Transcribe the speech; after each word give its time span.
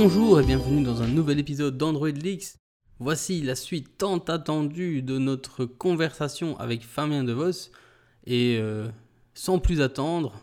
Bonjour 0.00 0.40
et 0.40 0.44
bienvenue 0.46 0.84
dans 0.84 1.02
un 1.02 1.08
nouvel 1.08 1.40
épisode 1.40 1.76
d'Android 1.76 2.10
Leaks. 2.10 2.54
Voici 3.00 3.42
la 3.42 3.56
suite 3.56 3.98
tant 3.98 4.18
attendue 4.18 5.02
de 5.02 5.18
notre 5.18 5.64
conversation 5.64 6.56
avec 6.60 6.84
Fabien 6.84 7.24
DeVos. 7.24 7.72
Et 8.24 8.58
euh, 8.60 8.86
sans 9.34 9.58
plus 9.58 9.80
attendre, 9.80 10.40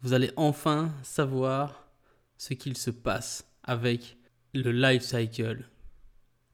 vous 0.00 0.14
allez 0.14 0.30
enfin 0.36 0.90
savoir 1.02 1.86
ce 2.38 2.54
qu'il 2.54 2.78
se 2.78 2.90
passe 2.90 3.46
avec 3.62 4.16
le 4.54 4.72
life 4.72 5.02
cycle. 5.02 5.68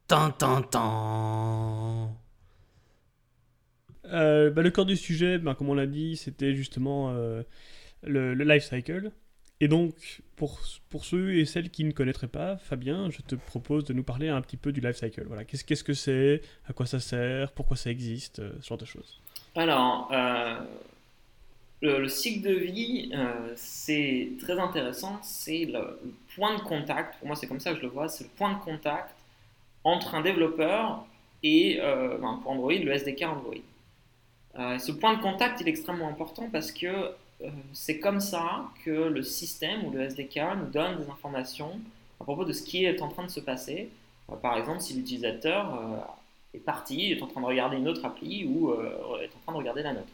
Tan 0.09 0.33
tan 0.33 0.63
tan. 0.63 2.19
Euh, 4.07 4.51
bah, 4.51 4.63
le 4.63 4.73
corps 4.73 4.87
du 4.87 4.97
sujet, 4.97 5.39
bah, 5.39 5.55
comme 5.55 5.69
on 5.69 5.75
l'a 5.75 5.87
dit, 5.87 6.17
c'était 6.17 6.57
justement 6.57 7.13
euh, 7.13 7.45
le 8.03 8.35
life 8.35 8.65
cycle. 8.65 9.13
Et 9.61 9.69
donc, 9.69 10.23
pour, 10.37 10.61
pour 10.91 11.05
ceux 11.05 11.37
et 11.37 11.45
celles 11.45 11.71
qui 11.71 11.85
ne 11.85 11.93
connaîtraient 11.93 12.29
pas, 12.29 12.57
Fabien, 12.57 13.11
je 13.11 13.23
te 13.23 13.37
propose 13.37 13.85
de 13.85 13.93
nous 13.93 14.03
parler 14.03 14.29
un 14.29 14.41
petit 14.41 14.57
peu 14.57 14.73
du 14.73 14.81
life 14.81 14.97
cycle. 14.97 15.25
Voilà, 15.27 15.45
qu'est-ce 15.45 15.85
que 15.85 15.95
c'est, 15.95 16.43
à 16.69 16.73
quoi 16.73 16.87
ça 16.87 16.99
sert, 16.99 17.53
pourquoi 17.53 17.77
ça 17.77 17.91
existe, 17.91 18.41
euh, 18.41 18.53
ce 18.61 18.69
genre 18.69 18.79
de 18.79 18.85
choses. 18.85 19.21
Alors, 19.55 20.11
euh, 20.13 20.59
le, 21.83 22.01
le 22.01 22.09
cycle 22.09 22.49
de 22.49 22.55
vie, 22.55 23.13
euh, 23.15 23.53
c'est 23.55 24.31
très 24.41 24.59
intéressant. 24.59 25.21
C'est 25.23 25.67
le, 25.67 26.01
point 26.35 26.57
de 26.57 26.63
contact, 26.63 27.17
pour 27.19 27.29
moi 27.29 27.37
c'est 27.37 27.47
comme 27.47 27.61
ça 27.61 27.71
que 27.71 27.77
je 27.77 27.83
le 27.83 27.89
vois, 27.89 28.09
c'est 28.09 28.25
le 28.25 28.31
point 28.31 28.55
de 28.55 28.59
contact 28.59 29.15
entre 29.85 30.17
un 30.17 30.21
développeur 30.21 31.07
et, 31.45 31.79
ben, 31.81 32.41
pour 32.43 32.51
Android, 32.51 32.73
le 32.73 32.91
SDK 32.91 33.23
Android. 33.23 34.79
Ce 34.81 34.91
point 34.91 35.15
de 35.15 35.23
contact, 35.23 35.61
il 35.61 35.69
est 35.69 35.71
extrêmement 35.71 36.09
important 36.09 36.49
parce 36.51 36.73
que 36.73 37.13
c'est 37.73 37.99
comme 37.99 38.21
ça 38.21 38.71
que 38.85 38.91
le 38.91 39.23
système 39.23 39.85
ou 39.85 39.91
le 39.91 40.03
SDK 40.03 40.41
nous 40.59 40.71
donne 40.71 41.03
des 41.03 41.11
informations 41.11 41.81
à 42.21 42.25
propos 42.25 42.45
de 42.45 42.53
ce 42.53 42.63
qui 42.63 42.85
est 42.85 43.03
en 43.03 43.09
train 43.09 43.25
de 43.25 43.31
se 43.31 43.41
passer. 43.41 43.91
Euh, 44.31 44.37
par 44.37 44.57
exemple, 44.57 44.81
si 44.81 44.95
l'utilisateur 44.95 45.75
euh, 45.75 46.57
est 46.57 46.61
parti, 46.61 47.13
est 47.13 47.23
en 47.23 47.27
train 47.27 47.41
de 47.41 47.47
regarder 47.47 47.77
une 47.77 47.89
autre 47.89 48.05
appli 48.05 48.45
ou 48.45 48.71
euh, 48.71 49.21
est 49.23 49.35
en 49.35 49.39
train 49.45 49.53
de 49.53 49.59
regarder 49.59 49.83
la 49.83 49.93
nôtre. 49.93 50.13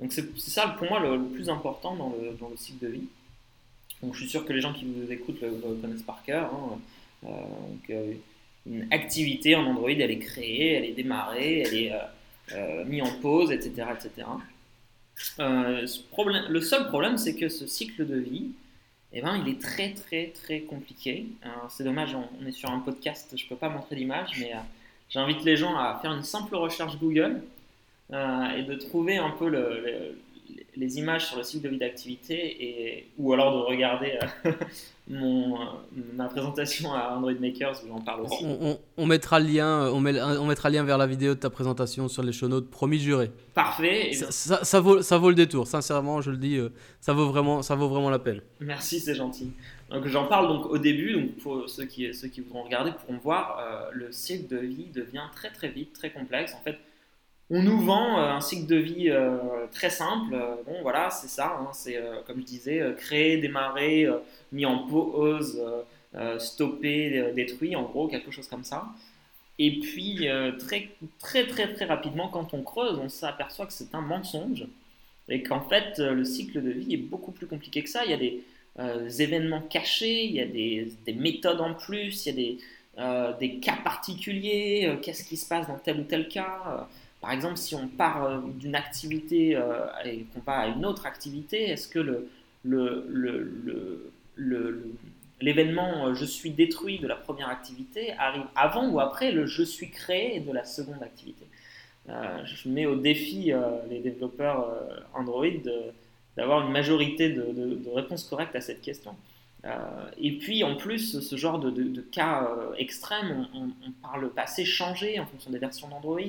Donc 0.00 0.12
c'est 0.12 0.38
ça 0.38 0.68
pour 0.68 0.88
moi 0.88 1.00
le, 1.00 1.22
plus 1.22 1.48
important 1.48 1.96
dans 1.96 2.12
le, 2.20 2.56
cycle 2.56 2.84
de 2.84 2.90
vie. 2.90 3.08
Donc 4.02 4.14
je 4.14 4.20
suis 4.20 4.28
sûr 4.28 4.44
que 4.44 4.52
les 4.52 4.60
gens 4.60 4.72
qui 4.72 4.84
vous 4.84 5.10
écoutent 5.10 5.40
le, 5.40 5.50
connaissent 5.80 6.02
par 6.02 6.22
cœur. 6.22 6.52
hein. 6.52 6.78
Euh, 7.24 7.30
euh, 7.90 8.12
une 8.66 8.86
activité 8.90 9.54
en 9.54 9.64
Android, 9.64 9.90
elle 9.90 10.10
est 10.10 10.18
créée, 10.18 10.72
elle 10.74 10.84
est 10.84 10.92
démarrée, 10.92 11.60
elle 11.60 11.74
est 11.74 11.92
euh, 11.92 11.98
euh, 12.52 12.84
mise 12.84 13.02
en 13.02 13.20
pause, 13.20 13.52
etc. 13.52 13.86
etc. 13.94 14.26
Euh, 15.40 15.86
le 16.48 16.60
seul 16.60 16.86
problème, 16.88 17.16
c'est 17.18 17.34
que 17.36 17.48
ce 17.48 17.66
cycle 17.66 18.06
de 18.06 18.16
vie, 18.16 18.50
eh 19.12 19.22
ben, 19.22 19.36
il 19.36 19.48
est 19.48 19.60
très 19.60 19.92
très 19.94 20.26
très 20.28 20.60
compliqué. 20.60 21.26
Alors, 21.42 21.70
C'est 21.70 21.84
dommage, 21.84 22.14
on, 22.14 22.46
est 22.46 22.52
sur 22.52 22.70
un 22.70 22.80
podcast, 22.80 23.34
je 23.36 23.46
peux 23.46 23.56
pas 23.56 23.68
montrer 23.68 23.96
l'image, 23.96 24.32
mais 24.38 24.52
euh, 24.54 24.58
j'invite 25.10 25.42
les 25.44 25.56
gens 25.56 25.76
à 25.76 25.98
faire 26.02 26.12
une 26.12 26.22
simple 26.22 26.54
recherche 26.56 26.98
Google 26.98 27.42
euh, 28.12 28.50
et 28.56 28.62
de 28.62 28.74
trouver 28.74 29.16
un 29.16 29.30
peu 29.30 29.48
le- 29.48 30.18
les 30.76 30.98
images 30.98 31.26
sur 31.26 31.36
le 31.38 31.42
cycle 31.42 31.64
de 31.64 31.68
vie 31.70 31.78
d'activité 31.78 32.34
et 32.64 33.08
ou 33.18 33.32
alors 33.32 33.52
de 33.52 33.62
regarder 33.70 34.18
euh, 34.44 34.50
mon, 35.08 35.54
euh, 35.60 35.64
ma 36.14 36.26
présentation 36.26 36.92
à 36.92 37.14
Android 37.16 37.32
Makers 37.40 37.82
où 37.84 37.88
j'en 37.88 38.00
parle 38.00 38.22
aussi. 38.22 38.44
On, 38.44 38.58
on- 38.72 38.78
on 38.98 39.06
mettra 39.06 39.38
le 39.40 39.46
lien, 39.46 39.66
euh, 39.86 39.90
on, 39.92 40.00
met- 40.00 40.20
on 40.20 40.46
mettra 40.46 40.68
lien 40.70 40.82
vers 40.84 40.98
la 40.98 41.06
vidéo 41.06 41.34
de 41.34 41.38
ta 41.40 41.50
présentation 41.50 42.08
sur 42.08 42.22
les 42.22 42.32
show 42.32 42.48
notes, 42.48 42.68
promis 42.70 42.98
juré. 42.98 43.30
Parfait. 43.54 44.12
Ça, 44.12 44.30
ça- 44.30 44.64
ça 44.64 44.80
vaut, 44.80 45.02
ça 45.02 45.18
vaut 45.18 45.28
le 45.30 45.34
détour, 45.34 45.66
sincèrement, 45.66 46.20
je 46.20 46.30
le 46.30 46.36
dis, 46.36 46.58
ça 47.00 47.12
vaut 47.12 47.28
vraiment, 47.28 47.62
ça 47.62 47.74
vaut 47.74 47.88
vraiment 47.88 48.10
la 48.10 48.18
peine. 48.18 48.40
Merci, 48.60 49.00
c'est 49.00 49.14
gentil. 49.14 49.52
Donc 49.90 50.06
j'en 50.08 50.26
parle 50.26 50.48
donc 50.48 50.66
au 50.66 50.78
début, 50.78 51.12
donc 51.12 51.36
pour 51.36 51.68
ceux 51.70 51.84
qui, 51.84 52.12
ceux 52.12 52.26
qui 52.28 52.40
voudront 52.40 52.64
regarder 52.64 52.90
pourront 52.90 53.18
voir, 53.18 53.58
euh, 53.60 53.88
le 53.92 54.10
cycle 54.12 54.48
de 54.52 54.58
vie 54.58 54.86
devient 54.92 55.22
très 55.34 55.50
très 55.50 55.68
vite, 55.68 55.92
très 55.92 56.10
complexe. 56.10 56.52
En 56.54 56.62
fait, 56.64 56.76
on 57.50 57.62
nous 57.62 57.80
vend 57.80 58.18
euh, 58.18 58.32
un 58.32 58.40
cycle 58.40 58.66
de 58.66 58.76
vie 58.76 59.10
euh, 59.10 59.66
très 59.70 59.90
simple. 59.90 60.34
Euh, 60.34 60.56
bon 60.66 60.82
voilà, 60.82 61.10
c'est 61.10 61.28
ça, 61.28 61.58
hein, 61.60 61.70
c'est 61.72 61.98
comme 62.26 62.40
je 62.40 62.46
disais, 62.46 62.82
créer, 62.96 63.38
démarrer, 63.38 64.06
mis 64.52 64.66
en 64.66 64.86
pause, 64.86 65.62
stopper, 66.38 67.32
détruit, 67.34 67.76
en 67.76 67.82
gros, 67.82 68.08
quelque 68.08 68.30
chose 68.30 68.48
comme 68.48 68.64
ça. 68.64 68.86
Et 69.58 69.78
puis 69.80 70.28
très 70.58 70.90
très 71.18 71.46
très 71.46 71.72
très 71.72 71.84
rapidement, 71.86 72.28
quand 72.28 72.52
on 72.54 72.62
creuse, 72.62 72.98
on 72.98 73.08
s'aperçoit 73.08 73.66
que 73.66 73.72
c'est 73.72 73.94
un 73.94 74.02
mensonge 74.02 74.66
et 75.28 75.42
qu'en 75.42 75.60
fait 75.60 75.98
le 75.98 76.24
cycle 76.24 76.62
de 76.62 76.70
vie 76.70 76.94
est 76.94 76.98
beaucoup 76.98 77.32
plus 77.32 77.46
compliqué 77.46 77.82
que 77.82 77.88
ça. 77.88 78.04
Il 78.04 78.10
y 78.10 78.14
a 78.14 78.18
des 78.18 79.22
événements 79.22 79.62
cachés, 79.62 80.24
il 80.24 80.32
y 80.32 80.40
a 80.40 80.46
des, 80.46 80.92
des 81.06 81.14
méthodes 81.14 81.60
en 81.60 81.74
plus, 81.74 82.26
il 82.26 82.28
y 82.28 82.58
a 82.98 83.32
des, 83.32 83.58
cas 83.60 83.76
particuliers, 83.82 84.98
qu'est-ce 85.02 85.24
qui 85.24 85.36
se 85.36 85.48
passe 85.48 85.68
dans 85.68 85.78
tel 85.78 86.00
ou 86.00 86.04
tel 86.04 86.28
cas. 86.28 86.86
Par 87.20 87.32
exemple, 87.32 87.56
si 87.56 87.74
on 87.74 87.88
part 87.88 88.24
euh, 88.24 88.40
d'une 88.58 88.74
activité 88.74 89.56
euh, 89.56 89.86
et 90.04 90.26
qu'on 90.34 90.40
va 90.40 90.58
à 90.58 90.66
une 90.68 90.84
autre 90.86 91.06
activité, 91.06 91.70
est-ce 91.70 91.88
que 91.88 91.98
l'événement 95.40 96.08
euh, 96.08 96.14
je 96.14 96.24
suis 96.24 96.50
détruit 96.50 96.98
de 96.98 97.06
la 97.06 97.16
première 97.16 97.48
activité 97.48 98.12
arrive 98.18 98.44
avant 98.54 98.88
ou 98.88 99.00
après 99.00 99.32
le 99.32 99.46
je 99.46 99.62
suis 99.62 99.90
créé 99.90 100.40
de 100.40 100.52
la 100.52 100.64
seconde 100.64 101.02
activité? 101.02 101.46
Je 102.08 102.68
mets 102.68 102.86
au 102.86 102.94
défi 102.94 103.52
les 103.90 103.98
développeurs 103.98 104.64
Android 105.12 105.44
d'avoir 106.36 106.64
une 106.64 106.72
majorité 106.72 107.30
de, 107.30 107.80
réponses 107.94 108.24
correctes 108.24 108.54
à 108.54 108.60
cette 108.60 108.80
question. 108.80 109.16
Et 110.18 110.32
puis 110.38 110.64
en 110.64 110.76
plus, 110.76 111.20
ce 111.20 111.36
genre 111.36 111.58
de, 111.58 112.00
cas 112.12 112.48
euh, 112.50 112.74
extrêmes 112.78 113.46
ont, 113.54 113.58
ont- 113.58 113.88
ont 113.88 113.92
par 114.02 114.18
le 114.18 114.28
passé 114.28 114.64
changé 114.64 115.18
en 115.20 115.26
fonction 115.26 115.50
des 115.50 115.58
versions 115.58 115.88
d'Android, 115.88 116.20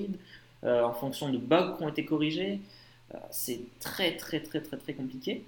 en 0.63 0.93
fonction 0.93 1.29
de 1.29 1.37
bugs 1.37 1.75
qui 1.77 1.83
ont 1.83 1.89
été 1.89 2.05
corrigés. 2.05 2.59
Euh, 3.13 3.17
c'est 3.31 3.59
très 3.79 4.17
très 4.17 4.41
très 4.41 4.61
très 4.61 4.77
très 4.77 4.93
compliqué. 4.93 5.43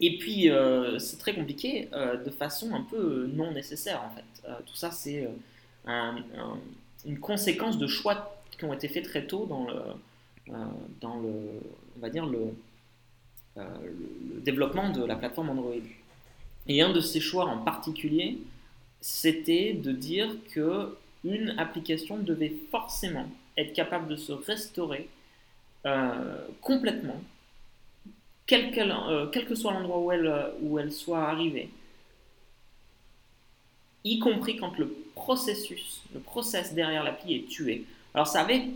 Et 0.00 0.18
puis 0.18 0.50
euh, 0.50 0.98
c'est 0.98 1.18
très 1.18 1.34
compliqué 1.34 1.88
euh, 1.94 2.22
de 2.22 2.30
façon 2.30 2.74
un 2.74 2.82
peu 2.82 3.28
non 3.32 3.52
nécessaire 3.52 4.02
en 4.04 4.10
fait. 4.14 4.48
Euh, 4.48 4.54
tout 4.66 4.76
ça 4.76 4.90
c'est 4.90 5.24
euh, 5.24 5.30
un- 5.86 6.18
un- 6.38 6.58
une 7.06 7.18
conséquence 7.18 7.78
de 7.78 7.86
choix 7.86 8.36
qui 8.58 8.64
ont 8.64 8.72
été 8.74 8.88
faits 8.88 9.04
très 9.04 9.26
tôt 9.26 9.46
dans 9.46 9.66
le, 9.66 9.74
euh, 10.50 10.54
dans 11.00 11.16
le 11.20 11.30
on 11.96 12.00
va 12.00 12.10
dire 12.10 12.26
euh, 12.26 13.62
le 14.34 14.40
développement 14.40 14.90
de 14.90 15.04
la 15.04 15.16
plateforme 15.16 15.50
Android. 15.50 15.74
Et 16.68 16.82
un 16.82 16.92
de 16.92 17.00
ces 17.00 17.20
choix 17.20 17.46
en 17.46 17.58
particulier, 17.58 18.38
c'était 19.00 19.72
de 19.72 19.92
dire 19.92 20.28
que 20.52 20.96
une 21.24 21.54
application 21.58 22.18
devait 22.18 22.54
forcément 22.70 23.28
être 23.56 23.72
capable 23.72 24.08
de 24.08 24.16
se 24.16 24.32
restaurer 24.32 25.08
euh, 25.86 26.46
complètement, 26.60 27.20
euh, 28.52 29.26
quel 29.32 29.46
que 29.46 29.54
soit 29.54 29.72
l'endroit 29.72 29.98
où 30.60 30.78
elle, 30.78 30.92
soit 30.92 31.22
arrivée, 31.28 31.70
y 34.04 34.18
compris 34.18 34.56
quand 34.56 34.78
le 34.78 34.94
processus, 35.14 36.02
le 36.14 36.20
process 36.20 36.74
derrière 36.74 37.02
l'appli 37.02 37.34
est 37.34 37.48
tué. 37.48 37.84
Alors 38.14 38.26
ça 38.26 38.42
avait 38.42 38.68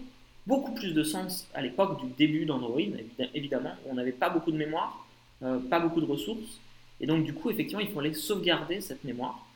beaucoup 0.47 0.73
plus 0.73 0.93
de 0.93 1.03
sens 1.03 1.47
à 1.55 1.63
l'époque 1.63 2.01
du 2.05 2.11
début 2.13 2.47
d'Android, 2.47 2.81
évi- 2.81 3.31
évidemment, 3.35 3.75
où 3.85 3.93
on 3.93 3.95
n'avait 3.95 4.13
pas 4.13 4.31
beaucoup 4.31 4.51
de 4.51 4.57
mémoire, 4.57 5.07
euh, 5.43 5.59
pas 5.59 5.79
beaucoup 5.79 6.01
de 6.01 6.07
ressources, 6.07 6.61
et 7.01 7.07
donc 7.07 7.25
du 7.25 7.33
coup, 7.33 7.51
effectivement, 7.51 7.83
il 7.83 7.93
fallait 7.93 8.15
sauvegarder 8.15 8.81
cette 8.81 9.05
mémoire 9.05 9.47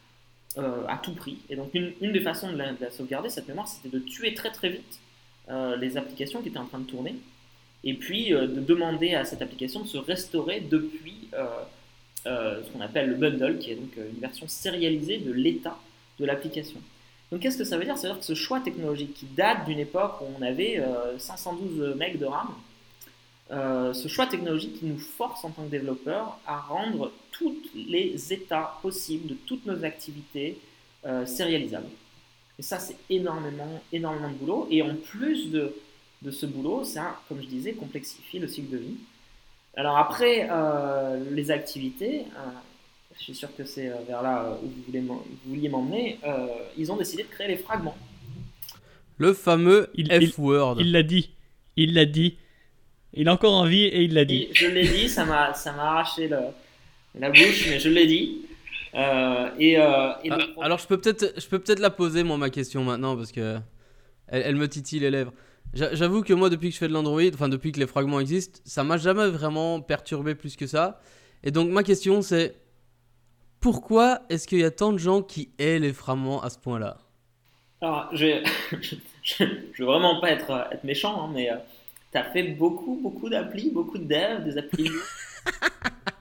à 0.86 0.98
tout 0.98 1.14
prix. 1.14 1.38
Et 1.50 1.56
donc 1.56 1.74
une, 1.74 1.92
une 2.00 2.12
des 2.12 2.20
façons 2.20 2.52
de 2.52 2.56
la, 2.56 2.72
de 2.72 2.80
la 2.80 2.92
sauvegarder, 2.92 3.28
cette 3.28 3.48
mémoire, 3.48 3.66
c'était 3.66 3.88
de 3.88 3.98
tuer 3.98 4.34
très 4.34 4.52
très 4.52 4.68
vite 4.68 5.00
euh, 5.50 5.76
les 5.76 5.96
applications 5.96 6.40
qui 6.42 6.48
étaient 6.48 6.58
en 6.58 6.66
train 6.66 6.78
de 6.78 6.86
tourner, 6.86 7.16
et 7.84 7.94
puis 7.94 8.32
euh, 8.32 8.46
de 8.46 8.60
demander 8.60 9.14
à 9.14 9.24
cette 9.24 9.42
application 9.42 9.82
de 9.82 9.86
se 9.86 9.98
restaurer 9.98 10.60
depuis 10.60 11.28
euh, 11.34 12.62
ce 12.62 12.70
qu'on 12.72 12.80
appelle 12.80 13.10
le 13.10 13.14
bundle, 13.14 13.58
qui 13.58 13.72
est 13.72 13.74
donc 13.74 13.94
une 13.96 14.20
version 14.20 14.48
sérialisée 14.48 15.18
de 15.18 15.30
l'état 15.30 15.78
de 16.18 16.24
l'application. 16.24 16.80
Donc 17.30 17.40
qu'est-ce 17.40 17.58
que 17.58 17.64
ça 17.64 17.76
veut 17.76 17.84
dire? 17.84 17.98
Ça 17.98 18.08
veut 18.08 18.14
dire 18.14 18.20
que 18.20 18.26
ce 18.26 18.34
choix 18.34 18.60
technologique 18.60 19.12
qui 19.14 19.26
date 19.26 19.66
d'une 19.66 19.78
époque 19.78 20.20
où 20.22 20.24
on 20.38 20.42
avait 20.42 20.78
euh, 20.78 21.18
512 21.18 21.96
MB 21.96 22.18
de 22.18 22.26
RAM, 22.26 22.48
ce 23.50 24.08
choix 24.08 24.26
technologique 24.26 24.80
qui 24.80 24.86
nous 24.86 24.98
force 24.98 25.44
en 25.44 25.50
tant 25.50 25.64
que 25.64 25.70
développeur 25.70 26.38
à 26.46 26.58
rendre 26.58 27.12
tous 27.30 27.54
les 27.74 28.32
états 28.32 28.78
possibles 28.80 29.28
de 29.28 29.34
toutes 29.46 29.66
nos 29.66 29.84
activités 29.84 30.58
sérialisables. 31.26 31.86
Et 32.58 32.62
ça, 32.62 32.78
c'est 32.78 32.96
énormément, 33.10 33.82
énormément 33.92 34.28
de 34.30 34.34
boulot. 34.34 34.68
Et 34.70 34.80
en 34.82 34.94
plus 34.94 35.50
de, 35.50 35.74
de 36.22 36.30
ce 36.30 36.46
boulot, 36.46 36.84
ça, 36.84 37.20
comme 37.28 37.40
je 37.42 37.46
disais, 37.46 37.72
complexifie 37.72 38.38
le 38.38 38.48
cycle 38.48 38.70
de 38.70 38.78
vie. 38.78 38.96
Alors 39.76 39.96
après, 39.98 40.48
euh, 40.50 41.22
les 41.32 41.50
activités, 41.50 42.20
euh, 42.20 42.50
je 43.18 43.22
suis 43.24 43.34
sûr 43.34 43.48
que 43.56 43.64
c'est 43.64 43.88
euh, 43.88 43.96
vers 44.06 44.22
là 44.22 44.56
où 44.62 44.66
vous, 44.66 44.82
voulez 44.86 45.00
m'en- 45.00 45.14
vous 45.44 45.50
vouliez 45.54 45.68
m'emmener, 45.68 46.18
euh, 46.24 46.46
ils 46.78 46.92
ont 46.92 46.96
décidé 46.96 47.24
de 47.24 47.28
créer 47.28 47.48
les 47.48 47.56
fragments. 47.56 47.96
Le 49.18 49.32
fameux 49.32 49.90
F-word. 50.30 50.76
Il 50.80 50.92
l'a 50.92 51.02
dit, 51.02 51.30
il 51.76 51.94
l'a 51.94 52.04
dit. 52.04 52.36
Il 53.16 53.28
a 53.28 53.32
encore 53.32 53.54
envie 53.54 53.84
et 53.84 54.02
il 54.02 54.14
l'a 54.14 54.24
dit. 54.24 54.42
Et 54.44 54.54
je 54.54 54.66
l'ai 54.66 54.86
dit, 54.88 55.08
ça 55.08 55.24
m'a 55.24 55.54
ça 55.54 55.72
m'a 55.72 55.84
arraché 55.90 56.26
le- 56.28 56.38
la 57.18 57.30
bouche, 57.30 57.66
mais 57.68 57.78
je 57.78 57.88
l'ai 57.88 58.06
dit. 58.06 58.42
Euh, 58.94 59.50
et, 59.58 59.78
euh, 59.78 60.12
et 60.22 60.30
Ah, 60.30 60.36
le- 60.38 60.62
alors 60.62 60.78
je 60.78 60.86
peux 60.86 60.98
peut-être 61.00 61.40
je 61.40 61.46
peux 61.48 61.58
peut-être 61.58 61.80
la 61.80 61.90
poser 61.90 62.22
moi 62.22 62.36
ma 62.36 62.48
question 62.50 62.84
maintenant 62.84 63.16
parce 63.16 63.32
que 63.32 63.58
elle, 64.28 64.42
elle 64.46 64.56
me 64.56 64.68
titille 64.68 65.00
les 65.00 65.10
lèvres. 65.10 65.32
J'a- 65.72 65.94
J'avoue 65.94 66.22
que 66.22 66.32
moi 66.32 66.48
depuis 66.50 66.68
que 66.68 66.74
je 66.74 66.78
fais 66.78 66.86
de 66.88 66.92
l'Android, 66.92 67.22
enfin 67.32 67.48
depuis 67.48 67.72
que 67.72 67.80
les 67.80 67.86
fragments 67.88 68.20
existent, 68.20 68.60
ça 68.64 68.84
m'a 68.84 68.96
jamais 68.96 69.28
vraiment 69.28 69.80
perturbé 69.80 70.34
plus 70.36 70.54
que 70.56 70.66
ça. 70.68 71.00
Et 71.42 71.50
donc 71.50 71.70
ma 71.70 71.82
question 71.82 72.22
c'est 72.22 72.54
pourquoi 73.60 74.20
est-ce 74.28 74.46
qu'il 74.46 74.58
y 74.60 74.64
a 74.64 74.70
tant 74.70 74.92
de 74.92 74.98
gens 74.98 75.22
qui 75.22 75.50
aiment 75.58 75.82
les 75.82 75.92
fragments 75.92 76.42
à 76.42 76.50
ce 76.50 76.58
point-là? 76.58 76.98
Alors, 77.80 78.08
je 78.12 78.46
je, 79.22 79.44
veux 79.78 79.84
vraiment 79.86 80.20
pas 80.20 80.30
être, 80.30 80.50
euh, 80.50 80.62
être 80.70 80.84
méchant, 80.84 81.24
hein, 81.24 81.30
mais 81.34 81.50
tu 82.12 82.18
as 82.18 82.24
fait 82.24 82.42
beaucoup, 82.44 82.98
beaucoup 83.02 83.28
d'applis, 83.28 83.70
beaucoup 83.70 83.98
de 83.98 84.04
devs, 84.04 84.44
des 84.44 84.56
applis. 84.58 84.90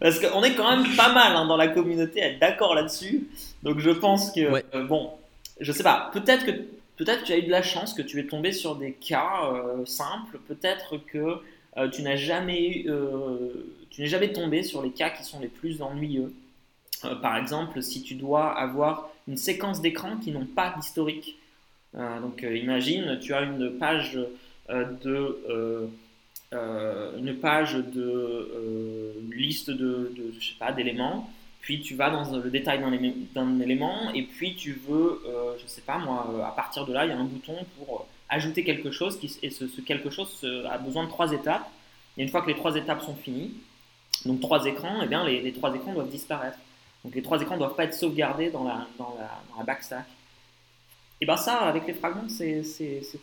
Parce 0.00 0.20
qu'on 0.20 0.42
est 0.44 0.54
quand 0.54 0.70
même 0.70 0.94
pas 0.96 1.12
mal 1.12 1.34
hein, 1.36 1.46
dans 1.46 1.56
la 1.56 1.68
communauté 1.68 2.22
à 2.22 2.28
être 2.28 2.38
d'accord 2.38 2.74
là-dessus. 2.74 3.26
Donc 3.62 3.78
je 3.80 3.90
pense 3.90 4.30
que, 4.30 4.50
Ouais. 4.52 4.64
euh, 4.74 4.84
bon, 4.84 5.10
je 5.60 5.72
sais 5.72 5.82
pas, 5.82 6.10
peut-être 6.12 6.44
que 6.46 6.52
peut-être 6.96 7.24
tu 7.24 7.32
as 7.32 7.38
eu 7.38 7.42
de 7.42 7.50
la 7.50 7.62
chance 7.62 7.92
que 7.94 8.02
tu 8.02 8.20
es 8.20 8.24
tombé 8.26 8.52
sur 8.52 8.76
des 8.76 8.92
cas 8.92 9.50
euh, 9.52 9.84
simples, 9.84 10.38
peut-être 10.46 10.96
que 11.06 11.38
euh, 11.76 11.88
tu 11.88 12.02
n'as 12.02 12.16
jamais, 12.16 12.86
tu 13.90 14.00
n'es 14.00 14.06
jamais 14.06 14.32
tombé 14.32 14.62
sur 14.62 14.82
les 14.82 14.90
cas 14.90 15.10
qui 15.10 15.24
sont 15.24 15.40
les 15.40 15.48
plus 15.48 15.82
ennuyeux. 15.82 16.32
Par 17.22 17.36
exemple, 17.36 17.80
si 17.82 18.02
tu 18.02 18.14
dois 18.14 18.46
avoir 18.50 19.10
une 19.28 19.36
séquence 19.36 19.80
d'écran 19.80 20.16
qui 20.16 20.32
n'ont 20.32 20.46
pas 20.46 20.74
d'historique. 20.76 21.36
Donc 21.94 22.42
imagine, 22.42 23.18
tu 23.20 23.34
as 23.34 23.42
une 23.42 23.70
page 23.78 24.18
de 24.68 25.88
une 26.52 27.34
page 27.40 27.74
de 27.74 28.02
euh, 28.02 29.12
liste 29.32 29.70
de, 29.70 30.12
je 30.38 30.46
sais 30.48 30.54
pas 30.58 30.72
d'éléments, 30.72 31.28
puis 31.60 31.80
tu 31.80 31.94
vas 31.94 32.10
dans 32.10 32.24
le 32.36 32.50
détail 32.50 32.80
d'un 32.80 32.92
élé- 32.92 33.14
d'un 33.34 33.60
élément 33.60 34.10
et 34.14 34.22
puis 34.22 34.54
tu 34.56 34.72
veux 34.88 35.20
euh, 35.26 35.52
je 35.62 35.66
sais 35.66 35.82
pas 35.82 35.98
moi 35.98 36.30
euh, 36.32 36.42
à 36.42 36.50
partir 36.52 36.86
de 36.86 36.92
là 36.92 37.04
il 37.04 37.10
y 37.10 37.12
a 37.12 37.18
un 37.18 37.24
bouton 37.24 37.56
pour 37.76 37.96
euh, 38.00 38.04
ajouter 38.30 38.64
quelque 38.64 38.90
chose 38.90 39.18
et 39.42 39.50
ce, 39.50 39.64
quelque 39.82 40.08
chose 40.10 40.30
se- 40.30 40.64
a 40.66 40.78
besoin 40.78 41.04
de 41.04 41.08
trois 41.10 41.30
étapes 41.32 41.68
et 42.16 42.22
une 42.22 42.28
fois 42.28 42.40
que 42.42 42.46
les 42.48 42.54
trois 42.54 42.74
étapes 42.76 43.02
sont 43.02 43.16
finies 43.16 43.52
donc 44.24 44.40
trois 44.40 44.64
écrans 44.64 45.02
et 45.02 45.06
bien 45.06 45.24
les, 45.26 45.52
trois 45.52 45.74
écrans 45.74 45.92
doivent 45.92 46.10
disparaître 46.10 46.58
donc 47.04 47.14
les 47.14 47.22
trois 47.22 47.40
écrans 47.42 47.54
ne 47.54 47.60
doivent 47.60 47.76
pas 47.76 47.84
être 47.84 47.94
sauvegardés 47.94 48.50
dans 48.50 48.64
la, 48.64 48.86
dans 48.98 49.16
la, 49.18 49.64
backstack. 49.64 50.04
Et 51.20 51.26
bien 51.26 51.36
ça, 51.36 51.58
avec 51.60 51.86
les 51.86 51.94
fragments, 51.94 52.28
c'est 52.28 52.62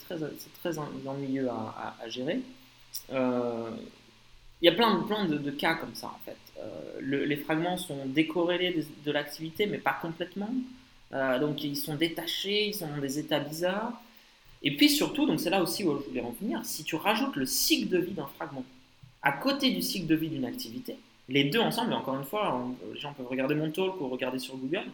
très, 0.06 0.16
très 0.62 0.78
en- 0.80 0.88
ennuyeux 1.06 1.50
à 1.50 2.10
gérer. 2.10 2.42
Euh, 3.12 3.70
Il 4.62 4.66
y 4.66 4.70
a 4.70 4.72
plein, 4.72 5.02
plein 5.02 5.26
de, 5.26 5.52
cas 5.52 5.76
comme 5.76 5.94
ça 5.96 6.08
en 6.08 6.20
fait. 6.26 6.38
Euh, 6.60 7.00
le- 7.02 7.26
les 7.26 7.36
fragments 7.36 7.78
sont 7.78 8.06
décorrélés 8.06 8.86
de, 9.06 9.12
l'activité, 9.12 9.66
mais 9.68 9.78
pas 9.78 9.98
complètement. 10.02 10.50
Euh, 11.14 11.40
donc 11.40 11.64
ils 11.64 11.76
sont 11.76 11.96
détachés, 11.96 12.68
ils 12.68 12.74
sont 12.74 12.88
dans 12.88 12.98
des 12.98 13.20
états 13.20 13.40
bizarres. 13.40 13.94
Et 14.64 14.76
puis 14.76 14.90
surtout, 14.90 15.26
donc 15.28 15.40
c'est 15.40 15.50
là 15.50 15.62
aussi 15.62 15.84
où 15.84 15.98
je 16.00 16.08
voulais 16.08 16.22
en 16.22 16.32
venir, 16.32 16.62
si 16.64 16.84
tu 16.84 16.96
rajoutes 16.96 17.36
le 17.36 17.46
cycle 17.46 17.90
de 17.90 18.00
vie 18.00 18.14
d'un 18.14 18.28
fragment 18.28 18.66
à 19.26 19.32
côté 19.32 19.72
du 19.72 19.82
cycle 19.82 20.06
de 20.06 20.16
vie 20.16 20.30
d'une 20.30 20.46
activité, 20.46 20.98
les 21.28 21.46
deux 21.46 21.60
ensemble, 21.60 21.92
et 21.92 21.96
encore 21.96 22.16
une 22.16 22.24
fois, 22.24 22.64
les 22.94 23.00
gens 23.00 23.12
peuvent 23.14 23.28
regarder 23.28 23.56
mon 23.56 23.72
talk 23.72 24.00
ou 24.00 24.08
regarder 24.08 24.38
sur 24.38 24.56
Google. 24.56 24.86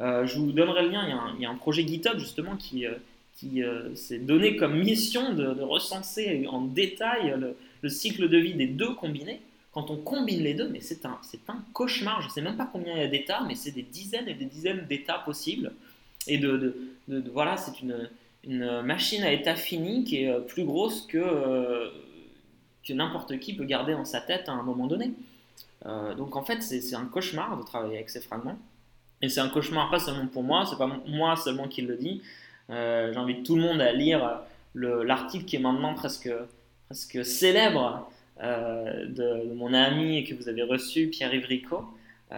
Euh, 0.00 0.26
je 0.26 0.38
vous 0.38 0.52
donnerai 0.52 0.84
le 0.84 0.88
lien. 0.88 1.34
Il 1.36 1.42
y 1.42 1.46
a 1.46 1.50
un, 1.50 1.54
projet 1.56 1.86
GitHub 1.86 2.18
justement 2.18 2.56
qui, 2.56 2.86
euh, 2.86 2.94
qui 3.38 3.62
euh, 3.62 3.94
s'est 3.94 4.18
donné 4.18 4.56
comme 4.56 4.78
mission 4.78 5.32
de, 5.32 5.62
recenser 5.62 6.46
en 6.48 6.62
détail 6.62 7.34
le, 7.38 7.56
le 7.82 7.88
cycle 7.88 8.28
de 8.28 8.36
vie 8.36 8.54
des 8.54 8.66
deux 8.66 8.94
combinés. 8.94 9.40
Quand 9.72 9.90
on 9.90 9.96
combine 9.96 10.42
les 10.42 10.54
deux, 10.54 10.68
mais 10.68 10.80
c'est 10.80 11.06
un, 11.06 11.18
un 11.48 11.64
cauchemar. 11.72 12.20
Je 12.22 12.26
ne 12.26 12.32
sais 12.32 12.42
même 12.42 12.56
pas 12.56 12.68
combien 12.70 12.94
il 12.94 13.00
y 13.00 13.04
a 13.04 13.06
d'états, 13.06 13.42
mais 13.46 13.54
c'est 13.54 13.70
des 13.70 13.82
dizaines 13.82 14.26
et 14.28 14.34
des 14.34 14.46
dizaines 14.46 14.86
d'états 14.88 15.20
possibles. 15.20 15.72
Et 16.26 16.38
de, 16.38 16.56
de- 17.06 17.30
voilà, 17.32 17.56
c'est 17.56 17.80
une, 17.80 18.10
une 18.42 18.82
machine 18.82 19.22
à 19.22 19.32
état 19.32 19.54
fini 19.54 20.02
qui 20.02 20.24
est 20.24 20.30
euh, 20.30 20.40
plus 20.40 20.64
grosse 20.64 21.06
que, 21.06 21.18
euh, 21.18 21.90
que 22.82 22.92
n'importe 22.92 23.38
qui 23.38 23.54
peut 23.54 23.64
garder 23.64 23.94
en 23.94 24.04
sa 24.04 24.20
tête 24.20 24.48
à 24.48 24.52
un 24.52 24.62
moment 24.64 24.88
donné. 24.88 25.12
Donc 26.16 26.34
en 26.34 26.42
fait, 26.42 26.60
c'est 26.60 26.80
c'est 26.80 26.96
un 26.96 27.04
cauchemar 27.06 27.56
de 27.56 27.62
travailler 27.62 27.94
avec 27.96 28.10
ces 28.10 28.20
fragments. 28.20 28.58
Et 29.22 29.28
c'est 29.28 29.40
un 29.40 29.48
cauchemar 29.48 29.90
pas 29.90 30.00
seulement 30.00 30.26
pour 30.26 30.42
moi, 30.42 30.66
c'est 30.68 30.76
pas 30.76 30.90
moi 31.06 31.36
seulement 31.36 31.68
qui 31.68 31.82
le 31.82 31.96
dis. 31.96 32.20
Euh, 32.70 33.12
J'invite 33.12 33.44
tout 33.44 33.56
le 33.56 33.62
monde 33.62 33.80
à 33.80 33.92
lire 33.92 34.40
le- 34.74 35.02
l'article 35.02 35.44
qui 35.44 35.56
est 35.56 35.60
maintenant 35.60 35.94
presque, 35.94 36.30
presque 36.86 37.24
célèbre 37.24 38.10
euh, 38.42 39.06
de, 39.06 39.52
mon 39.54 39.72
ami 39.74 40.24
que 40.24 40.34
vous 40.34 40.48
avez 40.48 40.62
reçu, 40.62 41.08
Pierre-Yves 41.08 41.46
euh, 42.30 42.36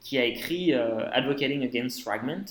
qui 0.00 0.18
a 0.18 0.24
écrit 0.24 0.74
euh, 0.74 1.08
Advocating 1.12 1.62
Against 1.62 2.02
Fragment 2.02 2.44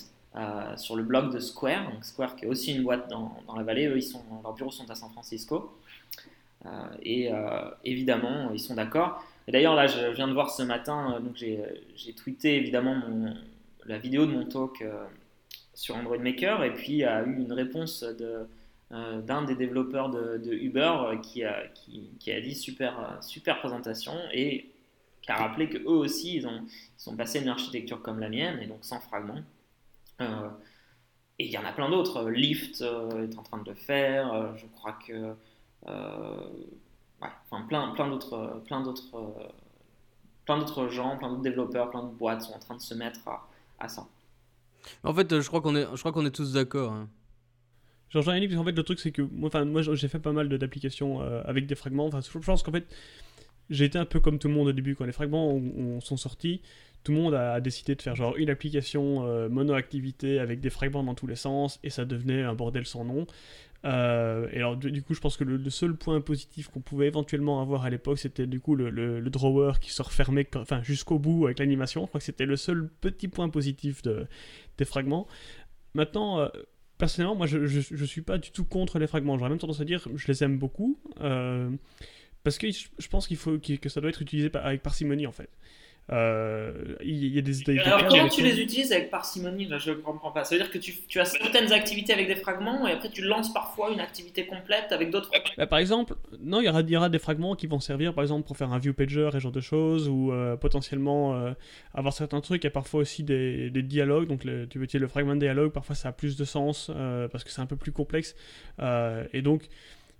sur 0.75 0.95
le 0.95 1.01
blog 1.01 1.33
de 1.33 1.39
Square. 1.39 1.91
Square 2.03 2.35
qui 2.35 2.45
est 2.45 2.47
aussi 2.47 2.75
une 2.75 2.83
boîte 2.83 3.09
dans, 3.09 3.35
dans 3.47 3.55
la 3.55 3.63
vallée, 3.63 3.87
eux, 3.87 3.97
ils 3.97 4.03
sont, 4.03 4.21
leurs 4.43 4.53
bureaux 4.53 4.69
sont 4.69 4.87
à 4.87 4.93
San 4.93 5.09
Francisco. 5.09 5.75
Et 7.01 7.31
évidemment, 7.83 8.51
ils 8.53 8.59
sont 8.59 8.75
d'accord. 8.75 9.23
Et 9.47 9.51
d'ailleurs, 9.51 9.73
là, 9.73 9.87
je 9.87 10.11
viens 10.13 10.27
de 10.27 10.33
voir 10.33 10.51
ce 10.51 10.61
matin, 10.61 11.19
donc 11.21 11.35
j'ai 11.37 12.13
tweeté 12.13 12.55
évidemment 12.57 13.01
la 13.87 13.97
vidéo 13.97 14.27
de 14.27 14.31
mon 14.31 14.45
talk 14.45 14.83
sur 15.77 15.95
Android 15.95 16.17
Maker, 16.17 16.63
et 16.63 16.73
puis 16.73 17.03
a 17.03 17.23
eu 17.23 17.37
une 17.37 17.53
réponse 17.53 18.01
de, 18.01 18.49
euh, 18.91 19.21
d'un 19.21 19.43
des 19.43 19.55
développeurs 19.55 20.09
de, 20.09 20.37
de 20.37 20.51
Uber 20.51 21.19
qui, 21.21 21.43
a, 21.43 21.67
qui, 21.67 22.31
a 22.31 22.41
dit 22.41 22.55
super, 22.55 23.19
super 23.21 23.59
présentation 23.59 24.13
et 24.33 24.71
qui 25.21 25.31
a 25.31 25.35
rappelé 25.35 25.69
que 25.69 25.77
eux 25.77 25.89
aussi, 25.89 26.35
ils 26.35 26.47
ont, 26.47 26.63
ils 26.65 27.01
sont 27.01 27.15
passés 27.15 27.37
à 27.37 27.41
une 27.43 27.49
architecture 27.49 28.01
comme 28.01 28.19
la 28.19 28.27
mienne, 28.27 28.59
et 28.59 28.65
donc 28.65 28.79
sans 28.81 28.99
fragments. 28.99 29.43
Euh, 30.19 30.49
et 31.37 31.45
il 31.45 31.51
y 31.51 31.59
en 31.59 31.63
a 31.63 31.71
plein 31.71 31.89
d'autres. 31.91 32.27
Lyft 32.27 32.81
euh, 32.81 33.27
est 33.27 33.37
en 33.37 33.43
train 33.43 33.59
de 33.59 33.69
le 33.69 33.75
faire. 33.75 34.57
je 34.57 34.65
crois 34.65 34.97
que 35.07 35.35
enfin, 37.21 37.61
plein, 37.67 37.89
plein 37.91 38.07
d'autres, 38.09 38.63
plein 38.65 38.81
d'autres, 38.81 39.31
plein 40.45 40.57
d'autres 40.57 40.87
gens, 40.87 41.17
plein 41.17 41.29
d'autres 41.29 41.43
développeurs, 41.43 41.91
plein 41.91 42.01
d'autres 42.01 42.15
boîtes 42.15 42.41
sont 42.41 42.53
en 42.53 42.59
train 42.59 42.75
de 42.75 42.81
se 42.81 42.95
mettre 42.95 43.19
à 43.79 43.87
ça. 43.87 44.07
En 45.03 45.13
fait, 45.13 45.31
euh, 45.31 45.41
je 45.41 45.47
crois 45.47 45.61
qu'on 45.61 45.75
est 45.75 45.85
je 45.93 45.99
crois 45.99 46.11
qu'on 46.11 46.25
est 46.25 46.31
tous 46.35 46.53
d'accord. 46.53 46.91
hein. 46.93 47.09
Je 48.09 48.17
rejoins 48.19 48.35
Yannick, 48.35 48.49
parce 48.51 48.59
qu'en 48.61 48.65
fait, 48.65 48.71
le 48.77 48.83
truc, 48.83 48.99
c'est 48.99 49.11
que 49.11 49.21
moi, 49.21 49.49
moi 49.65 49.81
j'ai 49.81 50.07
fait 50.07 50.19
pas 50.19 50.31
mal 50.31 50.47
d'applications 50.49 51.21
euh, 51.21 51.41
avec 51.45 51.65
des 51.67 51.75
fragments. 51.75 52.05
Enfin, 52.05 52.21
je 52.21 52.37
pense 52.39 52.63
qu'en 52.63 52.71
fait, 52.71 52.85
j'ai 53.69 53.83
été 53.85 53.97
un 53.97 54.05
peu 54.05 54.19
comme 54.21 54.39
tout 54.39 54.47
le 54.47 54.53
monde 54.53 54.67
au 54.69 54.71
début. 54.71 54.95
Quand 54.95 55.05
les 55.05 55.11
fragments 55.11 55.49
ont- 55.51 55.73
ont- 55.77 55.99
sont 55.99 56.15
sortis, 56.15 56.61
tout 57.03 57.11
le 57.11 57.17
monde 57.17 57.33
a 57.33 57.59
décidé 57.59 57.95
de 57.95 58.01
faire 58.01 58.15
genre 58.15 58.35
une 58.37 58.49
application 58.49 59.25
euh, 59.25 59.49
mono-activité 59.49 60.39
avec 60.39 60.61
des 60.61 60.69
fragments 60.69 61.03
dans 61.03 61.15
tous 61.15 61.27
les 61.27 61.35
sens, 61.35 61.79
et 61.83 61.89
ça 61.89 62.05
devenait 62.05 62.43
un 62.43 62.53
bordel 62.53 62.85
sans 62.85 63.03
nom. 63.03 63.27
Euh, 63.85 64.47
et 64.51 64.57
alors, 64.57 64.75
du, 64.75 65.01
coup, 65.03 65.13
je 65.13 65.19
pense 65.19 65.37
que 65.37 65.43
le, 65.43 65.69
seul 65.69 65.95
point 65.95 66.19
positif 66.21 66.67
qu'on 66.69 66.81
pouvait 66.81 67.07
éventuellement 67.07 67.61
avoir 67.61 67.85
à 67.85 67.89
l'époque, 67.89 68.19
c'était 68.19 68.47
du 68.47 68.59
coup 68.59 68.75
le, 68.75 69.21
drawer 69.29 69.73
qui 69.79 69.91
se 69.91 70.01
refermait 70.01 70.47
enfin, 70.55 70.81
jusqu'au 70.83 71.19
bout 71.19 71.45
avec 71.45 71.59
l'animation. 71.59 72.03
Je 72.03 72.07
crois 72.07 72.19
que 72.19 72.25
c'était 72.25 72.45
le 72.45 72.55
seul 72.55 72.89
petit 73.01 73.27
point 73.27 73.49
positif 73.49 74.01
de, 74.01 74.27
des 74.77 74.85
fragments. 74.85 75.27
Maintenant, 75.93 76.39
euh, 76.39 76.49
personnellement, 76.97 77.35
moi, 77.35 77.47
je, 77.47 78.05
suis 78.05 78.21
pas 78.21 78.37
du 78.37 78.51
tout 78.51 78.65
contre 78.65 78.99
les 78.99 79.07
fragments. 79.07 79.37
J'aurais 79.37 79.49
même 79.49 79.59
tendance 79.59 79.81
à 79.81 79.85
dire, 79.85 80.07
je 80.13 80.27
les 80.27 80.43
aime 80.43 80.57
beaucoup. 80.57 80.99
euh, 81.21 81.69
parce 82.43 82.57
que 82.57 82.67
je, 82.71 83.07
pense 83.09 83.27
qu'il 83.27 83.35
faut 83.35 83.57
que 83.57 83.89
ça 83.89 83.99
doit 83.99 84.09
être 84.09 84.21
utilisé 84.21 84.49
avec 84.53 84.81
parcimonie, 84.81 85.27
en 85.27 85.33
fait. 85.33 85.49
Euh, 86.11 86.71
Il 87.03 87.27
y 87.35 87.37
a 87.37 87.41
des, 87.41 87.51
des 87.51 87.79
Alors, 87.79 88.07
comment 88.07 88.29
tu 88.29 88.41
les 88.41 88.59
utilises 88.61 88.91
avec 88.93 89.09
parcimonie 89.09 89.65
Là, 89.67 89.77
Je 89.77 89.91
ne 89.91 89.95
comprends 89.95 90.31
pas. 90.31 90.43
Ça 90.45 90.55
veut 90.55 90.61
dire 90.61 90.71
que 90.71 90.77
tu, 90.77 90.93
tu 91.07 91.19
as 91.19 91.25
certaines 91.25 91.71
activités 91.73 92.13
avec 92.13 92.27
des 92.27 92.35
fragments 92.35 92.87
et 92.87 92.91
après 92.93 93.09
tu 93.09 93.21
lances 93.23 93.51
parfois 93.53 93.91
une 93.91 93.99
activité 93.99 94.45
complète 94.45 94.91
avec 94.91 95.09
d'autres. 95.11 95.29
Bah, 95.57 95.67
par 95.67 95.79
exemple, 95.79 96.15
non, 96.39 96.61
il 96.61 96.65
y 96.65 96.69
aura, 96.69 96.81
il 96.81 96.89
y 96.89 96.97
aura 96.97 97.09
des 97.09 97.19
fragments 97.19 97.55
qui 97.55 97.67
vont 97.67 97.79
servir, 97.79 98.13
par 98.13 98.23
exemple, 98.23 98.47
pour 98.47 98.55
faire 98.57 98.71
un 98.71 98.79
view 98.79 98.93
pager 98.93 99.27
et 99.27 99.31
ce 99.31 99.39
genre 99.39 99.51
de 99.51 99.61
choses, 99.61 100.07
ou 100.07 100.31
euh, 100.31 100.55
potentiellement 100.55 101.35
euh, 101.35 101.51
avoir 101.93 102.13
certains 102.13 102.39
trucs. 102.41 102.63
Il 102.63 102.67
y 102.67 102.69
a 102.69 102.71
parfois 102.71 103.01
aussi 103.01 103.23
des, 103.23 103.69
des 103.69 103.81
dialogues, 103.83 104.27
donc 104.27 104.43
le- 104.45 104.67
tu 104.67 104.77
veux 104.77 104.85
utiliser 104.85 105.01
le 105.01 105.07
fragment 105.09 105.35
de 105.35 105.41
dialogue, 105.41 105.71
parfois 105.71 105.95
ça 105.95 106.09
a 106.09 106.11
plus 106.13 106.37
de 106.37 106.45
sens 106.45 106.89
euh, 106.95 107.27
parce 107.27 107.43
que 107.43 107.49
c'est 107.51 107.61
un 107.61 107.65
peu 107.65 107.75
plus 107.75 107.91
complexe. 107.91 108.35
Euh, 108.79 109.25
et 109.33 109.41
donc, 109.41 109.67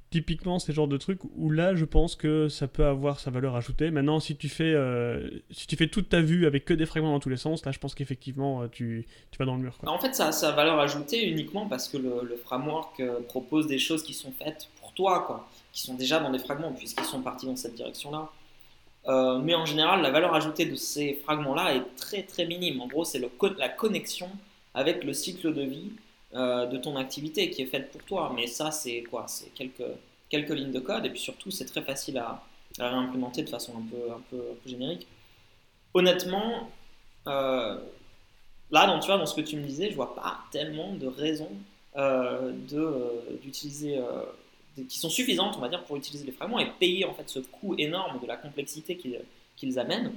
typiquement, 0.10 0.60
c'est 0.60 0.72
le 0.72 0.76
genre 0.76 0.88
de 0.88 0.98
truc 0.98 1.20
où 1.36 1.50
là, 1.50 1.76
je 1.76 1.86
pense 1.86 2.16
que 2.16 2.50
ça 2.50 2.68
peut 2.68 2.86
avoir 2.86 3.20
sa 3.20 3.32
valeur 3.32 3.56
ajoutée. 3.56 3.92
Maintenant, 3.92 4.20
si 4.20 4.36
tu 4.36 4.50
fais, 4.50 4.74
euh, 4.74 5.30
si 5.52 5.68
tu 5.68 5.76
fais 5.76 5.88
toute 5.88 6.10
ta 6.10 6.22
vue 6.22 6.46
avec 6.46 6.66
que 6.66 6.74
des 6.74 6.86
fragments 6.86 7.12
dans 7.12 7.20
tous 7.20 7.30
les 7.30 7.38
sens, 7.38 7.66
là, 7.66 7.72
je 7.72 7.80
pense 7.80 7.96
qu'effectivement, 7.96 8.62
euh, 8.62 8.68
tu, 8.68 9.06
tu 9.32 9.38
vas 9.38 9.46
dans 9.46 9.56
le 9.56 9.62
mur. 9.62 9.78
Quoi. 9.78 9.90
En 9.90 10.00
fait, 10.00 10.16
ça 10.16 10.28
a 10.28 10.32
sa 10.32 10.52
valeur 10.52 10.80
ajoutée 10.80 11.28
uniquement 11.28 11.68
parce 11.68 11.88
que 11.88 11.98
le, 11.98 12.38
framework 12.44 13.00
euh, 13.00 13.20
propose 13.28 13.68
des 13.68 13.80
choses 13.80 14.04
qui 14.04 14.14
sont 14.14 14.32
faites 14.32 14.70
pour 14.80 14.94
toi, 14.94 15.24
quoi, 15.26 15.50
qui 15.74 15.82
sont 15.82 15.96
déjà 15.96 16.20
dans 16.20 16.32
des 16.32 16.40
fragments 16.40 16.72
puisqu'ils 16.72 17.06
sont 17.06 17.22
partis 17.22 17.46
dans 17.46 17.56
cette 17.56 17.76
direction-là. 17.76 18.30
Euh, 19.08 19.40
mais 19.40 19.56
en 19.56 19.66
général, 19.66 20.02
la 20.02 20.12
valeur 20.12 20.34
ajoutée 20.34 20.66
de 20.66 20.76
ces 20.76 21.14
fragments-là 21.24 21.76
est 21.76 21.96
très 21.96 22.24
très 22.24 22.46
minime. 22.46 22.82
En 22.82 22.88
gros, 22.88 23.06
c'est 23.06 23.22
la 23.58 23.70
connexion 23.70 24.30
avec 24.74 25.04
le 25.04 25.14
cycle 25.14 25.54
de 25.54 25.62
vie 25.62 25.92
euh, 26.34 26.66
de 26.66 26.78
ton 26.78 26.96
activité 26.96 27.50
qui 27.50 27.62
est 27.62 27.68
faite 27.68 27.92
pour 27.92 28.04
toi. 28.04 28.32
Mais 28.36 28.48
ça, 28.48 28.72
c'est 28.72 29.04
quoi? 29.04 29.26
C'est 29.28 29.54
quelques, 29.54 29.84
quelques 30.30 30.52
lignes 30.52 30.72
de 30.72 30.80
code 30.80 31.06
et 31.06 31.10
puis 31.10 31.20
surtout, 31.20 31.52
c'est 31.52 31.66
très 31.66 31.82
facile 31.82 32.18
à, 32.18 32.44
à 32.80 32.90
réimplémenter 32.90 33.44
de 33.44 33.50
façon 33.50 33.74
un 33.78 33.82
peu, 33.90 34.12
un 34.12 34.22
peu, 34.30 34.38
un 34.52 34.56
peu 34.56 34.70
générique. 34.70 35.08
Honnêtement, 35.94 36.70
là, 37.26 37.80
dans, 38.72 39.00
tu 39.00 39.08
vois, 39.08 39.18
dans 39.18 39.26
ce 39.26 39.36
que 39.36 39.42
tu 39.42 39.58
me 39.58 39.66
disais, 39.66 39.90
je 39.90 39.96
vois 39.96 40.16
pas 40.16 40.40
tellement 40.52 40.94
de 40.94 41.08
raisons 41.08 41.52
d'utiliser 43.44 44.00
qui 44.84 45.00
sont 45.00 45.10
suffisantes, 45.10 45.56
on 45.58 45.62
va 45.62 45.70
dire, 45.70 45.84
pour 45.84 45.98
utiliser 45.98 46.26
les 46.26 46.32
fragments 46.32 46.60
et 46.60 46.70
payer 46.80 47.06
en 47.06 47.14
fait 47.14 47.28
ce 47.28 47.40
coût 47.40 47.76
énorme 47.78 48.20
de 48.20 48.28
la 48.28 48.38
complexité 48.38 48.98
qu'ils 49.56 49.80
amènent. 49.80 50.14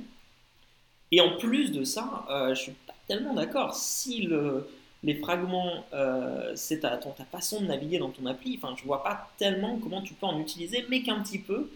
Et 1.13 1.21
en 1.21 1.37
plus 1.39 1.73
de 1.73 1.85
ça, 1.85 2.25
euh, 2.31 2.55
je 2.55 2.63
suis 2.63 2.73
pas 2.73 2.95
tellement 3.09 3.35
d'accord. 3.35 3.75
Si 3.75 4.23
le, 4.23 4.69
les 5.03 5.15
fragments, 5.15 5.85
euh, 5.95 6.53
c'est 6.55 6.81
ta, 6.81 6.97
ta, 6.97 7.25
façon 7.25 7.63
de 7.63 7.67
naviguer 7.67 7.99
dans 7.99 8.11
ton 8.11 8.27
appli, 8.27 8.59
enfin, 8.61 8.75
je 8.79 8.85
vois 8.85 9.03
pas 9.03 9.31
tellement 9.39 9.79
comment 9.79 10.03
tu 10.03 10.15
peux 10.15 10.27
en 10.27 10.39
utiliser, 10.41 10.85
mais 10.91 11.03
qu'un 11.03 11.21
petit 11.21 11.39
peu. 11.39 11.71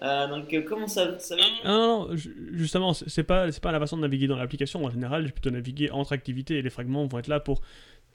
Euh, 0.00 0.28
donc, 0.28 0.54
comment 0.68 0.86
ça, 0.86 1.18
ça 1.18 1.34
va 1.34 1.42
Non, 1.64 2.06
non, 2.06 2.16
justement, 2.52 2.92
c'est 2.92 3.24
pas, 3.24 3.50
pas 3.50 3.72
la 3.72 3.80
façon 3.80 3.96
de 3.96 4.02
naviguer 4.02 4.28
dans 4.28 4.36
l'application. 4.36 4.84
En 4.84 4.90
général, 4.90 5.22
je 5.22 5.26
vais 5.26 5.32
plutôt 5.32 5.50
naviguer 5.50 5.90
entre 5.90 6.12
activités 6.12 6.58
et 6.58 6.62
les 6.62 6.70
fragments 6.70 7.04
vont 7.06 7.18
être 7.18 7.26
là 7.26 7.40
pour 7.40 7.62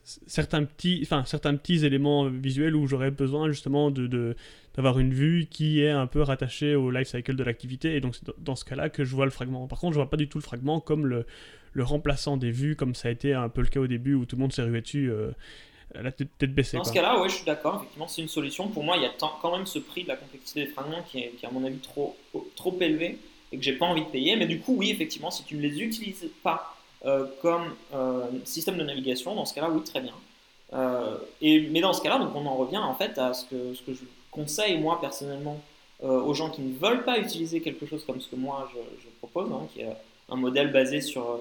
certains 0.03 0.63
petits, 0.63 0.99
enfin, 1.03 1.23
certains 1.25 1.55
petits 1.55 1.85
éléments 1.85 2.29
visuels 2.29 2.75
où 2.75 2.87
j'aurais 2.87 3.11
besoin 3.11 3.49
justement 3.49 3.91
de, 3.91 4.35
d'avoir 4.75 4.99
une 4.99 5.13
vue 5.13 5.47
qui 5.49 5.81
est 5.81 5.91
un 5.91 6.07
peu 6.07 6.21
rattachée 6.21 6.75
au 6.75 6.89
life 6.89 7.09
cycle 7.09 7.35
de 7.35 7.43
l'activité. 7.43 7.95
Et 7.95 7.99
donc, 7.99 8.15
c'est 8.15 8.25
dans 8.39 8.55
ce 8.55 8.63
cas-là 8.63 8.89
que 8.89 9.03
je 9.03 9.13
vois 9.13 9.25
le 9.25 9.31
fragment. 9.31 9.67
Par 9.67 9.79
contre, 9.79 9.93
je 9.93 9.99
vois 9.99 10.09
pas 10.09 10.17
du 10.17 10.29
tout 10.29 10.37
le 10.37 10.43
fragment 10.43 10.79
comme 10.79 11.05
le, 11.05 11.25
le 11.73 11.83
remplaçant 11.83 12.37
des 12.37 12.51
vues, 12.51 12.75
comme 12.75 12.95
ça 12.95 13.09
a 13.09 13.11
été 13.11 13.33
un 13.33 13.49
peu 13.49 13.61
le 13.61 13.67
cas 13.67 13.79
au 13.79 13.87
début 13.87 14.13
où 14.13 14.25
tout 14.25 14.35
le 14.35 14.41
monde 14.41 14.53
s'est 14.53 14.63
rué 14.63 14.81
dessus. 14.81 15.11
Euh, 15.11 15.31
la 16.01 16.11
tête, 16.11 16.29
baissée. 16.53 16.77
Dans 16.77 16.83
ce 16.83 16.93
cas-là, 16.93 17.21
ouais, 17.21 17.29
je 17.29 17.35
suis 17.35 17.45
d'accord. 17.45 17.75
Effectivement, 17.75 18.07
c'est 18.07 18.21
une 18.21 18.27
solution. 18.27 18.67
Pour 18.67 18.83
moi, 18.83 18.97
il 18.97 19.03
y 19.03 19.05
a 19.05 19.11
quand 19.19 19.55
même 19.55 19.65
ce 19.65 19.79
prix 19.79 20.03
de 20.03 20.07
la 20.07 20.15
complexité 20.15 20.61
des 20.61 20.71
fragments 20.71 21.03
qui 21.03 21.19
est, 21.19 21.29
qui 21.37 21.45
est 21.45 21.47
à 21.47 21.51
mon 21.51 21.63
avis 21.63 21.77
trop, 21.77 22.17
trop 22.55 22.75
élevé 22.81 23.19
et 23.51 23.57
que 23.57 23.63
j'ai 23.63 23.73
pas 23.73 23.85
envie 23.85 24.03
de 24.03 24.09
payer. 24.09 24.35
Mais 24.35 24.47
du 24.47 24.59
coup, 24.59 24.75
oui, 24.75 24.89
effectivement, 24.89 25.29
si 25.29 25.43
tu 25.43 25.55
ne 25.55 25.61
les 25.61 25.81
utilises 25.81 26.27
pas 26.41 26.75
euh, 27.05 27.25
comme 27.41 27.75
euh, 27.93 28.23
système 28.45 28.77
de 28.77 28.83
navigation, 28.83 29.35
dans 29.35 29.45
ce 29.45 29.53
cas-là, 29.53 29.69
oui, 29.69 29.83
très 29.83 29.99
bien. 30.01 30.13
Euh, 30.73 31.17
et, 31.41 31.67
mais 31.69 31.81
dans 31.81 31.93
ce 31.93 32.01
cas-là, 32.01 32.17
donc 32.17 32.35
on 32.35 32.45
en 32.45 32.55
revient 32.55 32.77
en 32.77 32.95
fait 32.95 33.17
à 33.19 33.33
ce 33.33 33.45
que, 33.45 33.73
ce 33.73 33.81
que 33.83 33.93
je 33.93 34.03
conseille 34.31 34.79
moi 34.79 34.99
personnellement 34.99 35.61
aux 36.01 36.33
gens 36.33 36.49
qui 36.49 36.61
ne 36.61 36.75
veulent 36.77 37.05
pas 37.05 37.17
utiliser 37.17 37.61
quelque 37.61 37.85
chose 37.85 38.03
comme 38.03 38.19
ce 38.19 38.27
que 38.27 38.35
moi 38.35 38.69
je, 38.73 39.07
propose, 39.19 39.49
hein, 39.53 39.67
qui 39.73 39.81
est 39.81 39.95
un 40.27 40.35
modèle 40.35 40.73
basé 40.73 40.99
sur 40.99 41.39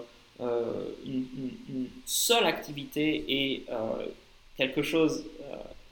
une, 1.06 1.88
seule 2.04 2.44
activité 2.46 3.24
et 3.28 3.66
quelque 4.56 4.82
chose 4.82 5.24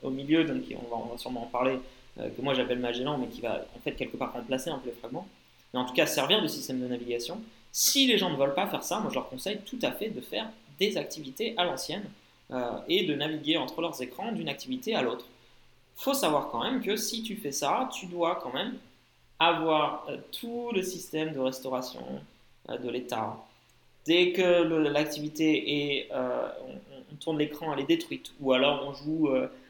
au 0.03 0.09
milieu, 0.09 0.43
donc 0.43 0.63
on 0.71 0.89
va, 0.89 1.03
on 1.03 1.11
va 1.11 1.17
sûrement 1.17 1.43
en 1.43 1.47
parler, 1.47 1.79
que 2.17 2.41
moi 2.41 2.53
j'appelle 2.53 2.79
Magellan, 2.79 3.17
mais 3.17 3.27
qui 3.27 3.41
va 3.41 3.65
en 3.75 3.79
fait 3.79 3.93
quelque 3.93 4.17
part 4.17 4.33
remplacer 4.33 4.69
un 4.69 4.77
peu 4.79 4.89
les 4.89 4.95
fragments, 4.95 5.27
mais 5.73 5.79
en 5.79 5.85
tout 5.85 5.93
cas 5.93 6.05
servir 6.05 6.41
de 6.41 6.47
système 6.47 6.81
de 6.81 6.87
navigation. 6.87 7.41
Si 7.71 8.07
les 8.07 8.17
gens 8.17 8.29
ne 8.29 8.35
veulent 8.35 8.53
pas 8.53 8.67
faire 8.67 8.83
ça, 8.83 8.99
moi 8.99 9.09
je 9.09 9.15
leur 9.15 9.29
conseille 9.29 9.59
tout 9.65 9.79
à 9.81 9.91
fait 9.91 10.09
de 10.09 10.21
faire 10.21 10.49
des 10.77 10.97
activités 10.97 11.53
à 11.57 11.63
l'ancienne 11.63 12.03
euh, 12.51 12.79
et 12.89 13.05
de 13.05 13.15
naviguer 13.15 13.57
entre 13.57 13.79
leurs 13.81 14.01
écrans 14.01 14.31
d'une 14.33 14.49
activité 14.49 14.93
à 14.95 15.01
l'autre. 15.01 15.25
faut 15.95 16.13
savoir 16.13 16.49
quand 16.49 16.63
même 16.63 16.81
que 16.81 16.95
si 16.97 17.23
tu 17.23 17.35
fais 17.37 17.53
ça, 17.53 17.89
tu 17.93 18.07
dois 18.07 18.39
quand 18.41 18.51
même 18.51 18.73
avoir 19.39 20.05
euh, 20.09 20.17
tout 20.31 20.71
le 20.73 20.83
système 20.83 21.33
de 21.33 21.39
restauration 21.39 22.03
euh, 22.69 22.77
de 22.77 22.89
l'État. 22.89 23.37
Dès 24.05 24.31
que 24.31 24.63
l'activité 24.89 25.99
est, 25.99 26.09
on, 26.11 27.15
tourne 27.19 27.37
l'écran, 27.37 27.73
elle 27.73 27.81
est 27.81 27.87
détruite, 27.87 28.31
ou 28.39 28.51
alors 28.51 28.83
on 28.87 28.93
joue 28.93 29.29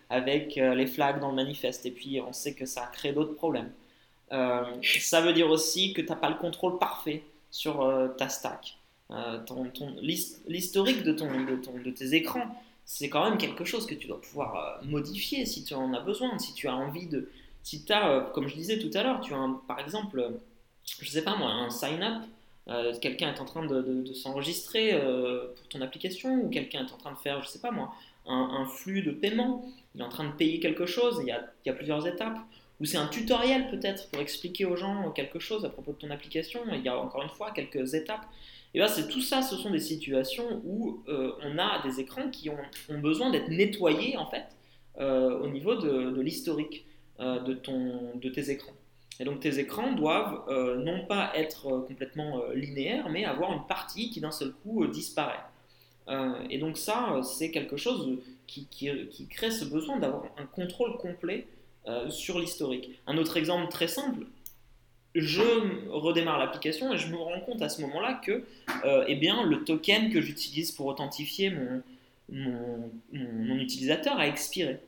avec 0.10 0.56
les 0.56 0.88
flags 0.88 1.20
dans 1.20 1.30
le 1.30 1.36
manifeste, 1.36 1.86
et 1.86 1.92
puis 1.92 2.22
on 2.26 2.32
sait 2.32 2.54
que 2.54 2.66
ça 2.66 2.90
crée 2.94 3.12
d'autres 3.12 3.36
problèmes. 3.36 3.72
ça 4.30 5.22
veut 5.22 5.34
dire 5.34 5.50
aussi 5.50 5.94
que 5.94 6.02
tu 6.02 6.08
n'as 6.08 6.16
pas 6.16 6.30
le 6.30 6.38
contrôle 6.38 6.80
parfait 6.80 7.24
sur 7.52 7.82
euh, 7.82 8.08
ta 8.08 8.30
stack. 8.30 8.78
Euh, 9.12 9.38
l'historique 10.48 11.04
de, 11.04 11.12
ton, 11.12 11.28
de, 11.28 11.84
de 11.84 11.92
tes 11.92 12.16
écrans, 12.16 12.56
c'est 12.86 13.10
quand 13.10 13.30
même 13.30 13.38
quelque 13.38 13.66
chose 13.66 13.86
que 13.86 13.94
tu 13.94 14.08
dois 14.08 14.22
pouvoir 14.22 14.56
euh, 14.56 14.86
modifier 14.86 15.46
si 15.46 15.66
tu 15.66 15.74
en 15.74 15.94
as 15.94 16.00
besoin, 16.00 16.40
si 16.40 16.54
tu 16.54 16.68
as 16.68 16.76
envie 16.76 17.06
de... 17.06 17.30
Si 17.64 17.84
tu 17.84 17.94
as, 17.94 18.32
comme 18.34 18.48
je 18.48 18.56
disais 18.56 18.80
tout 18.80 18.90
à 18.96 19.04
l'heure, 19.04 19.22
tu 19.22 19.36
as 19.36 19.50
par 19.68 19.80
exemple, 19.80 20.32
je 21.00 21.08
sais 21.08 21.24
pas 21.24 21.36
moi, 21.36 21.52
un 21.52 21.70
sign-up, 21.70 22.24
quelqu'un 23.02 23.34
est 23.34 23.40
en 23.40 23.46
train 23.46 23.66
de, 23.66 24.14
s'enregistrer 24.14 25.00
pour 25.56 25.68
ton 25.68 25.82
application, 25.82 26.36
ou 26.44 26.50
quelqu'un 26.50 26.86
est 26.86 26.92
en 26.92 26.98
train 26.98 27.12
de 27.12 27.18
faire, 27.18 27.44
je 27.44 27.50
sais 27.50 27.60
pas 27.60 27.72
moi, 27.72 27.94
un, 28.28 28.66
flux 28.66 29.02
de 29.02 29.12
paiement, 29.12 29.66
il 29.96 30.02
est 30.02 30.04
en 30.04 30.10
train 30.10 30.28
de 30.28 30.34
payer 30.34 30.60
quelque 30.60 30.86
chose, 30.86 31.22
il 31.22 31.28
y 31.28 31.70
a, 31.70 31.74
plusieurs 31.74 32.08
étapes, 32.08 32.40
ou 32.80 32.86
c'est 32.86 32.98
un 32.98 33.08
tutoriel 33.08 33.70
peut-être 33.70 34.10
pour 34.10 34.22
expliquer 34.22 34.66
aux 34.66 34.76
gens 34.76 35.12
quelque 35.12 35.40
chose 35.40 35.66
à 35.66 35.70
propos 35.70 35.92
de 35.92 35.98
ton 35.98 36.10
application. 36.10 36.62
Il 36.74 36.82
y 36.82 36.90
a 36.90 36.98
encore 36.98 37.22
une 37.22 37.30
fois 37.30 37.52
quelques 37.52 37.94
étapes. 37.94 38.26
Et 38.74 38.80
bien, 38.80 38.88
c'est 38.88 39.08
tout 39.08 39.22
ça, 39.22 39.42
ce 39.44 39.56
sont 39.56 39.70
des 39.70 39.80
situations 39.80 40.62
où 40.66 41.04
euh, 41.08 41.34
on 41.44 41.60
a 41.60 41.82
des 41.84 42.00
écrans 42.00 42.30
qui 42.30 42.50
ont, 42.50 42.58
besoin 42.90 43.30
d'être 43.30 43.50
nettoyés 43.50 44.18
en 44.18 44.26
fait 44.26 44.46
euh, 45.00 45.40
au 45.40 45.48
niveau 45.48 45.76
de, 45.76 46.20
l'historique 46.22 46.86
euh, 47.20 47.40
de 47.40 48.30
tes 48.30 48.50
écrans. 48.50 48.74
Et 49.22 49.24
donc 49.24 49.40
tes 49.40 49.60
écrans 49.60 49.94
doivent 49.94 50.44
non 50.84 51.06
pas 51.06 51.32
être 51.36 51.86
complètement 51.88 52.42
linéaires, 52.56 53.08
mais 53.10 53.24
avoir 53.24 53.54
une 53.54 53.68
partie 53.68 54.10
qui 54.10 54.20
d'un 54.20 54.32
seul 54.32 54.52
coup 54.52 54.86
disparaît. 54.88 55.40
et 56.50 56.58
donc 56.58 56.76
ça, 56.76 57.22
c'est 57.24 57.52
quelque 57.52 57.78
chose 57.78 58.18
qui, 58.52 59.28
crée 59.30 59.52
ce 59.52 59.66
besoin 59.66 60.00
d'avoir 60.00 60.24
un 60.38 60.46
contrôle 60.46 60.98
complet 60.98 61.48
euh, 61.88 62.10
sur 62.10 62.40
l'historique. 62.40 62.92
Un 63.08 63.18
autre 63.18 63.38
exemple 63.38 63.72
très 63.72 63.88
simple, 63.88 64.26
je 65.16 65.90
redémarre 65.90 66.40
l'application 66.40 66.94
et 66.94 66.98
je 66.98 67.08
me 67.08 67.18
rends 67.18 67.40
compte 67.42 67.62
à 67.62 67.70
ce 67.70 67.82
moment-là 67.82 68.22
que 68.24 68.44
euh, 68.86 69.06
eh 69.08 69.16
bien, 69.16 69.44
le 69.44 69.64
token 69.64 70.12
que 70.12 70.22
j'utilise 70.22 70.72
pour 70.72 70.86
authentifier 70.86 71.52
mon, 72.30 72.92
mon, 73.12 73.58
utilisateur 73.58 74.18
a 74.18 74.28
expiré. 74.28 74.80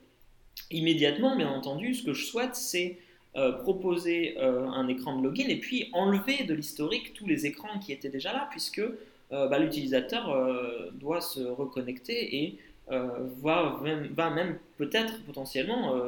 Immédiatement, 0.70 1.36
bien 1.36 1.48
entendu, 1.48 1.94
ce 1.94 2.04
que 2.04 2.14
je 2.14 2.24
souhaite, 2.24 2.54
c'est 2.54 2.98
euh, 3.36 3.52
proposer 3.52 4.38
un 4.38 4.86
écran 4.88 5.18
de 5.18 5.24
login 5.24 5.48
et 5.48 5.56
puis 5.56 5.88
enlever 5.92 6.44
de 6.44 6.54
l'historique 6.54 7.14
tous 7.14 7.26
les 7.26 7.46
écrans 7.46 7.78
qui 7.78 7.92
étaient 7.92 8.08
déjà 8.08 8.32
là, 8.32 8.48
puisque 8.50 8.82
bah, 9.30 9.58
l'utilisateur 9.58 10.92
doit 10.92 11.20
se 11.20 11.40
reconnecter 11.40 12.44
et 12.44 12.58
va, 12.88 13.80
va, 14.12 14.30
même 14.30 14.58
peut-être 14.76 15.20
potentiellement 15.24 16.00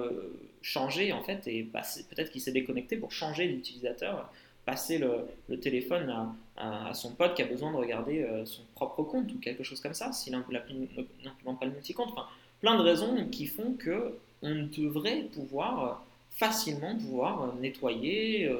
changer 0.62 1.12
en 1.12 1.22
fait 1.22 1.46
et 1.46 1.62
peut-être 1.64 2.30
qu'il 2.30 2.40
s'est 2.40 2.52
déconnecté 2.52 2.96
pour 2.96 3.12
changer 3.12 3.48
d'utilisateur, 3.48 4.30
passer 4.66 4.98
le, 4.98 5.60
téléphone 5.60 6.12
à, 6.56 6.92
son 6.92 7.12
pote 7.12 7.34
qui 7.34 7.42
a 7.42 7.46
besoin 7.46 7.70
de 7.70 7.76
regarder 7.76 8.22
euh, 8.22 8.44
son 8.44 8.62
propre 8.74 9.02
compte 9.04 9.32
ou 9.32 9.38
quelque 9.38 9.62
chose 9.62 9.80
comme 9.80 9.94
ça, 9.94 10.12
s'il 10.12 10.32
n'implémente 10.32 11.60
pas 11.60 11.66
le 11.66 11.72
multi-compte. 11.72 12.08
Enfin, 12.10 12.26
plein 12.60 12.76
de 12.76 12.82
raisons 12.82 13.28
qui 13.30 13.46
font 13.46 13.74
que 13.74 14.14
on 14.42 14.68
devrait 14.76 15.22
pouvoir 15.32 15.84
euh, 15.84 15.92
facilement 16.36 16.96
pouvoir 16.96 17.42
euh, 17.42 17.60
nettoyer, 17.60 18.50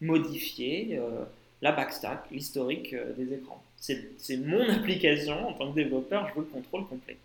modifier 0.00 1.00
la 1.62 1.72
backstack, 1.72 2.24
l'historique 2.30 2.94
des 3.16 3.34
écrans. 3.34 3.62
C'est 3.76 4.36
mon 4.38 4.68
application 4.68 5.48
en 5.48 5.52
tant 5.52 5.70
que 5.70 5.76
développeur, 5.76 6.28
je 6.28 6.34
veux 6.34 6.46
le 6.46 6.52
contrôle 6.52 6.86
complet. 6.86 7.16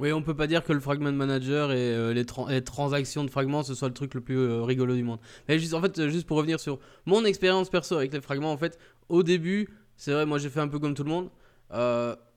Oui, 0.00 0.12
on 0.12 0.22
peut 0.22 0.34
pas 0.34 0.46
dire 0.46 0.64
que 0.64 0.72
le 0.72 0.80
Fragment 0.80 1.12
Manager 1.12 1.72
et 1.72 1.76
euh, 1.76 2.14
les, 2.14 2.24
transactions 2.62 3.22
de 3.22 3.30
fragments 3.30 3.62
ce 3.62 3.74
soit 3.74 3.88
le 3.88 3.94
truc 3.94 4.14
le 4.14 4.22
plus 4.22 4.38
euh, 4.38 4.62
rigolo 4.62 4.94
du 4.94 5.02
monde. 5.02 5.18
Mais 5.46 5.58
juste, 5.58 5.74
en 5.74 5.82
fait, 5.82 5.98
euh, 5.98 6.08
juste 6.08 6.26
pour 6.26 6.38
revenir 6.38 6.58
sur 6.58 6.78
mon 7.04 7.22
expérience 7.26 7.68
perso 7.68 7.96
avec 7.96 8.10
les 8.14 8.22
fragments, 8.22 8.50
en 8.50 8.56
fait, 8.56 8.78
au 9.10 9.22
début, 9.22 9.68
c'est 9.98 10.12
vrai, 10.12 10.24
moi 10.24 10.38
j'ai 10.38 10.48
fait 10.48 10.60
un 10.60 10.68
peu 10.68 10.78
comme 10.78 10.94
tout 10.94 11.04
le 11.04 11.10
monde. 11.10 11.28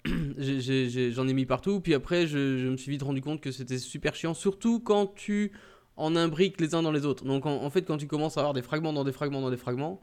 J'en 0.04 1.28
ai, 1.30 1.34
mis 1.34 1.46
partout, 1.46 1.80
puis 1.80 1.94
après, 1.94 2.28
je, 2.28 2.68
me 2.68 2.76
suis 2.76 2.92
vite 2.92 3.04
rendu 3.04 3.22
compte 3.22 3.40
que 3.40 3.52
c'était 3.52 3.78
super 3.78 4.14
chiant, 4.14 4.34
surtout 4.34 4.82
quand 4.82 5.16
tu 5.16 5.54
en 5.96 6.16
imbriques 6.16 6.60
les 6.60 6.76
uns 6.76 6.82
dans 6.82 6.92
les 6.92 7.06
autres. 7.06 7.26
Donc 7.26 7.46
en 7.46 7.70
fait, 7.70 7.84
quand 7.84 7.98
tu 7.98 8.08
commences 8.08 8.38
à 8.38 8.42
avoir 8.42 8.54
des 8.54 8.62
fragments 8.62 8.94
dans 8.94 9.04
des 9.04 9.12
fragments 9.12 9.42
dans 9.42 9.52
des 9.52 9.58
fragments, 9.58 10.02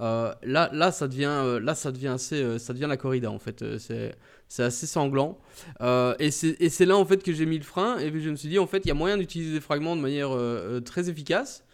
euh, 0.00 0.32
là, 0.42 0.70
là, 0.72 0.92
ça 0.92 1.08
devient, 1.08 1.24
euh, 1.26 1.60
là, 1.60 1.74
ça 1.74 1.92
devient 1.92 2.08
assez, 2.08 2.42
euh, 2.42 2.58
ça 2.58 2.72
devient 2.72 2.86
la 2.88 2.96
corrida 2.96 3.30
en 3.30 3.38
fait. 3.38 3.64
c'est, 3.78 4.14
c'est 4.48 4.62
assez 4.62 4.86
sanglant. 4.86 5.38
et, 6.18 6.30
c'est, 6.30 6.86
là 6.86 6.96
en 6.96 7.04
fait 7.04 7.22
que 7.22 7.32
j'ai 7.32 7.46
mis 7.46 7.58
le 7.58 7.64
frein. 7.64 7.98
Et 7.98 8.08
je 8.20 8.30
me 8.30 8.36
suis 8.36 8.48
dit 8.48 8.58
en 8.58 8.66
fait, 8.66 8.78
il 8.78 8.88
y 8.88 8.90
a 8.90 8.94
moyen 8.94 9.16
d'utiliser 9.16 9.52
des 9.52 9.60
fragments 9.60 9.96
de 9.96 10.00
manière 10.00 10.30
très 10.84 11.08
efficace. 11.08 11.64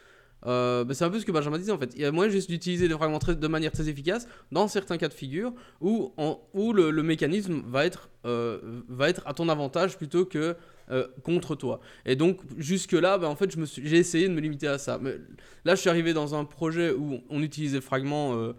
Bah, 0.42 0.84
c'est 0.92 1.04
un 1.04 1.10
peu 1.10 1.18
ce 1.18 1.25
que 1.25 1.32
Benjamin 1.32 1.58
disait 1.58 1.72
en 1.72 1.78
fait. 1.78 1.92
Il 1.94 2.02
y 2.02 2.04
a 2.04 2.12
moyen 2.12 2.30
juste 2.30 2.50
d'utiliser 2.50 2.88
des 2.88 2.94
fragments 2.94 3.18
de 3.18 3.48
manière 3.48 3.72
très 3.72 3.88
efficace 3.88 4.28
dans 4.52 4.68
certains 4.68 4.96
cas 4.96 5.08
de 5.08 5.14
figure 5.14 5.52
où, 5.80 6.12
en, 6.16 6.40
où 6.52 6.72
le, 6.72 6.90
le, 6.90 7.02
mécanisme 7.02 7.62
va 7.66 7.86
être, 7.86 8.10
va 8.25 9.08
être 9.08 9.22
à 9.26 9.34
ton 9.34 9.48
avantage 9.48 9.96
plutôt 9.96 10.25
que 10.25 10.56
euh, 10.90 11.08
contre 11.24 11.56
toi. 11.56 11.80
Et 12.04 12.14
donc, 12.14 12.38
jusque-là, 12.56 13.18
bah, 13.18 13.28
en 13.28 13.34
fait, 13.34 13.50
j'ai 13.82 13.96
essayé 13.96 14.28
de 14.28 14.32
me 14.32 14.40
limiter 14.40 14.68
à 14.68 14.78
ça. 14.78 14.98
Mais 15.02 15.16
là, 15.64 15.74
je 15.74 15.80
suis 15.80 15.90
arrivé 15.90 16.12
dans 16.12 16.34
un 16.34 16.44
projet 16.44 16.92
où 16.92 17.20
on 17.28 17.42
utilisait 17.42 17.80
fragments 17.80 18.34
euh, 18.34 18.52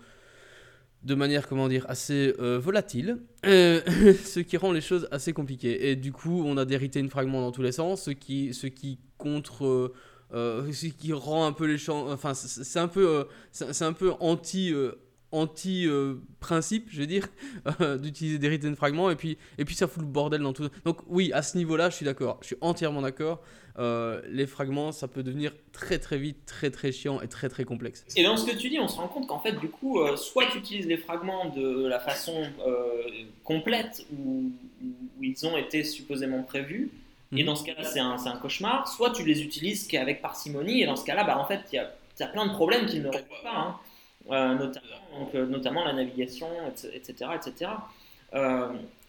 de 1.03 1.15
manière, 1.15 1.47
comment 1.47 1.69
dire, 1.69 1.85
assez 1.87 2.33
euh, 2.39 2.59
volatile, 2.59 3.19
ce 3.43 4.39
qui 4.41 4.57
rend 4.57 4.73
les 4.73 4.81
choses 4.81 5.07
assez 5.11 5.31
compliquées. 5.31 5.89
Et 5.89 5.95
du 5.95 6.11
coup, 6.11 6.43
on 6.45 6.57
a 6.57 6.65
dérité 6.65 6.99
une 6.99 7.09
fragment 7.09 7.39
dans 7.39 7.51
tous 7.51 7.61
les 7.61 7.71
sens, 7.71 8.03
ce 8.03 8.11
qui, 8.11 8.53
ce 8.53 8.67
qui 8.67 8.99
contre. 9.17 9.93
ce 10.31 10.87
qui 10.87 11.13
rend 11.13 11.45
un 11.45 11.53
peu 11.53 11.65
les 11.65 11.77
champs. 11.77 12.11
Enfin, 12.11 12.33
c'est 12.33 12.79
un 12.79 12.89
peu, 12.89 13.25
c'est 13.51 13.85
un 13.85 13.93
peu 13.93 14.11
anti 14.19 14.73
anti-principe, 15.37 16.87
je 16.89 16.99
veux 16.99 17.07
dire, 17.07 17.27
d'utiliser 17.99 18.39
des 18.39 18.47
written 18.47 18.75
fragments, 18.75 19.09
et 19.09 19.15
puis, 19.15 19.37
et 19.57 19.65
puis 19.65 19.75
ça 19.75 19.87
fout 19.87 20.01
le 20.01 20.07
bordel 20.07 20.41
dans 20.41 20.53
tout. 20.53 20.67
Donc 20.85 20.99
oui, 21.07 21.31
à 21.33 21.41
ce 21.41 21.57
niveau-là, 21.57 21.89
je 21.89 21.95
suis 21.95 22.05
d'accord, 22.05 22.37
je 22.41 22.47
suis 22.47 22.57
entièrement 22.61 23.01
d'accord. 23.01 23.41
Euh, 23.79 24.21
les 24.27 24.47
fragments, 24.47 24.91
ça 24.91 25.07
peut 25.07 25.21
devenir 25.21 25.51
très 25.71 25.99
très 25.99 26.17
vite, 26.17 26.37
très 26.47 26.71
très 26.71 26.91
chiant 26.91 27.21
et 27.21 27.27
très 27.27 27.47
très 27.47 27.63
complexe. 27.63 28.03
Et 28.15 28.23
dans 28.23 28.35
ce 28.35 28.45
que 28.49 28.55
tu 28.55 28.69
dis, 28.69 28.79
on 28.79 28.87
se 28.87 28.97
rend 28.97 29.07
compte 29.07 29.27
qu'en 29.27 29.39
fait, 29.39 29.53
du 29.53 29.69
coup, 29.69 29.99
euh, 29.99 30.15
soit 30.15 30.47
tu 30.47 30.57
utilises 30.57 30.87
les 30.87 30.97
fragments 30.97 31.49
de 31.49 31.85
la 31.85 31.99
façon 31.99 32.33
euh, 32.65 33.03
complète 33.43 34.05
où, 34.11 34.51
ils 35.21 35.45
ont 35.45 35.57
été 35.57 35.83
supposément 35.83 36.41
prévus, 36.43 36.89
et 37.31 37.41
mhm. 37.41 37.45
dans 37.45 37.55
ce 37.55 37.65
cas-là, 37.65 37.83
c'est 37.83 37.99
un, 37.99 38.17
un, 38.25 38.37
cauchemar, 38.37 38.87
soit 38.87 39.11
tu 39.11 39.23
les 39.23 39.43
utilises 39.43 39.87
qu'avec 39.87 40.21
parcimonie, 40.21 40.81
et 40.81 40.85
dans 40.85 40.95
ce 40.95 41.05
cas-là, 41.05 41.23
bah, 41.23 41.37
en 41.37 41.45
fait, 41.45 41.61
il 41.71 41.75
y 41.75 41.79
a, 41.79 41.91
y 42.19 42.23
a, 42.23 42.27
plein 42.27 42.47
de 42.47 42.53
problèmes 42.53 42.85
qu'ils 42.85 43.03
ne 43.03 43.09
règlent 43.09 43.27
pas, 43.43 43.55
hein. 43.55 43.75
Notamment, 44.29 45.19
donc, 45.19 45.33
notamment, 45.33 45.85
la 45.85 45.93
navigation, 45.93 46.47
etc. 46.93 47.31
etc. 47.35 47.71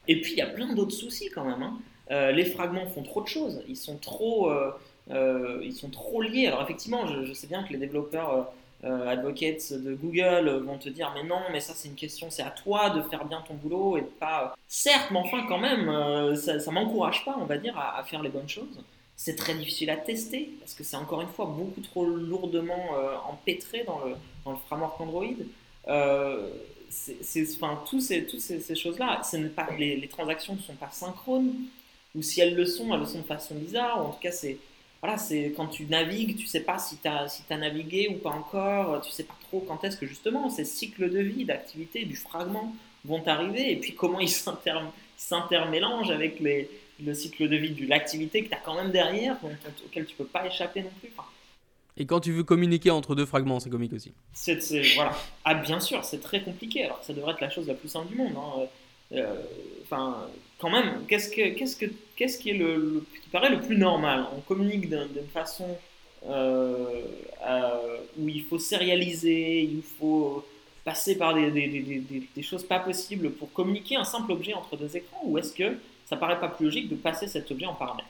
et 0.07 0.21
puis, 0.21 0.33
il 0.33 0.39
y 0.39 0.43
a 0.43 0.47
plein 0.47 0.75
d'autres 0.75 0.95
soucis 0.95 1.31
quand 1.31 1.45
même. 1.45 1.63
Hein. 1.63 1.79
Euh, 2.11 2.33
les 2.33 2.45
fragments 2.45 2.87
font 2.87 3.03
trop 3.03 3.23
de 3.23 3.29
choses, 3.29 3.63
ils 3.69 3.77
sont 3.77 3.97
trop, 3.99 4.51
euh, 4.51 4.71
euh, 5.11 5.61
ils 5.63 5.75
sont 5.75 5.91
trop 5.91 6.23
liés. 6.23 6.47
Alors 6.47 6.63
effectivement, 6.63 7.07
je, 7.07 7.33
sais 7.33 7.47
bien 7.47 7.63
que 7.63 7.73
les 7.73 7.79
développeurs 7.79 8.53
advocates 8.85 9.73
de 9.73 9.93
Google 9.93 10.63
vont 10.65 10.79
te 10.79 10.89
dire 10.89 11.11
mais 11.13 11.25
non, 11.25 11.41
mais 11.51 11.59
ça 11.59 11.73
c'est 11.75 11.89
une 11.89 11.97
question, 11.97 12.29
c'est 12.31 12.45
à 12.45 12.51
toi 12.51 12.91
de 12.91 13.03
faire 13.03 13.25
bien 13.25 13.43
ton 13.47 13.55
boulot 13.55 13.97
et 13.97 14.03
pas. 14.03 14.57
Certes, 14.69 15.09
mais 15.11 15.19
enfin 15.19 15.45
quand 15.49 15.59
même, 15.59 16.37
ça, 16.37 16.61
ça 16.61 16.71
m'encourage 16.71 17.25
pas, 17.25 17.37
on 17.41 17.45
va 17.45 17.59
dire, 17.59 17.77
à, 17.77 18.03
faire 18.05 18.23
les 18.23 18.29
bonnes 18.29 18.49
choses. 18.49 18.81
C'est 19.21 19.35
très 19.35 19.55
difficile 19.55 19.91
à 19.91 19.97
tester 19.97 20.51
parce 20.61 20.75
que 20.75 20.85
c'est 20.85 20.97
encore 20.97 21.21
une 21.21 21.29
fois 21.29 21.47
beaucoup 21.47 21.81
trop 21.81 22.07
lourdement 22.07 22.91
empêtré 23.29 23.83
dans 23.83 23.99
le, 24.05 24.15
dans 24.45 24.53
le 24.53 24.59
framework 24.67 25.01
Android. 25.01 25.25
c'est, 26.89 27.57
enfin, 27.57 27.83
ces, 28.01 28.25
toutes 28.27 28.41
ces, 28.41 28.75
choses-là, 28.77 29.21
pas, 29.57 29.69
les, 29.77 29.97
les, 29.97 30.07
transactions 30.07 30.55
ne 30.55 30.61
sont 30.61 30.77
pas 30.77 30.91
synchrones 30.93 31.53
ou 32.15 32.23
si 32.23 32.41
elles 32.41 32.55
le 32.55 32.65
sont, 32.65 32.95
elles 32.95 33.01
le 33.01 33.07
sont 33.07 33.19
de 33.19 33.27
façon 33.27 33.57
bizarre, 33.57 34.07
en 34.07 34.11
tout 34.11 34.21
cas, 34.21 34.31
c'est 34.31 34.57
voilà, 35.01 35.17
c'est 35.17 35.53
quand 35.57 35.69
tu 35.69 35.85
navigues, 35.85 36.37
tu 36.37 36.47
sais 36.47 36.61
pas 36.61 36.79
si 36.79 36.97
tu 36.97 37.07
as, 37.07 37.29
si 37.29 37.43
navigué 37.51 38.09
ou 38.09 38.19
pas 38.19 38.31
encore, 38.31 39.01
tu 39.01 39.13
sais 39.13 39.23
pas 39.23 39.37
trop 39.43 39.61
quand 39.61 39.85
est-ce 39.85 39.97
que 39.97 40.07
justement 40.07 40.51
ces 40.51 40.65
cycles 40.65 41.11
de 41.11 41.21
vie, 41.21 41.45
d'activité, 41.45 42.05
du 42.05 42.17
fragment 42.17 42.75
vont 43.05 43.23
arriver, 43.27 43.71
et 43.73 43.77
puis 43.77 43.95
comment 43.95 44.19
ils 44.19 44.29
s'intermélangent 45.17 46.11
avec 46.11 46.41
les, 46.41 46.69
le 47.05 47.15
cycle 47.15 47.49
de 47.49 47.57
vie 47.57 47.71
de 47.71 47.89
l'activité 47.89 48.43
que 48.45 48.49
tu 48.49 48.55
as 48.55 48.61
quand 48.65 48.75
même 48.75 48.91
derrière, 48.91 49.37
auquel 49.85 50.07
tu 50.07 50.17
peux 50.17 50.25
pas 50.25 50.47
échapper 50.47 50.83
non 50.83 50.91
plus. 51.01 51.11
et 51.97 52.07
quand 52.07 52.21
tu 52.21 52.33
veux 52.33 52.45
communiquer 52.45 52.91
entre 52.91 53.15
deux 53.15 53.27
fragments, 53.27 53.61
c'est 53.61 53.71
comique 53.71 53.93
aussi. 53.93 54.13
Voilà. 54.95 55.17
Ah, 55.45 55.55
bien 55.55 55.81
sûr, 55.81 56.05
c'est 56.05 56.21
très 56.21 56.43
compliqué, 56.43 56.85
alors 56.85 57.03
ça 57.03 57.13
devrait 57.13 57.33
être 57.33 57.41
la 57.41 57.51
chose 57.51 57.67
la 57.67 57.75
plus 57.75 57.89
simple 57.89 58.09
du 58.09 58.17
monde. 58.17 58.35
Hein. 58.37 58.67
Euh, 59.13 59.43
enfin, 59.85 60.29
quand 60.59 60.71
même, 60.71 61.05
qu'est-ce, 61.09 61.31
que, 61.31 61.51
qu'est-ce, 61.51 61.77
que, 61.77 61.87
qu'est-ce 62.17 62.39
qui 62.39 62.51
est 62.51 62.55
le, 62.55 63.05
qui 63.23 63.29
paraît 63.31 63.51
le 63.51 63.61
plus 63.61 63.77
normal? 63.77 64.27
On 64.37 64.41
communique 64.41 64.89
d'une 64.89 65.29
façon 65.33 65.79
euh, 66.27 67.03
où 68.19 68.29
il 68.29 68.43
faut 68.43 68.59
sérialiser, 68.59 69.63
il 69.63 69.83
faut 69.83 70.45
passer 70.85 71.17
par 71.17 71.35
des, 71.35 71.51
des, 71.51 71.69
des, 71.69 72.23
des, 72.35 72.43
choses 72.43 72.65
pas 72.65 72.79
possibles 72.79 73.31
pour 73.31 73.53
communiquer 73.53 73.97
un 73.97 74.05
simple 74.05 74.33
objet 74.33 74.55
entre 74.55 74.77
deux 74.77 74.97
écrans 74.97 75.21
Ou 75.25 75.39
est-ce 75.39 75.53
que 75.53 75.77
ça 76.09 76.17
paraît 76.17 76.41
pas 76.41 76.49
plus 76.49 76.65
logique 76.65 76.89
de 76.89 76.97
passer 76.97 77.29
cet 77.29 77.51
objet 77.51 77.67
en 77.67 77.75
paramètre 77.75 78.09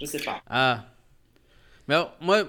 Je 0.00 0.04
sais 0.04 0.22
pas. 0.22 0.40
Ah. 0.46 0.84
Mais 1.88 1.96
alors, 1.96 2.14
moi, 2.20 2.44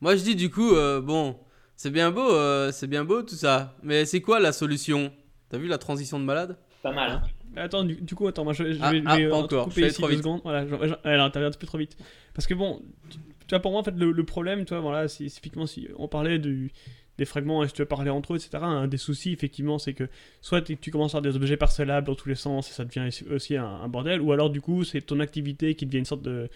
moi 0.00 0.16
je 0.16 0.22
dis 0.22 0.34
du 0.34 0.50
coup, 0.50 0.72
euh, 0.72 1.02
bon, 1.02 1.38
c'est 1.76 1.90
bien 1.90 2.10
beau, 2.10 2.32
euh, 2.32 2.72
c'est 2.72 2.86
bien 2.86 3.04
beau 3.04 3.22
tout 3.22 3.34
ça. 3.34 3.74
Mais 3.82 4.06
c'est 4.06 4.22
quoi 4.22 4.40
la 4.40 4.52
solution? 4.52 5.12
T'as 5.50 5.58
vu 5.58 5.66
la 5.66 5.76
transition 5.76 6.18
de 6.18 6.24
malade? 6.24 6.56
Pas 6.82 6.92
mal. 6.92 7.10
Hein. 7.10 7.22
Attends, 7.56 7.84
du, 7.84 8.14
coup, 8.14 8.26
attends, 8.26 8.44
moi 8.44 8.54
je, 8.54 8.72
je 8.72 8.78
ah, 8.80 8.90
vais, 8.90 9.02
ah, 9.04 9.16
pas 9.28 9.36
encore. 9.36 9.64
couper 9.66 9.88
ici 9.88 10.00
deux 10.00 10.16
secondes. 10.16 10.40
Voilà, 10.42 10.64
elle 11.04 11.20
intervient 11.20 11.50
un 11.50 11.52
peu 11.52 11.66
trop 11.66 11.78
vite. 11.78 11.96
Parce 12.32 12.46
que 12.46 12.54
bon, 12.54 12.80
tu, 13.10 13.18
vois, 13.50 13.60
pour 13.60 13.70
moi, 13.70 13.80
en 13.80 13.84
fait, 13.84 13.94
le, 13.94 14.24
problème, 14.24 14.64
tu 14.64 14.72
vois, 14.72 14.80
voilà, 14.80 15.08
si, 15.08 15.26
typiquement, 15.26 15.66
si 15.66 15.88
on 15.98 16.08
parlait 16.08 16.38
du, 16.38 16.72
des 17.18 17.24
fragments 17.24 17.64
et 17.64 17.68
si 17.68 17.74
tu 17.74 17.82
veux 17.82 17.86
parler 17.86 18.10
entre 18.10 18.34
eux, 18.34 18.36
etc., 18.36 18.58
un 18.62 18.88
des 18.88 18.96
soucis, 18.96 19.32
effectivement, 19.32 19.78
c'est 19.78 19.94
que 19.94 20.08
soit 20.40 20.62
tu 20.62 20.90
commences 20.90 21.14
à 21.14 21.18
avoir 21.18 21.32
des 21.32 21.36
objets 21.36 21.56
parcellables 21.56 22.06
dans 22.06 22.14
tous 22.14 22.28
les 22.28 22.34
sens 22.34 22.70
et 22.70 22.72
ça 22.72 22.84
devient 22.84 23.08
aussi 23.30 23.56
un, 23.56 23.66
un 23.66 23.88
bordel, 23.88 24.20
ou 24.20 24.32
alors, 24.32 24.50
du 24.50 24.60
coup, 24.60 24.84
c'est 24.84 25.00
ton 25.00 25.20
activité 25.20 25.74
qui 25.74 25.86
devient 25.86 25.98
une 25.98 26.04
sorte 26.04 26.22
de 26.22 26.48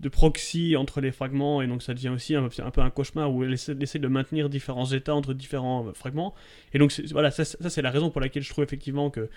de 0.00 0.08
proxy 0.08 0.76
entre 0.76 1.00
les 1.00 1.10
fragments 1.10 1.60
et 1.60 1.66
donc 1.66 1.82
ça 1.82 1.92
devient 1.92 2.10
aussi 2.10 2.34
un, 2.36 2.48
peu 2.48 2.80
un 2.80 2.90
cauchemar 2.90 3.32
où 3.32 3.42
elle 3.42 3.52
essaie, 3.52 3.74
de 3.74 4.08
maintenir 4.08 4.48
différents 4.48 4.86
états 4.86 5.14
entre 5.14 5.34
différents 5.34 5.88
euh, 5.88 5.92
fragments 5.92 6.34
et 6.72 6.78
donc 6.78 6.92
voilà 7.10 7.30
ça, 7.30 7.44
c'est 7.44 7.82
la 7.82 7.90
raison 7.90 8.10
pour 8.10 8.20
laquelle 8.20 8.44
je 8.44 8.50
trouve 8.50 8.62
effectivement 8.62 9.10
que 9.10 9.28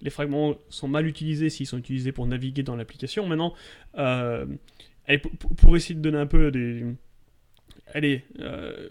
les 0.00 0.10
fragments 0.10 0.56
sont 0.70 0.88
mal 0.88 1.06
utilisés 1.06 1.50
s'ils 1.50 1.66
sont 1.66 1.78
utilisés 1.78 2.10
pour 2.10 2.26
naviguer 2.26 2.64
dans 2.64 2.74
l'application 2.74 3.26
maintenant 3.26 3.54
euh, 3.96 4.46
pour, 5.56 5.76
essayer 5.76 5.94
de 5.94 6.00
donner 6.00 6.18
un 6.18 6.26
peu 6.26 6.50
des 6.50 6.84
allez 7.94 8.24
euh, 8.40 8.88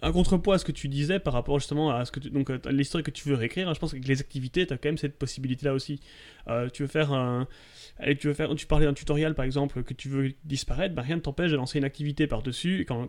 un 0.00 0.12
contrepoids 0.12 0.54
à 0.54 0.58
ce 0.58 0.64
que 0.64 0.72
tu 0.72 0.88
disais 0.88 1.18
par 1.18 1.32
rapport 1.32 1.58
justement 1.58 1.90
à 1.90 2.04
ce 2.04 2.12
que 2.12 2.20
donc 2.20 2.50
l'histoire 2.66 3.02
que 3.02 3.10
tu 3.10 3.28
veux 3.28 3.34
réécrire 3.34 3.68
hein, 3.68 3.74
je 3.74 3.80
pense 3.80 3.92
que 3.92 3.98
les 3.98 4.20
activités 4.20 4.66
tu 4.66 4.72
as 4.72 4.78
quand 4.78 4.88
même 4.88 4.98
cette 4.98 5.18
possibilité 5.18 5.66
là 5.66 5.74
aussi 5.74 6.00
tu 6.72 6.82
veux 6.82 6.88
faire 6.88 7.12
un 7.12 7.48
tu 8.18 8.28
veux 8.28 8.34
faire, 8.34 8.54
tu 8.54 8.66
parlais 8.66 8.86
d'un 8.86 8.94
tutoriel 8.94 9.34
par 9.34 9.44
exemple 9.44 9.82
que 9.82 9.94
tu 9.94 10.08
veux 10.08 10.32
disparaître, 10.44 10.94
bah, 10.94 11.02
rien 11.02 11.16
ne 11.16 11.20
t'empêche 11.20 11.50
de 11.50 11.56
lancer 11.56 11.78
une 11.78 11.84
activité 11.84 12.26
par-dessus 12.26 12.82
et 12.82 12.84
quand, 12.84 13.08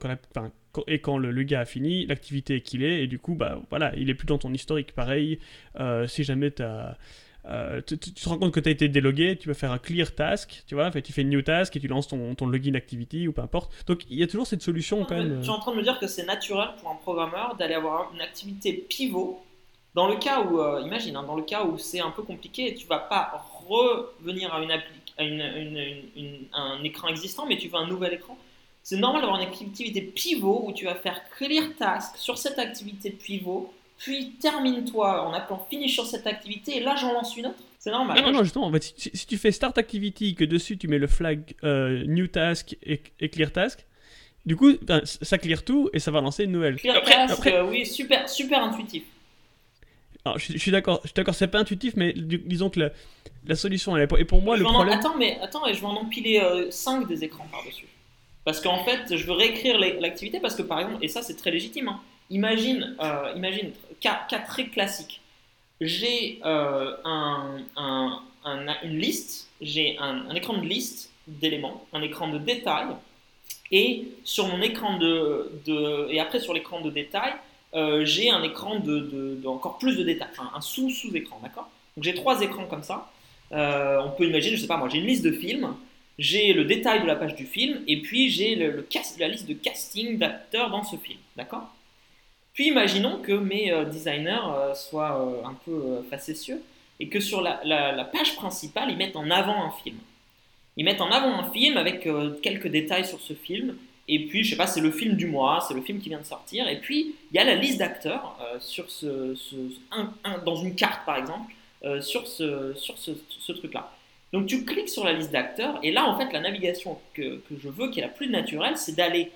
et 0.88 1.00
quand 1.00 1.18
le, 1.18 1.44
gars 1.44 1.62
a 1.62 1.66
fini, 1.66 2.06
l'activité 2.08 2.56
est 2.56 2.62
qu'il 2.62 2.84
est 2.84 3.04
et 3.04 3.08
du 3.08 3.20
coup 3.20 3.36
bah 3.36 3.62
voilà, 3.70 3.96
il 3.96 4.10
est 4.10 4.16
plus 4.16 4.26
dans 4.26 4.38
ton 4.38 4.54
historique. 4.54 4.94
Pareil, 4.94 5.40
euh, 5.80 6.08
si 6.08 6.24
jamais 6.24 6.52
euh, 7.46 7.82
tu, 7.86 7.98
te 7.98 8.30
rends 8.30 8.38
compte 8.38 8.54
que 8.54 8.60
tu 8.60 8.70
as 8.70 8.72
été 8.72 8.90
délogué, 8.90 9.38
tu 9.38 9.48
vas 9.48 9.54
faire 9.54 9.72
un 9.72 9.78
clear 9.78 10.14
task, 10.14 10.64
tu 10.68 10.76
vois, 10.76 10.92
fait, 10.92 11.02
tu 11.02 11.14
fais 11.14 11.22
une 11.22 11.30
new 11.30 11.42
task 11.42 11.76
et 11.76 11.80
tu 11.80 11.88
lances 11.88 12.08
ton, 12.08 12.36
ton 12.36 12.48
login 12.48 12.76
activity 12.76 13.28
ou 13.28 13.34
peu 13.34 13.42
importe. 13.42 13.72
Donc 13.88 14.04
il 14.10 14.20
y 14.20 14.24
a 14.24 14.28
toujours 14.28 14.48
cette 14.48 14.62
solution 14.62 15.06
quand 15.06 15.16
même. 15.16 15.42
Tu 15.42 15.48
es 15.48 15.52
en 15.52 15.60
train 15.60 15.72
de 15.72 15.78
me 15.78 15.84
dire 15.84 16.00
que 16.00 16.08
c'est 16.08 16.26
naturel 16.26 16.70
pour 16.80 16.92
un 16.92 16.96
programmeur 16.96 17.56
d'aller 17.56 17.76
avoir 17.76 18.12
une 18.14 18.22
activité 18.22 18.74
pivot 18.74 19.42
dans 19.96 20.08
le 20.08 20.18
cas 20.18 20.42
où, 20.42 20.60
euh, 20.60 20.82
imagine, 20.82 21.16
hein, 21.16 21.24
dans 21.24 21.36
le 21.36 21.44
cas 21.44 21.64
où 21.64 21.78
c'est 21.78 22.00
un 22.00 22.12
peu 22.12 22.22
compliqué, 22.22 22.76
tu 22.76 22.86
vas 22.88 23.00
pas 23.00 23.44
revenir 23.68 24.54
à, 24.54 24.62
une, 24.62 24.72
un 26.54 26.84
écran 26.84 27.08
existant, 27.08 27.46
mais 27.48 27.58
tu 27.58 27.68
veux 27.68 27.76
un 27.76 27.88
nouvel 27.88 28.14
écran. 28.14 28.38
C'est 28.84 28.98
normal 28.98 29.22
d'avoir 29.22 29.42
une 29.42 29.48
activité 29.48 30.02
pivot 30.02 30.64
où 30.66 30.74
tu 30.74 30.86
vas 30.86 30.96
faire 30.96 31.22
clear 31.32 31.66
task 31.78 32.18
sur 32.18 32.38
cette 32.38 32.60
activité 32.60 33.10
pivot, 33.10 33.74
puis 34.00 34.32
termine-toi 34.42 35.28
en 35.28 35.34
appelant 35.34 35.66
finish 35.70 35.94
sur 35.94 36.08
cette 36.08 36.26
activité, 36.26 36.78
et 36.78 36.80
là 36.80 36.96
j'en 36.96 37.14
lance 37.14 37.38
une 37.38 37.48
autre. 37.48 37.60
C'est 37.78 37.92
normal. 37.92 38.22
Non, 38.22 38.32
non, 38.34 38.44
justement, 38.44 38.66
en 38.66 38.72
fait, 38.74 38.94
si, 38.98 39.26
tu 39.26 39.38
fais 39.38 39.52
start 39.52 39.78
activity, 39.78 40.36
que 40.36 40.44
dessus 40.44 40.78
tu 40.78 40.88
mets 40.88 40.98
le 40.98 41.08
flag 41.08 41.56
euh, 41.64 42.04
new 42.08 42.28
task 42.28 42.76
et, 42.84 43.30
clear 43.30 43.54
task, 43.54 43.86
du 44.46 44.56
coup, 44.56 44.72
ça 45.04 45.38
clear 45.38 45.64
tout 45.64 45.90
et 45.94 46.00
ça 46.00 46.12
va 46.12 46.20
lancer 46.20 46.44
une 46.44 46.52
nouvelle. 46.52 46.76
Clear 46.76 47.02
task, 47.04 47.48
euh, 47.48 47.64
oui, 47.64 47.86
super, 47.86 48.28
super 48.28 48.64
intuitif. 48.64 49.04
Alors, 50.26 50.38
je, 50.38 50.58
suis 50.58 50.72
d'accord, 50.72 51.00
je 51.04 51.08
suis 51.08 51.14
d'accord, 51.16 51.36
c'est 51.36 51.48
pas 51.48 51.60
intuitif, 51.60 51.94
mais 51.96 52.14
disons 52.14 52.70
que 52.70 52.92
la, 53.46 53.56
solution, 53.56 53.96
elle 53.96 54.04
est. 54.04 54.20
Et 54.20 54.26
pour 54.26 54.42
moi, 54.42 54.58
le 54.58 54.64
problème. 54.66 54.98
attends, 54.98 55.16
mais 55.18 55.40
attends, 55.42 55.62
je 55.72 55.80
vais 55.80 55.86
en 55.86 55.96
empiler 55.96 56.42
5 56.70 57.04
euh, 57.04 57.06
des 57.06 57.24
écrans 57.24 57.48
par-dessus. 57.50 57.88
Parce 58.44 58.60
qu'en 58.60 58.84
fait, 58.84 59.16
je 59.16 59.26
veux 59.26 59.34
réécrire 59.34 59.78
l'activité 59.78 60.40
parce 60.40 60.56
que, 60.56 60.64
par 60.64 60.80
exemple, 60.80 60.98
et 61.02 61.08
ça, 61.08 61.22
c'est 61.22 61.36
très 61.36 61.52
légitime. 61.52 61.88
Hein. 61.88 62.02
Imagine, 62.30 62.96
euh, 63.02 63.34
imagine, 63.36 63.72
cas, 64.00 64.26
très 64.48 64.68
classique. 64.68 65.22
J'ai 65.82 66.40
euh, 66.46 66.96
un, 67.06 67.64
un, 67.76 68.24
une 68.84 69.00
liste, 69.00 69.50
j'ai 69.62 69.98
un, 70.00 70.34
écran 70.36 70.58
de 70.58 70.66
liste 70.66 71.12
d'éléments, 71.28 71.86
un 71.94 72.02
écran 72.02 72.28
de 72.28 72.38
détail, 72.38 72.88
et 73.72 74.08
sur 74.24 74.48
mon 74.48 74.62
écran 74.62 74.98
de, 74.98 76.08
et 76.10 76.20
après 76.20 76.40
sur 76.40 76.54
l'écran 76.54 76.82
de 76.82 76.90
détail, 76.90 77.34
euh, 77.76 78.04
j'ai 78.04 78.30
un 78.32 78.42
écran 78.44 78.80
de, 78.80 79.40
encore 79.46 79.78
plus 79.78 79.96
de 79.96 80.04
détails, 80.04 80.30
un 80.54 80.62
sous-sous-écran, 80.62 81.40
d'accord? 81.44 81.70
Donc 81.96 82.04
j'ai 82.04 82.16
trois 82.16 82.42
écrans 82.42 82.66
comme 82.66 82.84
ça. 82.84 83.12
Euh, 83.52 84.02
on 84.04 84.12
peut 84.12 84.28
imaginer, 84.28 84.56
je 84.56 84.62
sais 84.62 84.68
pas 84.68 84.78
moi, 84.78 84.90
j'ai 84.90 84.98
une 84.98 85.06
liste 85.06 85.24
de 85.24 85.32
films, 85.32 85.76
j'ai 86.18 86.54
le 86.54 86.66
détail 86.66 87.02
de 87.02 87.08
la 87.08 87.16
page 87.16 87.36
du 87.36 87.46
film, 87.46 87.82
et 87.88 88.02
puis 88.02 88.30
j'ai 88.30 88.56
la 88.56 89.28
liste 89.28 89.48
de 89.48 89.54
casting 89.54 90.18
d'acteurs 90.18 90.70
dans 90.72 90.84
ce 90.84 90.98
film, 90.98 91.20
d'accord? 91.36 91.74
Puis 92.60 92.68
imaginons 92.68 93.20
que 93.22 93.32
mes 93.32 93.72
euh, 93.72 93.86
designers 93.86 94.76
soient 94.76 95.42
un 95.46 95.54
peu 95.66 96.04
facétieux, 96.10 96.62
et 97.00 97.08
que 97.08 97.22
sur 97.22 97.42
la, 97.42 98.10
page 98.12 98.36
principale, 98.36 98.90
ils 98.92 98.98
mettent 98.98 99.16
en 99.16 99.32
avant 99.32 99.64
un 99.64 99.72
film. 99.82 99.96
Ils 100.76 100.84
mettent 100.84 101.00
en 101.00 101.10
avant 101.10 101.40
un 101.40 101.50
film 101.52 101.78
avec 101.78 102.06
quelques 102.42 102.68
détails 102.68 103.06
sur 103.06 103.22
ce 103.22 103.34
film, 103.34 103.78
et 104.12 104.26
puis, 104.26 104.44
je 104.44 104.50
sais 104.50 104.56
pas, 104.56 104.66
c'est 104.66 104.82
le 104.82 104.90
film 104.90 105.16
du 105.16 105.28
mois, 105.28 105.64
c'est 105.68 105.76
le 105.76 105.82
film 105.82 106.02
qui 106.02 106.10
vient 106.10 106.20
de 106.20 106.26
sortir. 106.26 106.68
Et 106.68 106.80
puis, 106.80 107.14
il 107.32 107.38
y 107.38 107.40
a 107.40 107.44
la 107.44 107.54
liste 107.54 107.78
d'acteurs 107.78 108.36
euh, 108.42 108.58
sur 108.60 108.90
ce, 108.90 109.36
dans 110.44 110.56
une 110.56 110.74
carte, 110.74 111.06
par 111.06 111.18
exemple, 111.18 111.54
euh, 111.86 112.02
sur 112.02 112.26
ce, 112.26 112.74
sur 112.74 112.98
ce, 112.98 113.52
truc-là. 113.52 113.94
Donc, 114.34 114.48
tu 114.48 114.66
cliques 114.66 114.90
sur 114.90 115.06
la 115.06 115.14
liste 115.14 115.32
d'acteurs. 115.32 115.80
Et 115.84 115.92
là, 115.92 116.10
en 116.10 116.18
fait, 116.18 116.34
la 116.34 116.40
navigation 116.40 116.98
que, 117.14 117.40
je 117.56 117.70
veux, 117.70 117.92
qui 117.92 118.00
est 118.00 118.02
la 118.02 118.10
plus 118.10 118.30
naturelle, 118.30 118.78
c'est 118.78 118.96
d'aller 118.96 119.32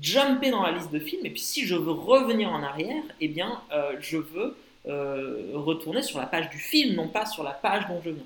jumper 0.00 0.50
dans 0.50 0.62
la 0.62 0.72
liste 0.72 0.92
de 0.92 0.98
films, 0.98 1.24
et 1.24 1.30
puis 1.30 1.40
si 1.40 1.66
je 1.66 1.74
veux 1.74 1.92
revenir 1.92 2.50
en 2.52 2.62
arrière, 2.62 3.02
eh 3.20 3.28
bien, 3.28 3.60
je 4.00 4.18
veux 4.18 4.56
retourner 4.86 6.02
sur 6.02 6.18
la 6.18 6.26
page 6.26 6.50
du 6.50 6.58
film, 6.58 6.94
non 6.94 7.08
pas 7.08 7.26
sur 7.26 7.42
la 7.42 7.52
page 7.52 7.86
dont 7.88 8.00
je 8.04 8.10
viens. 8.10 8.24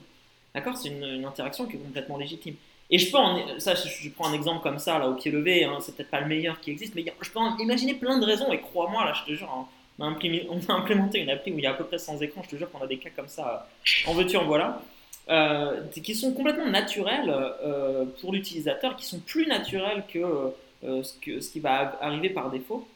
D'accord? 0.54 0.76
C'est 0.76 0.88
une, 0.88 1.24
interaction 1.24 1.66
qui 1.66 1.76
est 1.76 1.80
complètement 1.80 2.16
légitime. 2.16 2.54
Et 2.90 2.98
je 2.98 3.10
peux 3.10 3.18
en, 3.18 3.58
ça, 3.58 3.74
je, 3.74 4.08
prends 4.08 4.28
un 4.28 4.32
exemple 4.32 4.62
comme 4.62 4.78
ça, 4.78 4.98
là, 4.98 5.08
au 5.08 5.14
pied 5.14 5.30
levé, 5.30 5.64
hein, 5.64 5.78
c'est 5.80 5.94
peut-être 5.94 6.10
pas 6.10 6.20
le 6.20 6.26
meilleur 6.26 6.58
qui 6.60 6.70
existe, 6.70 6.94
mais 6.94 7.04
je 7.20 7.30
peux 7.30 7.38
en 7.38 7.56
imaginer 7.58 7.94
plein 7.94 8.18
de 8.18 8.24
raisons, 8.24 8.50
et 8.50 8.60
crois-moi, 8.60 9.04
là, 9.04 9.12
je 9.12 9.30
te 9.30 9.36
jure, 9.36 9.50
hein, 9.52 9.66
on, 9.98 10.04
a 10.04 10.16
on, 10.48 10.72
a 10.72 10.74
implémenté 10.74 11.18
une 11.18 11.28
appli 11.28 11.52
où 11.52 11.58
il 11.58 11.64
y 11.64 11.66
a 11.66 11.72
à 11.72 11.74
peu 11.74 11.84
près 11.84 11.98
100 11.98 12.22
écrans, 12.22 12.42
je 12.42 12.50
te 12.50 12.56
jure 12.56 12.70
qu'on 12.70 12.82
a 12.82 12.86
des 12.86 12.96
cas 12.96 13.10
comme 13.14 13.28
ça, 13.28 13.68
en 14.06 14.14
veux-tu, 14.14 14.38
en 14.38 14.46
voilà, 14.46 14.80
euh, 15.28 15.82
qui 16.02 16.14
sont 16.14 16.32
complètement 16.32 16.66
naturels 16.66 17.28
euh, 17.28 18.06
pour 18.22 18.32
l'utilisateur, 18.32 18.96
qui 18.96 19.04
sont 19.04 19.20
plus 19.20 19.46
naturels 19.46 20.04
que, 20.10 20.18
euh, 20.84 21.02
ce 21.02 21.14
que 21.18 21.40
ce 21.40 21.50
qui 21.50 21.60
va 21.60 21.98
arriver 22.00 22.30
par 22.30 22.50
défaut, 22.50 22.86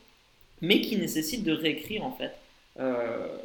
mais 0.61 0.81
qui 0.81 0.97
nécessitent 0.97 1.45
de 1.45 1.53
réécrire, 1.53 2.05
en 2.05 2.12
fait, 2.12 2.35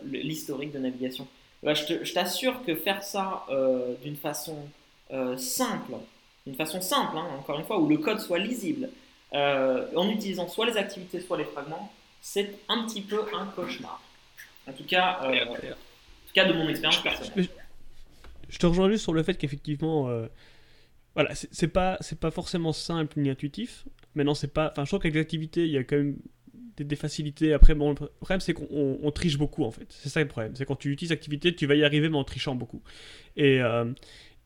l'historique 0.06 0.72
de 0.72 0.80
navigation. 0.80 1.28
Bah, 1.64 1.74
je 1.74 2.14
t'assure 2.14 2.64
que 2.64 2.76
faire 2.76 3.04
ça 3.04 3.46
d'une 4.04 4.16
façon 4.16 4.56
simple, 5.38 5.94
d'une 6.46 6.56
façon 6.56 6.80
simple, 6.80 7.18
hein, 7.18 7.28
encore 7.38 7.60
une 7.60 7.66
fois, 7.66 7.80
où 7.80 7.90
le 7.90 7.98
code 7.98 8.20
soit 8.20 8.40
lisible, 8.40 8.90
euh, 9.34 9.88
en 9.96 10.10
utilisant 10.10 10.48
soit 10.48 10.66
les 10.66 10.78
activités, 10.78 11.20
soit 11.20 11.38
les 11.38 11.44
fragments, 11.44 11.92
c'est 12.22 12.60
un 12.70 12.86
petit 12.86 13.02
peu 13.02 13.22
un 13.36 13.46
cauchemar. 13.48 14.02
En 14.68 14.72
tout 14.72 14.86
cas, 14.86 15.20
euh, 15.24 15.46
en 15.46 15.56
tout 15.56 16.34
cas 16.34 16.46
de 16.46 16.54
mon 16.54 16.68
expérience 16.70 17.04
personnelle. 17.04 17.50
Je 18.48 18.58
te 18.58 18.66
rejoins 18.66 18.90
juste 18.90 19.04
sur 19.04 19.14
le 19.14 19.24
fait 19.24 19.36
qu'effectivement, 19.36 20.08
euh, 20.08 20.28
voilà, 21.14 21.36
c'est 21.36 21.68
pas, 21.68 22.00
pas 22.22 22.32
forcément 22.32 22.72
simple 22.72 23.20
ni 23.20 23.30
intuitif. 23.30 23.84
Maintenant, 24.18 24.36
c'est 24.36 24.54
pas. 24.54 24.70
Enfin, 24.72 24.84
je 24.84 24.90
trouve 24.90 25.00
qu'avec 25.00 25.16
les 25.16 25.22
activités, 25.22 25.66
il 25.66 25.72
y 25.72 25.78
a 25.78 25.84
quand 25.84 25.96
même 25.96 26.18
des, 26.78 26.96
facilités. 26.96 27.54
Après, 27.54 27.74
bon, 27.74 27.92
le 27.92 27.96
problème, 27.96 28.40
c'est 28.40 28.54
qu'on 28.54 29.12
triche 29.14 29.38
beaucoup, 29.38 29.64
en 29.64 29.72
fait. 29.72 29.88
C'est 29.90 30.10
ça 30.10 30.20
le 30.22 30.28
problème. 30.28 30.56
C'est 30.56 30.66
quand 30.66 30.76
tu 30.76 30.92
utilises 30.92 31.12
activité, 31.12 31.56
tu 31.56 31.66
vas 31.66 31.76
y 31.76 31.84
arriver, 31.84 32.10
mais 32.10 32.18
en 32.18 32.24
trichant 32.24 32.56
beaucoup. 32.56 32.82
Et, 33.36 33.62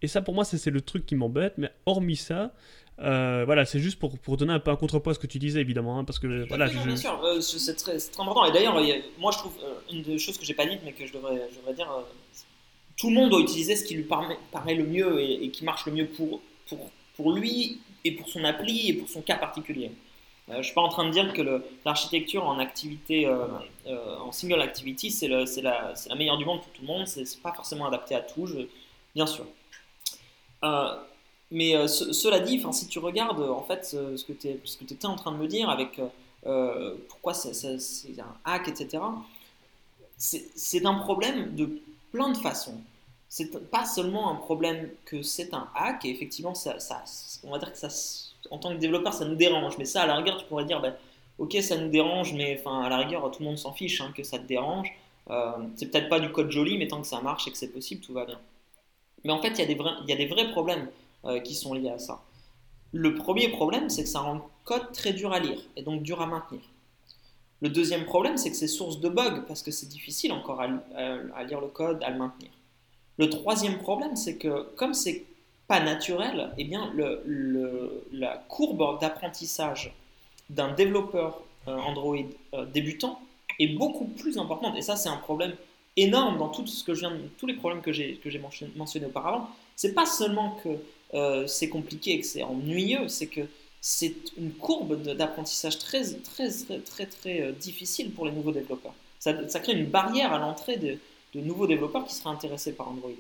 et 0.02 0.08
ça, 0.08 0.22
pour 0.22 0.34
moi, 0.34 0.46
c'est 0.46 0.70
le 0.70 0.82
truc 0.82 1.06
qui 1.06 1.16
m'embête. 1.16 1.56
Mais 1.58 1.72
hormis 1.86 2.16
ça, 2.16 2.54
euh, 3.00 3.44
voilà, 3.46 3.66
c'est 3.66 3.80
juste 3.80 3.98
pour, 4.00 4.18
pour, 4.20 4.38
donner 4.38 4.54
un 4.54 4.60
peu 4.60 4.70
un 4.70 4.76
contrepoids 4.76 5.12
à 5.12 5.14
ce 5.16 5.20
que 5.20 5.28
tu 5.28 5.40
disais, 5.40 5.60
évidemment. 5.60 5.98
Hein, 5.98 6.04
parce 6.04 6.20
que, 6.20 6.48
voilà, 6.48 6.68
Bien 6.68 6.96
sûr, 6.96 7.20
euh, 7.24 7.42
c'est 7.42 7.76
très, 7.76 7.98
très, 7.98 8.22
important. 8.22 8.46
Et 8.46 8.52
d'ailleurs, 8.52 8.80
moi, 9.18 9.32
je 9.32 9.38
trouve 9.38 9.58
euh, 9.64 9.74
une 9.92 10.04
des 10.04 10.20
choses 10.20 10.38
que 10.38 10.46
j'ai 10.46 10.54
pas 10.54 10.66
dites, 10.66 10.82
mais 10.86 10.94
que 10.94 11.06
je 11.06 11.14
devrais, 11.14 11.48
je 11.52 11.58
devrais 11.58 11.74
dire 11.74 11.88
tout 12.98 13.10
le 13.10 13.16
monde 13.16 13.32
doit 13.32 13.42
utiliser 13.42 13.76
ce 13.76 13.84
qui 13.84 13.96
lui 13.96 14.04
paraît, 14.04 14.38
paraît 14.52 14.76
le 14.76 14.86
mieux 14.86 15.20
et, 15.20 15.50
qui 15.50 15.64
marche 15.64 15.88
le 15.88 15.92
mieux 15.92 16.06
pour, 16.06 16.40
pour, 16.68 16.92
pour 17.16 17.34
lui 17.34 17.80
et 18.04 18.12
pour 18.12 18.28
son 18.30 18.44
appli 18.44 18.90
et 18.90 18.94
pour 18.94 19.10
son 19.10 19.22
cas 19.22 19.38
particulier. 19.38 19.92
je 20.50 20.58
ne 20.58 20.64
suis 20.64 20.74
pas 20.74 20.82
en 20.82 20.90
train 20.90 21.06
de 21.06 21.12
dire 21.12 21.34
que 21.34 21.64
l'architecture 21.86 22.46
en 22.46 22.60
activité, 22.60 23.30
en 23.88 24.32
single 24.32 24.62
activity, 24.62 25.12
c'est 25.12 25.28
la, 25.28 25.94
meilleure 26.18 26.38
du 26.38 26.46
monde 26.46 26.62
pour 26.62 26.72
tout 26.72 26.82
le 26.82 26.88
monde. 26.88 27.08
C'est 27.08 27.42
pas 27.42 27.54
forcément 27.54 27.86
adapté 27.86 28.16
à 28.16 28.22
tout, 28.22 28.48
bien 29.16 29.26
sûr. 29.26 29.46
Euh, 30.64 30.96
mais 31.50 31.76
euh, 31.76 31.88
cela 31.88 32.40
dit, 32.40 32.64
si 32.72 32.88
tu 32.88 33.00
regardes 33.00 33.42
en 33.42 33.64
fait 33.64 33.86
ce 33.86 34.24
que 34.24 34.34
tu 34.34 34.94
étais 34.94 35.06
en 35.06 35.16
train 35.16 35.32
de 35.32 35.38
me 35.38 35.48
dire 35.48 35.70
avec 35.70 36.00
euh, 36.46 36.96
pourquoi 37.10 37.34
c'est 37.34 38.20
un 38.20 38.36
hack, 38.46 38.68
etc., 38.68 39.04
c'est 40.18 40.86
un 40.86 40.94
problème 40.96 41.56
de 41.56 41.82
plein 42.12 42.30
de 42.30 42.38
façons. 42.38 42.80
C'est 43.34 43.70
pas 43.72 43.86
seulement 43.86 44.30
un 44.30 44.36
problème 44.36 44.90
que 45.06 45.22
c'est 45.22 45.54
un 45.54 45.70
hack, 45.74 46.04
et 46.04 46.10
effectivement, 46.10 46.54
ça, 46.54 46.76
on 47.46 47.52
va 47.52 47.60
dire 47.60 47.72
que 47.72 47.78
ça, 47.78 47.88
en 48.50 48.58
tant 48.58 48.74
que 48.74 48.78
développeur, 48.78 49.14
ça 49.14 49.24
nous 49.24 49.36
dérange. 49.36 49.78
Mais 49.78 49.86
ça, 49.86 50.02
à 50.02 50.06
la 50.06 50.18
rigueur, 50.18 50.36
tu 50.36 50.46
pourrais 50.48 50.66
dire, 50.66 50.82
ben, 50.82 50.94
ok, 51.38 51.56
ça 51.62 51.78
nous 51.78 51.90
dérange, 51.90 52.34
mais 52.34 52.60
enfin, 52.60 52.82
à 52.82 52.90
la 52.90 52.98
rigueur, 52.98 53.32
tout 53.32 53.42
le 53.42 53.46
monde 53.46 53.58
s'en 53.58 53.72
fiche 53.72 54.02
hein, 54.02 54.12
que 54.14 54.24
ça 54.24 54.38
te 54.38 54.44
dérange. 54.44 54.92
c'est 55.78 55.86
peut-être 55.86 56.10
pas 56.10 56.20
du 56.20 56.30
code 56.34 56.52
joli, 56.52 56.78
mais 56.78 56.90
tant 56.90 57.00
que 57.00 57.08
ça 57.08 57.22
marche 57.22 57.48
et 57.48 57.52
que 57.52 57.58
c'est 57.58 57.72
possible, 57.72 58.02
tout 58.02 58.12
va 58.12 58.26
bien. 58.26 58.40
Mais 59.24 59.32
en 59.32 59.42
fait, 59.42 59.52
il 59.52 59.60
y 59.60 59.62
a 59.62 59.66
des 59.66 59.76
vrais, 59.76 59.94
il 60.04 60.10
y 60.10 60.14
a 60.14 60.18
des 60.18 60.26
vrais 60.26 60.52
problèmes 60.52 60.90
euh, 61.24 61.40
qui 61.40 61.56
sont 61.56 61.74
liés 61.74 61.92
à 61.92 62.00
ça. 62.00 62.22
Le 62.92 63.14
premier 63.16 63.48
problème, 63.48 63.90
c'est 63.90 64.04
que 64.04 64.10
ça 64.10 64.20
rend 64.20 64.34
le 64.34 64.42
code 64.66 64.92
très 64.92 65.14
dur 65.14 65.32
à 65.32 65.40
lire 65.40 65.60
et 65.78 65.84
donc 65.84 66.04
dur 66.04 66.22
à 66.22 66.26
maintenir. 66.26 66.62
Le 67.62 67.70
deuxième 67.70 68.06
problème, 68.06 68.38
c'est 68.38 68.50
que 68.50 68.58
c'est 68.58 68.68
source 68.68 69.00
de 69.00 69.08
bugs 69.08 69.44
parce 69.48 69.62
que 69.62 69.72
c'est 69.72 69.88
difficile 69.88 70.34
encore 70.34 70.60
à, 70.60 70.68
lire 71.44 71.62
le 71.62 71.68
code, 71.68 72.04
à 72.04 72.10
le 72.10 72.18
maintenir. 72.18 72.50
Le 73.22 73.30
troisième 73.30 73.78
problème, 73.78 74.16
c'est 74.16 74.38
que 74.38 74.64
comme 74.76 74.96
c'est 74.96 75.26
pas 75.68 75.80
naturel, 75.80 76.50
eh 76.58 76.64
bien 76.64 76.92
la 78.12 78.38
courbe 78.50 79.00
d'apprentissage 79.00 79.94
d'un 80.50 80.74
développeur 80.74 81.44
euh, 81.68 81.78
Android 81.78 82.18
euh, 82.56 82.66
débutant 82.66 83.22
est 83.60 83.78
beaucoup 83.78 84.06
plus 84.06 84.40
importante. 84.40 84.76
Et 84.76 84.82
ça, 84.82 84.96
c'est 84.96 85.08
un 85.08 85.18
problème 85.18 85.54
énorme 85.98 86.40
dans 86.40 86.50
tout 86.50 86.66
ce 86.66 86.84
que 86.84 86.96
je 86.96 87.02
viens 87.02 87.14
tous 87.38 87.46
les 87.46 87.54
problèmes 87.54 87.84
que 87.84 87.92
j'ai 87.92 88.20
mentionnés 88.76 89.06
auparavant. 89.06 89.52
C'est 89.76 89.94
pas 89.94 90.08
seulement 90.08 90.58
que 90.64 90.70
euh, 91.14 91.46
c'est 91.46 91.70
compliqué 91.70 92.14
et 92.14 92.22
que 92.22 92.26
c'est 92.26 92.42
ennuyeux, 92.42 93.08
c'est 93.08 93.28
que 93.28 93.42
c'est 93.82 94.16
une 94.36 94.52
courbe 94.54 95.00
d'apprentissage 95.04 95.78
très 95.78 96.02
très 96.24 96.50
très 96.80 97.06
très 97.06 97.52
difficile 97.52 98.10
pour 98.14 98.26
les 98.26 98.32
nouveaux 98.32 98.52
développeurs. 98.52 98.96
Ça, 99.20 99.48
ça 99.48 99.60
crée 99.60 99.74
une 99.74 99.86
barrière 99.86 100.34
à 100.34 100.40
l'entrée 100.40 100.78
de, 100.78 100.98
de, 101.34 101.42
nouveaux 101.42 101.68
développeurs 101.68 102.06
qui 102.06 102.14
seraient 102.14 102.30
intéressés 102.30 102.74
par 102.74 102.90
Android. 102.90 103.12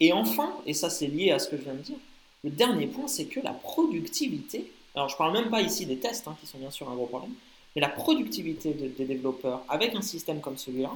Et 0.00 0.12
enfin, 0.12 0.52
et 0.66 0.74
ça 0.74 0.90
c'est 0.90 1.06
lié 1.06 1.30
à 1.30 1.38
ce 1.38 1.48
que 1.48 1.56
je 1.56 1.62
viens 1.62 1.74
de 1.74 1.78
dire, 1.78 1.98
le 2.44 2.50
dernier 2.50 2.86
point 2.86 3.08
c'est 3.08 3.26
que 3.26 3.40
la 3.40 3.52
productivité. 3.52 4.70
Alors 4.94 5.08
je 5.08 5.16
parle 5.16 5.32
même 5.32 5.50
pas 5.50 5.62
ici 5.62 5.86
des 5.86 5.98
tests 5.98 6.26
hein, 6.28 6.36
qui 6.40 6.46
sont 6.46 6.58
bien 6.58 6.70
sûr 6.70 6.88
un 6.88 6.94
gros 6.94 7.06
problème, 7.06 7.32
mais 7.74 7.82
la 7.82 7.88
productivité 7.88 8.72
des 8.72 9.04
développeurs 9.04 9.62
avec 9.68 9.94
un 9.94 10.02
système 10.02 10.40
comme 10.40 10.56
celui-là 10.56 10.92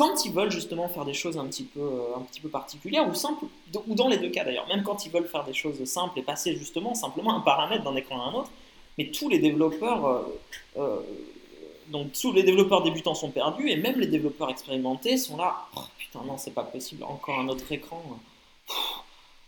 quand 0.00 0.24
ils 0.24 0.32
veulent 0.32 0.50
justement 0.50 0.88
faire 0.88 1.04
des 1.04 1.14
choses 1.14 1.36
un 1.36 1.46
petit 1.46 1.64
peu, 1.64 1.80
euh, 1.80 2.16
un 2.16 2.22
petit 2.22 2.40
peu 2.40 2.48
particulières 2.48 3.08
ou 3.08 3.14
simples, 3.14 3.44
ou 3.86 3.94
dans 3.94 4.08
les 4.08 4.18
deux 4.18 4.30
cas 4.30 4.44
d'ailleurs, 4.44 4.66
même 4.68 4.82
quand 4.82 5.04
ils 5.04 5.12
veulent 5.12 5.26
faire 5.26 5.44
des 5.44 5.52
choses 5.52 5.84
simples 5.84 6.18
et 6.18 6.22
passer 6.22 6.56
justement 6.56 6.94
simplement 6.94 7.36
un 7.36 7.40
paramètre 7.40 7.84
d'un 7.84 7.94
écran 7.96 8.20
à 8.22 8.30
un 8.30 8.32
autre, 8.32 8.50
mais 8.96 9.10
tous 9.10 9.28
les 9.28 9.38
développeurs, 9.38 10.06
euh, 10.06 10.22
euh, 10.78 11.00
donc 11.90 12.12
tous 12.12 12.32
les 12.32 12.42
développeurs 12.42 12.82
débutants 12.82 13.14
sont 13.14 13.30
perdus 13.30 13.68
et 13.68 13.76
même 13.76 13.98
les 13.98 14.06
développeurs 14.06 14.50
expérimentés 14.50 15.16
sont 15.16 15.36
là, 15.36 15.66
oh, 15.76 15.80
putain 15.98 16.20
non 16.26 16.38
c'est 16.38 16.54
pas 16.54 16.64
possible, 16.64 17.04
encore 17.04 17.38
un 17.38 17.48
autre 17.48 17.70
écran. 17.70 18.02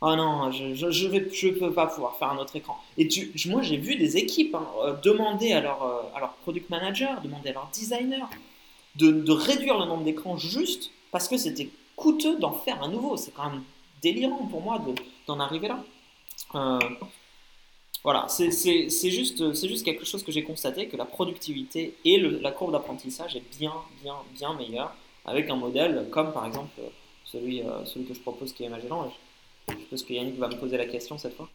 Oh 0.04 0.16
non, 0.16 0.50
je, 0.50 0.74
je, 0.74 0.90
je, 0.90 1.48
peux 1.48 1.72
pas 1.72 1.86
pouvoir 1.86 2.16
faire 2.16 2.30
un 2.30 2.38
autre 2.38 2.56
écran. 2.56 2.76
Et 2.98 3.06
tu, 3.06 3.32
moi 3.46 3.62
j'ai 3.62 3.76
vu 3.76 3.94
des 3.94 4.16
équipes 4.16 4.56
hein, 4.56 4.98
demander 5.02 5.52
à 5.52 5.60
leur, 5.60 6.10
à 6.14 6.18
leur 6.18 6.32
product 6.42 6.68
manager, 6.70 7.20
demander 7.20 7.50
à 7.50 7.52
leur 7.52 7.68
designer, 7.72 8.28
de, 8.96 9.32
réduire 9.32 9.78
le 9.78 9.86
nombre 9.86 10.04
d'écrans 10.04 10.36
juste 10.36 10.90
parce 11.10 11.28
que 11.28 11.36
c'était 11.36 11.68
coûteux 11.96 12.38
d'en 12.38 12.52
faire 12.52 12.82
un 12.82 12.88
nouveau. 12.88 13.16
C'est 13.16 13.32
quand 13.32 13.50
même 13.50 13.62
délirant 14.02 14.46
pour 14.46 14.60
moi 14.60 14.82
d'en 15.26 15.40
arriver 15.40 15.68
là. 15.68 15.84
Euh, 16.54 16.78
voilà, 18.04 18.26
c'est 18.28 18.50
juste, 19.10 19.54
juste 19.54 19.84
quelque 19.84 20.04
chose 20.04 20.24
que 20.24 20.32
j'ai 20.32 20.42
constaté, 20.42 20.88
que 20.88 20.96
la 20.96 21.04
productivité 21.04 21.94
et 22.04 22.18
la 22.18 22.50
courbe 22.50 22.72
d'apprentissage 22.72 23.36
est 23.36 23.58
bien, 23.58 23.74
bien, 24.02 24.14
bien 24.34 24.54
meilleure 24.54 24.94
avec 25.24 25.48
un 25.50 25.56
modèle 25.56 26.08
comme 26.10 26.32
par 26.32 26.46
exemple 26.46 26.80
celui, 27.24 27.62
euh, 27.62 27.84
celui 27.84 28.06
que 28.06 28.14
je 28.14 28.20
propose 28.20 28.52
qui 28.52 28.64
est 28.64 28.68
Magellan. 28.68 29.12
Je, 29.68 29.74
pense 29.88 30.02
que 30.02 30.12
Yannick 30.12 30.36
va 30.38 30.48
me 30.48 30.56
poser 30.56 30.76
la 30.76 30.86
question 30.86 31.16
cette 31.16 31.36
fois. 31.36 31.48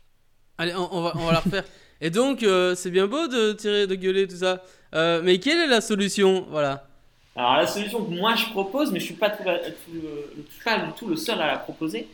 Allez, 0.58 0.74
on, 0.74 1.02
va, 1.02 1.14
on 1.16 1.26
va 1.26 1.34
la 1.34 1.40
refaire. 1.40 1.66
Et 2.02 2.10
donc, 2.10 2.44
euh, 2.44 2.76
c'est 2.76 2.92
bien 2.92 3.08
beau 3.08 3.28
de 3.28 3.54
tirer, 3.54 3.86
de 3.86 3.96
gueuler, 3.96 4.28
tout 4.28 4.38
ça. 4.38 4.64
mais 4.94 5.40
quelle 5.40 5.60
est 5.60 5.68
la 5.68 5.82
solution? 5.82 6.46
Voilà. 6.50 6.88
Alors 7.36 7.58
la 7.58 7.68
solution 7.68 8.04
que 8.04 8.10
moi 8.10 8.34
je 8.36 8.46
propose, 8.50 8.92
mais 8.92 9.00
je 9.00 9.04
ne 9.04 9.08
suis 9.10 9.16
pas, 9.16 9.30
tout, 9.30 9.44
pas 9.44 10.80
du 10.80 10.92
tout 10.94 11.08
le 11.08 11.16
seul 11.16 11.40
à 11.40 11.46
la 11.46 11.58
proposer, 11.58 12.08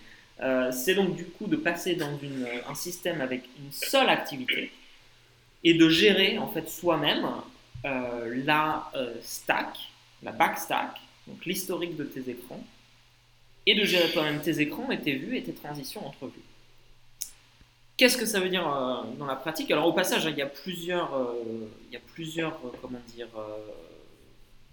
euh, 0.44 0.72
c'est 0.72 0.96
donc 0.96 1.16
du 1.16 1.26
coup 1.26 1.48
de 1.48 1.56
passer 1.56 1.96
dans 1.96 2.18
une, 2.20 2.48
un 2.68 2.76
système 2.76 3.22
avec 3.22 3.44
une 3.60 3.72
seule 3.72 4.10
activité 4.10 4.72
et 5.64 5.74
de 5.74 5.90
gérer 5.90 6.38
en 6.38 6.48
fait 6.48 6.70
soi-même 6.70 7.26
euh, 7.86 8.44
la 8.46 8.92
euh, 8.96 9.14
stack, 9.22 9.78
la 10.22 10.32
backstack, 10.32 11.00
donc 11.28 11.46
l'historique 11.46 11.96
de 11.96 12.04
tes 12.04 12.30
écrans, 12.30 12.64
et 13.66 13.76
de 13.76 13.86
gérer 13.86 14.12
toi-même 14.12 14.42
tes 14.42 14.60
écrans 14.60 14.92
et 14.92 15.00
tes 15.00 15.16
vues 15.16 15.38
et 15.38 15.44
tes 15.44 15.54
transitions 15.54 16.06
entre 16.06 16.28
vues. 16.28 16.42
Qu'est-ce 17.96 18.18
que 18.18 18.26
ça 18.26 18.40
veut 18.40 18.50
dire 18.50 18.64
dans 19.18 19.26
la 19.26 19.36
pratique? 19.36 19.72
Alors 19.72 19.88
au 19.88 19.94
passage, 19.94 20.26
hein, 20.26 20.32
il 20.32 20.38
y 20.38 20.42
a 20.42 20.48
plusieurs, 20.48 21.12
il 21.88 21.94
y 21.94 21.96
a 21.96 22.02
plusieurs 22.14 22.60
comment 22.82 23.00
dire, 23.16 23.30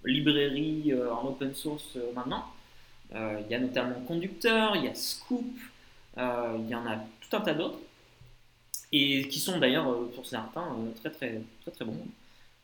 librairies 0.05 0.93
euh, 0.93 1.13
en 1.13 1.29
open 1.29 1.55
source 1.55 1.97
euh, 1.97 2.13
maintenant. 2.15 2.45
Euh, 3.15 3.41
il 3.45 3.51
y 3.51 3.55
a 3.55 3.59
notamment 3.59 4.01
Conducteur, 4.07 4.77
il 4.77 4.85
y 4.85 4.89
a 4.89 4.95
Scoop, 4.95 5.45
il 6.17 6.69
y 6.69 6.75
en 6.75 6.87
a 6.87 6.97
tout 6.97 7.37
un 7.37 7.41
tas 7.41 7.55
d'autres 7.55 7.79
et 8.93 9.29
qui 9.29 9.39
sont 9.39 9.59
d'ailleurs 9.59 10.09
pour 10.11 10.27
certains 10.27 10.67
très 10.97 11.11
très 11.11 11.43
très 11.63 11.71
très 11.71 11.85
bons. 11.85 11.97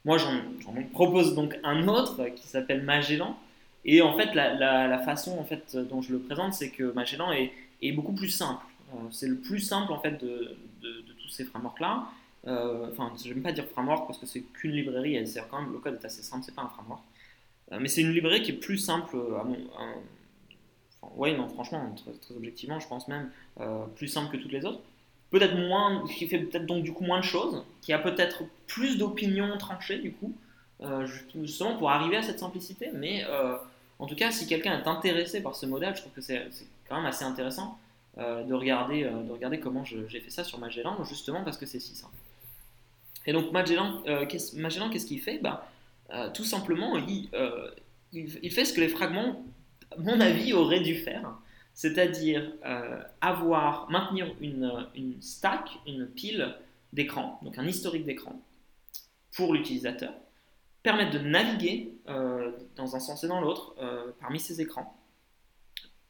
Moi 0.05 0.19
j'en 0.19 0.75
propose 0.93 1.35
donc 1.35 1.59
un 1.65 1.89
autre 1.89 2.29
qui 2.31 2.47
s'appelle 2.47 2.83
Magellan 2.83 3.39
et 3.85 4.03
en 4.03 4.17
fait 4.17 4.35
la, 4.35 4.99
façon 5.05 5.39
en 5.39 5.45
fait 5.45 5.77
dont 5.77 6.03
je 6.03 6.13
le 6.13 6.19
présente 6.19 6.55
c'est 6.55 6.71
que 6.71 6.93
Magellan 6.93 7.33
est, 7.33 7.53
est, 7.81 7.93
beaucoup 7.93 8.13
plus 8.13 8.29
simple. 8.29 8.65
c'est 9.11 9.29
le 9.29 9.37
plus 9.37 9.61
simple 9.61 9.93
en 9.93 10.01
fait 10.01 10.21
de, 10.21 10.57
de, 10.83 11.13
tous 11.23 11.29
ces 11.29 11.45
frameworks 11.45 11.81
là. 11.81 12.09
enfin, 12.45 13.13
je 13.25 13.33
n'aime 13.33 13.43
pas 13.43 13.53
dire 13.53 13.67
framework 13.67 14.07
parce 14.07 14.19
que 14.19 14.27
c'est 14.27 14.43
qu'une 14.43 14.73
librairie, 14.73 15.17
et 15.17 15.27
c'est 15.27 15.43
quand 15.49 15.63
même 15.63 15.73
le 15.73 15.79
code 15.79 15.99
est 16.01 16.05
assez 16.05 16.23
simple, 16.23 16.45
c'est 16.45 16.55
pas 16.55 16.63
un 16.63 16.69
framework. 16.69 17.03
mais 17.81 17.89
c'est 17.89 18.03
une 18.03 18.13
librairie 18.13 18.43
qui 18.43 18.51
est 18.51 18.61
plus 18.61 18.79
simple 18.79 19.17
à 19.41 19.45
mon, 19.45 19.57
oui, 21.17 21.37
non, 21.37 21.49
franchement, 21.49 21.95
très, 21.95 22.35
objectivement, 22.35 22.81
je 22.81 22.89
pense 22.89 23.09
même 23.09 23.31
plus 23.97 24.09
simple 24.09 24.37
que 24.37 24.43
toutes 24.43 24.53
les 24.53 24.65
autres. 24.65 24.81
Peut-être 25.31 25.57
moins, 25.57 26.05
qui 26.07 26.29
fait 26.29 26.39
peut-être 26.39 26.67
donc 26.67 26.85
du 26.85 26.93
coup 26.93 27.05
moins 27.05 27.19
de 27.19 27.25
choses, 27.25 27.65
qui 27.83 27.93
a 27.93 27.99
peut-être 27.99 28.45
plus 28.67 28.99
d'opinions 28.99 29.57
tranchées 29.59 29.99
du 29.99 30.13
coup, 30.13 30.33
justement 31.35 31.77
pour 31.77 31.91
arriver 31.91 32.17
à 32.17 32.23
cette 32.23 32.39
simplicité. 32.39 32.91
Mais 32.95 33.25
en 33.99 34.07
tout 34.07 34.15
cas, 34.15 34.31
si 34.31 34.47
quelqu'un 34.47 34.79
est 34.79 34.89
intéressé 34.89 35.43
par 35.43 35.55
ce 35.55 35.67
modèle, 35.67 35.95
je 35.97 36.03
trouve 36.03 36.13
que 36.13 36.21
c'est 36.21 36.49
quand 36.89 36.97
même 36.97 37.07
assez 37.07 37.25
intéressant 37.25 37.79
euh, 38.19 38.45
de, 38.45 38.55
regarder, 38.55 39.05
euh, 39.05 39.23
de 39.23 39.31
regarder 39.31 39.61
comment 39.61 39.85
j'ai 39.85 40.21
fait 40.21 40.31
ça 40.31 40.43
sur 40.43 40.59
Magellan, 40.59 41.03
justement 41.05 41.45
parce 41.45 41.59
que 41.59 41.67
c'est 41.67 41.81
si 41.81 41.95
simple. 41.95 42.15
Et 43.27 43.33
donc 43.35 43.53
Magellan, 43.53 44.03
euh, 44.07 44.25
qu'est-ce 44.25 45.07
qu'il 45.07 45.21
fait? 45.21 45.39
Bah, 45.39 45.69
Tout 46.33 46.45
simplement, 46.45 46.97
il, 46.97 47.29
il, 48.13 48.51
fait 48.51 48.65
ce 48.65 48.73
que 48.73 48.81
les 48.81 48.89
fragments, 48.89 49.45
mon 49.99 50.21
avis, 50.21 50.53
auraient 50.53 50.81
dû 50.81 50.95
faire, 50.95 51.33
c'est-à-dire 51.75 52.53
avoir, 53.21 53.91
maintenir 53.91 54.35
une, 54.41 54.89
stack, 55.21 55.69
une 55.87 56.07
pile 56.07 56.55
d'écran, 56.93 57.39
donc 57.43 57.59
un 57.59 57.67
historique 57.67 58.07
d'écran 58.07 58.41
pour 59.37 59.53
l'utilisateur, 59.53 60.13
permettre 60.83 61.11
de 61.11 61.19
naviguer 61.19 61.93
euh, 62.09 62.53
dans 62.77 62.97
un 62.97 63.01
sens 63.01 63.23
et 63.25 63.29
dans 63.29 63.41
l'autre 63.41 63.75
euh, 63.81 64.13
parmi 64.21 64.41
ces 64.41 64.61
écrans. 64.61 64.97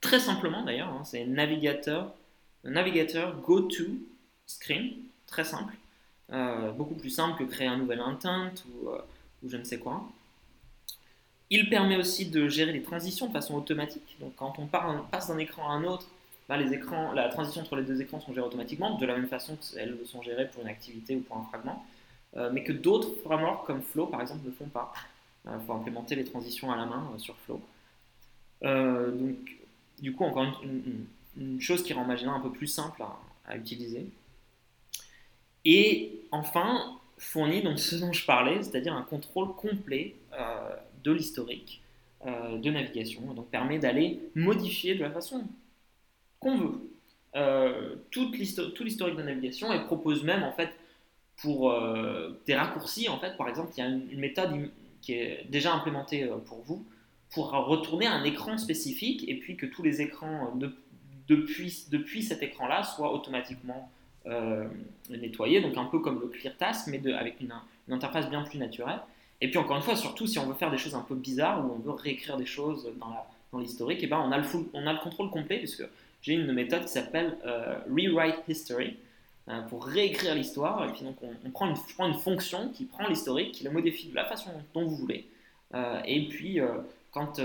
Très 0.00 0.20
simplement 0.20 0.62
d'ailleurs, 0.62 0.88
hein, 0.88 1.02
c'est 1.04 1.24
navigateur, 1.24 2.14
go 3.42 3.62
to 3.62 3.84
screen, 4.46 4.92
très 5.26 5.44
simple, 5.44 5.74
euh, 6.30 6.70
beaucoup 6.72 6.94
plus 6.94 7.10
simple 7.10 7.38
que 7.38 7.50
créer 7.50 7.66
un 7.66 7.78
nouvel 7.78 8.00
intent 8.00 8.52
ou, 8.68 8.90
je 9.48 9.56
ne 9.56 9.64
sais 9.64 9.78
quoi. 9.78 10.08
Il 11.50 11.68
permet 11.68 11.96
aussi 11.96 12.26
de 12.26 12.48
gérer 12.48 12.72
les 12.72 12.82
transitions 12.82 13.26
de 13.28 13.32
façon 13.32 13.54
automatique. 13.54 14.16
Donc 14.20 14.34
quand 14.36 14.54
on 14.58 14.66
passe 14.66 15.28
d'un 15.28 15.38
écran 15.38 15.68
à 15.70 15.74
un 15.74 15.84
autre, 15.84 16.08
bah, 16.48 16.56
les 16.56 16.72
écrans, 16.72 17.12
la 17.12 17.28
transition 17.28 17.62
entre 17.62 17.76
les 17.76 17.82
deux 17.82 18.00
écrans 18.00 18.20
sont 18.20 18.32
gérées 18.32 18.46
automatiquement, 18.46 18.96
de 18.96 19.06
la 19.06 19.16
même 19.16 19.26
façon 19.26 19.56
qu'elles 19.56 19.98
sont 20.04 20.22
gérées 20.22 20.48
pour 20.48 20.62
une 20.62 20.68
activité 20.68 21.16
ou 21.16 21.20
pour 21.20 21.36
un 21.36 21.44
fragment. 21.44 21.84
Euh, 22.36 22.50
mais 22.52 22.62
que 22.62 22.72
d'autres 22.72 23.14
frameworks 23.24 23.66
comme 23.66 23.82
Flow, 23.82 24.06
par 24.06 24.20
exemple, 24.20 24.46
ne 24.46 24.52
font 24.52 24.68
pas. 24.68 24.92
Il 25.44 25.52
euh, 25.52 25.60
faut 25.60 25.72
implémenter 25.72 26.14
les 26.14 26.24
transitions 26.24 26.70
à 26.70 26.76
la 26.76 26.86
main 26.86 27.10
euh, 27.14 27.18
sur 27.18 27.36
Flow. 27.38 27.60
donc, 28.62 29.36
du 30.00 30.12
coup, 30.12 30.24
encore 30.24 30.62
une, 30.62 31.60
chose 31.60 31.82
qui 31.82 31.92
rend 31.92 32.04
Magellan 32.04 32.34
un 32.34 32.40
peu 32.40 32.50
plus 32.50 32.66
simple 32.66 33.02
à, 33.46 33.56
utiliser. 33.56 34.06
Et 35.64 36.20
enfin, 36.30 36.98
fournit 37.18 37.62
ce 37.78 37.96
dont 37.96 38.12
je 38.12 38.24
parlais, 38.24 38.62
c'est-à-dire 38.62 38.94
un 38.94 39.02
contrôle 39.02 39.54
complet 39.54 40.14
de 41.06 41.12
l'historique 41.12 41.82
de 42.24 42.70
navigation, 42.70 43.34
donc 43.34 43.48
permet 43.50 43.78
d'aller 43.78 44.18
modifier 44.34 44.96
de 44.96 45.02
la 45.02 45.10
façon 45.10 45.44
qu'on 46.40 46.56
veut. 46.56 48.00
Tout 48.10 48.32
l'historique 48.32 49.16
de 49.16 49.22
navigation 49.22 49.72
et 49.72 49.84
propose 49.84 50.24
même 50.24 50.42
en 50.42 50.52
fait 50.52 50.70
pour 51.36 51.70
euh, 51.70 52.30
des 52.46 52.54
raccourcis, 52.54 53.08
en 53.08 53.18
fait, 53.18 53.36
par 53.36 53.48
exemple, 53.48 53.72
il 53.76 53.80
y 53.80 53.82
a 53.82 53.88
une, 53.88 54.18
méthode 54.18 54.70
qui 55.02 55.12
est 55.12 55.46
déjà 55.48 55.74
implémentée 55.74 56.24
euh, 56.24 56.36
pour 56.38 56.62
vous 56.62 56.84
pour 57.30 57.50
retourner 57.50 58.06
un 58.06 58.22
écran 58.22 58.56
spécifique 58.56 59.28
et 59.28 59.34
puis 59.34 59.56
que 59.56 59.66
tous 59.66 59.82
les 59.82 60.00
écrans 60.00 60.54
de, 60.54 60.72
depuis, 61.28 62.22
cet 62.22 62.42
écran-là 62.42 62.84
soient 62.84 63.12
automatiquement 63.12 63.90
euh, 64.26 64.64
nettoyés, 65.10 65.60
donc 65.60 65.76
un 65.76 65.86
peu 65.86 65.98
comme 65.98 66.20
le 66.20 66.28
Clear 66.28 66.56
Task, 66.56 66.86
mais 66.86 66.98
de, 66.98 67.12
avec 67.12 67.40
une, 67.40 67.52
interface 67.90 68.30
bien 68.30 68.42
plus 68.42 68.58
naturelle. 68.58 69.00
Et 69.40 69.48
puis 69.48 69.58
encore 69.58 69.76
une 69.76 69.82
fois, 69.82 69.96
surtout 69.96 70.26
si 70.26 70.38
on 70.38 70.46
veut 70.46 70.54
faire 70.54 70.70
des 70.70 70.78
choses 70.78 70.94
un 70.94 71.02
peu 71.02 71.14
bizarres 71.14 71.64
ou 71.64 71.74
on 71.74 71.78
veut 71.78 71.92
réécrire 71.92 72.36
des 72.36 72.46
choses 72.46 72.90
dans 73.00 73.58
l'historique, 73.58 74.02
et 74.02 74.04
eh 74.04 74.08
ben 74.08 74.18
on, 74.18 74.32
a 74.32 74.38
le 74.38 74.44
on 74.74 74.86
a 74.86 74.92
le 74.92 74.98
contrôle 74.98 75.30
complet 75.30 75.58
puisque 75.58 75.84
j'ai 76.20 76.34
une 76.34 76.52
méthode 76.52 76.82
qui 76.82 76.92
s'appelle 76.92 77.36
Rewrite 77.88 78.42
History 78.48 78.96
euh, 79.48 79.62
pour 79.62 79.84
réécrire 79.86 80.34
l'histoire. 80.34 80.88
Et 80.88 80.92
puis 80.92 81.04
donc 81.04 81.16
on, 81.22 81.50
prend 81.50 81.68
une, 81.68 82.14
fonction 82.14 82.68
qui 82.70 82.84
prend 82.84 83.06
l'historique, 83.06 83.52
qui 83.52 83.62
le 83.62 83.70
modifie 83.70 84.08
de 84.08 84.14
la 84.16 84.24
façon 84.24 84.50
dont 84.74 84.84
vous 84.84 84.96
voulez. 84.96 85.28
Euh, 85.72 86.00
et 86.04 86.26
puis 86.26 86.58
euh, 86.58 86.66
quand 87.12 87.40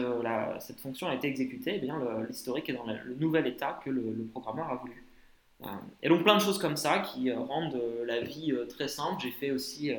cette 0.59 0.79
fonction 0.79 1.07
a 1.07 1.13
été 1.13 1.27
exécutée, 1.27 1.73
eh 1.75 1.77
bien 1.79 1.99
l'historique 2.27 2.69
est 2.69 2.73
dans 2.73 2.87
le 2.87 3.15
nouvel 3.19 3.45
état 3.45 3.79
que 3.85 3.91
le, 3.91 4.27
programmeur 4.31 4.67
a 4.69 4.75
voulu. 4.75 5.05
et 6.01 6.09
donc 6.09 6.23
plein 6.23 6.35
de 6.35 6.41
choses 6.41 6.57
comme 6.57 6.75
ça 6.75 6.99
qui 6.99 7.31
rendent 7.31 7.81
la 8.05 8.19
vie 8.19 8.51
très 8.67 8.87
simple. 8.87 9.21
J'ai 9.21 9.31
fait 9.31 9.51
aussi 9.51 9.91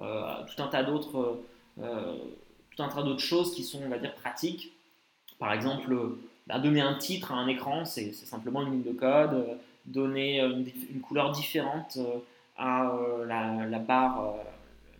tout 0.00 0.62
un 0.62 0.68
tas 0.68 0.82
d'autres 0.82 1.40
tout 1.76 2.82
un 2.82 2.88
tas 2.88 3.02
d'autres 3.02 3.20
choses 3.20 3.54
qui 3.54 3.64
sont 3.64 3.80
on 3.84 3.88
va 3.88 3.98
dire 3.98 4.14
pratiques. 4.14 4.72
Par 5.38 5.52
exemple, 5.52 5.94
bah, 6.46 6.58
donner 6.58 6.80
un 6.80 6.94
titre 6.94 7.32
à 7.32 7.36
un 7.36 7.48
écran, 7.48 7.84
c'est 7.84 8.12
simplement 8.12 8.62
une 8.62 8.72
ligne 8.72 8.82
de 8.82 8.92
code 8.92 9.58
donner 9.86 10.40
euh, 10.40 10.62
une, 10.90 11.00
couleur 11.00 11.32
différente 11.32 11.98
euh, 11.98 12.18
à 12.56 12.90
euh, 12.90 13.26
la, 13.26 13.78
barre, 13.78 14.34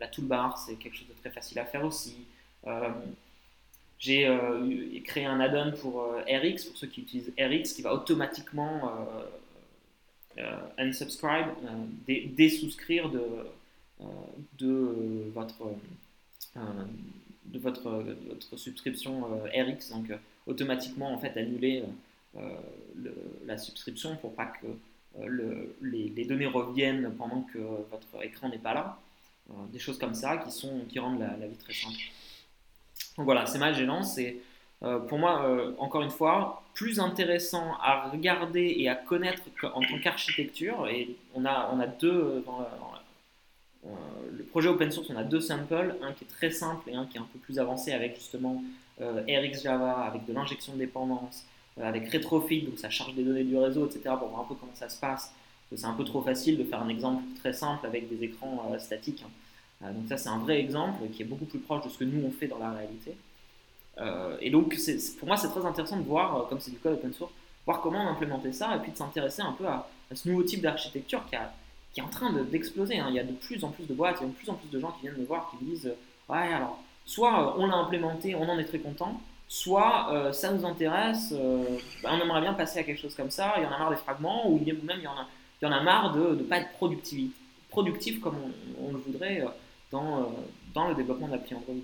la 0.01 0.09
toolbar, 0.09 0.59
c'est 0.59 0.77
quelque 0.77 0.97
chose 0.97 1.09
de 1.09 1.15
très 1.15 1.31
facile 1.31 1.59
à 1.59 1.65
faire 1.65 1.85
aussi. 1.85 2.25
j'ai 3.99 5.03
créé 5.05 5.27
un 5.27 5.41
add-on 5.41 5.73
pour 5.73 6.07
RX, 6.27 6.65
pour 6.65 6.77
ceux 6.77 6.87
qui 6.87 7.03
utilisent 7.03 7.33
RX, 7.39 7.75
qui 7.75 7.83
va 7.83 7.93
automatiquement 7.93 8.93
unsubscribe, 10.79 11.49
désouscrire 12.07 13.11
de, 13.11 13.21
de, 14.59 15.31
votre, 15.35 15.73
de 17.47 17.59
votre, 17.59 18.05
votre 18.29 18.57
subscription 18.57 19.23
RX, 19.55 19.91
donc 19.91 20.13
automatiquement 20.47 21.13
en 21.13 21.19
fait 21.19 21.37
annuler 21.39 21.85
euh, 22.37 22.41
la 23.45 23.59
subscription 23.59 24.15
pour 24.17 24.35
pas 24.37 24.47
que 24.47 24.67
euh, 24.67 25.27
le, 25.27 25.77
les, 25.83 26.25
données 26.25 26.47
reviennent 26.47 27.13
pendant 27.19 27.41
que 27.43 27.59
votre 27.59 28.25
écran 28.25 28.49
n'est 28.49 28.59
pas 28.59 28.75
là. 28.75 28.99
Euh, 29.51 29.55
des 29.73 29.81
choses 29.81 29.99
comme 29.99 30.15
ça 30.15 30.37
qui, 30.37 30.53
sont, 30.53 30.85
qui 30.89 31.01
rendent 31.01 31.19
la, 31.19 31.47
vie 31.49 31.57
très 31.57 31.73
simple. 31.73 31.99
Donc 33.17 33.25
voilà, 33.25 33.47
c'est 33.47 33.59
Magellan, 33.59 34.03
c'est 34.03 34.37
pour 35.09 35.19
moi, 35.19 35.75
encore 35.79 36.01
une 36.01 36.11
fois, 36.11 36.63
plus 36.73 37.01
intéressant 37.01 37.75
à 37.83 38.09
regarder 38.09 38.77
et 38.79 38.89
à 38.89 38.95
connaître 38.95 39.43
en 39.63 39.83
tant 39.83 39.99
qu'architecture. 40.03 40.89
Et 40.89 41.17
on 41.35 41.45
a, 41.45 41.69
on 41.71 41.81
a 41.81 41.87
deux, 41.87 42.43
le 43.85 44.45
projet 44.45 44.69
open 44.69 44.91
source, 44.91 45.09
on 45.11 45.17
a 45.17 45.25
deux 45.25 45.41
samples, 45.41 45.97
un 46.03 46.13
qui 46.13 46.25
est 46.25 46.29
très 46.29 46.51
simple 46.51 46.91
et 46.91 46.95
un 46.95 47.07
qui 47.07 47.17
est 47.17 47.21
un 47.21 47.29
peu 47.33 47.39
plus 47.39 47.59
avancé 47.59 47.93
avec 47.93 48.17
justement 48.17 48.63
RX 49.01 49.63
Java, 49.63 50.03
avec 50.03 50.27
de 50.27 50.33
l'injection 50.33 50.75
de 50.75 50.79
dépendance, 50.79 51.47
euh, 51.79 51.85
avec 51.85 52.11
Retrofit, 52.13 52.63
donc 52.63 52.79
ça 52.79 52.91
charge 52.91 53.15
des 53.15 53.23
données 53.23 53.45
du 53.45 53.57
réseau, 53.57 53.87
etc., 53.87 54.15
pour 54.19 54.29
voir 54.29 54.43
un 54.43 54.45
peu 54.45 54.55
comment 54.55 54.75
ça 54.75 54.89
se 54.89 54.99
passe. 54.99 55.33
C'est 55.75 55.87
un 55.87 55.93
peu 55.93 56.05
trop 56.05 56.21
facile 56.21 56.59
de 56.59 56.65
faire 56.65 56.83
un 56.83 56.89
exemple 56.89 57.23
très 57.39 57.53
simple 57.53 57.87
avec 57.87 58.09
des 58.09 58.25
écrans 58.25 58.73
euh, 58.73 58.79
statiques. 58.79 59.23
Hein. 59.25 59.87
Euh, 59.87 59.93
donc 59.93 60.09
ça, 60.09 60.17
c'est 60.17 60.29
un 60.29 60.39
vrai 60.39 60.59
exemple 60.59 61.09
qui 61.13 61.23
est 61.23 61.25
beaucoup 61.25 61.45
plus 61.45 61.61
proche 61.61 61.85
de 61.85 61.89
ce 61.89 61.99
que 61.99 62.05
nous, 62.05 62.27
on 62.27 62.31
fait 62.33 62.49
dans 62.49 62.59
la 62.59 62.73
réalité. 62.73 63.17
et 64.41 64.51
donc, 64.51 64.77
pour 65.19 65.29
moi, 65.29 65.37
c'est 65.37 65.49
très 65.49 65.65
intéressant 65.65 65.99
de 65.99 66.03
voir, 66.03 66.49
comme 66.49 66.59
c'est 66.59 66.71
du 66.71 66.79
code 66.79 66.95
open 66.95 67.13
source, 67.13 67.33
voir 67.67 67.81
comment 67.81 68.09
implémenter 68.09 68.53
ça 68.53 68.75
et 68.77 68.81
puis 68.81 68.93
de 68.93 68.97
s'intéresser 68.97 69.43
un 69.43 69.53
peu 69.53 69.67
à, 69.67 69.87
ce 70.13 70.29
nouveau 70.29 70.43
type 70.43 70.63
d'architecture 70.63 71.23
qui, 71.29 71.37
qui, 71.93 72.01
est 72.01 72.03
en 72.03 72.09
train 72.09 72.33
d'exploser. 72.33 72.99
hein. 72.99 73.07
Il 73.09 73.15
y 73.15 73.19
a 73.19 73.25
de 73.25 73.33
plus 73.33 73.65
en 73.65 73.71
plus 73.71 73.87
de 73.87 73.95
boîtes, 73.95 74.17
il 74.21 74.25
y 74.25 74.27
a 74.27 74.29
de 74.29 74.35
plus 74.35 74.51
en 74.51 74.55
plus 74.55 74.69
de 74.71 74.81
gens 74.81 74.93
qui 74.93 75.03
viennent 75.03 75.19
me 75.19 75.25
voir, 75.25 75.51
qui 75.51 75.65
me 75.65 75.71
disent 75.71 75.93
Ouais, 76.29 76.53
alors, 76.53 76.79
soit 77.05 77.59
on 77.59 77.67
l'a 77.67 77.77
implémenté, 77.77 78.35
on 78.35 78.49
en 78.49 78.59
est 78.59 78.65
très 78.65 78.79
content, 78.79 79.21
soit 79.49 80.13
euh, 80.13 80.33
ça 80.33 80.53
nous 80.53 80.65
intéresse, 80.65 81.35
euh, 81.37 81.65
bah, 82.03 82.11
on 82.13 82.21
aimerait 82.21 82.41
bien 82.41 82.55
passer 82.55 82.79
à 82.79 82.85
quelque 82.85 83.01
chose 83.01 83.15
comme 83.15 83.31
ça, 83.31 83.55
il 83.57 83.65
y 83.65 83.67
en 83.67 83.73
a 83.73 83.79
marre 83.79 83.91
des 83.91 83.97
fragments, 83.97 84.49
ou 84.49 84.59
même 84.59 84.99
il 84.99 85.03
y 85.03 85.09
en 85.09 85.13
a, 85.13 85.27
il 85.61 85.65
y 85.65 85.69
en 85.69 85.73
a 85.73 85.83
marre 85.83 86.13
de 86.13 86.37
ne 86.37 86.43
pas 86.45 86.59
être 86.59 86.71
productif, 86.79 88.21
comme 88.21 88.37
on, 88.81 88.93
le 88.93 88.99
voudrait 88.99 89.41
euh, 89.41 89.49
dans, 89.91 90.33
dans 90.73 90.89
le 90.89 90.95
développement 90.95 91.29
d'appli 91.29 91.55
Android. 91.55 91.75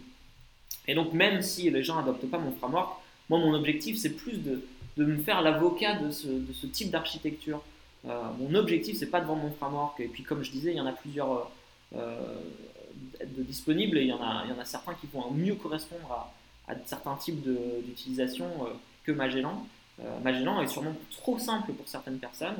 Et 0.86 0.94
donc 0.94 1.12
même 1.12 1.42
si 1.42 1.68
les 1.70 1.82
gens 1.82 1.96
n'adoptent 1.96 2.30
pas 2.30 2.38
mon 2.38 2.52
framework, 2.52 3.00
moi 3.28 3.38
mon 3.38 3.54
objectif 3.54 3.98
c'est 3.98 4.14
plus 4.14 4.38
de, 4.38 4.64
de, 4.96 5.04
me 5.04 5.18
faire 5.18 5.42
l'avocat 5.42 5.96
de 5.96 6.10
ce, 6.10 6.28
de 6.28 6.52
ce, 6.52 6.66
type 6.66 6.90
d'architecture. 6.90 7.62
Mon 8.06 8.54
objectif 8.54 8.96
c'est 8.96 9.10
pas 9.10 9.20
de 9.20 9.26
vendre 9.26 9.42
mon 9.42 9.50
framework, 9.50 9.98
et 10.00 10.08
puis 10.08 10.22
comme 10.22 10.42
je 10.42 10.50
disais, 10.50 10.70
il 10.70 10.76
y 10.76 10.80
en 10.80 10.86
a 10.86 10.92
plusieurs 10.92 11.50
de 11.92 13.42
disponibles, 13.42 13.98
et 13.98 14.02
il 14.02 14.08
y, 14.08 14.12
en 14.12 14.22
a, 14.22 14.44
il 14.44 14.50
y 14.50 14.52
en 14.52 14.60
a 14.60 14.64
certains 14.64 14.94
qui 14.94 15.06
vont 15.12 15.30
mieux 15.30 15.54
correspondre 15.54 16.30
à 16.68 16.74
certains 16.84 17.14
types 17.16 17.42
d'utilisation 17.84 18.46
euh, 18.62 18.70
que 19.04 19.12
Magellan. 19.12 19.66
Euh, 20.00 20.18
Magellan 20.22 20.60
est 20.60 20.66
sûrement 20.66 20.94
trop 21.10 21.38
simple 21.38 21.72
pour 21.72 21.86
certaines 21.88 22.18
personnes, 22.18 22.56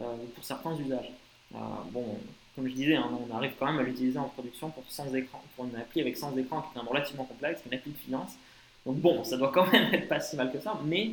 euh, 0.00 0.16
pour 0.34 0.44
certains 0.44 0.76
usages. 0.76 1.10
bon, 1.90 2.18
comme 2.54 2.68
je 2.68 2.74
disais, 2.74 2.96
hein, 2.96 3.10
on 3.28 3.34
arrive 3.34 3.52
quand 3.58 3.66
même 3.66 3.78
à 3.78 3.82
l'utiliser 3.82 4.18
en 4.18 4.28
production 4.28 4.70
pour 4.70 4.84
100 4.88 5.14
écrans, 5.14 5.42
pour 5.54 5.66
une 5.66 5.76
appli 5.76 6.00
avec 6.00 6.16
100 6.16 6.36
écrans 6.36 6.62
qui 6.62 6.78
est 6.78 6.82
relativement 6.82 7.24
complexe, 7.24 7.60
une 7.66 7.74
appli 7.76 7.92
de 7.92 7.98
finance. 7.98 8.32
Donc 8.86 8.96
bon, 8.96 9.22
ça 9.24 9.36
doit 9.36 9.52
quand 9.52 9.70
même 9.70 9.92
être 9.94 10.08
pas 10.08 10.20
si 10.20 10.36
mal 10.36 10.52
que 10.52 10.60
ça, 10.60 10.78
mais 10.84 11.12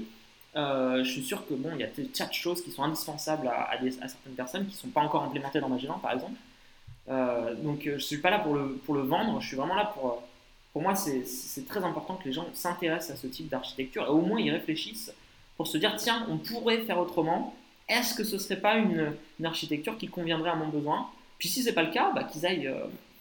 je 0.55 1.03
suis 1.03 1.23
sûr 1.23 1.45
que 1.47 1.53
bon, 1.53 1.71
il 1.73 1.81
y 1.81 1.83
a 1.83 1.87
des 1.87 2.05
tas 2.05 2.25
de 2.25 2.33
choses 2.33 2.63
qui 2.63 2.71
sont 2.71 2.83
indispensables 2.83 3.47
à, 3.47 3.77
certaines 3.89 4.35
personnes 4.35 4.65
qui 4.65 4.73
ne 4.73 4.77
sont 4.77 4.87
pas 4.89 5.01
encore 5.01 5.23
implémentées 5.23 5.59
dans 5.59 5.69
Magellan, 5.69 5.99
par 5.99 6.13
exemple. 6.13 6.33
donc 7.07 7.81
je 7.83 7.91
ne 7.91 7.99
suis 7.99 8.17
pas 8.17 8.29
là 8.29 8.39
pour 8.39 8.55
le, 8.55 8.75
pour 8.85 8.95
le 8.95 9.01
vendre, 9.01 9.39
je 9.41 9.47
suis 9.47 9.57
vraiment 9.57 9.75
là 9.75 9.91
pour... 9.93 10.23
pour 10.73 10.81
moi, 10.81 10.95
c'est 10.95 11.67
très 11.67 11.83
important 11.83 12.15
que 12.15 12.25
les 12.25 12.33
gens 12.33 12.47
s'intéressent 12.53 13.17
à 13.17 13.21
ce 13.21 13.27
type 13.27 13.49
d'architecture 13.49 14.03
et 14.05 14.09
au 14.09 14.21
moins 14.21 14.39
ils 14.39 14.51
réfléchissent 14.51 15.11
pour 15.57 15.67
se 15.67 15.77
dire, 15.77 15.95
tiens, 15.97 16.25
on 16.29 16.37
pourrait 16.37 16.81
faire 16.81 16.99
autrement. 16.99 17.55
Est-ce 17.87 18.13
que 18.13 18.23
ce 18.23 18.35
ne 18.35 18.39
serait 18.39 18.59
pas 18.59 18.75
une, 18.75 19.13
une, 19.39 19.45
architecture 19.45 19.97
qui 19.97 20.07
conviendrait 20.07 20.49
à 20.49 20.55
mon 20.55 20.67
besoin? 20.67 21.09
Puis 21.37 21.49
si 21.49 21.61
ce 21.61 21.69
n'est 21.69 21.75
pas 21.75 21.83
le 21.83 21.91
cas, 21.91 22.11
bah, 22.13 22.23
qu'ils 22.23 22.45
aillent, 22.45 22.73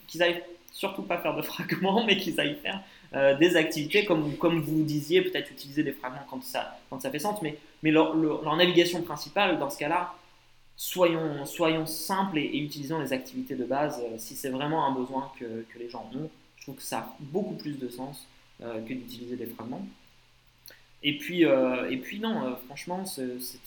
qu'ils 0.07 0.23
aillent 0.23 0.43
surtout 0.71 1.03
pas 1.03 1.17
faire 1.17 1.35
de 1.35 1.41
fragments, 1.41 2.03
mais 2.07 2.17
qu'ils 2.17 2.39
aillent 2.39 2.59
faire 2.61 2.81
euh, 3.15 3.33
des 3.37 3.55
activités, 3.55 4.03
comme, 4.03 4.35
comme 4.37 4.59
vous 4.59 4.83
disiez, 4.83 5.21
peut-être 5.21 5.49
utiliser 5.49 5.83
des 5.83 5.93
fragments 5.93 6.25
quand 6.29 6.43
ça, 6.43 6.77
quand 6.89 6.99
ça 6.99 7.09
fait 7.09 7.19
sens, 7.19 7.41
mais, 7.41 7.57
mais 7.81 7.91
leur, 7.91 8.13
navigation 8.57 9.01
principale, 9.03 9.57
dans 9.57 9.69
ce 9.69 9.77
cas-là, 9.77 10.13
soyons, 10.75 11.45
soyons 11.45 11.85
simples 11.85 12.39
et, 12.39 12.57
utilisons 12.57 12.99
les 12.99 13.13
activités 13.13 13.55
de 13.55 13.63
base 13.63 14.01
euh, 14.01 14.17
si 14.17 14.35
c'est 14.35 14.49
vraiment 14.49 14.85
un 14.85 14.91
besoin 14.93 15.31
que, 15.39 15.65
que, 15.71 15.79
les 15.79 15.89
gens 15.89 16.09
ont. 16.13 16.29
Je 16.57 16.63
trouve 16.63 16.75
que 16.75 16.81
ça 16.81 16.97
a 16.97 17.15
beaucoup 17.19 17.53
plus 17.53 17.79
de 17.79 17.87
sens 17.87 18.27
euh, 18.61 18.81
que 18.81 18.93
d'utiliser 18.93 19.37
des 19.37 19.45
fragments. 19.45 19.87
Et 21.01 21.17
puis, 21.17 21.43
et 21.43 21.97
puis 21.97 22.19
non, 22.19 22.57
franchement, 22.65 23.05
c'est 23.05 23.21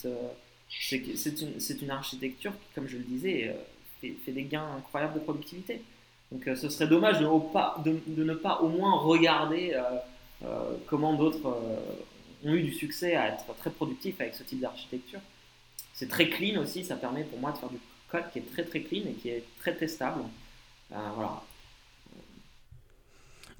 une, 0.04 1.82
une, 1.82 1.90
architecture 1.90 2.50
qui, 2.50 2.74
comme 2.74 2.88
je 2.88 2.96
le 2.96 3.04
disais, 3.04 3.54
fait, 4.00 4.16
fait 4.24 4.32
des 4.32 4.42
gains 4.42 4.74
incroyables 4.76 5.14
de 5.14 5.20
productivité. 5.20 5.82
Donc 6.30 6.46
euh, 6.46 6.54
ce 6.54 6.68
serait 6.68 6.88
dommage 6.88 7.18
de, 7.20 8.00
de, 8.06 8.24
ne 8.24 8.34
pas 8.34 8.60
au 8.60 8.68
moins 8.68 8.98
regarder 8.98 9.72
euh, 9.74 9.82
euh, 10.44 10.76
comment 10.86 11.14
d'autres 11.14 11.46
ont 12.44 12.54
eu 12.54 12.62
du 12.62 12.72
succès 12.72 13.16
à 13.16 13.28
être 13.28 13.54
très 13.56 13.70
productifs 13.70 14.20
avec 14.20 14.34
ce 14.34 14.42
type 14.42 14.60
d'architecture. 14.60 15.20
C'est 15.94 16.08
très 16.08 16.28
clean 16.28 16.60
aussi, 16.60 16.84
ça 16.84 16.96
permet 16.96 17.24
pour 17.24 17.40
moi 17.40 17.52
de 17.52 17.58
faire 17.58 17.70
du 17.70 17.78
code 18.08 18.30
qui 18.32 18.38
est 18.38 18.52
très 18.52 18.64
très 18.64 18.82
clean 18.82 19.02
et 19.08 19.14
qui 19.14 19.30
est 19.30 19.44
très 19.58 19.74
testable. 19.74 20.20
voilà. 20.90 21.42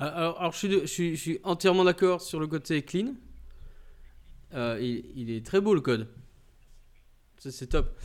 Alors, 0.01 0.53
je, 0.53 0.59
suis, 0.87 1.17
je, 1.17 1.21
suis, 1.21 1.41
entièrement 1.43 1.83
d'accord 1.83 2.21
sur 2.21 2.39
le 2.39 2.47
côté 2.47 2.83
clean. 2.83 3.15
il, 4.53 5.31
est 5.31 5.45
très 5.45 5.61
beau 5.61 5.75
le 5.75 5.81
code. 5.81 6.07
C'est 7.39 7.67
top. 7.67 7.99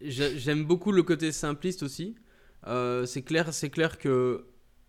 J'aime 0.00 0.64
beaucoup 0.64 0.92
le 0.92 1.02
côté 1.02 1.32
simpliste 1.32 1.82
aussi. 1.82 2.14
Euh, 2.66 3.06
c'est 3.06 3.22
clair, 3.22 3.52
c'est 3.52 3.70
clair 3.70 3.98
que. 3.98 4.44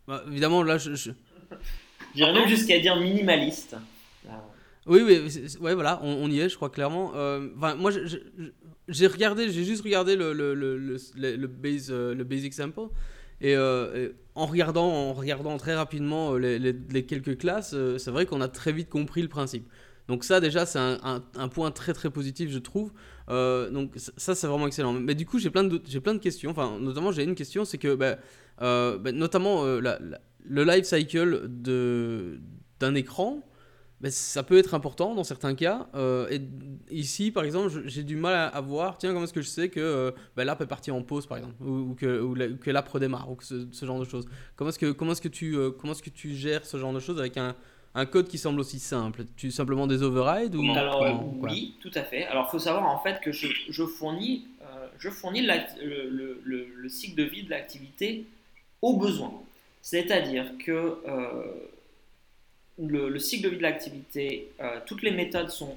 Bah, 0.07 0.23
évidemment, 0.27 0.63
là, 0.63 0.77
je. 0.77 0.95
je... 0.95 1.11
J'irais 2.15 2.33
même 2.33 2.47
jusqu'à 2.47 2.79
dire 2.79 2.95
minimaliste. 2.97 3.75
Oui, 4.87 5.01
oui, 5.05 5.29
ouais, 5.61 5.75
voilà, 5.75 5.99
on, 6.03 6.27
y 6.29 6.39
est, 6.39 6.49
je 6.49 6.55
crois 6.55 6.71
clairement. 6.71 7.11
Euh, 7.15 7.47
moi, 7.55 7.91
j'ai 8.87 9.07
regardé, 9.07 9.49
j'ai 9.51 9.63
juste 9.63 9.83
regardé 9.83 10.15
le, 10.15 10.33
le, 10.33 10.55
le, 10.55 10.75
le, 10.75 11.47
base, 11.47 11.89
euh, 11.91 12.15
le 12.15 12.23
basic 12.23 12.53
sample. 12.53 12.89
Et, 13.41 13.55
en, 13.55 14.45
regardant, 14.45 14.87
en 14.87 15.13
regardant 15.13 15.55
très 15.57 15.75
rapidement 15.75 16.35
les, 16.35 16.57
les 16.59 17.05
quelques 17.05 17.37
classes, 17.37 17.75
c'est 17.97 18.11
vrai 18.11 18.25
qu'on 18.25 18.41
a 18.41 18.47
très 18.47 18.71
vite 18.71 18.89
compris 18.89 19.21
le 19.21 19.27
principe. 19.29 19.67
Donc 20.11 20.25
ça 20.25 20.39
déjà 20.39 20.65
c'est 20.65 20.79
un, 20.79 21.23
un, 21.37 21.47
point 21.47 21.71
très 21.71 21.93
très 21.93 22.09
positif 22.09 22.49
je 22.51 22.59
trouve. 22.59 22.91
Euh, 23.29 23.69
donc 23.69 23.93
ça 23.95 24.35
c'est 24.35 24.47
vraiment 24.47 24.67
excellent. 24.67 24.93
Mais 24.93 25.15
du 25.15 25.25
coup 25.25 25.39
j'ai 25.39 25.49
plein 25.49 25.63
de 25.63 25.77
plein 25.77 26.13
de 26.13 26.19
questions. 26.19 26.51
Enfin 26.51 26.77
notamment 26.79 27.11
j'ai 27.11 27.23
une 27.23 27.35
question 27.35 27.65
c'est 27.65 27.77
que 27.77 27.95
bah, 27.95 28.17
euh, 28.61 28.97
bah, 28.97 29.11
notamment 29.11 29.65
euh, 29.65 29.81
le 30.43 30.63
life 30.63 30.85
cycle 30.85 31.47
d'un 32.79 32.95
écran. 32.95 33.47
Bah, 34.01 34.09
ça 34.09 34.41
peut 34.41 34.57
être 34.57 34.73
important 34.73 35.13
dans 35.13 35.23
certains 35.23 35.53
cas. 35.53 35.87
et 36.31 36.41
ici, 36.89 37.29
par 37.29 37.43
exemple, 37.43 37.83
j'ai 37.85 38.01
du 38.01 38.15
mal 38.15 38.49
à, 38.51 38.59
voir, 38.59 38.97
tiens, 38.97 39.11
comment 39.11 39.25
est-ce 39.25 39.33
que 39.33 39.43
je 39.43 39.47
sais 39.47 39.69
que 39.69 40.11
l'app 40.35 40.59
est 40.59 40.65
partie 40.65 40.89
en 40.89 41.03
pause, 41.03 41.27
par 41.27 41.37
exemple, 41.37 41.61
ou, 41.61 41.93
que, 41.93 42.19
ou 42.19 42.57
que 42.57 42.71
l'app 42.71 42.89
redémarre, 42.89 43.29
ou 43.29 43.35
que 43.35 43.45
ce, 43.45 43.67
ce, 43.71 43.85
genre 43.85 43.99
de 43.99 44.05
choses. 44.05 44.25
Comment 44.55 44.71
est-ce 44.71 44.79
que, 44.79 44.87
est-ce 44.87 45.21
que, 45.21 45.27
tu, 45.27 45.55
comment 45.79 45.93
est-ce 45.93 46.01
que 46.01 46.09
tu 46.09 46.33
gères 46.33 46.65
ce 46.65 46.77
genre 46.77 46.93
de 46.93 46.99
choses 46.99 47.19
avec 47.19 47.37
un, 47.37 47.55
un 47.93 48.05
code 48.05 48.27
qui 48.27 48.37
semble 48.37 48.59
aussi 48.59 48.79
simple 48.79 49.25
Tu 49.35 49.51
simplement 49.51 49.87
des 49.87 50.01
overrides 50.01 50.55
ou 50.55 50.71
Alors, 50.71 51.03
oui, 51.39 51.75
tout 51.81 51.91
à 51.93 52.03
fait. 52.03 52.25
Alors, 52.25 52.45
il 52.47 52.51
faut 52.51 52.59
savoir 52.59 52.87
en 52.87 52.99
fait 52.99 53.19
que 53.21 53.31
je, 53.31 53.47
je 53.69 53.83
fournis, 53.83 54.47
euh, 54.61 54.87
je 54.97 55.09
fournis 55.09 55.41
le, 55.41 56.09
le, 56.43 56.73
le, 56.73 56.89
cycle 56.89 57.15
de 57.15 57.23
vie 57.23 57.43
de 57.43 57.49
l'activité 57.49 58.25
au 58.81 58.97
besoin. 58.97 59.33
C'est-à-dire 59.81 60.45
que 60.63 60.71
euh, 60.71 61.43
le, 62.77 63.19
cycle 63.19 63.43
de 63.43 63.49
vie 63.49 63.57
de 63.57 63.61
l'activité, 63.61 64.51
euh, 64.61 64.79
toutes 64.85 65.01
les 65.01 65.11
méthodes 65.11 65.49
sont, 65.49 65.75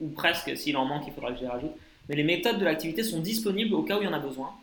ou 0.00 0.08
presque, 0.08 0.56
s'il 0.56 0.76
en 0.76 0.86
manque, 0.86 1.04
il 1.06 1.12
faudra 1.12 1.32
que 1.32 1.38
je 1.38 1.42
les 1.42 1.48
rajoute, 1.48 1.72
mais 2.08 2.16
les 2.16 2.24
méthodes 2.24 2.58
de 2.58 2.64
l'activité 2.64 3.02
sont 3.02 3.20
disponibles 3.20 3.74
au 3.74 3.82
cas 3.82 3.98
où 3.98 4.02
il 4.02 4.06
y 4.06 4.08
en 4.08 4.14
a 4.14 4.18
besoin. 4.18 4.54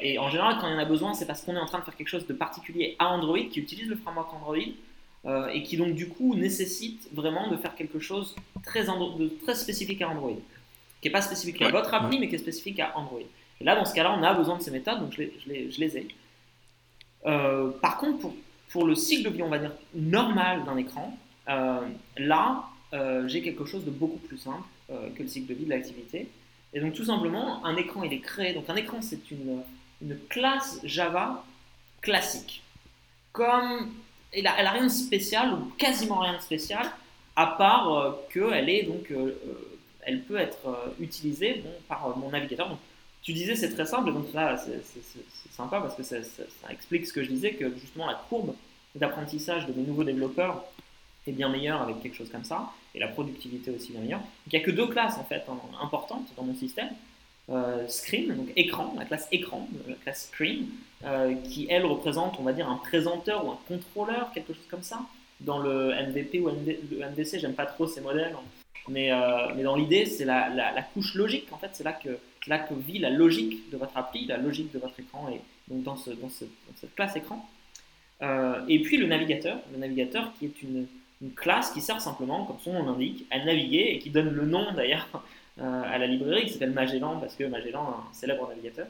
et 0.00 0.18
en 0.18 0.30
général, 0.30 0.56
quand 0.60 0.66
il 0.68 0.72
y 0.72 0.76
en 0.76 0.78
a 0.78 0.86
besoin, 0.86 1.12
c'est 1.12 1.26
parce 1.26 1.42
qu'on 1.42 1.54
est 1.54 1.60
en 1.60 1.66
train 1.66 1.80
de 1.80 1.84
faire 1.84 1.94
quelque 1.96 2.08
chose 2.08 2.26
de 2.26 2.32
particulier 2.32 2.96
à 2.98 3.08
Android, 3.08 3.38
qui 3.50 3.60
utilise 3.60 3.86
le 3.86 3.96
framework 3.96 4.32
Android, 4.32 4.56
euh, 5.26 5.48
et 5.48 5.62
qui 5.64 5.76
donc 5.76 5.94
du 5.94 6.08
coup 6.08 6.34
nécessite 6.36 7.08
vraiment 7.12 7.48
de 7.50 7.56
faire 7.56 7.74
quelque 7.74 7.98
chose 7.98 8.36
très 8.62 8.84
de 8.84 9.28
très 9.42 9.54
spécifique 9.54 10.00
à 10.00 10.08
Android, 10.08 10.36
qui 11.00 11.08
n'est 11.08 11.12
pas 11.12 11.22
spécifique 11.22 11.60
à 11.62 11.70
votre 11.70 11.92
appli, 11.92 12.18
mais 12.18 12.28
qui 12.28 12.36
est 12.36 12.38
spécifique 12.38 12.78
à 12.80 12.96
Android. 12.96 13.20
Et 13.60 13.64
là, 13.64 13.74
dans 13.74 13.84
ce 13.84 13.92
cas-là, 13.94 14.16
on 14.16 14.22
a 14.22 14.32
besoin 14.34 14.56
de 14.56 14.62
ces 14.62 14.70
méthodes, 14.70 15.00
donc 15.00 15.12
je 15.12 15.22
les, 15.22 15.32
je 15.44 15.52
les, 15.52 15.70
je 15.72 15.80
les 15.80 15.98
ai. 15.98 16.08
Euh, 17.26 17.70
par 17.82 17.98
contre, 17.98 18.20
pour, 18.20 18.34
pour, 18.70 18.86
le 18.86 18.94
cycle 18.94 19.28
de 19.28 19.34
vie, 19.34 19.42
on 19.42 19.48
va 19.48 19.58
dire, 19.58 19.72
normal 19.94 20.64
d'un 20.64 20.76
écran, 20.76 21.18
euh, 21.48 21.80
là, 22.16 22.64
j'ai 23.26 23.42
quelque 23.42 23.64
chose 23.64 23.84
de 23.84 23.90
beaucoup 23.90 24.18
plus 24.18 24.38
simple 24.38 24.62
que 24.88 25.22
le 25.22 25.28
cycle 25.28 25.48
de 25.48 25.54
vie 25.54 25.64
de 25.64 25.70
l'activité. 25.70 26.28
Et 26.72 26.80
donc, 26.80 26.94
tout 26.94 27.04
simplement, 27.04 27.64
un 27.66 27.76
écran, 27.76 28.02
il 28.04 28.12
est 28.12 28.20
créé. 28.20 28.54
Donc, 28.54 28.70
un 28.70 28.76
écran, 28.76 29.02
c'est 29.02 29.30
une, 29.30 29.62
une 30.00 30.16
classe 30.28 30.80
Java 30.84 31.44
classique. 32.00 32.62
Comme 33.32 33.90
elle 34.32 34.46
a, 34.46 34.70
rien 34.70 34.84
de 34.84 34.88
spécial, 34.88 35.54
ou 35.54 35.72
quasiment 35.78 36.20
rien 36.20 36.36
de 36.36 36.42
spécial, 36.42 36.86
à 37.36 37.46
part 37.46 37.94
euh, 37.94 38.12
qu'elle 38.32 38.68
est 38.68 38.82
donc, 38.82 39.10
euh, 39.10 39.38
euh, 39.46 39.78
elle 40.02 40.22
peut 40.22 40.38
être 40.38 40.94
utilisée 41.00 41.62
par 41.88 42.16
mon 42.16 42.30
navigateur. 42.30 42.68
Donc, 42.68 42.78
tu 43.22 43.32
disais 43.32 43.56
c'est 43.56 43.74
très 43.74 43.84
simple, 43.84 44.12
donc 44.12 44.32
là 44.32 44.56
c'est 44.56 44.82
sympa 45.52 45.80
parce 45.80 45.94
que 45.94 46.02
ça, 46.02 46.16
explique 46.70 47.06
ce 47.06 47.12
que 47.12 47.22
je 47.22 47.28
disais, 47.28 47.52
que 47.52 47.70
justement 47.78 48.06
la 48.06 48.14
courbe 48.14 48.54
d'apprentissage 48.94 49.66
de 49.66 49.72
mes 49.72 49.82
nouveaux 49.82 50.04
développeurs 50.04 50.64
est 51.26 51.32
bien 51.32 51.48
meilleure 51.50 51.82
avec 51.82 52.00
quelque 52.00 52.16
chose 52.16 52.30
comme 52.30 52.44
ça, 52.44 52.72
et 52.94 52.98
la 52.98 53.08
productivité 53.08 53.70
aussi 53.70 53.92
bien 53.92 54.00
meilleure. 54.00 54.22
Il 54.46 54.56
n'y 54.56 54.62
a 54.62 54.64
que 54.64 54.70
deux 54.70 54.86
classes 54.86 55.18
en 55.18 55.24
fait 55.24 55.44
importantes 55.82 56.26
dans 56.36 56.44
mon 56.44 56.54
système. 56.54 56.88
Euh, 57.50 57.86
screen, 57.88 58.34
donc 58.36 58.48
écran, 58.56 58.94
la 58.98 59.06
classe 59.06 59.26
écran, 59.32 59.66
la 59.86 59.94
classe 59.94 60.28
screen, 60.30 60.66
euh, 61.04 61.34
qui 61.44 61.66
elle 61.70 61.86
représente, 61.86 62.38
on 62.38 62.42
va 62.42 62.52
dire, 62.52 62.68
un 62.68 62.76
présenteur 62.76 63.46
ou 63.46 63.50
un 63.50 63.58
contrôleur, 63.66 64.30
quelque 64.34 64.52
chose 64.52 64.66
comme 64.70 64.82
ça. 64.82 65.00
Dans 65.40 65.58
le 65.58 65.94
MVP 65.94 66.40
ou 66.40 66.48
le 66.48 67.10
MVC, 67.10 67.38
j'aime 67.38 67.54
pas 67.54 67.64
trop 67.64 67.86
ces 67.86 68.02
modèles, 68.02 68.36
mais, 68.88 69.12
euh, 69.12 69.54
mais 69.56 69.62
dans 69.62 69.76
l'idée, 69.76 70.04
c'est 70.04 70.26
la, 70.26 70.50
la, 70.50 70.82
couche 70.82 71.14
logique, 71.14 71.46
en 71.50 71.56
fait, 71.56 71.70
c'est 71.72 71.84
là, 71.84 71.92
que, 71.92 72.18
là 72.48 72.58
que 72.58 72.74
vit 72.74 72.98
la 72.98 73.08
logique 73.08 73.70
de 73.70 73.78
votre 73.78 73.96
appli, 73.96 74.26
la 74.26 74.36
logique 74.36 74.70
de 74.72 74.78
votre 74.78 75.00
écran, 75.00 75.30
et 75.30 75.40
donc 75.68 75.84
dans, 75.84 75.96
ce, 75.96 76.10
dans, 76.10 76.28
ce, 76.28 76.44
cette 76.76 76.94
classe 76.94 77.16
écran. 77.16 77.48
et 78.68 78.82
puis 78.82 78.98
le 78.98 79.06
navigateur, 79.06 79.58
le 79.72 79.78
navigateur 79.78 80.34
qui 80.38 80.46
est 80.46 80.62
une, 80.62 80.86
classe 81.34 81.70
qui 81.70 81.80
sert 81.80 82.00
simplement, 82.00 82.44
comme 82.44 82.58
son 82.60 82.74
nom 82.74 82.92
l'indique, 82.92 83.26
à 83.30 83.44
naviguer 83.44 83.94
et 83.94 83.98
qui 83.98 84.10
donne 84.10 84.30
le 84.30 84.44
nom 84.44 84.72
d'ailleurs 84.72 85.08
à 85.60 85.98
la 85.98 86.06
librairie 86.06 86.46
qui 86.46 86.52
s'appelle 86.52 86.72
Magellan 86.72 87.18
parce 87.18 87.34
que 87.34 87.44
Magellan 87.44 87.82
est 87.82 88.10
un 88.10 88.12
célèbre 88.12 88.48
navigateur. 88.48 88.86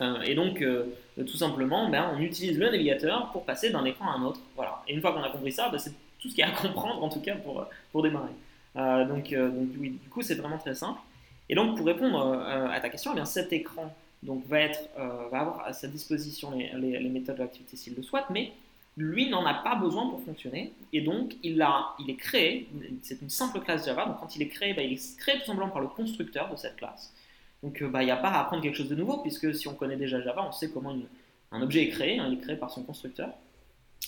Euh, 0.00 0.20
et 0.22 0.34
donc, 0.34 0.62
euh, 0.62 0.86
tout 1.16 1.36
simplement, 1.36 1.88
ben, 1.88 2.12
on 2.14 2.20
utilise 2.20 2.58
le 2.58 2.70
navigateur 2.70 3.30
pour 3.32 3.44
passer 3.44 3.70
d'un 3.70 3.84
écran 3.84 4.10
à 4.10 4.14
un 4.14 4.22
autre. 4.22 4.40
Voilà. 4.56 4.82
Et 4.88 4.94
une 4.94 5.00
fois 5.00 5.12
qu'on 5.12 5.22
a 5.22 5.30
compris 5.30 5.52
ça, 5.52 5.68
ben, 5.68 5.78
c'est 5.78 5.92
tout 6.18 6.28
ce 6.28 6.34
qu'il 6.34 6.38
y 6.38 6.42
a 6.42 6.48
à 6.48 6.52
comprendre 6.52 7.02
en 7.02 7.08
tout 7.08 7.20
cas 7.20 7.36
pour, 7.36 7.66
pour 7.90 8.02
démarrer. 8.02 8.32
donc, 8.74 9.34
oui, 9.78 9.98
du 10.02 10.08
coup, 10.08 10.22
c'est 10.22 10.34
vraiment 10.34 10.58
très 10.58 10.74
simple. 10.74 11.00
Et 11.48 11.54
donc, 11.54 11.76
pour 11.76 11.86
répondre 11.86 12.40
à 12.42 12.80
ta 12.80 12.88
question, 12.88 13.12
eh 13.12 13.16
bien, 13.16 13.24
cet 13.24 13.52
écran 13.52 13.94
donc, 14.22 14.46
va, 14.46 14.60
être, 14.60 14.88
va 14.96 15.40
avoir 15.40 15.66
à 15.66 15.72
sa 15.72 15.88
disposition 15.88 16.52
les, 16.52 16.70
les, 16.78 16.98
les 16.98 17.08
méthodes 17.08 17.36
de 17.36 17.42
l'activité 17.42 17.76
s'il 17.76 17.94
le 17.96 18.02
souhaite, 18.02 18.26
mais 18.30 18.52
lui 18.96 19.30
n'en 19.30 19.44
a 19.46 19.54
pas 19.54 19.74
besoin 19.74 20.08
pour 20.08 20.22
fonctionner, 20.22 20.72
et 20.92 21.00
donc 21.00 21.36
il, 21.42 21.66
il 21.98 22.10
est 22.10 22.16
créé, 22.16 22.68
c'est 23.02 23.20
une 23.22 23.30
simple 23.30 23.60
classe 23.60 23.86
Java, 23.86 24.04
donc 24.06 24.20
quand 24.20 24.36
il 24.36 24.42
est 24.42 24.48
créé, 24.48 24.74
bah, 24.74 24.82
il 24.82 24.92
est 24.92 25.18
créé 25.18 25.38
tout 25.38 25.46
simplement 25.46 25.70
par 25.70 25.80
le 25.80 25.88
constructeur 25.88 26.50
de 26.50 26.56
cette 26.56 26.76
classe. 26.76 27.14
Donc 27.62 27.80
euh, 27.80 27.88
bah, 27.88 28.02
il 28.02 28.06
n'y 28.06 28.12
a 28.12 28.16
pas 28.16 28.28
à 28.28 28.42
apprendre 28.42 28.62
quelque 28.62 28.76
chose 28.76 28.88
de 28.88 28.94
nouveau, 28.94 29.18
puisque 29.18 29.54
si 29.54 29.66
on 29.68 29.74
connaît 29.74 29.96
déjà 29.96 30.20
Java, 30.20 30.44
on 30.46 30.52
sait 30.52 30.70
comment 30.70 30.94
un 31.52 31.62
objet 31.62 31.84
est 31.84 31.88
créé, 31.88 32.18
hein, 32.18 32.26
il 32.28 32.38
est 32.38 32.42
créé 32.42 32.56
par 32.56 32.70
son 32.70 32.82
constructeur, 32.82 33.30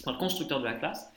par 0.05 0.13
le 0.13 0.19
constructeur 0.19 0.61
de 0.61 0.65
la 0.65 0.75
classe. 0.75 1.11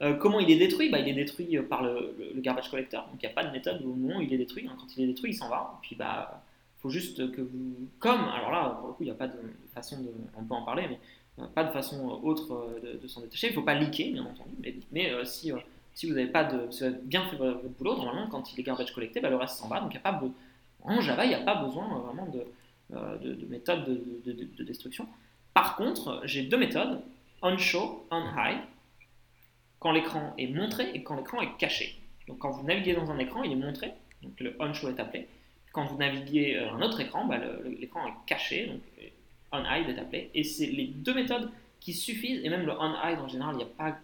Euh, 0.00 0.14
comment 0.14 0.38
il 0.38 0.48
est 0.52 0.58
détruit? 0.58 0.90
Bah, 0.90 1.00
Il 1.00 1.08
est 1.08 1.14
détruit 1.14 1.58
par 1.68 1.82
le, 1.82 2.14
garbage 2.36 2.70
collector, 2.70 3.04
donc 3.08 3.20
il 3.20 3.26
n'y 3.26 3.32
a 3.32 3.34
pas 3.34 3.42
de 3.42 3.50
méthode 3.50 3.82
où 3.84 4.20
il 4.20 4.32
est 4.32 4.38
détruit, 4.38 4.68
hein. 4.68 4.76
quand 4.78 4.96
il 4.96 5.02
est 5.02 5.06
détruit, 5.08 5.32
il 5.32 5.34
s'en 5.34 5.48
va, 5.48 5.76
et 5.76 5.86
puis 5.86 5.96
bah 5.96 6.40
faut 6.80 6.90
juste 6.90 7.32
que 7.32 7.40
vous, 7.40 7.88
comme, 7.98 8.28
alors 8.28 8.52
là, 8.52 8.76
pour 8.78 8.88
le 8.88 8.94
coup, 8.94 9.02
il 9.02 9.06
n'y 9.06 9.10
a 9.10 9.14
pas 9.14 9.26
de 9.26 9.38
façon 9.74 10.00
de, 10.00 10.10
on 10.36 10.44
peut 10.44 10.54
en 10.54 10.62
parler, 10.62 10.86
mais 10.88 10.98
pas 11.46 11.64
de 11.64 11.70
façon 11.70 12.20
autre 12.22 12.52
euh, 12.52 12.98
de, 13.00 13.08
s'en 13.08 13.20
détacher. 13.20 13.48
Il 13.48 13.50
ne 13.50 13.54
faut 13.54 13.62
pas 13.62 13.74
leaker, 13.74 14.12
bien 14.12 14.24
entendu, 14.24 14.50
mais, 14.92 15.10
euh, 15.10 15.24
si, 15.24 15.52
euh, 15.52 15.56
vous 16.02 16.14
n'avez 16.14 16.26
pas 16.26 16.44
de, 16.44 16.84
avez 16.84 16.96
bien 17.02 17.24
fait 17.28 17.36
votre 17.36 17.68
boulot, 17.70 17.96
normalement, 17.96 18.28
quand 18.28 18.52
il 18.52 18.60
est 18.60 18.62
garbage 18.62 18.92
collecté, 18.92 19.20
bah, 19.20 19.30
le 19.30 19.36
reste 19.36 19.56
s'en 19.56 19.68
va. 19.68 19.80
Donc, 19.80 19.94
y 19.94 19.96
a 19.96 20.00
pas 20.00 20.20
en 20.82 21.00
Java, 21.00 21.24
il 21.24 21.28
n'y 21.28 21.34
a 21.34 21.40
pas 21.40 21.56
besoin 21.56 21.86
vraiment 21.98 22.26
de, 22.26 22.44
de, 22.90 23.46
méthode 23.46 23.84
de, 24.24 24.32
de, 24.32 24.64
destruction. 24.64 25.06
Par 25.54 25.76
contre, 25.76 26.22
j'ai 26.24 26.44
deux 26.44 26.56
méthodes, 26.56 27.00
on-show, 27.42 28.06
on-hide, 28.10 28.60
quand 29.80 29.90
l'écran 29.90 30.34
est 30.38 30.46
montré 30.46 30.90
et 30.94 31.02
quand 31.02 31.16
l'écran 31.16 31.40
est 31.40 31.56
caché. 31.58 32.00
Donc 32.28 32.38
quand 32.38 32.50
vous 32.50 32.64
naviguez 32.64 32.94
dans 32.94 33.10
un 33.10 33.18
écran, 33.18 33.42
il 33.42 33.52
est 33.52 33.56
montré, 33.56 33.92
donc 34.22 34.38
le 34.38 34.54
on-show 34.60 34.88
est 34.88 35.00
appelé. 35.00 35.28
Quand 35.72 35.84
vous 35.84 35.98
naviguez 35.98 36.56
un 36.58 36.80
autre 36.80 37.00
écran, 37.00 37.26
bah, 37.26 37.38
l'écran 37.78 38.06
est 38.06 38.14
caché, 38.26 38.70
on-hide 39.52 39.88
est 39.88 39.98
appelé. 40.00 40.30
Et 40.34 40.44
c'est 40.44 40.66
les 40.66 40.86
deux 40.86 41.14
méthodes 41.14 41.50
qui 41.80 41.92
suffisent, 41.92 42.44
et 42.44 42.48
même 42.48 42.66
le 42.66 42.72
on-hide 42.72 43.18
en 43.20 43.28
général, 43.28 43.54
il 43.54 43.58
n'y 43.58 43.64
a, 43.64 43.66
pas, 43.66 43.96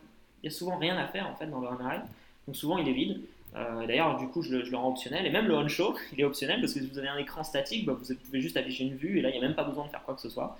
y 0.42 0.49
a 0.49 0.51
souvent 0.51 0.76
rien 0.76 0.97
à 0.97 1.07
faire 1.07 1.28
en 1.28 1.34
fait 1.34 1.47
dans 1.47 1.61
le 1.61 1.68
on-hide, 1.68 2.03
donc 2.47 2.57
souvent 2.57 2.78
il 2.78 2.88
est 2.88 2.92
vide. 2.92 3.20
Euh, 3.57 3.86
d'ailleurs, 3.86 4.18
du 4.18 4.26
coup, 4.26 4.42
je 4.42 4.57
le, 4.57 4.76
rends 4.76 4.90
optionnel. 4.90 5.26
Et 5.26 5.30
même 5.30 5.47
le 5.47 5.55
on-show, 5.55 5.97
il 6.12 6.20
est 6.20 6.24
optionnel 6.24 6.61
parce 6.61 6.74
que 6.74 6.80
si 6.80 6.86
vous 6.86 6.99
avez 6.99 7.09
un 7.09 7.18
écran 7.18 7.45
statique, 7.45 7.86
bah, 7.86 7.97
vous 7.99 8.14
pouvez 8.14 8.40
juste 8.40 8.57
afficher 8.57 8.84
une 8.84 8.97
vue 8.97 9.18
et 9.18 9.22
là, 9.22 9.30
il 9.30 9.32
n'y 9.32 9.38
a 9.38 9.42
même 9.42 9.55
pas 9.55 9.64
besoin 9.64 9.86
de 9.86 9.90
faire 9.90 10.03
quoi 10.03 10.14
que 10.14 10.20
ce 10.20 10.28
soit. 10.28 10.59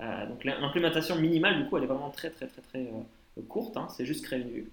Euh, 0.00 0.26
donc 0.26 0.44
l'implémentation 0.44 1.16
minimale, 1.16 1.62
du 1.62 1.68
coup, 1.68 1.76
elle 1.76 1.84
est 1.84 1.88
vraiment 1.88 2.10
très 2.10 2.30
très 2.30 2.46
très 2.46 2.62
très 2.62 2.80
euh, 2.80 3.42
courte. 3.48 3.76
Hein. 3.76 3.88
c'est 3.96 4.04
juste 4.04 4.24
créer 4.24 4.40
une 4.40 4.50
vue. 4.50 4.70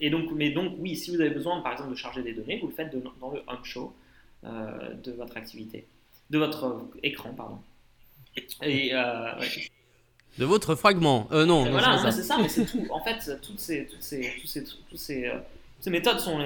et 0.00 0.10
donc, 0.10 0.30
mais 0.32 0.50
donc, 0.50 0.74
oui, 0.78 0.96
si 0.96 1.14
vous 1.14 1.20
avez 1.20 1.30
besoin, 1.30 1.60
par 1.60 1.72
exemple, 1.72 1.90
de 1.90 1.96
charger 1.96 2.22
des 2.22 2.32
données, 2.32 2.58
vous 2.60 2.68
le 2.68 2.72
faites 2.72 2.94
dans 3.20 3.30
le 3.30 3.42
on-show 3.48 3.92
de 4.44 5.12
votre 5.12 5.36
activité, 5.36 5.86
de 6.30 6.38
votre 6.38 6.80
écran, 7.02 7.32
pardon. 7.34 7.58
Et 8.62 8.92
de 10.38 10.44
votre 10.44 10.74
fragment. 10.74 11.28
Euh, 11.32 11.46
non, 11.46 11.68
voilà, 11.70 12.10
c'est 12.10 12.22
ça, 12.22 12.36
mais 12.40 12.48
c'est 12.48 12.66
tout. 12.66 12.86
En 12.90 13.00
fait, 13.00 13.40
toutes 13.40 13.60
ces, 13.60 13.86
toutes 13.86 14.02
ces, 14.02 14.32
ces, 14.44 14.64
ces, 14.94 15.26
euh, 15.26 15.38
ces 15.80 15.90
méthodes 15.90 16.20
sont, 16.20 16.38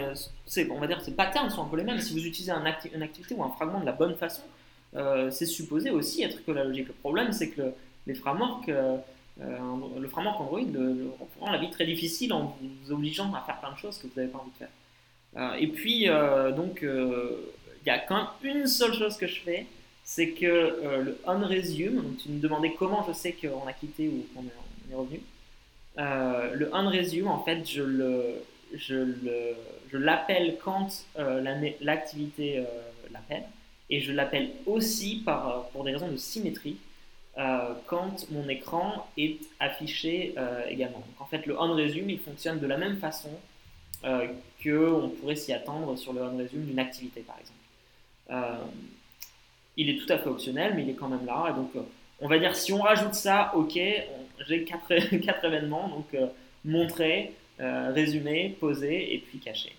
on 0.70 0.78
va 0.78 0.86
dire, 0.86 1.00
ces 1.00 1.12
patterns 1.12 1.50
sont 1.50 1.62
un 1.62 1.68
peu 1.68 1.76
les 1.76 1.84
mêmes. 1.84 2.00
Si 2.00 2.12
vous 2.12 2.24
utilisez 2.24 2.52
un 2.52 2.64
une 2.94 3.02
activité 3.02 3.34
ou 3.34 3.42
un 3.42 3.50
fragment 3.50 3.80
de 3.80 3.86
la 3.86 3.92
bonne 3.92 4.14
façon, 4.14 4.42
euh, 4.94 5.30
c'est 5.30 5.46
supposé 5.46 5.90
aussi 5.90 6.22
être 6.22 6.44
que 6.44 6.52
la 6.52 6.64
logique. 6.64 6.88
Le 6.88 6.94
problème, 6.94 7.32
c'est 7.32 7.50
que 7.50 7.72
les 8.06 8.14
frameworks, 8.14 8.68
euh, 8.68 8.96
le 9.38 10.08
framework 10.08 10.40
Android 10.40 10.60
le, 10.72 11.10
rend 11.40 11.50
la 11.50 11.58
vie 11.58 11.70
très 11.70 11.86
difficile 11.86 12.32
en 12.32 12.56
vous 12.60 12.92
obligeant 12.92 13.32
à 13.34 13.40
faire 13.40 13.58
plein 13.58 13.72
de 13.72 13.78
choses 13.78 13.98
que 13.98 14.06
vous 14.06 14.12
n'avez 14.16 14.28
pas 14.28 14.38
envie 14.38 14.50
de 14.52 14.56
faire. 14.56 15.54
et 15.58 15.66
puis, 15.66 16.06
donc, 16.54 16.82
il 16.82 17.86
y 17.86 17.90
a 17.90 17.98
quand 17.98 18.28
même 18.44 18.56
une 18.56 18.66
seule 18.68 18.94
chose 18.94 19.16
que 19.16 19.26
je 19.26 19.40
fais, 19.40 19.66
c'est 20.10 20.30
que 20.30 20.44
euh, 20.44 21.02
le 21.04 21.18
on 21.24 21.46
resume, 21.46 22.16
tu 22.20 22.30
me 22.30 22.40
demandais 22.40 22.74
comment 22.76 23.06
je 23.06 23.12
sais 23.12 23.32
qu'on 23.32 23.64
a 23.68 23.72
quitté 23.72 24.08
ou 24.08 24.26
qu'on 24.34 24.42
est, 24.42 24.92
revenu. 24.92 25.20
Euh, 25.98 26.52
le 26.56 26.68
on 26.74 26.90
resume, 26.90 27.28
en 27.28 27.44
fait, 27.44 27.64
je 27.64 27.80
le, 27.80 28.42
je 28.74 29.04
je 29.92 29.96
l'appelle 29.96 30.56
quand 30.64 30.88
euh, 31.16 31.40
l'activité 31.80 32.64
l'appelle, 33.12 33.44
et 33.88 34.00
je 34.00 34.10
l'appelle 34.10 34.50
aussi 34.66 35.22
par, 35.24 35.68
pour 35.68 35.84
des 35.84 35.92
raisons 35.92 36.10
de 36.10 36.16
symétrie 36.16 36.78
quand 37.86 38.28
mon 38.32 38.48
écran 38.48 39.06
est 39.16 39.38
affiché 39.60 40.34
également. 40.68 40.98
Donc 40.98 41.20
en 41.20 41.26
fait, 41.26 41.46
le 41.46 41.56
on 41.56 41.72
resume, 41.72 42.10
il 42.10 42.18
fonctionne 42.18 42.58
de 42.58 42.66
la 42.66 42.76
même 42.78 42.98
façon 42.98 43.30
que 44.02 44.92
on 44.92 45.08
pourrait 45.08 45.36
s'y 45.36 45.52
attendre 45.52 45.96
sur 45.96 46.12
le 46.12 46.22
on 46.22 46.36
resume 46.36 46.64
d'une 46.66 46.80
activité, 46.80 47.20
par 47.20 47.36
exemple 47.38 48.60
il 49.76 49.90
est 49.90 49.96
tout 49.98 50.12
à 50.12 50.18
fait 50.18 50.28
optionnel, 50.28 50.74
mais 50.74 50.82
il 50.82 50.90
est 50.90 50.94
quand 50.94 51.08
même 51.08 51.26
là. 51.26 51.48
Et 51.50 51.54
donc, 51.54 51.70
euh, 51.76 51.80
on 52.20 52.28
va 52.28 52.38
dire, 52.38 52.54
si 52.56 52.72
on 52.72 52.82
rajoute 52.82 53.14
ça, 53.14 53.52
ok, 53.54 53.78
j'ai 54.46 54.64
quatre, 54.64 55.16
quatre 55.18 55.44
événements, 55.44 55.88
donc 55.88 56.06
euh, 56.14 56.26
montrer, 56.64 57.32
euh, 57.60 57.92
résumer, 57.92 58.56
poser 58.60 59.14
et 59.14 59.18
puis 59.18 59.38
cacher. 59.38 59.72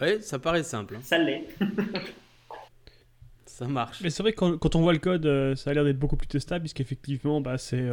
Ouais, 0.00 0.20
ça 0.20 0.38
paraît 0.38 0.62
simple. 0.62 0.96
Hein. 0.96 1.00
Ça 1.02 1.18
l'est. 1.18 1.44
ça 3.44 3.66
marche. 3.66 4.00
Mais 4.02 4.10
c'est 4.10 4.22
vrai 4.22 4.32
que 4.32 4.56
quand, 4.56 4.74
on 4.74 4.80
voit 4.80 4.94
le 4.94 4.98
code, 4.98 5.56
ça 5.56 5.70
a 5.70 5.74
l'air 5.74 5.84
d'être 5.84 5.98
beaucoup 5.98 6.16
plus 6.16 6.26
testable, 6.26 6.62
puisqu'effectivement, 6.62 7.40
bah, 7.40 7.58
c'est 7.58 7.86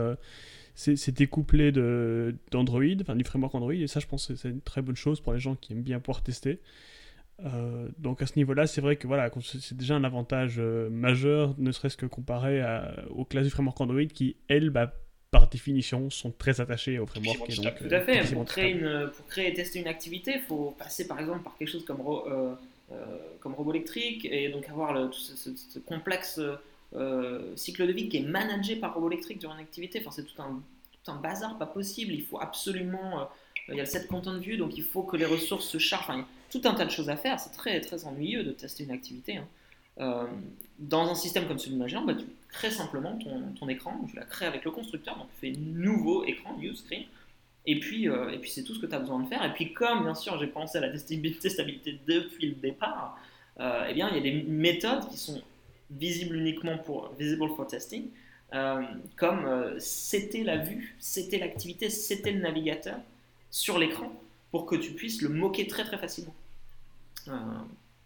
c'est 0.74 1.12
découplé 1.12 1.72
d'Android, 1.72 2.84
enfin 3.02 3.16
du 3.16 3.24
framework 3.24 3.56
Android, 3.56 3.74
et 3.74 3.88
ça, 3.88 4.00
je 4.00 4.06
pense 4.06 4.28
que 4.28 4.36
c'est 4.36 4.50
une 4.50 4.62
très 4.62 4.84
bonne 4.84 4.96
chose 4.96 5.20
pour 5.20 5.34
les 5.34 5.40
gens 5.40 5.56
qui 5.56 5.74
aiment 5.74 5.82
bien 5.82 6.00
pouvoir 6.00 6.22
tester. 6.22 6.60
Euh, 7.46 7.88
donc 8.00 8.22
à 8.22 8.26
ce 8.26 8.34
niveau-là, 8.36 8.68
c'est 8.68 8.82
vrai 8.82 8.96
que 8.96 9.08
voilà, 9.08 9.30
c'est 9.42 9.78
déjà 9.78 9.96
un 9.96 10.04
avantage 10.04 10.56
euh, 10.58 10.90
majeur, 10.90 11.54
ne 11.58 11.72
serait-ce 11.72 11.98
que 11.98 12.06
comparé 12.06 12.64
aux 13.10 13.26
classes 13.26 13.46
du 13.46 13.52
framework 13.52 13.80
Android 13.80 14.06
qui, 14.06 14.38
elles, 14.48 14.70
bah, 14.70 14.94
par 15.30 15.48
définition, 15.50 16.10
sont 16.10 16.32
très 16.32 16.62
attachées 16.62 17.00
au 17.00 17.06
framework. 17.06 17.48
tout 17.48 17.62
à 17.92 18.02
fait. 18.02 18.22
Euh, 18.22 18.34
pour, 18.34 18.46
créer 18.46 18.72
une, 18.72 19.12
pour 19.16 19.28
créer 19.28 19.50
et 19.50 19.54
tester 19.54 19.80
une 19.80 19.88
activité, 19.88 20.34
il 20.36 20.42
faut 20.42 20.76
passer 20.80 21.08
par 21.08 21.20
exemple 21.20 21.44
par 21.44 21.56
quelque 21.58 21.70
chose 21.70 21.86
comme, 21.86 22.02
comme 23.40 23.54
robot 23.54 23.72
électrique 23.72 24.26
et 24.26 24.50
donc 24.50 24.68
avoir 24.70 24.94
le, 24.94 25.08
tout 25.10 25.20
ce, 25.20 25.80
complexe 25.80 26.40
cycle 27.56 27.86
de 27.86 27.92
vie 27.92 28.10
qui 28.10 28.18
est 28.18 28.28
managé 28.28 28.78
par 28.78 28.96
robot 28.96 29.12
électrique 29.12 29.40
durant 29.40 29.54
une 29.54 29.62
activité. 29.62 30.00
Enfin, 30.02 30.12
c'est 30.12 30.24
tout 30.24 30.42
un, 30.42 30.60
tout 31.04 31.12
un 31.12 31.18
bazar 31.18 31.58
pas 31.60 31.68
possible. 31.68 32.14
Il 32.14 32.24
faut 32.24 32.40
absolument. 32.40 33.30
il 33.68 33.76
y 33.76 33.80
a 33.80 33.84
le 33.84 33.90
set 33.90 34.08
content 34.08 34.40
view, 34.40 34.58
donc 34.58 34.76
il 34.76 34.84
faut 34.84 35.04
que 35.04 35.18
les 35.18 35.26
ressources 35.26 35.68
se 35.68 35.78
chargent. 35.78 36.10
Enfin, 36.10 36.26
tout 36.50 36.62
un 36.66 36.74
tas 36.74 36.86
de 36.86 36.92
choses 36.92 37.10
à 37.10 37.18
faire. 37.18 37.40
C'est 37.40 37.52
très, 37.52 37.80
très 37.82 38.06
ennuyeux 38.06 38.44
de 38.44 38.52
tester 38.52 38.84
une 38.84 38.92
activité. 38.92 39.38
Hein. 39.38 39.48
Euh, 40.00 40.26
dans 40.78 41.10
un 41.10 41.16
système 41.16 41.48
comme 41.48 41.58
celui 41.58 41.76
de 41.76 42.06
bah, 42.06 42.14
tu 42.14 42.26
crées 42.50 42.70
simplement 42.70 43.18
ton, 43.60 43.68
écran, 43.68 44.00
tu 44.08 44.16
la 44.16 44.26
crées 44.26 44.46
avec 44.46 44.64
le 44.64 44.70
constructeur, 44.70 45.18
donc 45.18 45.28
tu 45.40 45.48
fais 45.48 45.60
nouveau 45.60 46.24
écran, 46.24 46.56
new 46.58 46.76
screen, 46.76 47.04
et 47.66 47.80
puis, 47.80 48.08
euh, 48.08 48.30
et 48.30 48.38
puis 48.38 48.52
c'est 48.52 48.64
tout 48.64 48.76
ce 48.76 48.80
que 48.80 48.86
tu 48.86 48.94
as 48.94 49.00
besoin 49.00 49.20
de 49.22 49.28
faire. 49.28 49.44
Et 49.44 49.52
puis 49.54 49.74
comme 49.74 50.04
bien 50.04 50.14
sûr 50.14 50.38
j'ai 50.38 50.46
pensé 50.46 50.78
à 50.78 50.82
la 50.82 50.90
testabilité 50.90 52.00
depuis 52.06 52.50
le 52.50 52.56
départ, 52.56 53.20
euh, 53.60 53.88
eh 53.90 53.94
bien 53.96 54.10
il 54.10 54.16
y 54.18 54.20
a 54.20 54.22
des 54.22 54.44
méthodes 54.44 55.10
qui 55.10 55.18
sont 55.18 55.42
visibles 55.90 56.36
uniquement 56.36 56.78
pour 56.78 57.12
visible 57.18 57.50
for 57.56 57.66
testing, 57.66 58.10
comme 59.16 59.76
c'était 59.80 60.44
la 60.44 60.58
vue, 60.58 60.96
c'était 61.00 61.40
l'activité, 61.40 61.90
c'était 61.90 62.32
le 62.32 62.40
navigateur 62.40 63.00
sur 63.50 63.80
l'écran 63.80 64.12
pour 64.52 64.66
que 64.66 64.76
tu 64.76 64.92
puisses 64.92 65.22
le 65.22 65.30
moquer 65.30 65.68
très 65.68 65.84
très 65.84 65.98
facilement. 65.98 66.36
Euh, 67.28 67.32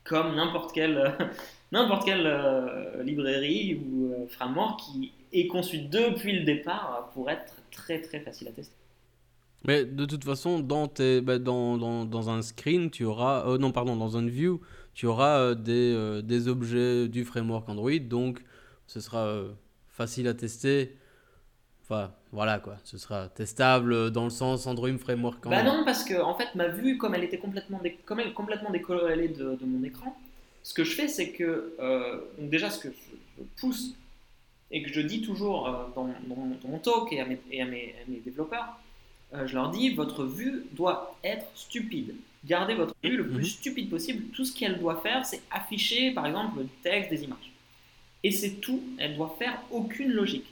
comme 0.04 0.36
n'importe 0.36 0.74
quelle, 0.74 1.16
n'importe 1.72 2.06
quelle 2.06 2.26
euh, 2.26 3.04
librairie 3.04 3.76
ou 3.76 4.14
euh, 4.14 4.28
framework 4.28 4.80
qui 4.80 5.12
est 5.32 5.48
conçu 5.48 5.80
depuis 5.80 6.40
le 6.40 6.46
départ 6.46 7.12
pour 7.14 7.30
être 7.30 7.54
très 7.72 8.02
très 8.02 8.20
facile 8.20 8.48
à 8.48 8.52
tester. 8.52 8.76
Mais 9.64 9.86
de 9.86 10.06
toute 10.06 10.24
façon, 10.24 10.60
dans, 10.60 10.88
tes, 10.88 11.22
bah, 11.22 11.38
dans, 11.38 11.78
dans, 11.78 12.04
dans, 12.04 12.32
un 12.32 12.42
screen, 12.42 12.90
tu 12.90 13.06
auras, 13.06 13.58
non 13.60 13.72
pardon, 13.72 13.96
dans 13.96 14.18
un 14.18 14.26
view, 14.26 14.60
tu 14.96 15.06
auras 15.06 15.54
des, 15.54 16.22
des 16.24 16.48
objets 16.48 17.08
du 17.08 17.24
framework 17.24 17.70
Android, 17.70 18.00
donc 18.00 18.44
ce 18.88 19.00
sera 19.00 19.44
facile 19.88 20.28
à 20.28 20.34
tester 20.34 20.98
voilà 22.32 22.60
quoi, 22.60 22.78
ce 22.84 22.98
sera 22.98 23.28
testable 23.28 24.12
dans 24.12 24.24
le 24.24 24.30
sens 24.30 24.68
Android 24.68 24.98
Framework. 24.98 25.48
Bah 25.48 25.64
non, 25.64 25.84
parce 25.84 26.04
que 26.04 26.22
en 26.22 26.36
fait, 26.36 26.56
ma 26.56 26.68
vue, 26.68 26.98
comme 26.98 27.14
elle 27.14 27.24
était 27.24 27.38
complètement, 27.38 27.80
dé... 27.80 27.98
comme 28.06 28.20
elle 28.20 28.30
est 28.30 28.34
complètement 28.34 28.72
décorrélée 28.72 29.28
de, 29.28 29.56
de, 29.56 29.66
mon 29.66 29.84
écran, 29.84 30.18
ce 30.64 30.74
que 30.74 30.84
je 30.84 30.96
fais, 30.96 31.08
c'est 31.08 31.32
que 31.32 31.74
euh, 31.80 32.22
donc 32.38 32.50
déjà 32.50 32.70
ce 32.70 32.80
que 32.80 32.90
je, 32.90 33.44
pousse 33.60 33.96
et 34.72 34.84
que 34.84 34.90
je 34.94 35.02
dis 35.02 35.22
toujours 35.22 35.68
euh, 35.68 35.72
dans, 35.96 36.08
dans, 36.28 36.70
mon 36.70 36.78
talk 36.80 37.12
et 37.12 37.20
à 37.20 37.26
mes, 37.26 37.40
et 37.52 37.62
à 37.62 37.66
mes, 37.66 37.94
développeurs, 38.24 38.80
euh, 39.34 39.48
je 39.48 39.56
leur 39.56 39.70
dis 39.70 39.90
votre 39.90 40.24
vue 40.24 40.66
doit 40.72 41.18
être 41.24 41.46
stupide. 41.56 42.16
Gardez 42.46 42.76
votre 42.76 42.96
vue 43.04 43.18
le 43.18 43.28
plus 43.28 43.38
mhm. 43.38 43.46
stupide 43.46 43.90
possible. 43.90 44.24
Tout 44.34 44.46
ce 44.46 44.58
qu'elle 44.58 44.80
doit 44.80 45.02
faire, 45.02 45.26
c'est 45.26 45.42
afficher 45.52 46.12
par 46.12 46.26
exemple 46.26 46.62
du 46.62 46.70
texte, 46.82 47.10
des 47.10 47.24
images. 47.24 47.52
Et 48.24 48.32
c'est 48.32 48.62
tout. 48.62 48.82
Elle 48.98 49.16
doit 49.16 49.36
faire 49.38 49.62
aucune 49.72 50.12
logique. 50.12 50.46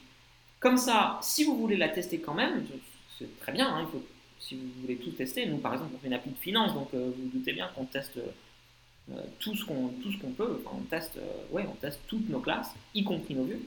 Comme 0.59 0.77
ça, 0.77 1.19
si 1.21 1.43
vous 1.43 1.57
voulez 1.57 1.77
la 1.77 1.89
tester 1.89 2.19
quand 2.19 2.33
même, 2.33 2.65
c'est 3.17 3.39
très 3.39 3.51
bien, 3.51 3.67
hein, 3.67 3.87
si 4.39 4.55
vous 4.55 4.81
voulez 4.81 4.97
tout 4.97 5.11
tester, 5.11 5.45
nous 5.45 5.57
par 5.57 5.73
exemple 5.73 5.91
on 5.95 5.99
fait 5.99 6.07
une 6.07 6.13
appli 6.13 6.31
de 6.31 6.37
finance, 6.37 6.73
donc 6.73 6.89
euh, 6.93 7.11
vous, 7.15 7.23
vous 7.23 7.29
doutez 7.37 7.53
bien 7.53 7.69
qu'on 7.75 7.85
teste 7.85 8.17
euh, 8.17 9.21
tout 9.39 9.55
ce 9.55 9.65
qu'on 9.65 10.31
peut, 10.31 10.63
on 10.65 10.81
teste, 10.83 11.17
euh, 11.17 11.63
on 11.67 11.75
teste 11.75 12.01
toutes 12.07 12.29
nos 12.29 12.39
classes, 12.39 12.73
y 12.93 13.03
compris 13.03 13.35
nos 13.35 13.43
vues. 13.43 13.61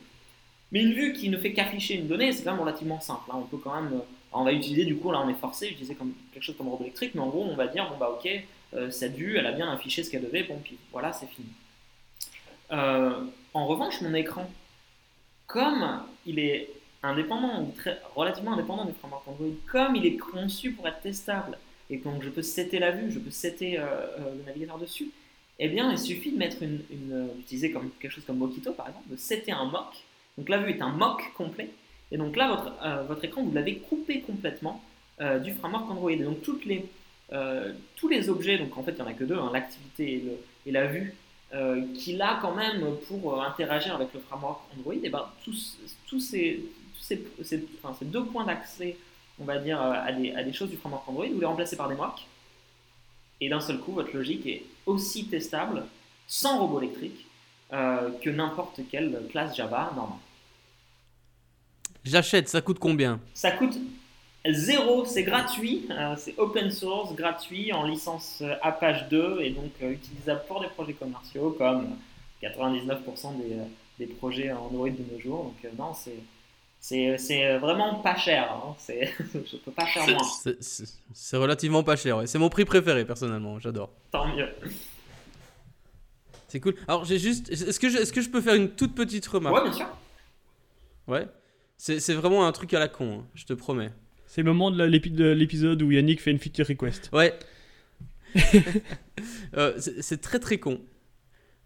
Mais 0.70 0.82
une 0.82 0.92
vue 0.92 1.12
qui 1.12 1.28
ne 1.28 1.36
fait 1.36 1.52
qu'afficher 1.52 1.96
une 1.96 2.08
donnée, 2.08 2.32
c'est 2.32 2.44
quand 2.44 2.52
même 2.52 2.60
relativement 2.60 3.00
simple. 3.00 3.30
Hein. 3.30 3.36
on 3.36 3.42
peut 3.42 3.58
quand 3.58 3.80
même, 3.80 4.00
on 4.32 4.44
va 4.44 4.52
utiliser 4.52 4.86
du 4.86 4.96
coup, 4.96 5.12
là 5.12 5.20
on 5.24 5.28
est 5.28 5.34
forcé 5.34 5.68
d'utiliser 5.68 5.96
quelque 6.32 6.42
chose 6.42 6.56
comme 6.56 6.68
robot 6.68 6.84
électrique, 6.84 7.14
mais 7.14 7.20
en 7.20 7.28
gros 7.28 7.44
on 7.44 7.56
va 7.56 7.66
dire 7.68 7.88
bon 7.90 7.98
bah 7.98 8.10
ok, 8.10 8.28
cette 8.90 9.14
vue 9.14 9.36
elle 9.36 9.46
a 9.46 9.52
bien 9.52 9.70
affiché 9.70 10.02
ce 10.02 10.10
qu'elle 10.10 10.22
devait, 10.22 10.44
bon 10.44 10.58
puis 10.64 10.78
voilà 10.90 11.12
c'est 11.12 11.26
fini. 11.26 11.48
en 12.70 13.66
revanche 13.66 14.00
mon 14.00 14.14
écran, 14.14 14.50
comme 15.46 16.02
il 16.24 16.38
est 16.38 16.70
indépendant 17.02 17.62
ou 17.62 17.74
relativement 18.14 18.52
indépendant 18.52 18.84
du 18.84 18.92
framework 18.92 19.26
Android, 19.26 19.46
comme 19.70 19.96
il 19.96 20.06
est 20.06 20.16
conçu 20.16 20.72
pour 20.72 20.86
être 20.86 21.00
testable 21.00 21.58
et 21.90 21.98
donc 21.98 22.22
je 22.22 22.30
peux 22.30 22.42
setter 22.42 22.78
la 22.78 22.90
vue, 22.90 23.10
je 23.10 23.18
peux 23.18 23.30
setter 23.30 23.78
euh, 23.78 23.82
euh, 23.82 24.34
le 24.38 24.44
navigateur 24.44 24.78
dessus, 24.78 25.10
eh 25.58 25.68
bien 25.68 25.90
il 25.90 25.98
suffit 25.98 26.32
de 26.32 26.38
mettre 26.38 26.62
une, 26.62 26.80
une 26.90 27.28
d'utiliser 27.36 27.70
comme 27.70 27.90
quelque 28.00 28.12
chose 28.12 28.24
comme 28.24 28.38
Mockito 28.38 28.72
par 28.72 28.88
exemple, 28.88 29.08
de 29.10 29.16
setter 29.16 29.52
un 29.52 29.66
mock. 29.66 30.02
Donc 30.38 30.48
la 30.48 30.58
vue 30.58 30.70
est 30.70 30.80
un 30.80 30.88
mock 30.88 31.22
complet 31.36 31.68
et 32.10 32.16
donc 32.16 32.36
là 32.36 32.48
votre, 32.48 32.72
euh, 32.82 33.02
votre 33.02 33.24
écran 33.24 33.42
vous 33.42 33.52
l'avez 33.52 33.76
coupé 33.76 34.20
complètement 34.20 34.82
du 35.44 35.52
framework 35.52 35.88
Android. 35.88 36.10
Et 36.10 36.16
donc 36.16 36.38
les, 36.64 36.84
tous 37.94 38.08
les 38.08 38.28
objets, 38.28 38.58
donc 38.58 38.76
en 38.76 38.82
fait 38.82 38.90
il 38.90 38.96
n'y 38.96 39.02
en 39.02 39.06
a 39.06 39.12
que 39.12 39.22
deux, 39.22 39.38
hein, 39.38 39.50
l'activité 39.52 40.24
et, 40.66 40.72
la 40.72 40.86
vue, 40.86 41.14
qu'il 41.94 42.20
a 42.20 42.40
quand 42.42 42.56
même 42.56 42.96
pour 43.06 43.40
interagir 43.40 43.94
avec 43.94 44.08
le 44.14 44.18
framework 44.18 44.62
Android, 44.76 44.94
et 45.00 45.10
ben, 45.10 45.28
tous, 45.44 45.78
tous, 46.08 46.18
ces, 46.18 46.64
ces, 47.02 47.22
ces, 47.42 47.66
deux 48.02 48.24
points 48.24 48.44
d'accès, 48.44 48.96
on 49.38 49.44
va 49.44 49.58
dire, 49.58 49.80
à 49.80 50.10
des, 50.12 50.32
à 50.32 50.42
des, 50.42 50.52
choses 50.52 50.70
du 50.70 50.76
framework 50.76 51.08
Android, 51.08 51.26
vous 51.26 51.40
les 51.40 51.46
remplacez 51.46 51.76
par 51.76 51.88
des 51.88 51.94
mocks, 51.94 52.26
et 53.40 53.48
d'un 53.48 53.60
seul 53.60 53.78
coup, 53.78 53.92
votre 53.92 54.14
logique 54.16 54.46
est 54.46 54.62
aussi 54.86 55.26
testable, 55.26 55.84
sans 56.26 56.58
robot 56.60 56.80
électrique, 56.80 57.26
que 57.70 58.30
n'importe 58.30 58.80
quelle 58.90 59.18
classe 59.30 59.56
Java 59.56 59.92
normale. 59.96 60.18
J'achète, 62.04 62.48
ça 62.48 62.60
coûte 62.60 62.78
combien? 62.78 63.20
Ça 63.34 63.50
coûte 63.52 63.78
zéro, 64.50 65.04
c'est 65.04 65.22
gratuit, 65.22 65.86
euh, 65.90 66.14
c'est 66.16 66.36
open 66.38 66.70
source, 66.70 67.14
gratuit, 67.14 67.72
en 67.72 67.84
licence 67.84 68.40
euh, 68.42 68.54
Apache 68.62 69.08
2 69.08 69.40
et 69.40 69.50
donc 69.50 69.70
euh, 69.82 69.92
utilisable 69.92 70.42
pour 70.48 70.60
des 70.60 70.66
projets 70.68 70.94
commerciaux 70.94 71.54
comme 71.56 71.96
99% 72.42 73.36
des, 73.38 74.04
des, 74.04 74.12
projets 74.12 74.50
Android 74.50 74.88
de 74.88 75.12
nos 75.12 75.20
jours. 75.20 75.44
Donc 75.44 75.72
non, 75.78 75.94
c'est 75.94 76.18
c'est 76.82 77.58
vraiment 77.58 77.94
pas 78.00 78.16
cher. 78.16 78.52
Hein. 78.52 78.74
je 78.88 79.56
peux 79.56 79.70
pas 79.70 79.86
faire 79.86 80.06
moins. 80.08 80.54
C'est 81.14 81.36
relativement 81.36 81.84
pas 81.84 81.96
cher. 81.96 82.22
C'est 82.26 82.38
mon 82.38 82.48
prix 82.48 82.64
préféré 82.64 83.04
personnellement. 83.04 83.60
J'adore. 83.60 83.90
Tant 84.10 84.26
mieux. 84.34 84.48
C'est 86.48 86.60
cool. 86.60 86.74
Alors 86.88 87.04
j'ai 87.04 87.18
juste, 87.18 87.50
est-ce 87.50 87.80
que 87.80 87.88
je, 87.88 87.98
est-ce 87.98 88.12
que 88.12 88.20
je 88.20 88.28
peux 88.28 88.40
faire 88.40 88.54
une 88.54 88.70
toute 88.70 88.94
petite 88.94 89.26
remarque? 89.26 89.56
Ouais, 89.56 89.62
bien 89.62 89.72
sûr. 89.72 89.86
Ouais. 91.06 91.26
C'est 91.78 92.14
vraiment 92.14 92.46
un 92.46 92.52
truc 92.52 92.74
à 92.74 92.78
la 92.78 92.88
con, 92.88 93.20
hein, 93.20 93.26
je 93.34 93.44
te 93.44 93.52
promets. 93.54 93.90
C'est 94.26 94.42
le 94.42 94.52
moment 94.52 94.70
de 94.70 94.82
l'épisode 94.84 95.82
où 95.82 95.90
Yannick 95.90 96.20
fait 96.20 96.30
une 96.30 96.38
feature 96.38 96.66
request. 96.66 97.10
Ouais. 97.12 97.38
Euh, 99.54 99.78
c'est 99.78 100.22
très 100.22 100.38
très 100.38 100.56
con. 100.56 100.80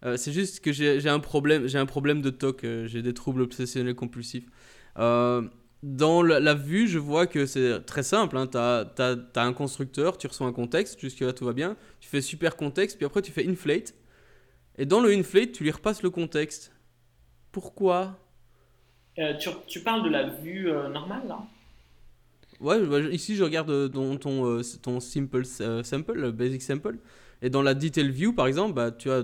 Euh, 0.03 0.17
c'est 0.17 0.33
juste 0.33 0.59
que 0.59 0.73
j'ai 0.73 1.07
un 1.07 1.19
problème, 1.19 1.67
j'ai 1.67 1.77
un 1.77 1.85
problème 1.85 2.21
de 2.21 2.29
TOC, 2.29 2.63
euh, 2.65 2.87
j'ai 2.87 3.01
des 3.01 3.13
troubles 3.13 3.41
obsessionnels 3.41 3.95
compulsifs. 3.95 4.43
Dans 4.97 6.21
la, 6.21 6.53
vue, 6.53 6.87
je 6.87 6.99
vois 6.99 7.27
que 7.27 7.45
c'est 7.45 7.85
très 7.85 8.03
simple. 8.03 8.37
Hein. 8.37 8.47
Tu 8.47 8.57
as, 8.57 9.41
un 9.41 9.53
constructeur, 9.53 10.17
tu 10.17 10.27
reçois 10.27 10.47
un 10.47 10.53
contexte, 10.53 10.99
jusque-là 10.99 11.33
tout 11.33 11.45
va 11.45 11.53
bien. 11.53 11.77
Tu 11.99 12.09
fais 12.09 12.21
super 12.21 12.55
contexte, 12.55 12.97
puis 12.97 13.05
après 13.05 13.21
tu 13.21 13.31
fais 13.31 13.47
inflate. 13.47 13.93
Et 14.77 14.85
dans 14.85 14.99
le 14.99 15.11
inflate, 15.11 15.51
tu 15.51 15.63
lui 15.63 15.71
repasses 15.71 16.03
le 16.03 16.09
contexte. 16.09 16.71
Pourquoi? 17.51 18.19
Euh, 19.19 19.33
tu, 19.67 19.79
parles 19.79 20.03
de 20.03 20.09
la 20.09 20.29
vue 20.29 20.69
euh, 20.69 20.89
normale 20.89 21.27
là 21.27 21.39
Ouais, 22.59 22.83
bah, 22.85 22.99
ici 22.99 23.35
je 23.35 23.43
regarde 23.43 23.69
euh, 23.71 23.87
ton, 23.87 24.17
ton, 24.17 24.61
ton 24.81 24.99
simple 24.99 25.43
sample, 25.45 26.31
basic 26.31 26.61
sample. 26.61 26.97
Et 27.41 27.49
dans 27.49 27.61
la 27.61 27.73
detail 27.73 28.09
view 28.09 28.33
par 28.33 28.47
exemple, 28.47 28.73
bah, 28.73 28.91
tu 28.91 29.09
as, 29.11 29.23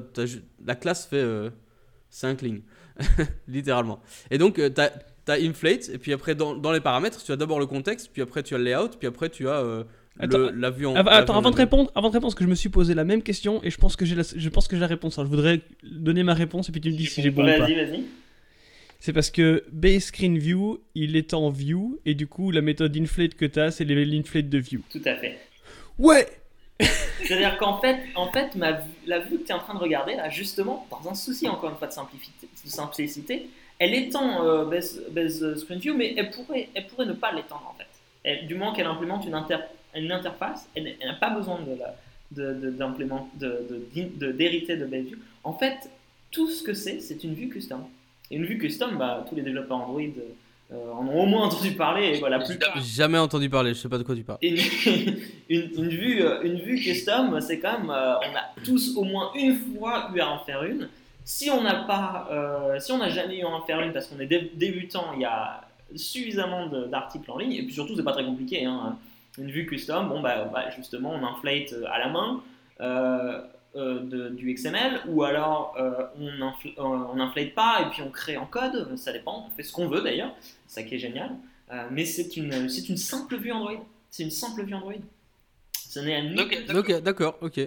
la 0.65 0.76
classe 0.76 1.05
fait 1.05 1.51
5 2.09 2.41
lignes, 2.41 2.61
littéralement. 3.47 4.01
Et 4.32 4.38
donc 4.38 4.55
tu 4.55 4.82
as, 4.82 4.91
inflate, 5.28 5.89
et 5.89 5.97
puis 5.97 6.13
après 6.13 6.36
dans, 6.36 6.55
dans, 6.55 6.71
les 6.71 6.82
paramètres, 6.82 7.24
tu 7.24 7.32
as 7.32 7.36
d'abord 7.36 7.59
le 7.59 7.65
contexte, 7.65 8.09
puis 8.11 8.21
après 8.21 8.43
tu 8.43 8.55
as 8.55 8.57
le 8.57 8.65
layout, 8.65 8.89
puis 8.99 9.07
après 9.07 9.30
tu 9.30 9.47
as 9.47 9.86
la 10.19 10.69
vue 10.69 10.86
en. 10.86 10.95
Attends, 10.95 11.38
avant, 11.38 11.51
de 11.51 11.55
répondre, 11.55 11.91
avant 11.95 12.09
de 12.09 12.13
répondre, 12.13 12.34
parce 12.34 12.36
que 12.36 12.43
je 12.43 12.49
me 12.49 12.55
suis 12.55 12.69
posé 12.69 12.93
la 12.93 13.03
même 13.03 13.24
question 13.24 13.63
et 13.63 13.69
je 13.69 13.78
pense 13.78 13.95
que 13.95 14.05
j'ai 14.05 14.15
la, 14.15 14.24
je 14.24 14.49
pense 14.49 14.67
que 14.67 14.76
j'ai 14.76 14.82
la 14.82 14.88
réponse. 14.88 15.15
je 15.17 15.21
voudrais 15.21 15.61
donner 15.84 16.24
ma 16.24 16.34
réponse 16.34 16.69
et 16.69 16.71
puis 16.71 16.82
tu 16.82 16.91
me 16.91 16.95
dis 16.95 17.05
si 17.05 17.21
j'ai 17.21 17.32
bon 17.32 17.43
ou 17.43 17.45
pas. 17.45 17.59
Vas-y, 17.59 17.76
vas-y. 17.76 18.03
C'est 18.99 19.11
parce 19.11 19.32
que 19.32 19.65
base 19.69 20.03
screen 20.03 20.38
view, 20.38 20.82
il 20.95 21.17
est 21.17 21.34
en 21.34 21.49
view, 21.49 21.99
et 22.05 22.15
du 22.15 22.26
coup, 22.26 22.51
la 22.51 22.61
méthode 22.61 22.95
inflate 22.95 23.36
que 23.36 23.43
tu 23.43 23.59
as, 23.59 23.71
c'est 23.71 23.84
l'inflate 23.84 24.47
de 24.47 24.57
view. 24.57 24.82
Tout 24.89 25.01
à 25.03 25.15
fait. 25.15 25.38
Ouais 25.99 26.26
C'est-à-dire 26.80 27.57
qu'en 27.57 27.80
fait, 27.80 27.97
en 28.15 28.32
fait 28.32 28.55
ma, 28.55 28.80
la 29.05 29.19
vue 29.19 29.39
que 29.39 29.45
tu 29.45 29.49
es 29.49 29.53
en 29.53 29.59
train 29.59 29.74
de 29.74 29.80
regarder, 29.80 30.15
là, 30.15 30.30
justement, 30.30 30.88
dans 30.89 31.09
un 31.09 31.15
souci 31.15 31.49
encore 31.49 31.69
une 31.69 31.76
fois 31.76 31.88
de, 31.88 31.93
simplicité, 32.69 33.49
elle 33.80 33.93
étend 33.93 34.45
euh, 34.45 34.65
base, 34.65 35.55
screen 35.55 35.80
view, 35.80 35.95
mais 35.95 36.13
elle 36.17 36.32
pourrait, 36.32 36.69
elle 36.74 36.88
pourrait 36.88 37.05
ne 37.05 37.13
pas 37.13 37.32
l'étendre 37.32 37.74
en 37.74 37.78
fait. 37.78 38.45
du 38.45 38.55
moment 38.55 38.74
qu'elle 38.74 38.88
implémente 38.88 39.26
une, 39.26 39.39
une 39.95 40.11
interface, 40.11 40.69
elle, 40.76 40.95
n'a 41.03 41.15
pas 41.15 41.30
besoin 41.30 41.59
de 41.59 41.78
d'hériter 44.32 44.76
de, 44.76 44.82
de, 44.82 44.86
base 44.86 45.03
view. 45.05 45.17
En 45.43 45.53
fait, 45.53 45.89
tout 46.32 46.49
ce 46.49 46.63
que 46.63 46.74
c'est, 46.74 46.99
c'est 46.99 47.24
une 47.24 47.34
vue 47.34 47.49
custom. 47.49 47.84
Et 48.32 48.36
une 48.36 48.45
vue 48.45 48.57
custom, 48.57 48.97
bah, 48.97 49.26
tous 49.30 49.36
les 49.36 49.43
développeurs 49.43 49.78
Android 49.78 50.01
euh, 50.71 50.91
en 50.91 51.07
ont 51.07 51.24
au 51.24 51.26
moins 51.26 51.43
entendu 51.43 51.71
parler. 51.71 52.15
Et 52.15 52.19
voilà, 52.19 52.39
plus 52.39 52.57
Jamais 52.95 53.17
entendu 53.17 53.49
parler, 53.49 53.74
je 53.74 53.80
sais 53.80 53.89
pas 53.89 53.97
de 53.97 54.03
quoi 54.03 54.15
tu 54.15 54.24
parles. 54.24 54.39
Une, 54.41 54.57
une, 55.49 55.89
vue, 55.89 56.24
euh, 56.24 56.41
une 56.43 56.59
vue 56.59 56.80
custom, 56.80 57.39
c'est 57.41 57.59
quand 57.59 57.80
même, 57.80 57.89
euh, 57.89 58.15
on 58.17 58.36
a 58.36 58.63
tous 58.63 58.95
au 58.97 59.03
moins 59.03 59.32
une 59.36 59.55
fois 59.55 60.09
eu 60.15 60.19
à 60.19 60.32
en 60.32 60.39
faire 60.39 60.63
une. 60.63 60.89
Si 61.26 61.49
on 61.49 61.61
n'a 61.61 61.84
pas, 61.84 62.30
si 62.80 62.91
on 62.91 62.97
n'a 62.97 63.09
jamais 63.09 63.39
eu 63.39 63.43
à 63.43 63.49
en 63.49 63.61
faire 63.61 63.80
une 63.82 63.93
parce 63.93 64.07
qu'on 64.07 64.19
est 64.19 64.28
débutant, 64.28 65.13
il 65.15 65.21
y 65.21 65.26
a 65.26 65.61
suffisamment 65.95 66.67
d'articles 66.67 67.30
en 67.32 67.38
ligne 67.38 67.53
et 67.53 67.63
puis 67.63 67.74
surtout 67.74 67.95
c'est 67.95 68.03
pas 68.03 68.13
très 68.13 68.26
compliqué. 68.26 68.65
Hein. 68.65 68.97
Une 69.38 69.49
vue 69.49 69.65
custom, 69.65 70.09
bon 70.09 70.21
bah, 70.21 70.49
bah, 70.51 70.69
justement 70.76 71.11
on 71.11 71.26
inflate 71.26 71.74
à 71.89 71.99
la 71.99 72.09
main. 72.09 72.43
Euh, 73.76 74.30
du 74.30 74.53
XML 74.53 75.01
ou 75.07 75.24
alors 75.24 75.74
euh, 75.80 76.05
on, 76.78 77.15
n'inflate 77.15 77.47
euh, 77.47 77.55
pas 77.55 77.82
et 77.82 77.89
puis 77.89 78.03
on 78.03 78.11
crée 78.11 78.38
en 78.38 78.45
code, 78.45 78.95
ça 78.97 79.11
dépend, 79.11 79.47
on 79.47 79.55
fait 79.55 79.63
ce 79.63 79.74
qu'on 79.74 79.88
veut 79.88 80.01
d'ailleurs, 80.01 80.32
ça 80.67 80.84
qui 80.84 80.93
est 80.93 80.99
génial. 80.99 81.32
mais 81.89 82.05
c'est 82.05 82.38
une, 82.38 82.69
c'est 82.69 82.88
une 82.88 82.97
simple 82.97 83.36
vue 83.36 83.51
Android. 83.51 83.84
C'est 84.11 84.21
une 84.21 84.30
simple 84.30 84.63
vue 84.63 84.76
Android. 84.76 84.93
Ce 85.71 85.99
n'est 85.99 86.39
Ok, 86.76 87.01
d'accord, 87.01 87.39
ok. 87.41 87.61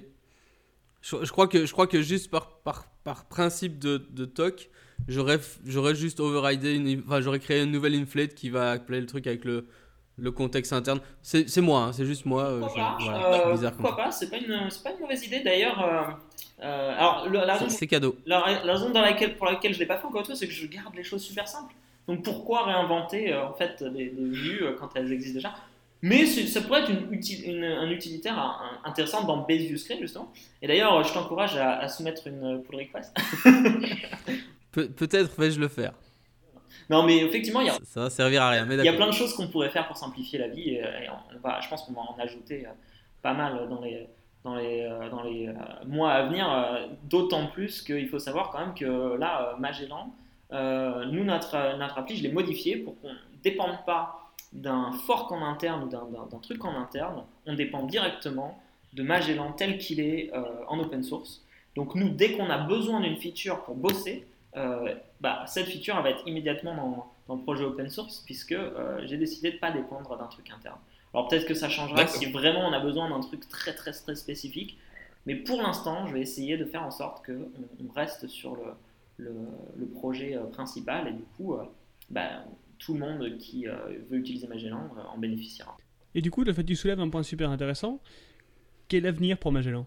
Je, 1.02 1.30
crois 1.32 1.48
que, 1.48 1.66
je 1.66 1.72
crois 1.72 1.88
que 1.88 2.00
juste 2.00 2.30
par, 2.30 2.58
par, 2.58 2.86
par 3.06 3.24
principe 3.26 3.78
de, 3.78 4.04
de 4.10 4.24
TOC, 4.24 4.68
j'aurais, 5.06 5.38
j'aurais 5.64 5.94
juste 5.94 6.18
overridé, 6.18 6.74
une, 6.74 7.04
enfin 7.06 7.20
j'aurais 7.20 7.38
créé 7.38 7.62
une 7.62 7.70
nouvelle 7.70 7.94
inflate 7.94 8.34
qui 8.34 8.50
va 8.50 8.72
appeler 8.72 9.00
le 9.00 9.06
truc 9.06 9.28
avec 9.28 9.44
le, 9.44 9.68
le 10.18 10.32
contexte 10.32 10.72
interne. 10.72 10.98
C'est 11.22 11.60
moi, 11.60 11.82
hein, 11.84 11.92
c'est 11.92 12.04
juste 12.04 12.26
moi. 12.26 12.46
Euh, 12.46 12.60
pourquoi 12.62 12.96
pas, 12.98 13.48
euh, 13.48 13.70
pourquoi 13.70 13.96
pas 13.96 14.10
C'est 14.10 14.28
pas, 14.28 14.38
une, 14.38 14.68
pas 14.82 14.90
une 14.90 15.00
mauvaise 15.00 15.24
idée 15.24 15.38
d'ailleurs. 15.38 16.18
Euh, 16.60 16.98
alors, 16.98 17.28
la 17.30 17.68
c'est 17.68 17.86
cadeau. 17.86 18.16
La, 18.26 18.40
raison 18.40 18.90
dans 18.90 19.02
laquelle, 19.02 19.36
pour 19.36 19.46
laquelle 19.46 19.72
je 19.72 19.78
l'ai 19.78 19.86
pas 19.86 19.98
fait 19.98 20.06
encore 20.06 20.22
une 20.22 20.26
fois, 20.26 20.34
c'est 20.34 20.48
que 20.48 20.52
je 20.52 20.66
garde 20.66 20.96
les 20.96 21.04
choses 21.04 21.22
super 21.22 21.46
simples. 21.46 21.76
Donc 22.08 22.24
pourquoi 22.24 22.64
réinventer 22.64 23.32
en 23.36 23.54
fait 23.54 23.84
des, 23.84 24.12
vues 24.16 24.64
quand 24.80 24.90
elles 24.96 25.12
existent 25.12 25.36
déjà 25.36 25.54
mais 26.02 26.26
ça 26.26 26.60
pourrait 26.60 26.82
être 26.82 26.90
une, 26.90 27.20
une, 27.44 27.64
un 27.64 27.90
utilitaire 27.90 28.80
intéressant 28.84 29.24
dans 29.24 29.38
Base 29.38 29.62
View 29.62 29.76
Screen 29.76 30.00
justement. 30.00 30.32
Et 30.60 30.68
d'ailleurs, 30.68 31.02
je 31.02 31.12
t'encourage 31.12 31.56
à, 31.56 31.88
soumettre 31.88 32.26
une 32.26 32.62
pull 32.62 32.76
request. 32.76 33.14
Peut-être 34.72 35.40
vais-je 35.40 35.58
le 35.58 35.68
faire. 35.68 35.92
Non, 36.88 37.02
mais 37.02 37.18
effectivement, 37.18 37.60
il 37.60 37.66
y 37.66 37.70
a, 37.70 37.78
ça 37.84 38.02
va 38.02 38.10
servir 38.10 38.42
à 38.42 38.50
rien. 38.50 38.66
il 38.70 38.84
y 38.84 38.88
a 38.88 38.92
plein 38.92 39.08
de 39.08 39.12
choses 39.12 39.34
qu'on 39.34 39.48
pourrait 39.48 39.70
faire 39.70 39.86
pour 39.86 39.96
simplifier 39.96 40.38
la 40.38 40.48
vie. 40.48 40.74
Et, 40.74 41.08
on 41.10 41.38
va, 41.40 41.60
je 41.60 41.68
pense 41.68 41.82
qu'on 41.82 41.92
va 41.92 42.02
en 42.02 42.16
ajouter 42.18 42.66
euh, 42.66 42.70
pas 43.22 43.34
mal 43.34 43.68
dans 43.68 43.80
les, 43.80 44.06
dans 44.44 44.54
les, 44.54 44.82
euh, 44.82 45.08
dans 45.08 45.22
les 45.22 45.48
euh, 45.48 45.52
mois 45.86 46.12
à 46.12 46.26
venir. 46.26 46.88
D'autant 47.04 47.46
plus 47.48 47.82
qu'il 47.82 48.08
faut 48.08 48.18
savoir 48.18 48.50
quand 48.50 48.60
même 48.60 48.74
que 48.74 49.16
là, 49.16 49.56
Magellan, 49.58 50.14
nous, 50.52 51.24
notre, 51.24 51.76
notre 51.76 51.98
appli, 51.98 52.16
je 52.16 52.22
l'ai 52.22 52.32
modifié 52.32 52.76
pour 52.76 53.00
qu'on 53.00 53.12
ne 53.12 53.42
dépende 53.42 53.84
pas 53.84 54.25
d'un 54.56 54.92
fork 55.06 55.30
en 55.32 55.42
interne 55.42 55.84
ou 55.84 55.88
d'un 55.88 56.38
truc 56.38 56.64
en 56.64 56.74
interne. 56.76 57.22
On 57.46 57.54
dépend 57.54 57.84
directement 57.84 58.60
de 58.94 59.02
Magellan 59.02 59.52
tel 59.52 59.78
qu'il 59.78 60.00
est 60.00 60.32
en 60.68 60.78
open 60.80 61.02
source. 61.02 61.42
Donc 61.76 61.94
nous, 61.94 62.08
dès 62.08 62.32
qu'on 62.32 62.48
a 62.48 62.58
besoin 62.58 63.00
d'une 63.00 63.16
feature 63.16 63.62
pour 63.64 63.76
bosser, 63.76 64.26
euh, 64.56 64.94
bah, 65.20 65.44
cette 65.46 65.66
feature 65.66 66.00
va 66.02 66.10
être 66.10 66.26
immédiatement 66.26 66.74
dans, 66.74 67.12
dans, 67.28 67.34
le 67.36 67.42
projet 67.42 67.64
open 67.64 67.90
source 67.90 68.22
puisque 68.24 68.52
euh, 68.52 69.00
j'ai 69.04 69.18
décidé 69.18 69.50
de 69.50 69.56
ne 69.56 69.60
pas 69.60 69.70
dépendre 69.70 70.16
d'un 70.16 70.26
truc 70.26 70.50
interne. 70.50 70.78
Alors 71.12 71.28
peut-être 71.28 71.46
que 71.46 71.54
ça 71.54 71.68
changera 71.68 72.06
si 72.06 72.26
vraiment 72.26 72.66
on 72.66 72.72
a 72.72 72.80
besoin 72.80 73.10
d'un 73.10 73.20
truc 73.20 73.46
très 73.48 73.74
très 73.74 73.92
très 73.92 74.14
spécifique, 74.16 74.78
mais 75.26 75.34
pour 75.34 75.60
l'instant 75.60 76.06
je 76.06 76.14
vais 76.14 76.20
essayer 76.20 76.56
de 76.56 76.64
faire 76.64 76.82
en 76.82 76.90
sorte 76.90 77.24
qu'on 77.24 77.50
on 77.86 77.92
reste 77.92 78.28
sur 78.28 78.56
le, 79.18 79.30
le, 79.76 79.86
projet 79.86 80.36
euh, 80.36 80.44
principal 80.44 81.08
et 81.08 81.12
du 81.12 81.24
coup 81.36 81.56
bah, 82.08 82.44
tout 82.78 82.94
le 82.94 83.00
monde 83.00 83.36
qui 83.38 83.66
veut 83.66 84.18
utiliser 84.18 84.46
Magellan 84.46 84.90
en 85.12 85.18
bénéficiera. 85.18 85.76
Et 86.14 86.22
du 86.22 86.30
coup, 86.30 86.44
le 86.44 86.52
fait 86.52 86.62
que 86.62 86.68
tu 86.68 86.76
soulèves 86.76 87.00
un 87.00 87.10
point 87.10 87.22
super 87.22 87.50
intéressant, 87.50 88.00
quel 88.88 89.06
avenir 89.06 89.36
pour 89.38 89.52
Magellan? 89.52 89.86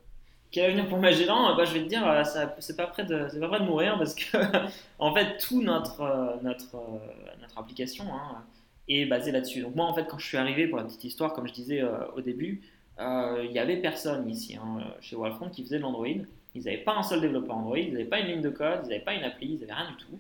Quel 0.51 0.65
avenir 0.71 0.87
pour 0.87 0.99
Magellan? 0.99 1.55
Bah, 1.55 1.65
Je 1.65 1.73
vais 1.73 1.83
te 1.83 1.89
dire, 1.89 2.07
euh, 2.07 2.23
c'est 2.59 2.75
pas, 2.75 2.87
près 2.87 3.03
de, 3.05 3.39
pas 3.39 3.47
près 3.47 3.59
de 3.59 3.65
mourir 3.65 3.97
parce 3.97 4.15
que, 4.15 4.37
en 4.99 5.13
fait, 5.13 5.37
tout 5.37 5.61
notre, 5.61 6.01
euh, 6.01 6.35
notre, 6.41 6.75
euh, 6.75 6.99
notre 7.41 7.57
application 7.57 8.05
hein, 8.13 8.43
est 8.87 9.05
basé 9.05 9.31
là-dessus. 9.31 9.61
Donc, 9.61 9.75
moi, 9.75 9.85
en 9.85 9.93
fait, 9.93 10.05
quand 10.07 10.17
je 10.17 10.25
suis 10.27 10.37
arrivé, 10.37 10.67
pour 10.67 10.77
la 10.77 10.85
petite 10.85 11.03
histoire, 11.03 11.33
comme 11.33 11.47
je 11.47 11.53
disais 11.53 11.83
au 12.15 12.21
début, 12.21 12.61
il 12.99 13.51
y 13.51 13.59
avait 13.59 13.77
personne 13.77 14.29
ici, 14.29 14.55
hein, 14.55 14.83
chez 15.01 15.15
Wallfront, 15.15 15.49
qui 15.49 15.63
faisait 15.63 15.77
de 15.77 15.83
l'Android. 15.83 16.07
Ils 16.55 16.63
n'avaient 16.63 16.77
pas 16.77 16.95
un 16.95 17.03
seul 17.03 17.21
développeur 17.21 17.57
Android, 17.57 17.77
ils 17.77 17.93
n'avaient 17.93 18.05
pas 18.05 18.19
une 18.19 18.27
ligne 18.27 18.41
de 18.41 18.49
code, 18.49 18.81
ils 18.83 18.89
n'avaient 18.89 19.03
pas 19.03 19.13
une 19.13 19.23
appli, 19.23 19.53
ils 19.53 19.59
n'avaient 19.59 19.73
rien 19.73 19.91
du 19.91 19.97
tout. 19.97 20.19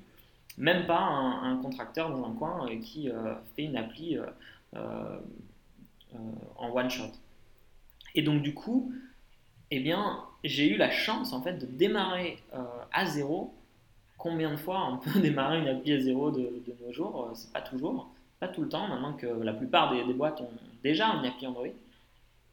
Même 0.59 0.85
pas 0.85 0.99
un, 0.99 1.57
contracteur 1.57 2.09
dans 2.11 2.23
un 2.25 2.33
coin 2.33 2.67
qui 2.79 3.09
fait 3.55 3.63
une 3.63 3.77
appli 3.77 4.19
en 4.75 6.71
one 6.71 6.89
shot. 6.89 7.11
Et 8.13 8.21
donc, 8.21 8.41
du 8.41 8.53
coup, 8.53 8.93
eh 9.71 9.79
bien, 9.79 10.23
j'ai 10.43 10.67
eu 10.67 10.77
la 10.77 10.91
chance 10.91 11.31
en 11.33 11.41
fait 11.41 11.53
de 11.53 11.65
démarrer 11.65 12.39
à 12.91 13.05
zéro. 13.05 13.53
Combien 14.17 14.51
de 14.51 14.57
fois 14.57 14.85
on 14.91 14.97
peut 14.97 15.19
démarrer 15.21 15.59
une 15.59 15.69
appli 15.69 15.93
à 15.93 15.99
zéro 15.99 16.29
de, 16.29 16.41
de 16.41 16.75
nos 16.85 16.91
jours 16.91 17.31
C'est 17.35 17.53
pas 17.53 17.61
toujours, 17.61 18.11
pas 18.41 18.49
tout 18.49 18.61
le 18.61 18.69
temps. 18.69 18.87
Maintenant 18.89 19.13
que 19.13 19.27
la 19.27 19.53
plupart 19.53 19.93
des, 19.93 20.13
boîtes 20.13 20.41
ont 20.41 20.51
déjà 20.83 21.07
une 21.07 21.25
appli 21.25 21.47
Android. 21.47 21.67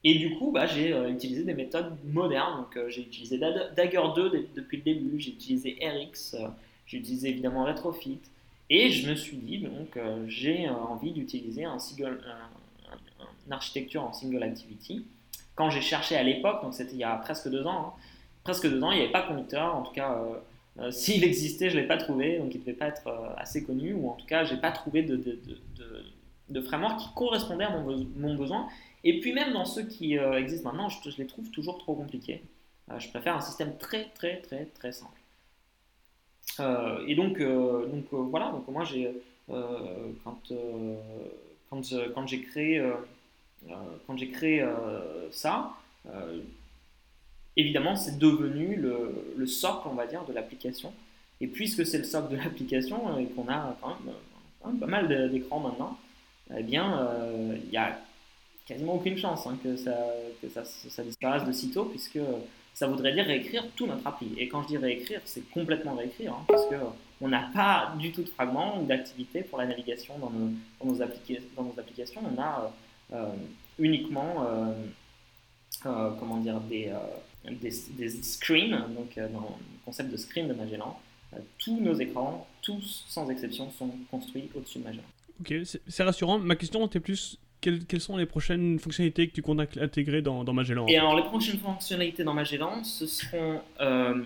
Et 0.09 0.14
du 0.14 0.36
coup, 0.36 0.52
bah, 0.52 0.66
j'ai 0.66 0.92
euh, 0.92 1.11
utilisé 1.11 1.42
des 1.42 1.52
méthodes 1.52 1.92
modernes. 2.04 2.62
Donc, 2.62 2.76
euh, 2.76 2.88
j'ai 2.88 3.02
utilisé 3.02 3.38
Dagger 3.38 4.02
2 4.14 4.48
depuis 4.54 4.76
le 4.76 4.82
début, 4.84 5.18
j'ai 5.18 5.32
utilisé 5.32 5.76
RX, 5.82 6.34
euh, 6.34 6.46
j'ai 6.87 6.99
utilisé 6.99 7.28
évidemment 7.30 7.64
Retrofit. 7.64 8.20
Et 8.68 8.91
je 8.91 9.09
me 9.09 9.14
suis 9.14 9.37
dit, 9.37 9.59
donc, 9.59 9.99
j'ai 10.26 10.68
envie 10.68 11.12
d'utiliser 11.12 11.64
un 11.64 11.78
single, 11.78 12.20
une 13.47 13.53
architecture 13.53 14.03
en 14.03 14.12
single 14.12 14.43
activity. 14.43 15.07
Quand 15.55 15.70
j'ai 15.70 15.80
cherché 15.80 16.16
à 16.16 16.22
l'époque, 16.22 16.62
donc 16.62 16.74
c'était 16.74 16.93
il 16.93 16.99
y 16.99 17.05
a 17.05 17.14
presque 17.16 17.49
deux 17.49 17.64
ans, 17.64 17.95
hein, 17.97 18.01
presque 18.45 18.68
deux 18.68 18.82
ans, 18.82 18.91
il 18.91 18.97
n'y 18.97 19.03
avait 19.05 19.12
pas 19.12 19.22
conducteur. 19.22 19.74
En 19.74 19.82
tout 19.82 19.93
cas, 19.93 20.20
s'il 20.91 21.24
existait, 21.24 21.70
je 21.70 21.76
ne 21.76 21.82
l'ai 21.82 21.87
pas 21.87 21.97
trouvé, 21.97 22.39
donc 22.39 22.55
il 22.55 22.59
ne 22.59 22.64
devait 22.64 22.76
pas 22.76 22.87
être 22.87 23.09
assez 23.37 23.64
connu, 23.64 23.95
ou 23.95 24.11
en 24.11 24.14
tout 24.14 24.26
cas, 24.26 24.45
je 24.45 24.55
n'ai 24.55 24.61
pas 24.61 24.72
trouvé 24.72 25.03
de, 25.03 26.61
framework 26.61 27.01
qui 27.01 27.09
correspondait 27.14 27.64
à 27.64 27.70
mon, 27.70 28.34
besoin. 28.34 28.68
Et 29.05 29.20
puis 29.20 29.32
même 29.32 29.53
dans 29.53 29.64
ceux 29.64 29.84
qui 29.84 30.18
euh, 30.18 30.39
existent 30.39 30.70
maintenant, 30.70 30.89
je, 30.89 30.99
les 31.18 31.26
trouve 31.26 31.49
toujours 31.51 31.78
trop 31.78 31.95
compliqués. 31.95 32.43
Euh, 32.91 32.99
je 32.99 33.09
préfère 33.09 33.37
un 33.37 33.41
système 33.41 33.76
très 33.78 34.07
très 34.14 34.41
très 34.41 34.64
très 34.66 34.91
simple. 34.91 35.20
Euh, 36.61 37.05
et 37.07 37.14
donc, 37.14 37.38
donc 37.40 38.05
voilà, 38.11 38.51
donc 38.51 38.66
moi 38.68 38.84
j'ai 38.84 39.12
quand, 39.49 40.40
quand, 41.70 42.26
j'ai 42.26 42.40
créé 42.40 42.82
quand 44.07 44.16
j'ai 44.16 44.28
créé 44.30 44.66
ça, 45.30 45.72
évidemment 47.57 47.97
c'est 47.97 48.18
devenu 48.18 48.76
le, 48.76 49.34
le, 49.36 49.47
socle 49.47 49.88
on 49.88 49.94
va 49.94 50.07
dire 50.07 50.24
de 50.24 50.32
l'application. 50.32 50.92
Et 51.40 51.47
puisque 51.47 51.84
c'est 51.84 51.99
le 51.99 52.05
socle 52.05 52.32
de 52.32 52.36
l'application 52.36 53.18
et 53.18 53.26
qu'on 53.26 53.49
a 53.49 53.76
quand 53.80 53.97
même, 54.05 54.78
pas 54.78 54.86
mal 54.86 55.30
d'écrans 55.30 55.61
maintenant, 55.61 55.99
eh 56.57 56.62
bien 56.62 57.09
il 57.64 57.70
y 57.70 57.76
a 57.76 57.99
quasiment 58.66 58.94
aucune 58.94 59.16
chance 59.16 59.47
hein, 59.47 59.57
que, 59.62 59.76
ça, 59.76 59.97
que 60.42 60.49
ça, 60.49 61.03
disparaisse 61.05 61.44
de 61.44 61.53
sitôt, 61.53 61.84
puisque 61.84 62.18
ça 62.77 62.87
voudrait 62.87 63.14
dire 63.14 63.24
réécrire 63.24 63.64
tout 63.74 63.87
notre 63.87 64.07
appli. 64.07 64.35
Et 64.37 64.49
quand 64.49 64.62
je 64.62 64.68
dis 64.68 64.77
réécrire, 64.77 65.20
c'est 65.24 65.49
complètement 65.51 65.95
réécrire, 65.95 66.35
hein, 66.35 66.45
parce 66.47 66.66
qu'on 66.66 67.29
n'a 67.29 67.51
pas 67.55 67.95
du 67.99 68.12
tout 68.12 68.22
de 68.22 68.29
fragments 68.29 68.79
ou 68.79 68.85
d'activités 68.85 69.41
pour 69.41 69.59
la 69.59 69.66
navigation 69.66 70.18
dans 70.18 70.29
nos, 70.29 70.51
dans 70.79 70.93
nos, 70.93 70.99
dans 71.57 71.62
nos 71.64 71.81
applications. 71.81 72.20
On 72.22 72.41
a 72.41 72.70
euh, 73.14 73.33
uniquement 73.79 74.45
euh, 74.47 74.74
euh, 75.87 76.11
comment 76.20 76.37
dire, 76.37 76.61
des, 76.61 76.93
des, 77.51 77.72
des, 77.97 78.11
screens, 78.11 78.85
donc 78.95 79.18
dans 79.33 79.57
le 79.59 79.85
concept 79.87 80.12
de 80.12 80.18
screen 80.18 80.47
de 80.47 80.53
Magellan. 80.53 81.01
tous 81.57 81.81
nos 81.81 81.95
écrans, 81.95 82.47
tous 82.61 83.07
sans 83.09 83.31
exception, 83.31 83.70
sont 83.70 83.91
construits 84.11 84.51
au-dessus 84.55 84.81
de 84.81 84.85
Magellan. 84.85 85.09
Ok, 85.41 85.55
c'est 85.87 86.03
rassurant. 86.03 86.39
Ma 86.39 86.57
question 86.57 86.87
était 86.87 87.01
plus 87.01 87.39
quelles, 87.88 88.00
sont 88.00 88.16
les 88.16 88.26
prochaines 88.26 88.78
fonctionnalités 88.78 89.28
que 89.28 89.34
tu 89.34 89.42
comptes 89.42 89.60
intégrer 89.78 90.22
dans, 90.22 90.44
dans 90.44 90.52
Magellan 90.52 90.86
Et 90.88 90.96
alors, 90.96 91.16
les 91.16 91.24
prochaines 91.24 91.58
fonctionnalités 91.58 92.24
dans 92.24 92.34
Magellan, 92.34 92.84
ce 92.84 93.06
seront 93.06 93.60
euh, 93.80 94.22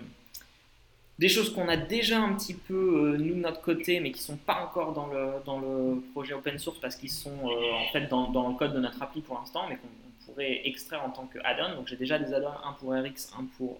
des 1.17 1.29
choses 1.29 1.53
qu'on 1.53 1.67
a 1.67 1.77
déjà 1.77 2.19
un 2.19 2.33
petit 2.33 2.53
peu, 2.53 3.13
euh, 3.13 3.17
nous, 3.17 3.35
de 3.35 3.39
notre 3.39 3.61
côté, 3.61 3.99
mais 3.99 4.11
qui 4.11 4.19
ne 4.19 4.25
sont 4.25 4.37
pas 4.37 4.63
encore 4.63 4.93
dans 4.93 5.07
le, 5.07 5.43
dans 5.45 5.59
le 5.59 6.01
projet 6.13 6.33
open 6.33 6.57
source 6.59 6.79
parce 6.79 6.95
qu'ils 6.95 7.11
sont 7.11 7.49
euh, 7.49 7.73
en 7.73 7.91
fait 7.91 8.07
dans, 8.07 8.29
dans, 8.29 8.49
le 8.49 8.55
code 8.55 8.73
de 8.73 8.79
notre 8.79 9.01
appli 9.01 9.21
pour 9.21 9.37
l'instant, 9.37 9.65
mais 9.69 9.77
qu'on 9.77 10.25
pourrait 10.25 10.61
extraire 10.65 11.03
en 11.03 11.09
tant 11.09 11.25
que 11.25 11.39
add-on. 11.43 11.75
Donc, 11.75 11.87
j'ai 11.87 11.97
déjà 11.97 12.19
des 12.19 12.33
add-ons, 12.33 12.49
un 12.65 12.73
pour 12.73 12.93
RX, 12.93 13.33
un 13.37 13.45
pour 13.57 13.79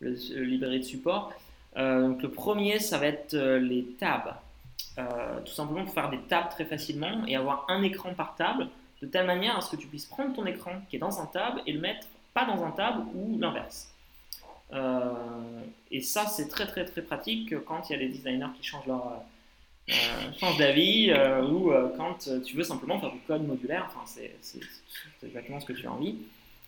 le, 0.00 0.16
le, 0.34 0.44
librairie 0.44 0.80
de 0.80 0.84
support. 0.84 1.32
donc, 1.76 2.22
le 2.22 2.30
premier, 2.30 2.78
ça 2.78 2.98
va 2.98 3.06
être 3.06 3.36
les 3.36 3.84
tabs. 3.98 4.36
Euh, 4.98 5.40
tout 5.44 5.52
simplement 5.52 5.84
pour 5.84 5.94
faire 5.94 6.10
des 6.10 6.18
tables 6.22 6.48
très 6.48 6.64
facilement 6.64 7.24
et 7.26 7.36
avoir 7.36 7.66
un 7.68 7.82
écran 7.82 8.14
par 8.14 8.34
table 8.34 8.68
de 9.00 9.06
telle 9.06 9.26
manière 9.26 9.56
à 9.56 9.60
ce 9.60 9.70
que 9.70 9.76
tu 9.76 9.86
puisses 9.86 10.06
prendre 10.06 10.34
ton 10.34 10.44
écran 10.44 10.72
qui 10.90 10.96
est 10.96 10.98
dans 10.98 11.20
un 11.20 11.26
tab 11.26 11.60
et 11.66 11.72
le 11.72 11.78
mettre 11.78 12.08
pas 12.34 12.44
dans 12.44 12.64
un 12.64 12.72
tab 12.72 13.06
ou 13.14 13.38
l'inverse. 13.38 13.94
Euh, 14.72 15.60
et 15.92 16.00
ça, 16.00 16.26
c'est 16.26 16.48
très 16.48 16.66
très 16.66 16.84
très 16.84 17.02
pratique 17.02 17.54
quand 17.64 17.88
il 17.88 17.92
y 17.92 17.96
a 17.96 17.98
des 17.98 18.08
designers 18.08 18.48
qui 18.56 18.66
changent 18.66 18.86
leur 18.86 19.22
euh, 19.88 19.92
changent 20.40 20.58
d'avis 20.58 21.12
ou 21.48 21.72
quand 21.96 22.28
tu 22.44 22.56
veux 22.56 22.64
simplement 22.64 22.98
faire 22.98 23.12
du 23.12 23.20
code 23.20 23.46
modulaire. 23.46 23.88
Enfin, 23.88 24.04
c'est 24.04 24.34
exactement 25.22 25.60
ce 25.60 25.66
que 25.66 25.74
tu 25.74 25.86
as 25.86 25.92
envie. 25.92 26.16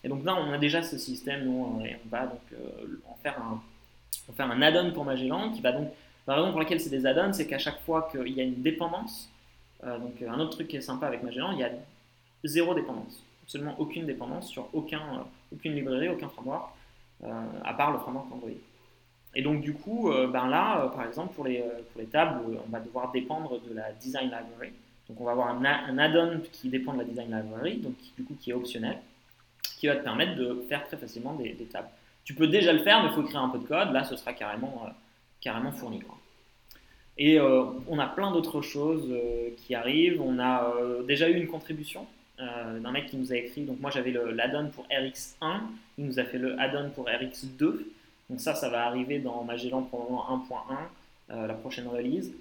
Et 0.05 0.09
donc 0.09 0.24
là, 0.24 0.37
on 0.37 0.53
a 0.53 0.59
déjà 0.59 0.85
ce 0.85 0.99
système 0.99 1.49
où 1.49 1.81
on, 1.83 2.09
va 2.09 2.26
donc 2.26 2.41
en 3.09 3.16
faire 3.22 3.43
un, 3.43 3.61
en 4.28 4.33
faire 4.33 4.51
un 4.51 4.62
add-on 4.62 4.93
pour 4.93 5.05
Magellan 5.05 5.51
qui 5.51 5.61
va 5.61 5.72
donc 5.72 5.91
la 6.27 6.35
raison 6.35 6.51
pour 6.51 6.61
laquelle 6.61 6.81
c'est 6.81 6.91
des 6.91 7.07
add-ons, 7.07 7.33
c'est 7.33 7.47
qu'à 7.47 7.59
chaque 7.59 7.81
fois 7.81 8.09
qu'il 8.11 8.29
y 8.29 8.41
a 8.41 8.45
une 8.45 8.62
dépendance, 8.62 9.31
euh, 9.85 9.99
donc 9.99 10.23
un 10.23 10.39
autre 10.39 10.51
truc 10.51 10.68
qui 10.68 10.77
est 10.77 10.83
sympa 10.83 11.07
avec 11.07 11.23
Magellan, 11.23 11.53
il 11.53 11.59
y 11.59 11.64
a 11.64 11.71
zéro 12.45 12.75
dépendance, 12.75 13.23
absolument 13.43 13.75
aucune 13.79 14.07
dépendance 14.07 14.49
sur 14.49 14.68
aucun, 14.73 15.01
euh, 15.01 15.55
aucune 15.55 15.75
librairie, 15.75 16.09
aucun 16.09 16.29
framework, 16.29 16.71
euh, 17.25 17.29
à 17.64 17.75
part 17.75 17.93
le 17.93 17.99
framework 17.99 18.31
Android. 18.33 18.51
Et 19.35 19.43
donc 19.43 19.61
du 19.61 19.75
coup, 19.75 20.11
ben 20.11 20.49
là, 20.49 20.89
par 20.89 21.07
exemple, 21.07 21.35
pour 21.35 21.45
les, 21.45 21.61
pour 21.93 22.01
les 22.01 22.09
tables, 22.09 22.41
on 22.66 22.68
va 22.68 22.81
devoir 22.81 23.12
dépendre 23.12 23.61
de 23.61 23.73
la 23.73 23.93
design 23.93 24.25
library. 24.25 24.73
Donc 25.09 25.21
on 25.21 25.25
va 25.25 25.31
avoir 25.31 25.49
un, 25.49 25.99
add-on 25.99 26.41
qui 26.51 26.68
dépend 26.68 26.95
de 26.95 26.99
la 26.99 27.05
design 27.05 27.27
library, 27.27 27.77
donc 27.77 27.95
du 28.18 28.25
coup 28.25 28.35
qui 28.41 28.51
est 28.51 28.55
optionnel, 28.55 28.99
qui 29.79 29.87
va 29.87 29.95
te 29.95 30.03
permettre 30.03 30.35
de 30.35 30.64
faire 30.68 30.85
très 30.85 30.97
facilement 30.97 31.35
des, 31.35 31.53
des 31.53 31.66
tables. 31.66 31.91
Tu 32.25 32.35
peux 32.35 32.49
déjà 32.49 32.73
le 32.73 32.81
faire, 32.81 33.05
mais 33.05 33.11
il 33.11 33.14
faut 33.14 33.23
écrire 33.23 33.41
un 33.41 33.51
peu 33.51 33.59
de 33.59 33.66
code. 33.66 33.93
Là, 33.93 34.03
ce 34.03 34.16
sera 34.16 34.33
carrément, 34.33 34.89
carrément 35.41 35.72
fourni. 35.72 36.01
Quoi. 36.01 36.16
Et 37.20 37.38
euh, 37.38 37.64
on 37.86 37.99
a 37.99 38.07
plein 38.07 38.32
d'autres 38.32 38.62
choses 38.62 39.07
euh, 39.11 39.51
qui 39.59 39.74
arrivent. 39.74 40.22
On 40.22 40.38
a 40.38 40.74
euh, 40.74 41.03
déjà 41.03 41.28
eu 41.28 41.36
une 41.36 41.49
contribution 41.49 42.07
d'un 42.38 42.91
mec 42.91 43.05
qui 43.09 43.18
nous 43.18 43.34
a 43.34 43.36
écrit. 43.36 43.66
Donc 43.66 43.80
moi 43.80 43.91
j'avais 43.91 44.12
l'add-on 44.12 44.70
pour 44.70 44.86
RX1, 44.86 45.61
il 45.99 46.07
nous 46.07 46.18
a 46.18 46.24
fait 46.24 46.38
le 46.38 46.59
add-on 46.59 46.88
pour 46.88 47.05
RX2. 47.05 47.82
Donc 48.30 48.41
ça, 48.41 48.55
ça 48.55 48.70
va 48.70 48.86
arriver 48.86 49.18
dans 49.18 49.45
Magellan 49.45 49.82
probablement 49.82 50.24
1.1, 51.28 51.47
la 51.47 51.53
prochaine 51.53 51.86
release. 51.86 52.32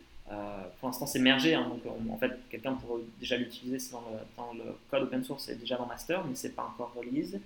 pour 0.80 0.88
l'instant, 0.88 1.06
c'est 1.06 1.20
mergé, 1.20 1.54
hein, 1.54 1.68
donc 1.68 1.82
en 2.10 2.16
fait, 2.18 2.32
quelqu'un 2.50 2.76
pourrait 2.76 3.02
déjà 3.20 3.36
l'utiliser, 3.36 3.92
dans, 3.92 4.02
dans, 4.38 4.54
le 4.54 4.74
code 4.90 5.04
open 5.04 5.22
source, 5.22 5.44
c'est 5.48 5.60
déjà 5.60 5.76
dans 5.76 5.86
master, 5.86 6.24
mais 6.26 6.36
c'est 6.36 6.56
pas 6.56 6.64
encore 6.64 6.94
release. 6.96 7.38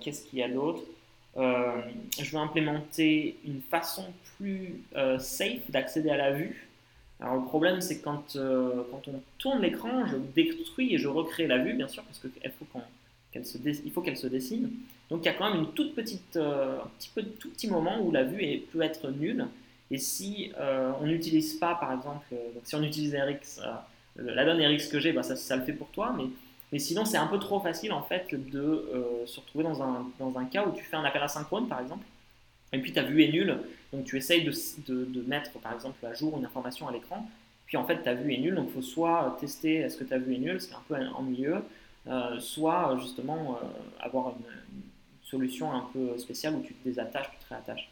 Qu'est-ce 0.00 0.24
qu'il 0.24 0.38
y 0.38 0.42
a 0.42 0.48
d'autre? 0.48 0.80
Euh, 1.38 1.82
je 2.18 2.30
veux 2.30 2.38
implémenter 2.38 3.36
une 3.44 3.60
façon 3.60 4.04
plus 4.36 4.82
euh, 4.96 5.18
safe 5.18 5.70
d'accéder 5.70 6.10
à 6.10 6.16
la 6.16 6.32
vue. 6.32 6.68
Alors 7.20 7.36
le 7.36 7.44
problème 7.44 7.80
c'est 7.80 8.00
quand, 8.00 8.36
euh, 8.36 8.82
quand 8.90 9.08
on 9.08 9.20
tourne 9.38 9.60
l'écran, 9.60 10.06
je 10.06 10.16
détruis 10.16 10.94
et 10.94 10.98
je 10.98 11.08
recrée 11.08 11.46
la 11.46 11.58
vue, 11.58 11.74
bien 11.74 11.88
sûr, 11.88 12.02
parce 12.04 12.18
qu'il 12.18 12.30
faut 12.52 12.66
qu'elle 13.32 13.44
se, 14.16 14.22
se 14.22 14.26
dessine. 14.26 14.70
Donc 15.10 15.20
il 15.22 15.26
y 15.26 15.28
a 15.28 15.34
quand 15.34 15.50
même 15.50 15.60
une 15.62 15.72
toute 15.72 15.94
petite, 15.94 16.36
un 16.36 16.88
petit 16.98 17.10
peu, 17.14 17.22
tout 17.22 17.50
petit 17.50 17.68
moment 17.68 18.00
où 18.00 18.10
la 18.10 18.24
vue 18.24 18.62
peut 18.72 18.82
être 18.82 19.10
nulle. 19.10 19.46
Et 19.90 19.98
si 19.98 20.52
on 21.00 21.06
n'utilise 21.06 21.54
pas, 21.54 21.74
par 21.76 21.92
exemple, 21.92 22.26
si 22.64 22.74
on 22.74 22.82
utilise 22.82 23.14
RX, 23.14 23.60
la 24.16 24.44
donne 24.44 24.60
RX 24.60 24.88
que 24.88 24.98
j'ai, 24.98 25.12
bah 25.12 25.22
ça, 25.22 25.36
ça, 25.36 25.56
le 25.56 25.62
fait 25.62 25.72
pour 25.72 25.88
toi, 25.88 26.14
mais 26.16 26.24
mais 26.76 26.80
sinon, 26.80 27.06
c'est 27.06 27.16
un 27.16 27.26
peu 27.26 27.38
trop 27.38 27.58
facile 27.58 27.90
en 27.90 28.02
fait 28.02 28.34
de 28.34 28.60
euh, 28.60 29.24
se 29.24 29.40
retrouver 29.40 29.64
dans 29.64 29.82
un, 29.82 30.12
dans 30.18 30.36
un 30.36 30.44
cas 30.44 30.66
où 30.66 30.72
tu 30.72 30.84
fais 30.84 30.96
un 30.96 31.04
appel 31.04 31.22
asynchrone 31.22 31.68
par 31.68 31.80
exemple, 31.80 32.04
et 32.70 32.78
puis 32.82 32.92
ta 32.92 33.02
vue 33.02 33.24
est 33.24 33.32
nulle, 33.32 33.60
donc 33.94 34.04
tu 34.04 34.18
essayes 34.18 34.44
de, 34.44 34.52
de, 34.86 35.22
mettre 35.22 35.52
par 35.52 35.72
exemple 35.72 36.04
à 36.04 36.12
jour 36.12 36.36
une 36.36 36.44
information 36.44 36.86
à 36.86 36.92
l'écran, 36.92 37.26
puis 37.64 37.78
en 37.78 37.86
fait 37.86 38.02
ta 38.02 38.12
vue 38.12 38.34
est 38.34 38.36
nulle, 38.36 38.56
donc 38.56 38.66
il 38.68 38.74
faut 38.74 38.82
soit 38.82 39.38
tester 39.40 39.76
est-ce 39.76 39.96
que 39.96 40.04
ta 40.04 40.18
vue 40.18 40.34
est 40.34 40.38
nulle, 40.38 40.60
ce 40.60 40.66
qui 40.66 40.74
est 40.74 40.76
un 40.76 40.82
peu 40.86 40.96
ennuyeux, 41.14 41.62
euh, 42.08 42.38
soit 42.40 42.98
justement 43.00 43.58
euh, 43.62 43.66
avoir 44.04 44.28
une, 44.28 44.44
solution 45.22 45.72
un 45.72 45.88
peu 45.94 46.18
spéciale 46.18 46.56
où 46.56 46.60
tu 46.60 46.74
te 46.74 46.84
désattaches, 46.84 47.30
tu 47.30 47.38
te 47.38 47.48
réattaches. 47.48 47.90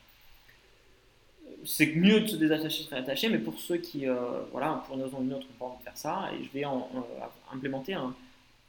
C'est 1.64 1.97
mieux 1.97 2.20
de 2.20 2.26
se 2.26 2.37
désattacher, 2.37 2.85
de 2.85 2.89
se 2.89 2.95
réattacher, 2.95 3.28
mais 3.30 3.39
pour 3.39 3.59
ceux 3.59 3.78
qui, 3.78 4.05
voilà, 4.53 4.85
pour 4.87 4.95
une 4.95 5.03
raison 5.03 5.18
ou 5.18 5.22
une 5.22 5.32
autre, 5.32 5.47
ont 5.59 5.70
pas 5.70 5.80
faire 5.82 5.97
ça, 5.97 6.30
et 6.32 6.45
je 6.45 6.51
vais 6.51 6.64
en, 6.64 6.89
implémenter 7.53 7.95
un, 7.95 8.14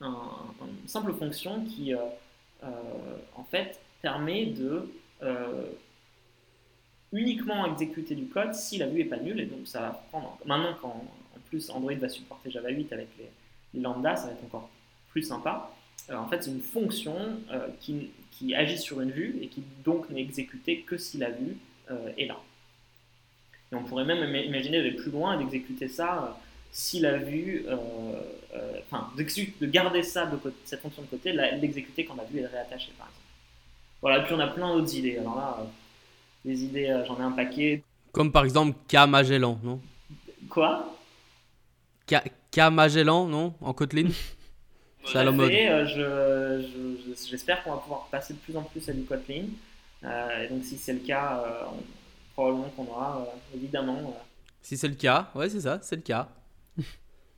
une 0.02 0.88
simple 0.88 1.14
fonction 1.14 1.64
qui, 1.66 1.94
euh, 1.94 2.00
euh, 2.64 2.68
en 3.36 3.44
fait, 3.44 3.80
permet 4.02 4.48
de 4.48 4.90
euh, 5.24 5.70
uniquement 7.12 7.66
exécuter 7.72 8.16
du 8.16 8.28
code 8.28 8.54
si 8.54 8.78
la 8.78 8.88
vue 8.88 9.02
est 9.02 9.06
pas 9.06 9.18
nulle. 9.18 9.40
Et 9.40 9.46
donc, 9.46 9.68
ça 9.68 9.82
va 9.82 9.90
prendre. 10.10 10.38
Maintenant, 10.46 10.76
quand 10.82 11.06
plus 11.50 11.70
Android 11.70 11.94
va 11.94 12.10
supporter 12.10 12.52
Java 12.52 12.70
8 12.70 12.92
avec 12.92 13.08
les, 13.18 13.30
les 13.74 13.82
lambdas, 13.82 14.18
ça 14.18 14.28
va 14.28 14.34
être 14.34 14.44
encore 14.44 14.70
plus 15.10 15.24
sympa. 15.24 15.72
en 16.12 16.28
fait, 16.28 16.44
c'est 16.44 16.52
une 16.52 16.62
fonction 16.62 17.16
qui, 17.80 18.12
qui, 18.32 18.54
agit 18.54 18.78
sur 18.78 19.00
une 19.00 19.12
vue 19.12 19.38
et 19.42 19.48
qui 19.48 19.64
donc 19.84 20.10
n'est 20.10 20.22
exécutée 20.22 20.82
que 20.82 20.98
si 20.98 21.18
la 21.18 21.30
vue 21.30 21.58
est 22.18 22.26
là. 22.26 22.38
Et 23.72 23.76
on 23.76 23.84
pourrait 23.84 24.04
même 24.06 24.36
imaginer 24.36 24.80
d'aller 24.80 24.96
plus 24.96 25.12
loin 25.12 25.36
et 25.36 25.38
d'exécuter 25.38 25.88
ça 25.88 26.38
si 26.76 27.00
la 27.00 27.18
vue, 27.18 27.64
euh, 27.70 27.78
euh, 28.54 28.80
enfin, 28.82 29.10
de 29.16 29.66
garder 29.66 30.04
ça 30.04 30.26
de 30.26 30.38
cette 30.66 30.82
fonction 30.82 31.04
de 31.04 31.08
côté, 31.08 31.32
l'exécuter 31.32 32.04
quand 32.04 32.16
la 32.16 32.26
vue 32.26 32.40
est 32.40 32.48
réattachée, 32.48 32.92
par 32.98 33.08
exemple. 33.08 33.24
Voilà, 34.02 34.20
puis 34.24 34.34
on 34.34 34.40
a 34.40 34.48
plein 34.48 34.76
d'autres 34.76 34.94
idées. 34.94 35.18
Alors 35.18 35.38
là, 35.38 35.66
des 36.44 36.66
idées, 36.66 37.02
j'en 37.08 37.18
ai 37.18 37.22
un 37.22 37.32
paquet. 37.32 37.82
Comme 38.12 38.30
par 38.30 38.44
exemple 38.44 38.78
K 38.90 39.08
Magellan, 39.08 39.58
non? 39.64 39.80
Quoi? 40.50 40.94
K, 42.08 42.60
Magellan, 42.70 43.26
non? 43.26 43.54
En 43.62 43.72
Kotlin? 43.72 44.10
C'est 45.06 45.20
à 45.20 45.24
la 45.24 45.32
mode. 45.32 45.50
J'espère 45.50 45.88
je, 47.60 47.64
qu'on 47.64 47.72
va 47.72 47.78
pouvoir 47.78 48.08
passer 48.12 48.34
de 48.34 48.40
plus 48.40 48.58
en 48.58 48.64
plus 48.64 48.90
à 48.90 48.92
du 48.92 49.04
Kotlin. 49.04 49.46
et 50.04 50.48
donc 50.50 50.66
si 50.66 50.78
c'est 50.78 50.94
le 50.94 51.00
cas, 51.00 51.42
probablement 52.34 52.70
qu'on 52.76 52.84
aura, 52.84 53.26
évidemment. 53.54 54.20
Si 54.62 54.76
c'est 54.76 54.90
le 54.90 54.96
cas, 54.96 55.32
ouais, 55.36 55.50
c'est 55.50 55.62
ça, 55.62 55.80
c'est 55.82 55.96
le 55.96 56.02
cas. 56.02 56.28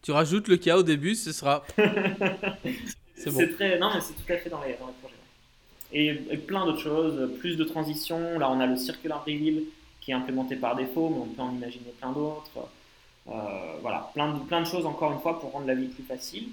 Tu 0.01 0.11
rajoutes 0.11 0.47
le 0.47 0.57
cas 0.57 0.77
au 0.77 0.83
début, 0.83 1.15
ce 1.15 1.31
sera. 1.31 1.63
c'est 3.15 3.31
bon. 3.31 3.47
très. 3.55 3.79
Non, 3.79 3.91
mais 3.93 4.01
c'est 4.01 4.13
tout 4.13 4.31
à 4.31 4.37
fait 4.37 4.49
dans 4.49 4.61
les, 4.61 4.75
dans 4.79 4.87
les 4.87 4.93
projets. 5.01 5.15
Et, 5.93 6.37
plein 6.37 6.65
d'autres 6.65 6.81
choses, 6.81 7.29
plus 7.39 7.55
de 7.55 7.63
transitions. 7.63 8.39
Là, 8.39 8.49
on 8.49 8.59
a 8.59 8.65
le 8.65 8.77
circular 8.77 9.23
reveal 9.25 9.63
qui 10.01 10.11
est 10.11 10.13
implémenté 10.13 10.55
par 10.55 10.75
défaut, 10.75 11.09
mais 11.09 11.21
on 11.21 11.25
peut 11.25 11.41
en 11.41 11.55
imaginer 11.55 11.93
plein 11.99 12.11
d'autres. 12.11 12.69
Euh, 13.29 13.77
voilà, 13.81 14.09
plein 14.13 14.33
de, 14.33 14.39
plein 14.39 14.61
de 14.61 14.67
choses 14.67 14.85
encore 14.85 15.11
une 15.11 15.19
fois 15.19 15.39
pour 15.39 15.51
rendre 15.51 15.67
la 15.67 15.75
vie 15.75 15.87
plus 15.87 16.03
facile, 16.03 16.47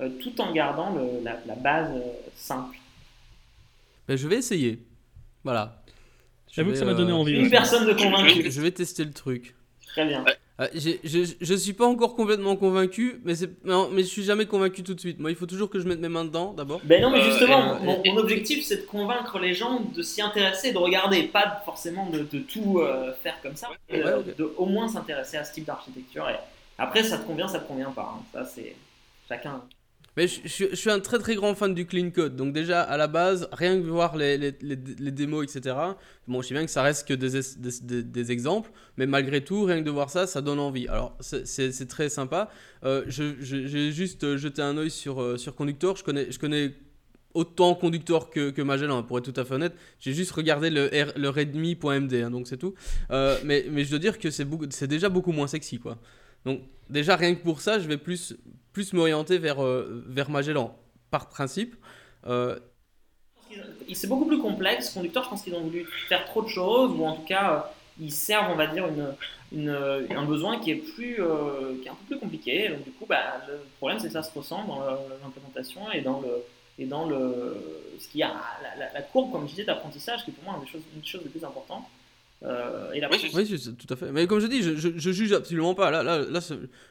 euh, 0.00 0.08
tout 0.22 0.40
en 0.40 0.52
gardant 0.52 0.94
le, 0.94 1.22
la, 1.22 1.38
la, 1.46 1.54
base 1.54 1.90
euh, 1.94 2.00
simple. 2.34 2.78
Ben, 4.08 4.16
je 4.16 4.26
vais 4.26 4.36
essayer. 4.36 4.78
Voilà. 5.42 5.82
J'avoue 6.50 6.70
que 6.70 6.76
ça 6.76 6.84
m'a 6.84 6.94
donné 6.94 7.12
envie. 7.12 7.32
Une 7.32 7.50
personne 7.50 7.86
de 7.86 7.92
convaincue. 7.92 8.50
Je 8.50 8.60
vais 8.60 8.70
tester 8.70 9.04
le 9.04 9.12
truc. 9.12 9.54
Très 9.86 10.06
bien. 10.06 10.24
Euh, 10.60 10.68
je, 10.72 11.34
je 11.40 11.54
suis 11.54 11.72
pas 11.72 11.86
encore 11.86 12.14
complètement 12.14 12.54
convaincu, 12.54 13.20
mais, 13.24 13.34
non, 13.64 13.88
mais 13.90 14.02
je 14.02 14.06
suis 14.06 14.22
jamais 14.22 14.46
convaincu 14.46 14.84
tout 14.84 14.94
de 14.94 15.00
suite. 15.00 15.18
Moi, 15.18 15.30
il 15.30 15.36
faut 15.36 15.46
toujours 15.46 15.68
que 15.68 15.80
je 15.80 15.88
mette 15.88 15.98
mes 15.98 16.08
mains 16.08 16.24
dedans 16.24 16.52
d'abord. 16.52 16.80
Ben 16.84 17.02
non, 17.02 17.10
mais 17.10 17.18
euh, 17.18 17.24
justement, 17.24 17.80
mon, 17.80 18.16
objectif 18.16 18.64
c'est 18.64 18.76
de 18.76 18.86
convaincre 18.86 19.40
les 19.40 19.52
gens 19.52 19.80
de 19.80 20.00
s'y 20.02 20.22
intéresser, 20.22 20.72
de 20.72 20.78
regarder, 20.78 21.24
pas 21.24 21.60
forcément 21.64 22.08
de, 22.08 22.22
tout 22.38 22.78
euh, 22.78 23.12
faire 23.22 23.40
comme 23.42 23.56
ça, 23.56 23.68
de 23.90 24.54
au 24.56 24.66
moins 24.66 24.86
s'intéresser 24.86 25.36
à 25.38 25.44
ce 25.44 25.52
type 25.52 25.64
d'architecture. 25.64 26.28
Et 26.30 26.36
après, 26.78 27.02
ça 27.02 27.18
te 27.18 27.26
convient, 27.26 27.48
ça 27.48 27.58
te 27.58 27.66
convient 27.66 27.90
pas. 27.90 28.14
Hein. 28.16 28.22
Ça, 28.32 28.44
c'est 28.44 28.76
chacun. 29.28 29.60
Mais 30.16 30.28
je, 30.28 30.74
suis 30.74 30.90
un 30.90 31.00
très 31.00 31.18
très 31.18 31.34
grand 31.34 31.54
fan 31.54 31.74
du 31.74 31.86
clean 31.86 32.10
code. 32.10 32.36
Donc 32.36 32.52
déjà 32.52 32.82
à 32.82 32.96
la 32.96 33.08
base, 33.08 33.48
rien 33.52 33.80
que 33.80 33.86
voir 33.86 34.16
les, 34.16 34.38
les, 34.38 34.54
les, 34.60 35.10
démos, 35.10 35.44
etc. 35.44 35.76
Bon, 36.28 36.40
je 36.40 36.48
sais 36.48 36.54
bien 36.54 36.64
que 36.64 36.70
ça 36.70 36.82
reste 36.82 37.08
que 37.08 37.14
des, 37.14 38.02
des, 38.02 38.32
exemples, 38.32 38.70
mais 38.96 39.06
malgré 39.06 39.42
tout, 39.42 39.64
rien 39.64 39.80
que 39.80 39.86
de 39.86 39.90
voir 39.90 40.10
ça, 40.10 40.26
ça 40.26 40.40
donne 40.40 40.60
envie. 40.60 40.86
Alors 40.88 41.16
c'est 41.20 41.88
très 41.88 42.08
sympa. 42.08 42.48
Euh, 42.84 43.04
J'ai 43.08 43.92
juste 43.92 44.36
jeté 44.36 44.62
un 44.62 44.76
oeil 44.76 44.90
sur, 44.90 45.20
euh, 45.20 45.36
sur 45.36 45.54
Conductor. 45.54 45.96
Je 45.96 46.04
connais, 46.04 46.30
je 46.30 46.38
connais 46.38 46.74
autant 47.34 47.74
Conductor 47.74 48.30
que, 48.30 48.50
que 48.50 48.62
Magellan, 48.62 49.02
pour 49.02 49.18
être 49.18 49.30
tout 49.30 49.40
à 49.40 49.44
fait 49.44 49.54
honnête. 49.54 49.74
J'ai 49.98 50.14
juste 50.14 50.30
regardé 50.30 50.70
le, 50.70 50.88
le 51.16 51.28
redmi.md, 51.28 52.14
hein, 52.14 52.30
donc 52.30 52.46
c'est 52.46 52.56
tout. 52.56 52.74
Euh, 53.10 53.36
mais, 53.44 53.66
mais 53.70 53.84
je 53.84 53.90
dois 53.90 53.98
dire 53.98 54.18
que 54.18 54.30
c'est 54.30 54.86
déjà 54.86 55.08
beaucoup 55.08 55.32
moins 55.32 55.48
sexy, 55.48 55.78
quoi. 55.78 55.98
Donc 56.44 56.60
déjà 56.90 57.16
rien 57.16 57.34
que 57.34 57.42
pour 57.42 57.60
ça, 57.60 57.78
je 57.78 57.88
vais 57.88 57.98
plus 57.98 58.36
plus 58.74 58.92
m'orienter 58.92 59.38
vers, 59.38 59.64
euh, 59.64 60.04
vers 60.06 60.28
Magellan, 60.28 60.76
par 61.10 61.30
principe. 61.30 61.76
Euh, 62.26 62.58
c'est 63.94 64.08
beaucoup 64.08 64.26
plus 64.26 64.40
complexe. 64.40 64.90
Conducteur, 64.90 65.24
je 65.24 65.30
pense 65.30 65.42
qu'ils 65.42 65.54
ont 65.54 65.62
voulu 65.62 65.86
faire 66.08 66.24
trop 66.26 66.42
de 66.42 66.48
choses, 66.48 66.90
ou 66.90 67.04
en 67.04 67.14
tout 67.14 67.22
cas, 67.22 67.52
euh, 67.52 67.60
ils 68.00 68.12
servent, 68.12 68.50
on 68.50 68.56
va 68.56 68.66
dire, 68.66 68.86
une, 69.52 69.70
un 69.70 70.24
besoin 70.24 70.58
qui 70.58 70.72
est, 70.72 70.74
plus, 70.74 71.20
qui 71.80 71.86
est 71.86 71.90
un 71.90 71.94
peu 71.94 72.06
plus 72.08 72.18
compliqué. 72.18 72.68
Donc, 72.70 72.82
du 72.82 72.90
coup, 72.90 73.06
bah, 73.06 73.40
le 73.48 73.60
problème, 73.76 74.00
c'est 74.00 74.08
que 74.08 74.12
ça 74.12 74.24
se 74.24 74.36
ressent 74.36 74.64
dans 74.64 74.80
l'implémentation 75.22 75.92
et 75.92 76.00
dans 76.00 76.20
le, 76.20 76.44
et 76.76 76.86
dans 76.86 77.06
le, 77.06 77.94
ce 78.00 78.08
qu'il 78.08 78.20
y 78.20 78.24
a, 78.24 78.34
la, 78.92 79.02
courbe, 79.02 79.30
comme 79.30 79.44
je 79.44 79.50
disais, 79.50 79.64
d'apprentissage, 79.64 80.24
qui 80.24 80.32
est 80.32 80.34
pour 80.34 80.42
moi 80.42 80.60
une 80.60 80.64
des 80.64 80.84
une 80.94 81.00
des 81.00 81.06
choses 81.06 81.22
les 81.22 81.30
plus 81.30 81.44
importantes. 81.44 81.84
Euh, 82.42 82.90
oui, 82.92 83.00
tout 83.78 83.94
à 83.94 83.96
fait. 83.96 84.12
Mais 84.12 84.26
comme 84.26 84.40
je 84.40 84.46
dis, 84.46 84.62
je, 84.62 84.74
je, 84.76 85.12
juge 85.12 85.32
absolument 85.32 85.74
pas. 85.74 85.90
Là, 85.90 86.02
là, 86.02 86.18
là, 86.18 86.40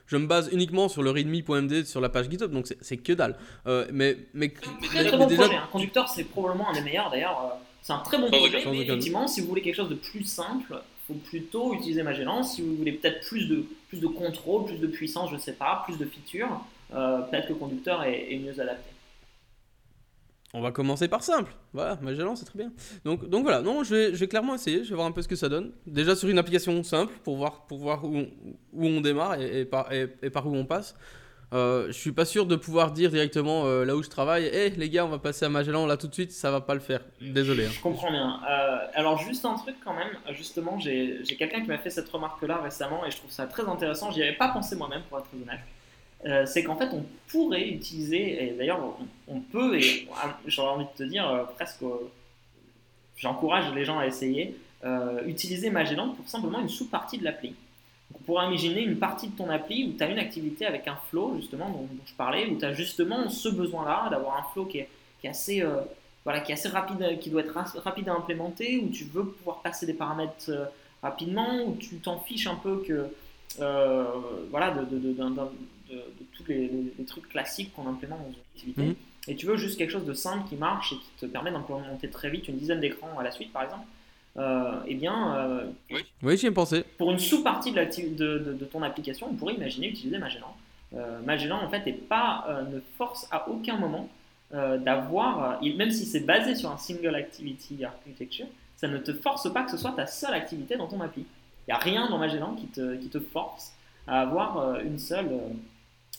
je 0.08 0.18
me 0.18 0.26
base 0.26 0.50
uniquement 0.52 0.90
sur 0.90 1.04
le 1.04 1.12
readme.md 1.12 1.86
sur 1.86 2.02
la 2.02 2.10
page 2.10 2.30
GitHub, 2.30 2.52
donc 2.52 2.74
c'est 2.82 2.98
que 2.98 3.14
dalle. 3.14 3.36
Euh, 3.68 3.86
mais, 3.92 4.18
mais, 4.34 4.50
très, 4.50 5.06
très 5.06 5.18
bon 5.18 5.28
projet. 5.28 5.56
Un 5.56 5.68
conducteur, 5.72 6.10
c'est 6.10 6.24
probablement 6.24 6.70
un 6.70 6.74
des 6.74 6.82
meilleurs 6.82 7.12
d'ailleurs. 7.12 7.40
Euh, 7.40 7.64
c'est 7.84 7.94
un 7.94 8.00
très 8.00 8.18
bon 8.18 8.32
projet. 8.32 8.64
Mais 8.66 8.82
effectivement, 8.82 9.28
si 9.28 9.42
vous 9.42 9.48
voulez 9.48 9.62
quelque 9.62 9.76
chose 9.76 9.90
de 9.90 9.96
plus 9.96 10.24
simple, 10.24 10.72
il 10.72 11.14
faut 11.14 11.20
plutôt 11.20 11.76
utiliser 11.76 12.02
Magellan. 12.02 12.42
Si 12.42 12.62
vous 12.62 12.76
voulez 12.76 12.94
peut-être 12.94 13.28
plus 13.28 13.48
de, 13.48 13.66
plus 13.90 14.00
de 14.00 14.08
contrôle, 14.08 14.66
plus 14.66 14.78
de 14.78 14.88
puissance, 14.88 15.30
je 15.32 15.38
sais 15.38 15.54
pas, 15.54 15.84
plus 15.86 15.98
de 15.98 16.06
features, 16.06 16.62
peut-être 16.90 17.48
que 17.48 17.54
le 17.54 17.60
conducteur 17.60 18.04
est, 18.04 18.34
est 18.34 18.38
mieux 18.38 18.60
adapté. 18.60 18.93
On 20.56 20.62
va 20.62 20.72
commencer 20.72 21.08
par 21.08 21.24
simple. 21.24 21.52
Voilà, 21.74 21.98
Magellan, 22.02 22.36
c'est 22.36 22.46
très 22.46 22.60
bien. 22.60 22.72
Donc, 23.06 23.24
voilà, 23.42 23.62
non, 23.62 23.84
je 23.84 24.16
vais, 24.16 24.28
clairement 24.28 24.54
essayer, 24.54 24.84
je 24.84 24.90
vais 24.90 24.96
voir 24.96 25.08
un 25.08 25.12
peu 25.12 25.24
ce 25.24 25.28
que 25.28 25.36
ça 25.36 25.50
donne. 25.50 25.72
Déjà 25.88 26.16
sur 26.16 26.30
une 26.30 26.38
application 26.38 26.84
simple 26.84 27.14
pour 27.24 27.38
voir, 27.38 27.66
pour 27.66 27.80
voir 27.80 28.06
où, 28.06 28.26
on, 28.78 29.02
démarre 29.02 29.42
et, 29.42 29.66
par, 29.66 29.88
où 30.46 30.56
on 30.56 30.66
passe. 30.66 30.96
Euh, 31.54 31.88
je 31.88 31.94
suis 31.94 32.12
pas 32.12 32.26
sûr 32.26 32.46
de 32.46 32.56
pouvoir 32.56 32.92
dire 32.92 33.12
directement 33.12 33.66
euh, 33.66 33.86
là 33.86 33.96
où 33.96 34.02
je 34.02 34.10
travaille, 34.10 34.46
hé 34.46 34.72
les 34.72 34.90
gars, 34.90 35.06
on 35.06 35.10
va 35.10 35.20
passer 35.20 35.46
à 35.46 35.50
Magellan 35.50 35.86
là 35.86 35.98
tout 35.98 36.08
de 36.08 36.14
suite, 36.14 36.32
ça 36.32 36.50
va 36.50 36.62
pas 36.62 36.74
le 36.74 36.80
faire. 36.80 37.02
Désolé. 37.22 37.66
Hein. 37.66 37.72
Je 37.72 37.80
comprends 37.80 38.10
bien. 38.10 38.40
Euh, 38.50 38.88
alors 38.96 39.20
juste 39.20 39.46
un 39.46 39.54
truc 39.54 39.76
quand 39.84 39.94
même, 39.94 40.10
justement, 40.32 40.80
j'ai 40.80 41.22
quelqu'un 41.38 41.62
qui 41.62 41.68
m'a 41.68 41.78
fait 41.78 41.92
cette 41.92 42.10
remarque-là 42.10 42.58
récemment 42.58 43.06
et 43.06 43.12
je 43.12 43.18
trouve 43.18 43.30
ça 43.30 43.46
très 43.46 43.68
intéressant. 43.68 44.10
J'y 44.10 44.24
avais 44.24 44.36
pas 44.36 44.48
pensé 44.48 44.76
moi-même 44.76 45.04
pour 45.10 45.20
être 45.20 45.28
honnête. 45.36 45.60
Euh, 46.26 46.46
c'est 46.46 46.64
qu'en 46.64 46.76
fait, 46.76 46.90
on 46.94 47.04
pourrait 47.28 47.68
utiliser, 47.68 48.44
et 48.44 48.52
d'ailleurs, 48.52 48.98
on, 49.28 49.40
peut, 49.40 49.78
et 49.78 50.08
j'aurais 50.48 50.70
envie 50.70 50.86
de 50.86 50.98
te 50.98 51.04
dire, 51.04 51.28
euh, 51.28 51.44
presque, 51.56 51.84
euh, 51.84 52.10
j'encourage 53.18 53.74
les 53.74 53.84
gens 53.86 54.00
à 54.00 54.08
essayer, 54.08 54.56
utiliser 55.26 55.70
Magellan 55.70 56.10
pour 56.10 56.28
simplement 56.28 56.60
une 56.60 56.68
sous-partie 56.68 57.18
de 57.18 57.24
l'appli. 57.24 57.56
On 58.14 58.18
pourrait 58.20 58.48
imaginer 58.48 58.82
une 58.82 58.98
partie 58.98 59.30
de 59.30 59.36
ton 59.38 59.50
appli 59.50 59.86
où 59.86 59.98
tu 59.98 60.04
as 60.04 60.10
une 60.10 60.20
activité 60.20 60.66
avec 60.66 60.90
un 60.90 60.98
flow, 61.10 61.36
justement, 61.38 61.70
dont, 61.70 61.88
je 62.06 62.14
parlais, 62.16 62.48
où 62.48 62.58
tu 62.58 62.66
as 62.66 62.74
justement 62.74 63.30
ce 63.30 63.48
besoin-là 63.48 64.10
d'avoir 64.10 64.38
un 64.38 64.52
flow 64.52 64.66
qui 64.66 64.80
est, 64.80 64.90
assez. 65.26 65.64
voilà, 66.26 66.42
qui 66.42 66.52
est 66.52 66.56
assez 66.56 66.68
rapide, 66.68 67.18
qui 67.22 67.30
doit 67.30 67.44
être 67.44 67.58
rapide 67.78 68.10
à 68.10 68.14
implémenter, 68.14 68.78
où 68.80 68.90
tu 68.90 69.06
veux 69.06 69.26
pouvoir 69.26 69.62
passer 69.62 69.86
des 69.86 69.94
paramètres 69.94 70.52
rapidement, 71.02 71.64
où 71.66 71.78
tu 71.78 71.96
t'en 72.00 72.20
fiches 72.20 72.48
un 72.48 72.56
peu 72.56 72.84
que, 72.86 73.08
voilà, 74.50 74.76
de, 75.94 75.98
de, 75.98 76.26
tous 76.34 76.44
les, 76.48 77.06
trucs 77.06 77.30
classiques 77.30 77.74
qu'on 77.74 77.88
implémente 77.88 78.20
dans 78.20 78.30
une 78.30 78.40
activité. 78.56 78.82
Mhm. 78.82 78.96
Et 79.28 79.36
tu 79.36 79.46
veux 79.46 79.56
juste 79.56 79.78
quelque 79.78 79.92
chose 79.92 80.06
de 80.06 80.14
simple 80.14 80.48
qui 80.50 80.56
marche 80.56 80.94
et 80.94 80.96
qui 80.98 81.10
te 81.20 81.26
permet 81.26 81.52
d'implémenter 81.52 82.10
très 82.10 82.30
vite 82.30 82.48
une 82.48 82.58
dizaine 82.58 82.80
d'écrans 82.80 83.18
à 83.18 83.24
la 83.24 83.32
suite, 83.32 83.54
par 83.54 83.64
exemple. 83.64 83.86
Euh, 84.38 84.80
eh 84.88 84.96
bien, 84.96 85.36
euh, 85.36 85.66
oui, 86.24 86.38
j'y 86.38 86.48
ai 86.48 86.52
pensé. 86.52 86.84
Pour 86.98 87.12
une 87.12 87.20
sous-partie 87.20 87.72
de, 87.72 87.80
de, 88.16 88.54
de, 88.54 88.66
ton 88.66 88.82
application, 88.82 89.28
on 89.30 89.36
pourrait 89.36 89.54
imaginer 89.54 89.90
utiliser 89.90 90.18
Magellan. 90.18 90.56
Euh, 90.96 91.22
Magellan, 91.22 91.64
en 91.64 91.70
fait, 91.70 91.88
est 91.88 91.94
pas, 91.94 92.46
euh, 92.50 92.64
ne 92.64 92.80
force 92.98 93.28
à 93.32 93.50
aucun 93.50 93.78
moment 93.78 94.10
d'avoir, 94.52 95.60
même 95.64 95.90
si 95.90 96.06
c'est 96.06 96.20
basé 96.20 96.54
sur 96.54 96.70
un 96.70 96.78
single 96.78 97.16
activity 97.16 97.84
architecture, 97.84 98.46
ça 98.76 98.88
ne 98.88 99.00
te 99.00 99.12
force 99.12 99.52
pas 99.52 99.64
que 99.64 99.72
ce 99.72 99.78
soit 99.78 99.94
ta 99.94 100.06
seule 100.06 100.36
activité 100.36 100.76
dans 100.76 100.86
ton 100.86 101.02
appli. 101.02 101.26
Il 101.68 101.72
n'y 101.72 101.74
a 101.74 101.80
rien 101.80 102.08
dans 102.08 102.20
Magellan 102.20 102.54
qui 102.54 102.68
te, 102.68 102.96
qui 102.98 103.10
te 103.10 103.20
force 103.20 103.74
à 104.08 104.22
avoir 104.22 104.80
une 104.82 105.00
seule 105.00 105.28
euh, 105.28 105.50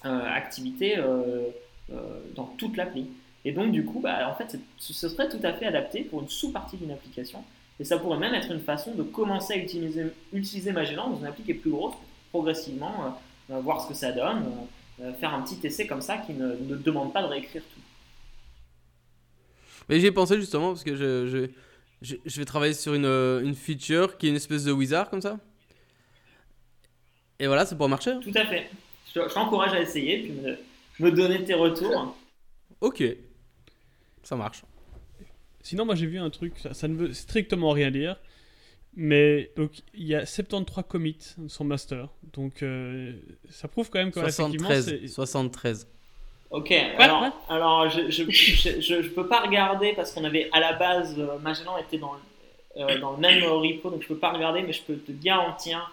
activité 0.05 0.99
euh, 0.99 1.49
euh, 1.93 2.21
dans 2.35 2.45
toute 2.59 2.77
l'appli. 2.77 3.09
Et 3.45 3.53
donc, 3.53 3.73
du 3.73 3.85
coup, 3.85 4.01
bah, 4.01 4.31
en 4.31 4.35
fait, 4.35 4.59
ce 4.79 5.09
serait 5.09 5.29
tout 5.29 5.41
à 5.43 5.53
fait 5.53 5.67
adapté 5.67 6.03
pour 6.03 6.23
une 6.23 6.29
sous-partie 6.29 6.77
d'une 6.77 6.91
application. 6.91 7.45
Et 7.81 7.85
ça 7.85 7.99
pourrait 7.99 8.19
même 8.19 8.35
être 8.35 8.51
une 8.51 8.61
façon 8.61 8.95
de 8.95 9.03
commencer 9.03 9.55
à 9.55 9.57
utiliser, 9.57 10.07
utiliser 10.33 10.73
Magellan 10.73 11.11
dans 11.11 11.19
une 11.19 11.27
appli 11.27 11.43
qui 11.43 11.51
est 11.51 11.55
plus 11.55 11.71
grosse, 11.71 11.95
progressivement, 12.31 13.19
voir 13.49 13.83
ce 13.83 13.89
que 13.89 13.95
ça 13.95 14.13
donne, 14.13 14.45
faire 15.19 15.35
un 15.35 15.43
petit 15.43 15.59
essai 15.67 15.87
comme 15.87 16.01
ça 16.01 16.19
qui 16.19 16.33
ne, 16.35 16.55
ne 16.55 16.77
demande 16.77 17.13
pas 17.13 17.23
de 17.23 17.27
réécrire 17.27 17.63
tout. 17.63 17.81
Mais 19.89 19.99
j'y 19.99 20.07
ai 20.07 20.13
pensé 20.13 20.37
justement 20.37 20.69
parce 20.69 20.85
que 20.85 20.95
je, 20.95 21.27
je, 22.01 22.15
je, 22.25 22.39
vais 22.39 22.45
travailler 22.45 22.75
sur 22.75 22.95
une, 22.95 23.07
une, 23.07 23.57
feature 23.57 24.17
qui 24.17 24.27
est 24.27 24.31
une 24.31 24.37
espèce 24.37 24.65
de 24.65 24.73
wizard 24.73 25.11
comme 25.11 25.21
ça. 25.21 25.39
Et 27.41 27.49
voilà, 27.49 27.67
ça 27.67 27.75
pourrait 27.75 27.91
marcher. 27.91 28.13
Tout 28.21 28.33
à 28.37 28.47
fait 28.47 28.71
je 29.15 29.35
t'encourage 29.35 29.73
à 29.73 29.81
essayer, 29.81 30.19
puis 30.19 30.33
me, 30.33 30.59
me 31.01 31.11
donner 31.11 31.45
tes 31.45 31.55
retours. 31.55 32.17
Ok, 32.81 33.03
ça 34.23 34.37
marche. 34.37 34.63
Sinon, 35.63 35.87
moi 35.87 35.95
j'ai 35.95 36.07
vu 36.07 36.19
un 36.19 36.31
truc, 36.31 36.55
ça, 36.73 36.89
ne 36.89 36.95
veut 36.95 37.13
strictement 37.15 37.71
rien 37.71 37.91
dire, 37.91 38.17
mais 38.95 39.51
donc 39.57 39.71
il 39.95 40.07
y 40.07 40.15
a 40.15 40.27
73 40.27 40.85
commits 40.87 41.35
sur 41.49 41.65
master, 41.65 42.09
donc 42.35 42.63
euh, 42.63 43.13
ça 43.49 43.69
prouve 43.69 43.89
quand 43.89 43.99
même 43.99 44.13
que 44.13 44.21
73, 44.21 45.07
73. 45.07 45.89
Ok, 46.51 46.71
alors, 46.99 47.25
alors 47.49 47.89
je, 47.89 48.11
je, 48.11 48.31
je, 48.31 49.09
peux 49.09 49.27
pas 49.27 49.41
regarder 49.41 49.93
parce 49.95 50.13
qu'on 50.13 50.23
avait 50.25 50.49
à 50.53 50.61
la 50.61 50.75
base, 50.75 51.19
euh, 51.19 51.39
Magellan 51.39 51.79
était 51.79 51.99
dans, 51.99 52.13
euh, 52.77 53.01
dans 53.01 53.13
le 53.13 53.19
même 53.19 53.43
repo, 53.45 53.91
donc 53.91 54.03
je 54.03 54.09
peux 54.09 54.19
pas 54.19 54.33
regarder, 54.33 54.63
mais 54.63 54.73
je 54.73 54.83
peux 54.83 54.97
te 54.97 55.13
garantir 55.13 55.93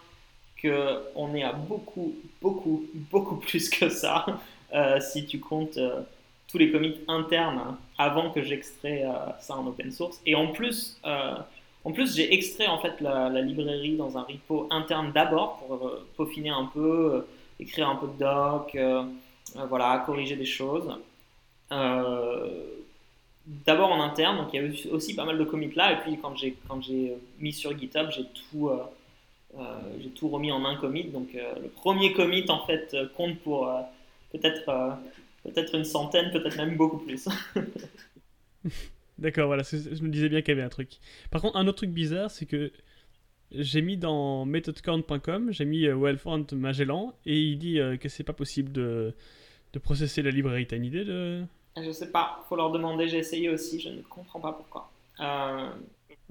qu'on 0.61 1.35
est 1.35 1.43
à 1.43 1.53
beaucoup, 1.53 2.13
beaucoup, 2.41 2.85
beaucoup 2.93 3.35
plus 3.37 3.69
que 3.69 3.89
ça 3.89 4.25
euh, 4.73 4.99
si 4.99 5.25
tu 5.25 5.39
comptes 5.39 5.77
euh, 5.77 6.01
tous 6.47 6.57
les 6.57 6.71
commits 6.71 6.99
internes 7.07 7.77
avant 7.97 8.31
que 8.31 8.41
j'extrais 8.43 9.05
ça 9.39 9.55
en 9.55 9.67
open 9.67 9.91
source. 9.91 10.21
Et 10.25 10.35
en 10.35 10.47
plus, 10.47 10.99
en 11.85 11.91
plus 11.93 12.15
j'ai 12.15 12.33
extrait 12.33 12.67
en 12.67 12.77
fait 12.79 12.99
la, 12.99 13.29
librairie 13.41 13.95
dans 13.95 14.17
un 14.17 14.23
repo 14.23 14.67
interne 14.69 15.13
d'abord 15.13 15.59
pour 15.59 15.91
peaufiner 16.17 16.49
un 16.49 16.65
peu, 16.65 17.25
écrire 17.57 17.87
un 17.87 17.95
peu 17.95 18.07
de 18.07 18.19
doc, 18.19 18.77
voilà, 19.69 20.03
corriger 20.05 20.35
des 20.35 20.43
choses. 20.43 20.93
d'abord 23.65 23.91
en 23.93 24.01
interne, 24.01 24.37
donc 24.37 24.49
il 24.53 24.61
y 24.61 24.89
a 24.89 24.93
aussi 24.93 25.15
pas 25.15 25.23
mal 25.23 25.37
de 25.37 25.43
commits 25.45 25.71
là, 25.73 25.93
et 25.93 26.01
puis 26.01 26.17
quand 26.21 26.35
j'ai 26.81 27.13
mis 27.39 27.53
sur 27.53 27.77
GitHub, 27.77 28.09
j'ai 28.11 28.25
tout 28.25 28.69
euh, 28.69 28.77
j'ai 29.99 30.09
tout 30.09 30.29
remis 30.29 30.51
en 30.51 30.63
un 30.65 30.75
commit. 30.75 31.05
Donc 31.05 31.35
euh, 31.35 31.53
le 31.61 31.69
premier 31.69 32.13
commit 32.13 32.45
en 32.49 32.65
fait 32.65 32.93
euh, 32.93 33.07
compte 33.15 33.39
pour 33.39 33.69
peut-être 34.31 34.97
peut-être 35.43 35.75
une 35.75 35.85
centaine, 35.85 36.31
peut-être 36.31 36.57
même 36.57 36.77
beaucoup 36.77 36.99
plus. 36.99 37.27
D'accord, 39.17 39.47
voilà, 39.47 39.63
je 39.63 40.01
me 40.01 40.09
disais 40.09 40.29
bien 40.29 40.41
qu'il 40.41 40.55
y 40.55 40.57
avait 40.57 40.65
un 40.65 40.69
truc. 40.69 40.99
Par 41.29 41.41
contre, 41.41 41.57
un 41.57 41.67
autre 41.67 41.77
truc 41.77 41.91
bizarre, 41.91 42.31
c'est 42.31 42.45
que 42.45 42.71
j'ai 43.51 43.81
mis 43.81 43.97
dans 43.97 44.45
methodcount.com, 44.45 45.51
j'ai 45.51 45.65
mis 45.65 45.87
Wellfront 45.87 46.47
Magellan, 46.53 47.13
et 47.25 47.39
il 47.39 47.59
dit 47.59 47.79
que 47.99 48.09
c'est 48.09 48.23
pas 48.23 48.33
possible 48.33 48.71
de, 48.71 49.13
de 49.73 49.79
processer 49.79 50.23
la 50.23 50.31
librairie. 50.31 50.65
T'as 50.65 50.77
une 50.77 50.85
idée 50.85 51.05
de... 51.05 51.43
Je 51.77 51.91
sais 51.91 52.11
pas, 52.11 52.43
faut 52.49 52.55
leur 52.55 52.71
demander, 52.71 53.07
j'ai 53.07 53.19
essayé 53.19 53.49
aussi, 53.49 53.79
je 53.79 53.89
ne 53.89 54.01
comprends 54.01 54.39
pas 54.39 54.53
pourquoi. 54.53 54.89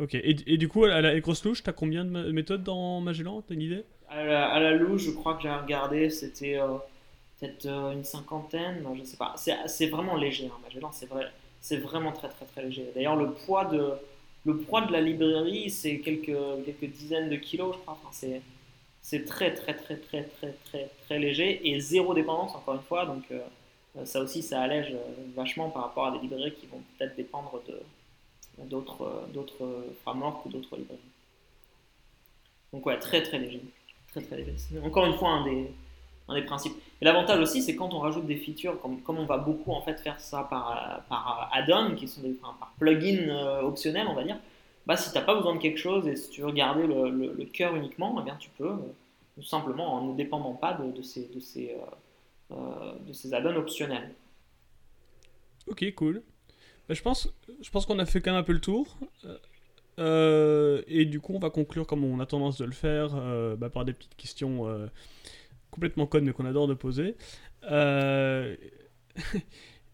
Ok, 0.00 0.14
et, 0.14 0.56
du 0.56 0.66
coup, 0.66 0.84
à 0.84 1.02
la 1.02 1.20
grosse 1.20 1.44
louche, 1.44 1.62
t'as 1.62 1.72
combien 1.72 2.06
de 2.06 2.32
méthodes 2.32 2.62
dans 2.62 3.02
Magellan? 3.02 3.42
T'as 3.46 3.52
une 3.54 3.60
idée? 3.60 3.84
À 4.08 4.24
la, 4.58 4.72
louche, 4.72 5.02
je 5.02 5.10
crois 5.10 5.34
que 5.34 5.42
j'ai 5.42 5.50
regardé, 5.50 6.08
c'était 6.08 6.58
euh, 6.58 6.78
peut-être 7.38 7.66
euh, 7.66 7.92
une 7.92 8.02
cinquantaine, 8.02 8.82
je 8.96 9.04
sais 9.04 9.18
pas. 9.18 9.34
C'est 9.36 9.86
vraiment 9.88 10.16
léger, 10.16 10.46
hein, 10.46 10.58
Magellan, 10.64 10.90
c'est 10.90 11.06
vrai, 11.06 11.26
c'est 11.60 11.76
vraiment 11.76 12.12
très 12.12 12.30
très 12.30 12.46
très 12.46 12.62
léger. 12.62 12.90
D'ailleurs, 12.94 13.16
le 13.16 13.30
poids 13.30 13.66
de 13.66 13.92
le 14.46 14.56
poids 14.56 14.80
de 14.80 14.90
la 14.90 15.02
librairie, 15.02 15.68
c'est 15.68 15.98
quelques 15.98 16.32
dizaines 16.82 17.28
de 17.28 17.36
kilos, 17.36 17.76
je 17.76 17.80
crois. 17.80 18.00
C'est 19.02 19.26
très 19.26 19.52
très 19.52 19.74
très 19.74 19.96
très 19.96 20.22
très 20.24 20.54
très 20.64 20.88
très 21.04 21.18
léger 21.18 21.60
et 21.68 21.78
zéro 21.78 22.14
dépendance 22.14 22.54
encore 22.54 22.74
une 22.74 22.80
fois, 22.80 23.04
donc 23.04 23.24
euh, 23.32 24.04
ça 24.06 24.22
aussi 24.22 24.42
ça 24.42 24.62
allège 24.62 24.94
vachement 25.36 25.68
par 25.68 25.82
rapport 25.82 26.06
à 26.06 26.12
des 26.12 26.20
librairies 26.20 26.54
qui 26.54 26.66
vont 26.66 26.80
peut-être 26.96 27.16
dépendre 27.16 27.60
de 27.68 27.74
d'autres 28.66 29.26
d'autres 29.32 29.84
frameworks 30.02 30.46
ou 30.46 30.48
d'autres 30.50 30.76
librairies. 30.76 31.00
Donc 32.72 32.86
ouais, 32.86 32.98
très 32.98 33.22
très 33.22 33.38
léger. 33.38 33.62
Très 34.12 34.22
très 34.22 34.36
léger. 34.36 34.54
Encore 34.84 35.06
une 35.06 35.14
fois 35.14 35.30
un 35.30 35.44
des, 35.44 35.70
un 36.30 36.34
des 36.34 36.42
principes. 36.42 36.74
Et 37.00 37.04
l'avantage 37.04 37.40
aussi, 37.40 37.62
c'est 37.62 37.74
quand 37.74 37.92
on 37.92 37.98
rajoute 37.98 38.26
des 38.26 38.36
features, 38.36 38.80
comme, 38.80 39.00
comme 39.02 39.18
on 39.18 39.26
va 39.26 39.38
beaucoup 39.38 39.72
en 39.72 39.82
fait 39.82 39.98
faire 39.98 40.20
ça 40.20 40.44
par, 40.44 41.02
par 41.08 41.50
add-on, 41.52 41.94
qui 41.94 42.08
sont 42.08 42.22
des 42.22 42.30
par 42.30 42.72
plugins 42.78 43.28
euh, 43.28 43.62
optionnels, 43.62 44.06
on 44.08 44.14
va 44.14 44.24
dire, 44.24 44.38
bah, 44.86 44.96
si 44.96 45.10
tu 45.10 45.18
n'as 45.18 45.24
pas 45.24 45.34
besoin 45.34 45.54
de 45.56 45.60
quelque 45.60 45.78
chose 45.78 46.06
et 46.06 46.16
si 46.16 46.30
tu 46.30 46.42
veux 46.42 46.52
garder 46.52 46.86
le, 46.86 47.10
le, 47.10 47.44
cœur 47.46 47.74
uniquement, 47.74 48.16
eh 48.20 48.24
bien, 48.24 48.36
tu 48.36 48.50
peux, 48.50 48.68
euh, 48.68 48.94
tout 49.36 49.42
simplement 49.42 49.94
en 49.94 50.04
ne 50.06 50.16
dépendant 50.16 50.54
pas 50.54 50.74
de, 50.74 51.02
ces, 51.02 51.26
de 51.28 51.40
ces, 51.40 51.76
euh, 52.52 52.92
de 53.06 53.12
ces 53.12 53.34
add-ons 53.34 53.56
optionnels. 53.56 54.14
Ok, 55.66 55.84
cool. 55.94 56.22
Je 56.88 57.02
pense, 57.02 57.28
je 57.60 57.70
pense 57.70 57.86
qu'on 57.86 57.98
a 57.98 58.06
fait 58.06 58.20
quand 58.20 58.32
même 58.32 58.40
un 58.40 58.44
peu 58.44 58.52
le 58.52 58.60
tour. 58.60 58.96
Euh, 60.00 60.82
et 60.86 61.04
du 61.04 61.20
coup, 61.20 61.34
on 61.34 61.38
va 61.38 61.50
conclure 61.50 61.86
comme 61.86 62.04
on 62.04 62.20
a 62.20 62.26
tendance 62.26 62.56
de 62.58 62.64
le 62.64 62.72
faire, 62.72 63.10
euh, 63.14 63.54
bah, 63.56 63.68
par 63.68 63.84
des 63.84 63.92
petites 63.92 64.16
questions 64.16 64.66
euh, 64.66 64.86
complètement 65.70 66.06
connes 66.06 66.24
mais 66.24 66.32
qu'on 66.32 66.46
adore 66.46 66.68
de 66.68 66.74
poser. 66.74 67.16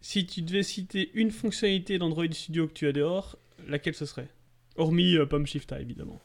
si 0.00 0.26
tu 0.26 0.42
devais 0.42 0.62
citer 0.62 1.10
une 1.14 1.32
fonctionnalité 1.32 1.98
d'Android 1.98 2.30
Studio 2.30 2.68
que 2.68 2.72
tu 2.72 2.86
as 2.86 2.92
dehors, 2.92 3.36
laquelle 3.66 3.94
ce 3.94 4.06
serait? 4.06 4.28
Hormis 4.76 5.16
Pom 5.28 5.44
Shifta, 5.46 5.80
évidemment. 5.80 6.20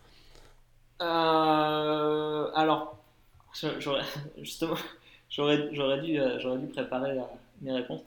alors, 1.00 3.00
justement, 4.38 4.76
j'aurais 5.30 6.02
dû 6.02 6.20
préparer 6.72 7.18
mes 7.62 7.72
réponses. 7.72 8.04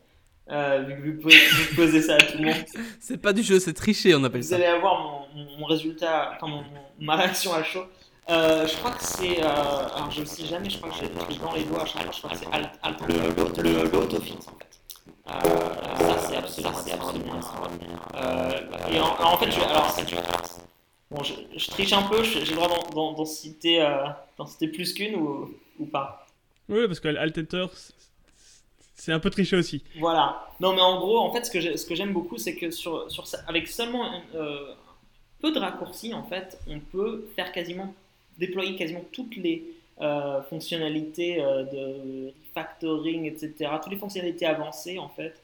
Euh, 0.50 0.82
vu, 0.82 1.16
que 1.16 1.22
vous, 1.22 1.74
posez 1.74 2.02
ça 2.02 2.16
à 2.16 2.18
tout 2.18 2.36
le 2.38 2.44
monde. 2.44 2.64
C'est 3.00 3.16
pas 3.16 3.32
du 3.32 3.42
jeu, 3.42 3.58
c'est 3.58 3.72
tricher, 3.72 4.14
on 4.14 4.22
appelle 4.24 4.44
ça. 4.44 4.56
Vous 4.56 4.62
allez 4.62 4.70
avoir 4.70 5.26
mon, 5.58 5.64
résultat, 5.64 6.32
enfin 6.34 6.48
mon, 6.48 6.64
ma 7.00 7.16
réaction 7.16 7.54
à 7.54 7.62
chaud. 7.62 7.84
Euh, 8.28 8.66
je 8.66 8.76
crois 8.76 8.92
que 8.92 9.04
c'est. 9.04 9.42
Euh, 9.42 9.46
alors 9.46 10.10
je 10.10 10.20
ne 10.20 10.24
sais 10.24 10.44
jamais, 10.46 10.70
je 10.70 10.78
crois 10.78 10.90
que 10.90 10.96
j'ai 10.96 11.38
dans 11.38 11.52
les 11.52 11.64
doigts 11.64 11.82
à 11.82 11.86
chaque 11.86 12.02
fois, 12.02 12.12
je 12.12 12.18
crois 12.18 12.30
que 12.30 12.36
c'est 12.36 12.52
alt, 12.52 12.70
alt, 12.82 13.00
le, 13.06 13.90
l'autofix 13.90 14.48
en 14.48 14.56
fait. 14.58 14.80
Euh, 15.26 15.40
ça 15.98 16.18
c'est 16.18 16.36
absolument, 16.92 17.34
absolument 17.34 18.00
euh, 18.14 18.50
et 18.90 19.00
en, 19.00 19.06
en, 19.06 19.36
fait, 19.38 19.50
je, 19.50 19.60
alors, 19.60 19.94
bon, 21.10 21.22
je, 21.22 21.34
je, 21.56 21.70
triche 21.70 21.92
un 21.92 22.02
peu, 22.02 22.22
j'ai 22.22 22.40
le 22.40 22.56
droit 22.56 22.68
d'en 22.92 23.24
citer, 23.24 23.86
citer 24.46 24.68
plus 24.68 24.92
qu'une 24.94 25.16
ou, 25.16 25.54
ou 25.78 25.86
pas? 25.86 26.26
Oui, 26.68 26.86
parce 26.86 27.00
que 27.00 27.08
Alt 27.08 27.36
Enter, 27.38 27.66
c'est 29.04 29.12
un 29.12 29.20
peu 29.20 29.28
triché 29.28 29.56
aussi. 29.56 29.82
Voilà. 29.98 30.48
Non, 30.60 30.72
mais 30.72 30.80
en 30.80 30.98
gros, 30.98 31.18
en 31.18 31.30
fait, 31.30 31.44
ce 31.44 31.86
que 31.86 31.94
j'aime 31.94 32.14
beaucoup, 32.14 32.38
c'est 32.38 32.56
que 32.56 32.70
sur, 32.70 33.06
avec 33.46 33.68
seulement 33.68 34.10
euh, 34.34 34.72
peu 35.40 35.52
de 35.52 35.58
raccourcis, 35.58 36.14
en 36.14 36.22
fait, 36.22 36.58
on 36.66 36.80
peut 36.80 37.28
faire 37.36 37.52
quasiment, 37.52 37.94
déployer 38.38 38.76
quasiment 38.76 39.04
toutes 39.12 39.36
les 39.36 39.62
euh, 40.00 40.40
fonctionnalités 40.44 41.42
euh, 41.42 41.64
de 41.64 42.32
refactoring, 42.48 43.26
etc., 43.26 43.72
toutes 43.82 43.92
les 43.92 43.98
fonctionnalités 43.98 44.46
avancées, 44.46 44.98
en 44.98 45.10
fait, 45.10 45.34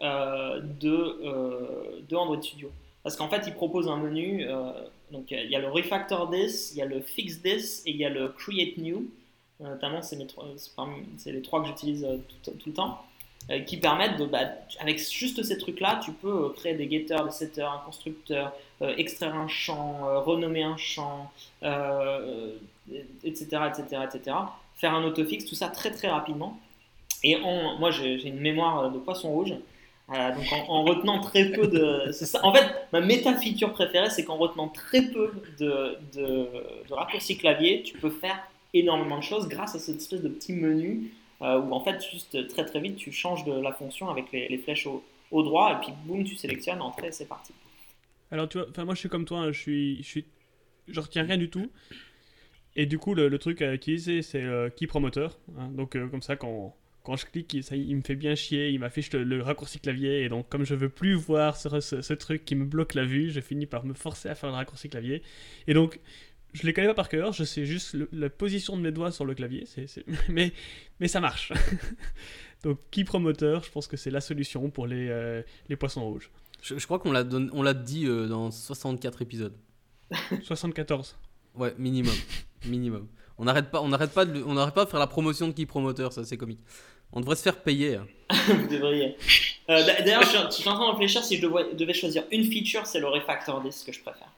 de, 0.00 2.00
de 2.08 2.16
Android 2.16 2.40
Studio. 2.40 2.72
Parce 3.02 3.16
qu'en 3.16 3.28
fait, 3.28 3.42
il 3.46 3.52
propose 3.52 3.86
un 3.86 3.98
menu, 3.98 4.46
donc 5.12 5.30
il 5.30 5.50
y 5.50 5.56
a 5.56 5.58
le 5.58 5.68
refactor 5.68 6.30
this, 6.30 6.72
il 6.72 6.78
y 6.78 6.82
a 6.82 6.86
le 6.86 7.02
fix 7.02 7.42
this 7.42 7.82
et 7.84 7.90
il 7.90 7.98
y 7.98 8.06
a 8.06 8.08
le 8.08 8.30
create 8.30 8.78
new. 8.78 9.10
Euh, 9.64 9.70
notamment 9.70 10.02
c'est 10.02 10.16
les 10.16 11.42
trois 11.42 11.62
que 11.62 11.68
j'utilise 11.68 12.04
euh, 12.04 12.18
tout, 12.42 12.52
le 12.66 12.72
temps, 12.72 13.04
euh, 13.50 13.60
qui 13.60 13.76
permettent 13.76 14.18
de, 14.18 14.26
bah, 14.26 14.40
avec 14.80 14.98
juste 14.98 15.42
ces 15.42 15.58
trucs-là, 15.58 16.00
tu 16.04 16.12
peux 16.12 16.50
créer 16.50 16.74
des 16.74 16.88
getters, 16.88 17.24
des 17.24 17.30
setters, 17.30 17.70
un 17.70 17.82
constructeur, 17.84 18.52
extraire 18.80 19.34
un 19.34 19.48
champ, 19.48 20.22
renommer 20.22 20.62
un 20.62 20.76
champ, 20.76 21.30
etc., 21.62 22.44
etc., 23.24 24.02
etc. 24.04 24.36
Faire 24.74 24.94
un 24.94 25.04
autofix, 25.04 25.46
tout 25.46 25.54
ça 25.54 25.68
très 25.68 25.90
très 25.90 26.08
rapidement. 26.08 26.58
Et 27.22 27.38
moi, 27.38 27.90
j'ai 27.90 28.26
une 28.26 28.40
mémoire 28.40 28.90
de 28.90 28.98
poisson 28.98 29.30
rouge. 29.30 29.54
donc 30.08 30.44
en, 30.68 30.82
retenant 30.82 31.20
très 31.20 31.50
peu 31.50 31.66
de... 31.66 32.10
En 32.42 32.52
fait, 32.52 32.66
ma 32.92 33.00
méta-feature 33.00 33.72
préférée, 33.72 34.10
c'est 34.10 34.24
qu'en 34.24 34.36
retenant 34.36 34.68
très 34.68 35.02
peu 35.02 35.32
de 35.58 35.96
raccourcis 36.90 37.38
clavier, 37.38 37.82
tu 37.82 37.96
peux 37.96 38.10
faire 38.10 38.38
énormément 38.74 39.18
de 39.18 39.22
choses 39.22 39.48
grâce 39.48 39.74
à 39.74 39.78
cette 39.78 39.96
espèce 39.96 40.22
de 40.22 40.28
petit 40.28 40.52
menu 40.52 41.12
euh, 41.40 41.60
où 41.60 41.72
en 41.72 41.82
fait 41.82 42.04
juste 42.10 42.48
très 42.48 42.64
très 42.64 42.80
vite 42.80 42.96
tu 42.96 43.12
changes 43.12 43.44
de 43.44 43.52
la 43.52 43.72
fonction 43.72 44.08
avec 44.10 44.30
les, 44.32 44.58
flèches 44.58 44.86
au, 44.86 45.02
droit 45.30 45.72
et 45.72 45.84
puis 45.84 45.92
boum 46.04 46.24
tu 46.24 46.36
sélectionnes 46.36 46.82
entrée 46.82 47.12
c'est 47.12 47.28
parti. 47.28 47.52
Alors 48.30 48.48
tu 48.48 48.58
vois, 48.58 48.84
moi 48.84 48.94
je 48.94 49.00
suis 49.00 49.08
comme 49.08 49.24
toi, 49.24 49.38
hein, 49.38 49.52
je 49.52 49.60
suis, 49.60 50.26
je 50.88 51.00
retiens 51.00 51.24
rien 51.24 51.38
du 51.38 51.50
tout. 51.50 51.70
Et 52.76 52.86
du 52.86 52.98
coup 52.98 53.14
le, 53.14 53.38
truc 53.38 53.62
à 53.62 53.72
utiliser 53.72 54.22
c'est 54.22 54.42
euh, 54.42 54.68
key 54.68 54.86
promoteur. 54.86 55.38
Hein. 55.58 55.68
donc 55.72 55.96
euh, 55.96 56.08
comme 56.08 56.22
ça 56.22 56.36
quand 56.36 56.76
quand 57.04 57.16
je 57.16 57.26
clique, 57.26 57.62
ça, 57.62 57.76
il 57.76 57.94
me 57.94 58.00
fait 58.00 58.16
bien 58.16 58.34
chier, 58.34 58.70
il 58.70 58.80
m'affiche 58.80 59.12
le, 59.12 59.42
raccourci 59.42 59.78
clavier, 59.78 60.22
et 60.22 60.30
donc 60.30 60.48
comme 60.48 60.64
je 60.64 60.74
veux 60.74 60.88
plus 60.88 61.12
voir 61.12 61.54
ce, 61.54 61.80
ce, 61.80 62.14
truc 62.14 62.46
qui 62.46 62.54
me 62.54 62.64
bloque 62.64 62.94
la 62.94 63.04
vue, 63.04 63.30
je 63.30 63.40
finis 63.40 63.66
par 63.66 63.84
me 63.84 63.92
forcer 63.92 64.30
à 64.30 64.34
faire 64.34 64.48
le 64.48 64.56
raccourci 64.56 64.88
clavier. 64.88 65.22
Et 65.66 65.74
donc, 65.74 66.00
je 66.54 66.66
les 66.66 66.72
connais 66.72 66.86
pas 66.86 66.94
par 66.94 67.08
cœur, 67.08 67.32
je 67.32 67.44
sais 67.44 67.66
juste 67.66 67.96
la 68.12 68.30
position 68.30 68.76
de 68.76 68.82
mes 68.82 68.92
doigts 68.92 69.10
sur 69.10 69.24
le 69.24 69.34
clavier, 69.34 69.64
Mais, 70.28 70.52
mais 71.00 71.08
ça 71.08 71.20
marche. 71.20 71.52
Donc, 72.62 72.78
key 72.90 73.04
promoteur, 73.04 73.62
je 73.64 73.70
pense 73.70 73.86
que 73.86 73.96
c'est 73.96 74.10
la 74.10 74.20
solution 74.20 74.70
pour 74.70 74.86
les, 74.86 75.08
euh, 75.10 75.42
les 75.68 75.76
poissons 75.76 76.06
rouges. 76.08 76.30
Je, 76.62 76.82
crois 76.86 76.98
qu'on 76.98 77.12
l'a, 77.12 77.24
on 77.52 77.62
l'a 77.62 77.74
dit 77.74 78.06
euh, 78.06 78.26
dans 78.26 78.50
64 78.50 79.20
épisodes. 79.20 79.54
74 80.42 81.16
Ouais, 81.56 81.74
minimum. 81.76 82.14
minimum. 82.64 83.08
On 83.36 83.44
n'arrête 83.44 83.70
pas, 83.70 83.82
on 83.82 83.90
pas, 83.90 84.24
de, 84.24 84.42
on 84.44 84.70
pas 84.70 84.84
de 84.84 84.90
faire 84.90 85.00
la 85.00 85.06
promotion 85.06 85.48
de 85.48 85.52
key 85.52 85.66
promoteur, 85.66 86.12
ça 86.12 86.24
c'est 86.24 86.36
comique. 86.36 86.60
On 87.12 87.20
devrait 87.20 87.36
se 87.36 87.42
faire 87.42 87.60
payer. 87.62 87.96
Hein. 87.96 88.06
Vous 88.48 88.66
devriez. 88.68 89.16
Euh, 89.68 89.84
d'ailleurs, 89.84 90.22
je, 90.22 90.50
suis 90.50 90.68
en 90.68 90.74
train 90.74 90.86
de 90.86 90.92
réfléchir 90.92 91.22
si 91.24 91.36
je 91.36 91.46
devais, 91.46 91.92
choisir 91.94 92.24
une 92.30 92.44
feature, 92.44 92.86
c'est 92.86 93.00
le 93.00 93.08
refactor 93.08 93.60
disk 93.62 93.86
que 93.86 93.92
je 93.92 94.00
préfère. 94.00 94.32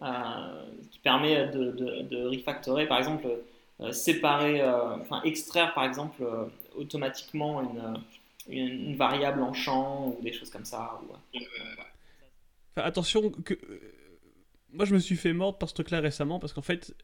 Euh, 0.00 0.62
qui 0.92 1.00
permet 1.00 1.48
de, 1.48 1.72
de, 2.02 2.26
refactorer, 2.26 2.86
par 2.86 2.98
exemple, 2.98 3.26
euh, 3.80 3.90
séparer, 3.90 4.60
euh, 4.60 4.96
enfin 5.00 5.20
extraire 5.24 5.74
par 5.74 5.84
exemple 5.84 6.22
automatiquement 6.76 7.60
une, 7.62 7.94
une, 8.48 8.94
variable 8.96 9.42
en 9.42 9.52
champ 9.52 10.08
ou 10.16 10.22
des 10.22 10.32
choses 10.32 10.50
comme 10.50 10.64
ça. 10.64 11.00
attention 12.76 13.30
que 13.30 13.54
moi 14.72 14.84
je 14.84 14.94
me 14.94 15.00
suis 15.00 15.16
fait 15.16 15.32
mordre 15.32 15.58
par 15.58 15.68
ce 15.68 15.74
truc 15.74 15.90
là 15.90 15.98
récemment 16.00 16.38
parce 16.38 16.52
qu'en 16.52 16.62
fait 16.62 16.94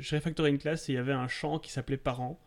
j'ai 0.00 0.16
refactoré 0.16 0.48
une 0.48 0.58
classe 0.58 0.88
et 0.88 0.92
il 0.92 0.94
y 0.96 0.98
avait 0.98 1.12
un 1.12 1.28
champ 1.28 1.58
qui 1.58 1.70
s'appelait 1.70 1.98
parent 1.98 2.38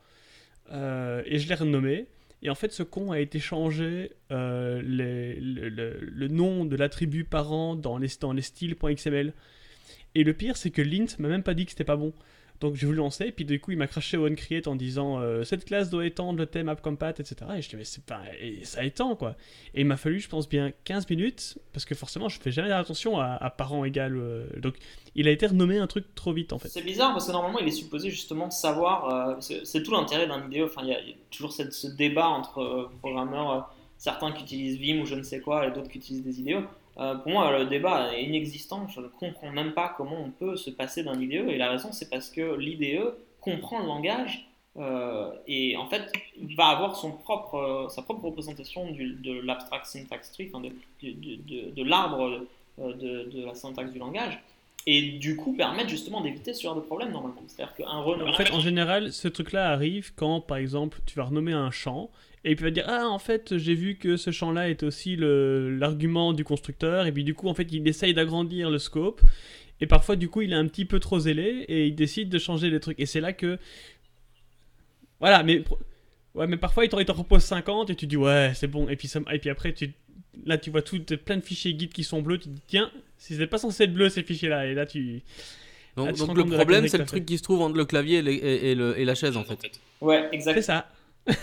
et 0.72 1.38
je 1.40 1.48
l'ai 1.48 1.56
renommé 1.56 2.08
Et 2.42 2.50
en 2.50 2.56
fait, 2.56 2.72
ce 2.72 2.84
con 2.84 3.12
a 3.12 3.20
été 3.20 3.40
changé 3.40 4.12
euh, 4.32 4.82
les- 4.84 5.40
le, 5.40 5.70
le- 5.70 6.00
le 6.02 6.28
nom 6.28 6.66
de 6.66 6.76
l'attribut 6.76 7.24
parent 7.24 7.76
dans 7.76 7.98
les, 7.98 8.08
dans 8.20 8.34
les 8.34 8.42
styles.xml. 8.44 9.34
Et 10.16 10.24
le 10.24 10.34
pire, 10.34 10.58
c'est 10.58 10.72
que 10.72 10.82
Lint 10.82 11.08
m'a 11.20 11.28
même 11.28 11.44
pas 11.44 11.54
dit 11.54 11.66
que 11.66 11.72
c'était 11.72 11.84
pas 11.84 11.98
bon. 11.98 12.14
Donc 12.62 12.76
j'ai 12.76 12.86
voulu 12.86 13.00
lancer, 13.00 13.26
et 13.26 13.32
puis 13.34 13.44
du 13.44 13.60
coup 13.60 13.72
il 13.72 13.78
m'a 13.78 13.86
craché 13.86 14.16
au 14.16 14.26
onCreate 14.30 14.68
en 14.68 14.78
disant 14.78 15.20
euh, 15.20 15.44
cette 15.44 15.66
classe 15.66 15.90
doit 15.90 16.06
étendre 16.06 16.40
le 16.40 16.46
thème 16.46 16.70
AppCompat, 16.70 17.10
etc. 17.10 17.36
Et 17.58 17.62
je 17.62 17.68
dis 17.68 17.76
mais 17.76 17.84
c'est 17.84 18.06
pas. 18.06 18.22
Et 18.40 18.64
ça 18.64 18.86
étend 18.86 19.18
quoi. 19.18 19.36
Et 19.74 19.82
il 19.82 19.86
m'a 19.86 19.98
fallu, 19.98 20.22
je 20.22 20.30
pense, 20.30 20.48
bien 20.48 20.72
15 20.86 21.10
minutes, 21.10 21.58
parce 21.74 21.84
que 21.84 21.96
forcément 21.96 22.30
je 22.30 22.40
fais 22.40 22.54
jamais 22.54 22.72
attention 22.72 23.20
à, 23.20 23.26
à 23.34 23.50
parent 23.50 23.84
égal. 23.84 24.16
euh, 24.16 24.46
donc 24.62 24.76
il 25.16 25.28
a 25.28 25.32
été 25.32 25.48
renommé 25.48 25.80
un 25.80 25.88
truc 25.88 26.06
trop 26.16 26.32
vite 26.32 26.54
en 26.54 26.58
fait. 26.58 26.70
C'est 26.70 26.82
bizarre 26.82 27.12
parce 27.12 27.28
que 27.28 27.34
normalement 27.34 27.60
il 27.60 27.68
est 27.68 27.72
supposé 27.72 28.10
justement 28.10 28.50
savoir, 28.50 29.10
euh, 29.10 29.36
c'est 29.42 29.84
tout 29.84 29.92
l'intérêt 29.92 30.26
d'un 30.26 30.50
IDE, 30.50 30.64
enfin 30.64 30.80
il 30.84 30.88
y, 30.88 30.94
a 30.94 31.00
toujours 31.32 31.52
cette- 31.52 31.74
ce 31.74 31.88
débat 31.88 32.28
entre 32.30 32.90
programmeurs, 33.00 33.70
certains 33.98 34.32
qui 34.32 34.44
utilisent 34.44 34.80
Vim 34.80 35.02
ou 35.02 35.06
je 35.06 35.16
ne 35.16 35.24
sais 35.24 35.42
quoi 35.42 35.68
et 35.68 35.72
d'autres 35.72 35.90
qui 35.90 35.98
utilisent 35.98 36.24
des 36.24 36.40
IDE. 36.40 36.64
Euh, 36.98 37.16
pour 37.16 37.32
moi 37.32 37.58
le 37.58 37.66
débat 37.66 38.14
est 38.14 38.24
inexistant, 38.24 38.88
je 38.88 39.02
ne 39.02 39.08
comprends 39.08 39.52
même 39.52 39.74
pas 39.74 39.93
comment 39.98 40.18
on 40.18 40.32
peut 40.32 40.56
se 40.56 40.70
passer 40.70 41.04
d'un 41.04 41.20
IDE 41.20 41.50
et 41.50 41.58
la 41.58 41.70
raison 41.70 41.91
c'est 41.91 42.10
parce 42.10 42.30
que 42.30 42.56
l'IDE 42.56 43.02
comprend 43.41 43.80
le 43.80 43.88
langage 43.88 44.48
euh, 44.78 45.30
et 45.46 45.76
en 45.76 45.88
fait 45.88 46.10
va 46.58 46.68
avoir 46.68 46.96
son 46.96 47.12
propre, 47.12 47.56
euh, 47.56 47.89
sa 47.89 48.02
propre 48.02 48.24
représentation 48.26 48.91
de 48.91 49.41
l'abstract 49.41 49.88
syntax 49.88 50.32
tree, 50.32 50.50
de, 51.02 51.84
l'arbre 51.84 52.46
de 52.78 53.46
la 53.46 53.56
syntaxe 53.56 53.91
du 53.91 54.00
langage 54.00 54.39
et 54.88 55.02
du 55.14 55.36
coup 55.36 55.56
permettre 55.56 55.90
justement 55.90 56.22
d'éviter 56.22 56.54
ce 56.54 56.62
genre 56.64 56.76
de 56.76 56.82
problème 56.82 57.12
normalement. 57.12 57.42
C'est-à-dire 57.48 57.74
qu'un. 57.76 57.88
En 57.88 58.34
fait, 58.34 58.52
en 58.52 58.60
général, 58.60 59.12
ce 59.12 59.28
truc-là 59.28 59.72
arrive 59.72 60.14
quand, 60.16 60.42
par 60.42 60.58
exemple, 60.58 61.00
tu 61.06 61.16
vas 61.16 61.24
renommer 61.24 61.54
un 61.54 61.72
champ 61.72 62.12
et 62.48 62.56
puis 62.56 62.64
il 62.64 62.68
va 62.68 62.72
dire 62.72 62.86
ah 62.88 63.08
en 63.10 63.18
fait 63.18 63.58
j'ai 63.58 63.74
vu 63.74 63.96
que 63.96 64.18
ce 64.18 64.30
champ-là 64.30 64.70
est 64.70 64.84
aussi 64.84 65.16
le- 65.16 65.76
l'argument 65.76 66.32
du 66.32 66.44
constructeur 66.44 67.08
et 67.08 67.12
puis 67.12 67.24
du 67.24 67.34
coup 67.34 67.48
en 67.48 67.56
fait 67.56 67.68
il 67.72 67.88
essaye 67.88 68.14
d'agrandir 68.14 68.70
le 68.70 68.78
scope 68.78 69.22
et 69.82 69.88
parfois 69.88 70.16
du 70.16 70.30
coup 70.30 70.44
il 70.44 70.54
est 70.54 70.56
un 70.56 70.68
petit 70.68 70.86
peu 70.86 71.00
trop 71.00 71.18
zélé 71.18 71.66
et 71.68 71.88
il 71.88 71.96
décide 71.96 72.30
de 72.30 72.38
changer 72.38 72.70
les 72.70 72.80
trucs 72.80 73.00
et 73.00 73.08
c'est 73.08 73.20
là 73.20 73.34
que 73.34 73.58
voilà 75.20 75.42
mais 75.42 75.64
ouais 76.36 76.46
mais 76.46 76.58
parfois 76.58 76.86
il 76.86 76.90
t'en 76.90 77.14
propose 77.16 77.42
50 77.44 77.90
et 77.90 77.96
tu 77.96 78.06
dis 78.06 78.18
ouais 78.18 78.52
c'est 78.54 78.68
bon 78.68 78.88
et 78.90 78.96
puis 78.96 79.08
ça, 79.08 79.20
et 79.32 79.40
puis 79.40 79.50
après 79.50 79.74
tu 79.74 79.92
là 80.46 80.58
tu 80.58 80.70
vois 80.70 80.82
tout 80.82 81.00
plein 81.26 81.38
de 81.38 81.42
fichiers 81.42 81.74
guides 81.74 81.94
qui 81.94 82.04
sont 82.04 82.22
bleus 82.22 82.38
tu 82.40 82.46
te 82.46 82.54
dis 82.54 82.62
tiens 82.68 82.92
c'était 83.18 83.48
pas 83.48 83.58
censé 83.58 83.84
être 83.84 83.94
bleu 83.94 84.10
ces 84.10 84.24
fichiers 84.24 84.50
là 84.50 84.66
et 84.66 84.74
là 84.74 84.86
tu 84.86 85.22
Donc, 85.96 86.14
tu 86.14 86.26
le 86.34 86.44
problème, 86.46 86.88
c'est 86.90 86.98
le 86.98 87.06
truc 87.06 87.26
qui 87.26 87.38
se 87.38 87.44
trouve 87.44 87.62
entre 87.62 87.78
le 87.78 87.86
clavier 87.86 88.18
et, 88.18 88.22
les- 88.22 88.34
et- 88.36 88.72
et 88.72 88.76
le- 88.76 89.00
et 89.00 89.06
la 89.06 89.16
chaise, 89.16 89.38
en 89.38 89.46
fait. 89.46 89.58
Ouais, 90.02 90.28
c'est 90.30 90.36
exact. 90.36 90.62
ça 90.62 90.90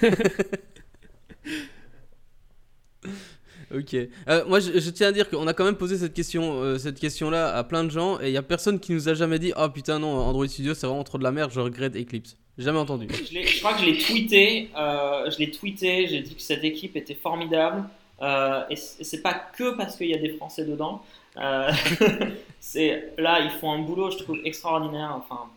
Ok. 3.74 3.94
Euh, 3.94 4.44
moi, 4.46 4.60
je, 4.60 4.78
je 4.78 4.90
tiens 4.90 5.08
à 5.08 5.12
dire 5.12 5.30
qu'on 5.30 5.46
a 5.46 5.54
quand 5.54 5.64
même 5.64 5.76
posé 5.76 5.96
cette 5.96 6.12
question, 6.12 6.60
euh, 6.62 6.76
cette 6.76 7.00
question-là 7.00 7.54
à 7.56 7.64
plein 7.64 7.84
de 7.84 7.90
gens, 7.90 8.20
et 8.20 8.26
il 8.28 8.32
y 8.32 8.36
a 8.36 8.42
personne 8.42 8.78
qui 8.78 8.92
nous 8.92 9.08
a 9.08 9.14
jamais 9.14 9.38
dit, 9.38 9.52
oh 9.56 9.68
putain 9.70 9.98
non, 9.98 10.08
Android 10.14 10.46
Studio, 10.46 10.74
c'est 10.74 10.86
vraiment 10.86 11.04
trop 11.04 11.16
de 11.16 11.24
la 11.24 11.32
merde, 11.32 11.50
je 11.54 11.60
regrette 11.60 11.96
Eclipse. 11.96 12.36
Jamais 12.58 12.78
entendu. 12.78 13.06
Je 13.10 13.58
crois 13.60 13.72
que 13.72 13.80
je 13.80 13.86
l'ai 13.86 13.96
tweeté. 13.96 14.68
euh, 14.76 15.30
je 15.30 15.38
l'ai 15.38 15.50
tweeté. 15.50 16.06
J'ai 16.06 16.20
dit 16.20 16.34
que 16.34 16.42
cette 16.42 16.62
équipe 16.62 16.94
était 16.96 17.14
formidable. 17.14 17.84
Euh, 18.22 18.64
et 18.70 18.76
c'est 18.76 19.22
pas 19.22 19.34
que 19.34 19.76
parce 19.76 19.96
qu'il 19.96 20.08
y 20.08 20.14
a 20.14 20.18
des 20.18 20.36
Français 20.36 20.64
dedans. 20.64 21.04
Euh, 21.36 21.72
c'est 22.60 23.12
là, 23.18 23.40
ils 23.40 23.50
font 23.50 23.72
un 23.72 23.80
boulot, 23.80 24.10
je 24.10 24.18
trouve 24.18 24.38
extraordinaire. 24.44 25.14
Enfin, 25.16 25.50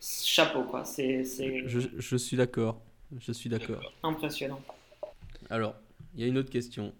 chapeau 0.00 0.62
quoi. 0.62 0.84
C'est 0.84 1.24
c'est 1.24 1.62
Je, 1.66 1.80
je 1.98 2.16
suis 2.16 2.36
d'accord. 2.36 2.80
Je 3.20 3.32
suis 3.32 3.50
d'accord. 3.50 3.80
impressionnant. 4.02 4.60
Alors, 5.50 5.74
il 6.14 6.22
y 6.22 6.24
a 6.24 6.26
une 6.26 6.38
autre 6.38 6.50
question. 6.50 6.92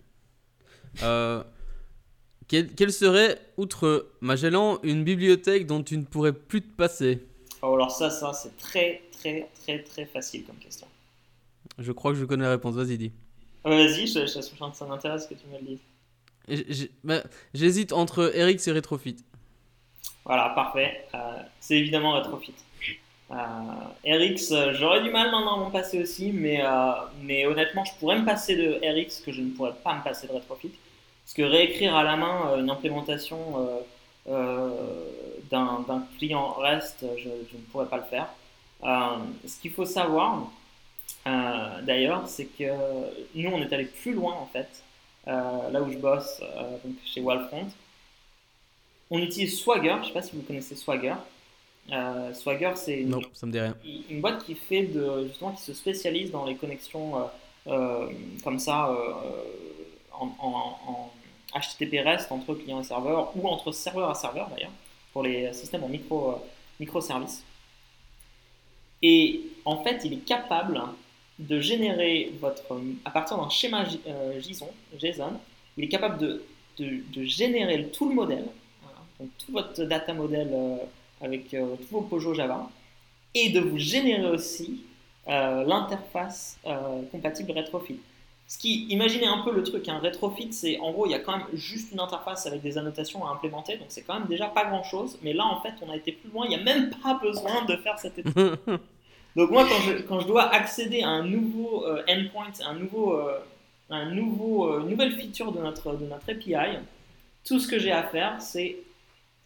Euh, 1.03 1.43
quelle, 2.49 2.75
quelle 2.75 2.93
serait, 2.93 3.39
outre 3.57 4.11
Magellan, 4.21 4.79
une 4.83 5.05
bibliothèque 5.05 5.67
dont 5.67 5.83
tu 5.83 5.97
ne 5.97 6.05
pourrais 6.05 6.35
plus 6.35 6.61
te 6.61 6.77
passer? 6.77 7.27
Oh, 7.63 7.75
alors 7.75 7.91
ça, 7.91 8.11
ça, 8.11 8.33
c'est 8.35 8.57
très, 8.59 9.03
très, 9.13 9.49
très, 9.63 9.83
très 9.83 10.05
facile 10.05 10.45
comme 10.45 10.57
question. 10.57 10.87
Je 11.79 11.93
crois 11.93 12.13
que 12.13 12.19
je 12.19 12.25
connais 12.27 12.45
la 12.45 12.51
réponse, 12.51 12.75
vas-y 12.75 12.99
dis. 12.99 13.13
Euh, 13.67 13.71
Vas-y, 13.71 14.07
je, 14.07 14.27
je, 14.27 14.41
je- 14.41 14.73
ça 14.75 14.87
m'intéresse 14.87 15.27
que 15.27 15.35
tu 15.35 15.47
me 15.47 15.59
le 15.59 15.65
dises. 15.65 15.81
Bah, 17.05 17.23
J'hésite 17.55 17.93
entre 17.93 18.35
Erix 18.37 18.61
et 18.67 18.73
Retrofit. 18.73 19.17
Voilà, 20.25 20.51
parfait. 20.51 21.07
Euh, 21.15 21.19
c'est 21.61 21.77
évidemment 21.77 22.13
Retrofit. 22.13 22.55
Euh, 23.31 23.35
RX, 24.05 24.53
euh, 24.53 24.73
j'aurais 24.75 25.03
du 25.03 25.11
mal 25.11 25.31
maintenant 25.31 25.55
à 25.55 25.59
m'en 25.61 25.71
passer 25.71 26.03
aussi, 26.03 26.33
mais, 26.33 26.63
euh, 26.63 26.93
mais 27.23 27.47
honnêtement, 27.47 27.85
je 27.85 27.93
pourrais 27.99 28.19
me 28.19 28.27
passer 28.27 28.57
de 28.57 28.75
RX 28.85 29.21
que 29.25 29.33
je 29.33 29.41
ne 29.41 29.51
pourrais 29.51 29.73
pas 29.83 29.95
me 29.97 30.03
passer 30.03 30.27
de 30.27 30.33
Retrofit. 30.33 30.73
Parce 31.25 31.35
que 31.35 31.43
réécrire 31.43 31.95
à 31.95 32.03
la 32.05 32.17
main 32.17 32.57
une 32.59 32.69
implémentation 32.69 33.39
d'un 35.51 36.07
client 36.19 36.53
REST, 36.59 37.07
je, 37.17 37.23
je 37.23 37.57
ne 37.57 37.63
pourrais 37.71 37.87
pas 37.87 37.99
le 37.99 38.05
faire. 38.05 38.29
Ce 39.47 39.61
qu'il 39.61 39.71
faut 39.73 39.87
savoir, 39.87 40.51
euh, 41.27 41.83
d'ailleurs, 41.83 42.27
c'est 42.27 42.47
que 42.47 42.65
nous, 43.35 43.51
on 43.51 43.61
est 43.63 43.73
allé 43.73 43.85
plus 43.85 44.13
loin 44.13 44.35
en 44.35 44.47
fait, 44.47 44.83
euh, 45.29 45.71
là 45.71 45.81
où 45.81 45.91
je 45.91 45.99
bosse, 45.99 46.41
euh, 46.43 46.77
donc 46.85 46.97
chez 47.05 47.21
Wallfront. 47.21 47.69
On 49.11 49.19
utilise 49.19 49.61
Swagger, 49.61 49.95
je 49.97 49.99
ne 50.01 50.05
sais 50.07 50.13
pas 50.13 50.23
si 50.23 50.35
vous 50.35 50.43
connaissez 50.43 50.75
Swagger. 50.75 51.15
Swagger, 52.33 52.73
c'est 52.77 53.01
une, 53.01 54.21
boîte 54.21 54.45
qui 54.45 54.55
fait 54.55 54.85
de, 54.85 55.27
justement 55.27 55.53
qui 55.53 55.63
se 55.63 55.75
spécialise 55.75 56.31
dans 56.31 56.45
les 56.47 56.55
connexions 56.55 57.29
comme 57.65 58.59
ça 58.59 58.89
en, 60.13 60.27
en- 60.39 60.79
en 60.87 61.13
HTTP 61.61 62.01
REST 62.01 62.33
entre 62.33 62.55
client 62.55 62.81
et 62.81 62.85
serveur 62.85 63.37
ou 63.37 63.47
entre 63.49 63.73
serveur 63.73 64.09
à 64.09 64.15
serveur 64.15 64.49
d'ailleurs 64.49 64.71
pour 65.13 65.25
les 65.25 65.53
systèmes 65.53 65.85
en 65.85 65.89
micro, 65.89 66.41
microservices. 66.81 67.45
Et 69.03 69.43
en 69.65 69.83
fait, 69.83 70.01
il 70.05 70.13
est 70.15 70.25
capable 70.25 70.81
de 71.49 71.61
générer 71.61 72.33
votre 72.41 72.63
à 73.05 73.11
partir 73.11 73.39
d'un 73.39 73.49
schéma 73.49 73.85
euh, 74.07 74.41
JSON, 74.41 74.69
il 75.77 75.85
est 75.85 75.89
capable 75.89 76.19
de, 76.19 76.43
de, 76.79 77.25
générer 77.25 77.89
tout 77.89 78.09
le 78.09 78.15
modèle, 78.15 78.47
donc 79.19 79.31
tout 79.39 79.53
votre 79.53 79.85
data 79.85 80.13
model 80.13 80.51
euh, 80.53 80.77
avec 81.21 81.55
euh, 81.55 81.77
tous 81.77 81.95
vos 81.95 82.01
POJO 82.03 82.35
Java, 82.35 82.71
et 83.35 83.51
de 83.51 83.61
vous 83.61 83.79
générer 83.79 84.29
aussi 84.29 84.85
l'interface 85.27 86.59
compatible 87.13 87.53
Retrofit. 87.53 88.01
Ce 88.49 88.59
qui, 88.59 88.87
imaginez 88.89 89.27
un 89.27 89.39
peu 89.39 89.55
le 89.55 89.63
truc, 89.63 89.89
un 89.89 90.01
Retrofit, 90.01 90.53
c'est 90.53 90.79
en 90.81 90.91
gros, 90.91 91.07
il 91.07 91.13
y 91.13 91.15
a 91.15 91.21
quand 91.21 91.39
même 91.39 91.47
juste 91.55 91.93
une 91.93 92.01
interface 92.01 92.45
avec 92.47 92.61
des 92.61 92.77
annotations 92.77 93.25
à 93.25 93.31
implémenter, 93.31 93.77
donc 93.77 93.87
c'est 93.89 94.03
quand 94.03 94.19
même 94.19 94.29
déjà 94.29 94.49
pas 94.49 94.65
grand 94.65 94.83
chose, 94.83 95.19
mais 95.23 95.33
là 95.33 95.47
en 95.47 95.61
fait, 95.61 95.75
on 95.81 95.91
a 95.91 95.97
été 95.97 96.13
plus 96.13 96.29
loin, 96.31 96.45
il 96.45 96.49
n'y 96.49 96.57
a 96.57 96.63
même 96.63 96.91
pas 97.03 97.15
besoin 97.23 97.65
de 97.65 97.77
faire 97.77 97.99
cette 97.99 98.19
étape. 98.19 98.59
Donc 99.37 99.51
moi, 99.51 99.65
quand 99.69 99.81
je, 99.81 100.03
quand 100.03 100.21
je 100.21 100.27
dois 100.27 100.49
accéder 100.53 101.03
à 101.03 101.09
un 101.09 101.25
nouveau 101.25 101.87
euh, 101.87 102.03
endpoint, 102.09 102.53
un 102.67 102.75
nouveau, 102.75 103.15
euh, 103.15 103.39
un 103.91 104.11
nouveau, 104.11 104.71
euh, 104.73 104.81
une 104.83 104.91
nouvelle 104.91 105.13
feature 105.13 105.53
de 105.53 105.61
notre, 105.61 105.95
de 105.97 106.05
notre 106.07 106.31
API, 106.31 106.79
tout 107.45 107.59
ce 107.59 107.67
que 107.69 107.79
j'ai 107.79 107.93
à 107.93 108.03
faire, 108.03 108.41
c'est 108.43 108.77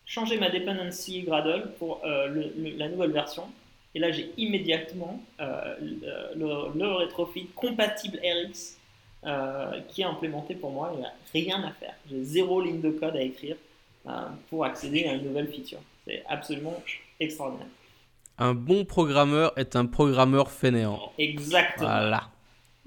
changer 0.04 0.38
ma 0.38 0.50
dependency 0.50 1.22
Gradle 1.22 1.72
pour 1.78 2.00
euh, 2.04 2.26
le- 2.28 2.52
le- 2.56 2.76
la 2.76 2.88
nouvelle 2.88 3.12
version. 3.12 3.44
Et 3.94 3.98
là, 3.98 4.10
j'ai 4.12 4.30
immédiatement 4.36 5.20
le, 5.38 6.78
le- 6.78 6.92
retrofit 6.92 7.46
compatible 7.54 8.18
RX 8.22 8.76
qui 9.88 10.02
est 10.02 10.04
implémenté 10.04 10.54
pour 10.54 10.70
moi. 10.70 10.92
Il 10.94 10.98
n'y 11.00 11.06
a 11.06 11.12
rien 11.32 11.64
à 11.64 11.70
faire. 11.72 11.94
J'ai 12.10 12.22
zéro 12.22 12.60
ligne 12.60 12.80
de 12.82 12.90
code 12.90 13.16
à 13.16 13.22
écrire 13.22 13.56
pour 14.50 14.64
accéder 14.66 15.06
à 15.06 15.14
une 15.14 15.24
nouvelle 15.24 15.48
feature. 15.48 15.80
C'est 16.06 16.22
absolument 16.28 16.80
extraordinaire. 17.18 17.66
Un 18.38 18.54
bon 18.54 18.84
programmeur 18.84 19.52
est 19.58 19.76
un 19.76 19.86
programmeur 19.86 20.50
fainéant. 20.50 21.12
Exactement. 21.18 21.88
Voilà. 21.88 22.30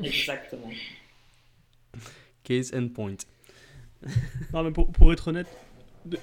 Exactement. 0.02 0.70
Case 2.44 2.74
and 2.74 2.90
point. 2.90 3.18
Non, 4.54 4.64
mais 4.64 4.72
pour, 4.72 4.92
pour 4.92 5.12
être 5.12 5.28
honnête, 5.28 5.48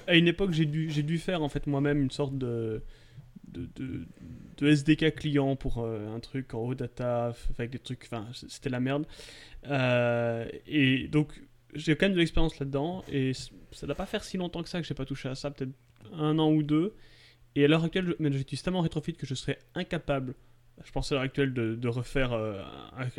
à 0.07 0.15
une 0.15 0.27
époque, 0.27 0.51
j'ai 0.51 0.65
dû, 0.65 0.89
j'ai 0.89 1.03
dû 1.03 1.19
faire 1.19 1.43
en 1.43 1.49
fait 1.49 1.67
moi-même 1.67 2.01
une 2.01 2.09
sorte 2.09 2.37
de, 2.37 2.81
de, 3.49 3.69
de, 3.75 4.05
de 4.57 4.67
SDK 4.67 5.15
client 5.15 5.55
pour 5.55 5.79
euh, 5.79 6.13
un 6.15 6.19
truc 6.19 6.53
en 6.53 6.59
haut 6.59 6.75
data, 6.75 7.33
avec 7.57 7.71
des 7.71 7.79
trucs, 7.79 8.03
enfin, 8.11 8.27
c'était 8.33 8.69
la 8.69 8.79
merde. 8.79 9.05
Euh, 9.67 10.47
et 10.67 11.07
donc, 11.07 11.39
j'ai 11.73 11.95
quand 11.95 12.07
même 12.07 12.13
de 12.13 12.19
l'expérience 12.19 12.57
là-dedans, 12.59 13.03
et 13.11 13.33
ça 13.33 13.51
ne 13.83 13.87
doit 13.87 13.95
pas 13.95 14.05
faire 14.05 14.23
si 14.23 14.37
longtemps 14.37 14.63
que 14.63 14.69
ça 14.69 14.81
que 14.81 14.87
j'ai 14.87 14.95
pas 14.95 15.05
touché 15.05 15.29
à 15.29 15.35
ça, 15.35 15.51
peut-être 15.51 15.73
un 16.13 16.39
an 16.39 16.51
ou 16.51 16.63
deux. 16.63 16.95
Et 17.57 17.65
à 17.65 17.67
l'heure 17.67 17.83
actuelle, 17.83 18.15
j'utilise 18.19 18.61
tellement 18.61 18.81
Retrofit 18.81 19.13
que 19.15 19.25
je 19.25 19.33
serais 19.35 19.57
incapable, 19.75 20.35
je 20.85 20.91
pense 20.91 21.11
à 21.11 21.15
l'heure 21.15 21.23
actuelle, 21.23 21.53
de, 21.53 21.73
de 21.75 21.87
refaire 21.87 22.31
euh, 22.33 22.61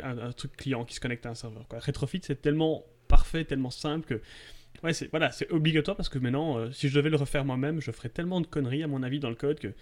un, 0.01 0.11
un- 0.11 0.17
un 0.29 0.31
truc 0.31 0.55
client 0.55 0.85
qui 0.85 0.95
se 0.95 1.01
connecte 1.01 1.25
à 1.25 1.29
un 1.29 1.35
serveur. 1.35 1.67
Quoi. 1.67 1.79
Retrofit, 1.79 2.21
c'est 2.23 2.41
tellement 2.41 2.85
parfait, 3.09 3.43
tellement 3.43 3.69
simple 3.69 4.07
que 4.07 4.21
Ouais, 4.81 4.93
c'est 4.93 5.09
voilà, 5.09 5.29
c'est 5.31 5.51
obligatoire 5.51 5.97
parce 5.97 6.07
que 6.07 6.19
maintenant, 6.19 6.57
euh, 6.57 6.71
si 6.71 6.87
je 6.87 6.95
devais 6.95 7.09
le 7.09 7.17
refaire 7.17 7.43
moi-même, 7.43 7.81
je 7.81 7.91
ferais 7.91 8.07
tellement 8.07 8.39
de 8.39 8.47
conneries 8.47 8.81
à 8.83 8.87
mon 8.87 9.03
avis 9.03 9.19
dans 9.19 9.27
le 9.29 9.35
code 9.35 9.59
que 9.59 9.73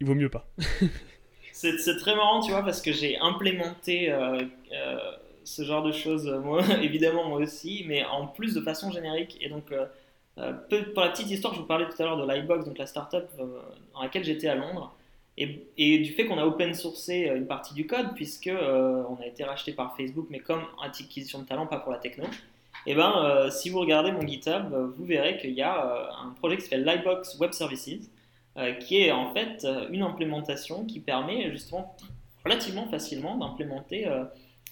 il 0.00 0.06
vaut 0.06 0.14
mieux 0.14 0.30
pas. 0.30 0.48
c'est 1.52 1.76
très 1.98 2.14
marrant, 2.14 2.40
tu 2.40 2.50
vois, 2.52 2.62
parce 2.64 2.80
que 2.80 2.92
j'ai 2.92 3.18
implémenté 3.18 4.10
euh, 4.10 4.40
euh, 4.72 4.98
ce 5.44 5.62
genre 5.64 5.82
de 5.82 5.92
choses, 5.92 6.26
moi, 6.42 6.62
évidemment, 6.82 7.28
moi 7.28 7.40
aussi, 7.40 7.84
mais 7.86 8.04
en 8.04 8.26
plus 8.26 8.54
de 8.54 8.60
façon 8.60 8.90
générique. 8.90 9.36
Et 9.40 9.48
donc, 9.48 9.72
euh, 10.38 10.52
pour 10.94 11.02
la 11.02 11.10
petite 11.10 11.30
histoire, 11.30 11.54
je 11.54 11.60
vous 11.60 11.66
parlais 11.66 11.86
tout 11.86 12.00
à 12.02 12.04
l'heure 12.04 12.16
de 12.16 12.30
Livebox, 12.30 12.64
donc 12.64 12.78
la 12.78 12.86
startup 12.86 13.26
dans 13.94 14.02
laquelle 14.02 14.24
j'étais 14.24 14.48
à 14.48 14.54
Londres. 14.54 14.94
Et, 15.36 15.98
du 15.98 16.12
fait 16.14 16.26
qu'on 16.26 16.38
a 16.38 16.44
open 16.44 16.74
sourcé 16.74 17.30
une 17.34 17.46
partie 17.46 17.72
du 17.72 17.86
code, 17.86 18.14
puisque 18.16 18.50
on 18.50 19.18
a 19.22 19.26
été 19.26 19.44
racheté 19.44 19.72
par 19.72 19.96
Facebook, 19.96 20.26
mais 20.30 20.40
comme 20.40 20.62
acquisition 20.84 21.38
de 21.40 21.44
talent, 21.44 21.66
pas 21.68 21.78
pour 21.78 21.92
la 21.92 21.98
techno. 21.98 22.24
Et 22.86 22.92
eh 22.92 22.94
ben, 22.96 23.48
si 23.50 23.70
vous 23.70 23.78
regardez 23.78 24.10
mon 24.10 24.26
GitHub, 24.26 24.74
vous 24.96 25.04
verrez 25.04 25.36
qu'il 25.38 25.52
y 25.52 25.62
a 25.62 26.10
un 26.24 26.30
projet 26.30 26.56
qui 26.56 26.62
s'appelle 26.62 26.84
Livebox 26.84 27.38
Web 27.38 27.52
Services, 27.52 28.10
euh, 28.58 28.72
qui 28.72 29.00
est 29.00 29.12
en 29.12 29.32
fait 29.32 29.64
euh, 29.64 29.86
une 29.90 30.02
implémentation 30.02 30.84
qui 30.84 30.98
permet 30.98 31.48
justement 31.52 31.94
relativement 32.44 32.88
facilement 32.88 33.36
d'implémenter 33.36 34.08
euh, 34.08 34.24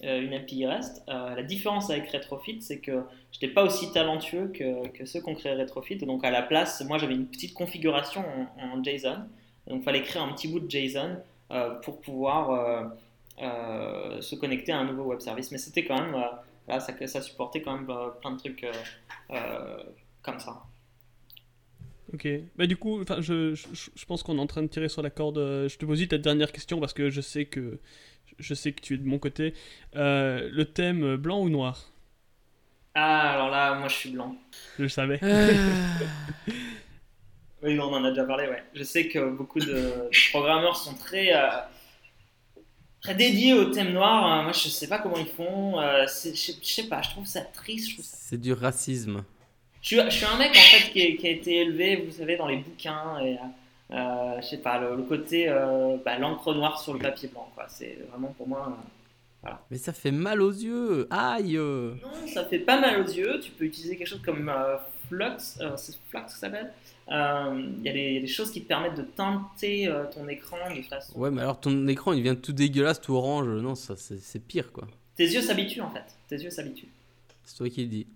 une 0.03 0.34
API 0.34 0.66
REST. 0.66 1.03
la 1.07 1.42
différence 1.42 1.90
avec 1.90 2.11
Retrofit, 2.11 2.61
c'est 2.61 2.78
que 2.78 3.03
je 3.32 3.38
n'étais 3.38 3.49
pas 3.49 3.64
aussi 3.64 3.92
talentueux 3.92 4.49
que, 4.49 4.88
que 4.88 5.07
ceux 5.07 5.20
qu'on 5.20 5.34
créé 5.34 5.55
Retrofit. 5.55 5.97
Donc 5.97 6.24
à 6.24 6.30
la 6.30 6.42
place, 6.42 6.82
moi 6.86 6.99
j'avais 6.99 7.14
une 7.14 7.26
petite 7.26 7.55
configuration 7.55 8.24
en, 8.59 8.82
JSON. 8.82 9.16
Donc 9.66 9.80
il 9.80 9.82
fallait 9.82 10.03
créer 10.03 10.22
un 10.22 10.32
petit 10.32 10.49
bout 10.49 10.61
de 10.61 10.70
JSON 10.70 11.16
pour 11.82 12.01
pouvoir 12.01 12.92
se 13.38 14.34
connecter 14.34 14.72
à 14.72 14.78
un 14.78 14.84
nouveau 14.84 15.05
web 15.05 15.20
service. 15.20 15.51
Mais 15.51 15.59
c'était 15.59 15.84
quand 15.84 16.01
même, 16.01 16.12
là, 16.68 16.80
ça, 16.80 16.92
ça, 17.07 17.22
supportait 17.22 17.62
quand 17.62 17.72
même 17.72 17.86
plein 18.20 18.32
de 18.32 18.38
trucs 18.38 18.66
comme 20.22 20.38
ça. 20.38 20.62
Ok. 22.12 22.28
Bah, 22.57 22.66
du 22.66 22.76
coup, 22.76 23.03
je, 23.20 23.55
je, 23.55 24.05
pense 24.07 24.22
qu'on 24.22 24.38
est 24.38 24.40
en 24.40 24.47
train 24.47 24.62
de 24.62 24.68
tirer 24.68 24.88
sur 24.88 25.03
la 25.03 25.11
corde. 25.11 25.38
Euh, 25.38 25.68
je 25.68 25.76
te 25.76 25.84
pose 25.84 26.07
ta 26.07 26.18
dernière 26.18 26.53
question 26.53 26.78
parce 26.78 26.92
que 26.92 27.11
je 27.11 27.20
sais 27.20 27.47
que, 27.47 27.80
je 28.39 28.55
sais 28.55 28.72
que 28.72 28.80
tu 28.80 28.95
es 28.95 28.97
de 28.97 29.07
mon 29.07 29.18
côté. 29.18 29.55
Euh, 29.95 30.49
le 30.53 30.64
thème 30.64 31.16
blanc 31.16 31.41
ou 31.41 31.49
noir? 31.49 31.91
Ah, 32.95 33.32
alors 33.32 33.51
là, 33.51 33.74
moi 33.74 33.89
je 33.89 33.95
suis 33.95 34.11
blanc. 34.11 34.37
Je 34.78 34.84
le 34.84 34.89
savais. 34.89 35.18
Euh. 35.22 35.53
oui, 37.62 37.78
on 37.78 37.93
en 37.93 38.05
a 38.05 38.11
déjà 38.11 38.24
parlé, 38.24 38.47
ouais. 38.49 38.62
Je 38.74 38.82
sais 38.82 39.09
que 39.09 39.30
beaucoup 39.30 39.61
de, 39.61 40.09
programmeurs 40.30 40.76
sont 40.76 40.95
très, 40.95 41.32
très 43.01 43.14
dédiés 43.14 43.53
au 43.53 43.66
thème 43.66 43.93
noir. 43.93 44.43
Moi, 44.43 44.53
je 44.53 44.68
sais 44.68 44.89
pas 44.89 44.99
comment 44.99 45.18
ils 45.18 45.26
font. 45.26 45.80
je, 45.80 46.30
je 46.30 46.66
sais 46.66 46.89
pas, 46.89 47.03
je 47.03 47.11
trouve 47.11 47.26
ça 47.26 47.43
triste. 47.43 48.01
C'est 48.03 48.41
du 48.41 48.53
racisme 48.53 49.24
je, 49.87 50.11
suis 50.11 50.24
un 50.26 50.37
mec 50.37 50.51
en 50.51 50.55
fait 50.55 50.91
qui, 50.91 51.26
a 51.26 51.30
été 51.30 51.61
élevé, 51.61 51.97
vous 51.97 52.11
savez, 52.11 52.37
dans 52.37 52.49
les 52.49 52.57
bouquins 52.57 53.20
et 53.20 53.34
euh, 53.34 53.47
je 53.91 54.47
sais 54.47 54.59
pas, 54.59 54.78
le, 54.78 55.03
côté 55.03 55.49
euh, 55.49 55.97
bah, 56.05 56.18
l'encre 56.18 56.55
noire 56.55 56.80
sur 56.80 56.93
le 56.93 56.99
papier 56.99 57.28
blanc, 57.28 57.51
quoi. 57.55 57.66
C'est 57.68 57.99
vraiment 58.11 58.34
pour 58.37 58.49
moi. 58.49 58.68
Euh, 58.68 58.82
voilà. 59.43 59.61
Mais 59.70 59.78
ça 59.78 59.93
fait 59.93 60.11
mal 60.11 60.43
aux 60.43 60.51
yeux, 60.51 61.07
aïe 61.11 61.57
Non, 61.57 62.26
ça 62.32 62.45
fait 62.45 62.59
pas 62.59 62.80
mal 62.80 63.01
aux 63.01 63.09
yeux. 63.09 63.41
Tu 63.41 63.53
peux 63.53 63.64
utiliser 63.64 63.97
quelque 63.97 64.09
chose 64.09 64.22
comme 64.24 64.53
Flux, 65.09 65.24
c'est 65.39 65.97
Flux 66.09 66.20
ça 66.26 66.28
s'appelle. 66.28 66.72
Il 67.09 67.82
y, 67.84 67.89
a 67.89 67.93
des 67.93 68.26
choses 68.26 68.51
qui 68.51 68.62
te 68.62 68.66
permettent 68.66 68.97
de 68.97 69.03
teinter 69.03 69.89
ton 70.12 70.26
écran 70.26 70.57
de 70.74 70.82
façon. 70.82 71.16
Ouais, 71.16 71.30
mais 71.30 71.43
alors 71.43 71.61
ton 71.61 71.87
écran 71.87 72.12
il 72.12 72.22
vient 72.22 72.34
tout 72.34 72.53
dégueulasse, 72.53 73.01
tout 73.01 73.14
orange. 73.14 73.47
Non, 73.47 73.76
ça 73.76 73.95
c'est 73.97 74.41
pire 74.41 74.72
quoi. 74.72 74.89
Tes 75.14 75.26
yeux 75.26 75.43
s'habituent 75.43 75.82
en 75.82 75.91
fait. 75.91 76.05
Tes 76.28 76.43
yeux 76.43 76.51
s'habituent. 76.51 76.91
C'est 77.45 77.57
toi 77.57 77.68
qui 77.70 77.82
le 77.82 77.89
dis. 77.89 78.07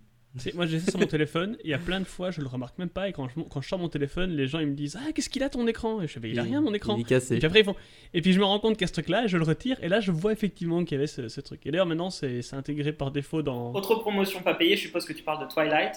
Moi, 0.54 0.66
j'ai 0.66 0.78
ça 0.78 0.92
sur 0.92 1.00
mon 1.00 1.06
téléphone, 1.06 1.56
et 1.60 1.64
il 1.64 1.70
y 1.70 1.74
a 1.74 1.78
plein 1.78 1.98
de 1.98 2.04
fois, 2.04 2.30
je 2.30 2.40
le 2.40 2.46
remarque 2.46 2.78
même 2.78 2.88
pas, 2.88 3.08
et 3.08 3.12
quand 3.12 3.28
je, 3.28 3.40
quand 3.40 3.60
je 3.60 3.68
sors 3.68 3.80
mon 3.80 3.88
téléphone, 3.88 4.30
les 4.30 4.46
gens 4.46 4.60
ils 4.60 4.68
me 4.68 4.74
disent 4.74 4.96
Ah, 4.96 5.12
qu'est-ce 5.12 5.28
qu'il 5.28 5.42
a 5.42 5.48
ton 5.48 5.66
écran? 5.66 6.00
Et 6.02 6.06
je 6.06 6.20
fais 6.20 6.30
Il 6.30 6.38
a 6.38 6.44
rien 6.44 6.60
mon 6.60 6.72
écran. 6.72 6.96
Il 6.96 7.00
est 7.00 7.04
cassé. 7.04 7.34
Et 7.34 7.38
puis 7.38 7.46
après, 7.46 7.60
ils 7.60 7.64
font. 7.64 7.74
Et 8.14 8.22
puis 8.22 8.32
je 8.32 8.38
me 8.38 8.44
rends 8.44 8.60
compte 8.60 8.74
qu'il 8.74 8.82
y 8.82 8.84
a 8.84 8.88
ce 8.88 8.92
truc-là, 8.92 9.24
et 9.24 9.28
je 9.28 9.36
le 9.36 9.44
retire, 9.44 9.76
et 9.82 9.88
là, 9.88 10.00
je 10.00 10.12
vois 10.12 10.32
effectivement 10.32 10.84
qu'il 10.84 10.96
y 10.96 10.98
avait 10.98 11.08
ce, 11.08 11.40
truc. 11.40 11.66
Et 11.66 11.72
d'ailleurs, 11.72 11.86
maintenant, 11.86 12.10
c'est 12.10 12.42
intégré 12.52 12.92
par 12.92 13.10
défaut 13.10 13.42
dans. 13.42 13.72
Autre 13.72 13.96
promotion 13.96 14.40
pas 14.42 14.54
payée, 14.54 14.76
je 14.76 14.82
suppose 14.82 15.04
que 15.04 15.12
tu 15.12 15.22
parles 15.22 15.46
de 15.46 15.52
Twilight. 15.52 15.96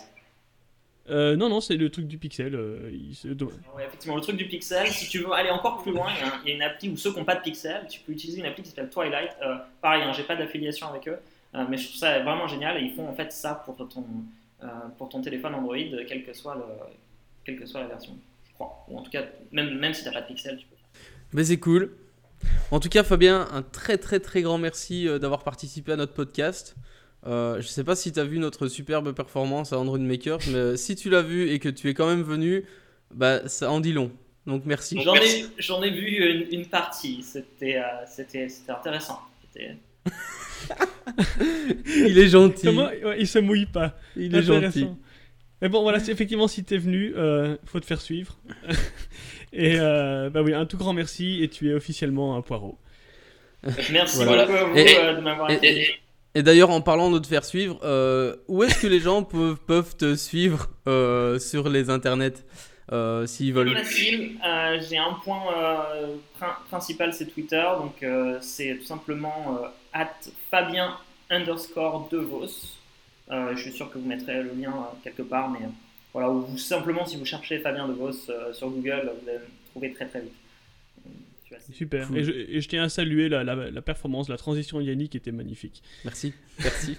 Euh, 1.09 1.35
non, 1.35 1.49
non, 1.49 1.59
c'est 1.59 1.75
le 1.75 1.89
truc 1.89 2.07
du 2.07 2.17
pixel. 2.17 2.55
Euh, 2.55 2.89
ouais, 3.75 3.85
effectivement, 3.85 4.15
le 4.15 4.21
truc 4.21 4.37
du 4.37 4.45
pixel. 4.45 4.87
Si 4.87 5.09
tu 5.09 5.19
veux 5.19 5.31
aller 5.33 5.49
encore 5.49 5.81
plus 5.81 5.91
loin, 5.91 6.07
il 6.43 6.49
y, 6.49 6.51
a 6.53 6.55
une 6.55 6.61
appli 6.61 6.89
où 6.89 6.97
ceux 6.97 7.11
qui 7.11 7.19
n'ont 7.19 7.25
pas 7.25 7.35
de 7.35 7.41
pixel, 7.41 7.85
tu 7.89 7.99
peux 7.99 8.13
utiliser 8.13 8.39
une 8.39 8.45
appli 8.45 8.63
qui 8.63 8.69
s'appelle 8.69 8.89
Twilight. 8.89 9.31
Euh, 9.41 9.55
pareil, 9.81 10.03
hein, 10.03 10.13
j'ai 10.13 10.23
pas 10.23 10.35
d'affiliation 10.35 10.87
avec 10.87 11.07
eux, 11.07 11.17
mais 11.53 11.77
je 11.77 11.87
trouve 11.87 11.99
ça 11.99 12.19
vraiment 12.19 12.47
génial 12.47 12.77
et 12.77 12.85
ils 12.85 12.93
font 12.93 13.07
en 13.07 13.13
fait 13.13 13.31
ça 13.31 13.55
pour 13.65 13.75
ton, 13.75 14.05
euh, 14.63 14.67
pour 14.97 15.09
ton 15.09 15.21
téléphone 15.21 15.55
Android, 15.55 15.75
quelle 16.07 16.23
que 16.25 16.33
soit, 16.33 16.55
le, 16.55 16.61
quelle 17.43 17.59
que 17.59 17.65
soit 17.65 17.81
la 17.81 17.87
version, 17.87 18.17
je 18.47 18.53
crois. 18.53 18.85
Ou 18.87 18.97
en 18.97 19.03
tout 19.03 19.11
cas, 19.11 19.23
même, 19.51 19.77
même 19.77 19.93
si 19.93 20.01
tu 20.01 20.07
n'as 20.07 20.13
pas 20.13 20.21
de 20.21 20.27
pixels, 20.27 20.57
tu 20.57 20.65
peux 20.65 20.75
Mais 21.33 21.43
c'est 21.43 21.59
cool. 21.59 21.95
En 22.71 22.79
tout 22.79 22.89
cas, 22.89 23.03
Fabien, 23.03 23.47
un 23.51 23.61
très 23.61 23.97
très 23.97 24.19
très 24.19 24.41
grand 24.41 24.57
merci 24.57 25.07
euh, 25.07 25.19
d'avoir 25.19 25.43
participé 25.43 25.91
à 25.91 25.95
notre 25.95 26.13
podcast. 26.13 26.75
Euh, 27.25 27.61
je 27.61 27.67
sais 27.67 27.83
pas 27.83 27.95
si 27.95 28.11
tu 28.11 28.19
as 28.19 28.25
vu 28.25 28.39
notre 28.39 28.67
superbe 28.67 29.13
performance 29.13 29.73
à 29.73 29.79
Android 29.79 29.99
Maker, 29.99 30.39
mais 30.51 30.75
si 30.75 30.95
tu 30.95 31.09
l'as 31.09 31.21
vu 31.21 31.51
et 31.51 31.59
que 31.59 31.69
tu 31.69 31.89
es 31.89 31.93
quand 31.93 32.07
même 32.07 32.23
venu, 32.23 32.65
bah, 33.11 33.47
ça 33.47 33.71
en 33.71 33.79
dit 33.79 33.93
long. 33.93 34.11
Donc 34.45 34.63
merci. 34.65 34.99
J'en 35.01 35.15
ai, 35.15 35.45
j'en 35.57 35.81
ai 35.83 35.89
vu 35.89 36.49
une, 36.51 36.65
partie, 36.65 37.23
c'était, 37.23 37.81
c'était, 38.07 38.49
c'était 38.49 38.71
intéressant. 38.71 39.19
il 41.87 42.17
est 42.17 42.27
gentil. 42.27 42.67
il 43.17 43.27
se 43.27 43.39
mouille 43.39 43.65
pas. 43.65 43.97
Il 44.15 44.35
est 44.35 44.43
gentil. 44.43 44.87
Mais 45.63 45.69
bon, 45.69 45.81
voilà, 45.81 45.99
effectivement, 45.99 46.49
si 46.49 46.65
t'es 46.65 46.77
venu, 46.77 47.13
euh, 47.15 47.55
faut 47.65 47.79
te 47.79 47.85
faire 47.85 48.01
suivre. 48.01 48.37
et 49.53 49.79
euh, 49.79 50.29
bah 50.29 50.41
oui, 50.41 50.53
un 50.53 50.65
tout 50.65 50.77
grand 50.77 50.91
merci 50.91 51.41
et 51.41 51.47
tu 51.47 51.69
es 51.69 51.73
officiellement 51.73 52.35
un 52.35 52.41
poireau. 52.41 52.77
Merci 53.91 54.25
beaucoup 54.25 54.33
à 54.33 54.45
vous 54.45 54.77
euh, 54.77 55.15
de 55.15 55.21
m'avoir 55.21 55.49
aidé. 55.49 55.87
Et, 56.35 56.43
d'ailleurs, 56.43 56.69
en 56.69 56.81
parlant 56.81 57.09
de 57.11 57.19
te 57.19 57.27
faire 57.27 57.45
suivre, 57.45 57.77
où 58.49 58.63
est-ce 58.63 58.81
que 58.81 58.87
les 58.87 58.99
gens 58.99 59.23
peuvent, 59.23 59.59
peuvent 59.65 59.95
te 59.95 60.15
suivre 60.15 60.69
sur 61.39 61.69
les 61.69 61.89
internets? 61.89 62.43
Euh, 62.91 63.25
s'ils 63.25 63.53
veulent. 63.53 63.75
Facile. 63.75 64.37
Euh, 64.45 64.79
j'ai 64.87 64.97
un 64.97 65.13
point 65.23 65.43
euh, 65.55 66.15
principal, 66.69 67.13
c'est 67.13 67.27
Twitter. 67.27 67.63
Donc, 67.79 68.05
c'est 68.41 68.77
tout 68.77 68.85
simplement 68.85 69.59
at 69.93 70.13
Fabien 70.51 70.97
underscore 71.29 72.09
Devos. 72.11 72.77
je 73.29 73.57
suis 73.57 73.71
sûr 73.71 73.89
que 73.89 73.97
vous 73.97 74.07
mettrez 74.07 74.43
le 74.43 74.53
lien 74.53 74.73
quelque 75.03 75.23
part, 75.23 75.49
mais 75.49 75.67
voilà, 76.11 76.29
ou 76.29 76.57
simplement 76.57 77.05
si 77.05 77.17
vous 77.17 77.25
cherchez 77.25 77.59
Fabien 77.59 77.87
Devos 77.87 78.29
sur 78.51 78.69
Google, 78.69 79.11
vous 79.21 79.29
allez 79.29 79.39
me 79.39 79.69
trouver 79.71 79.93
très 79.93 80.05
très 80.07 80.21
vite. 80.21 80.33
Super. 81.71 82.09
Et, 82.15 82.61
je, 82.61 82.67
tiens 82.67 82.83
à 82.83 82.89
saluer 82.89 83.29
la, 83.29 83.43
la, 83.43 83.81
performance, 83.81 84.27
la 84.27 84.37
transition 84.37 84.81
Yannick 84.81 85.15
était 85.15 85.31
magnifique. 85.31 85.83
Merci, 86.03 86.33
merci. 86.59 86.97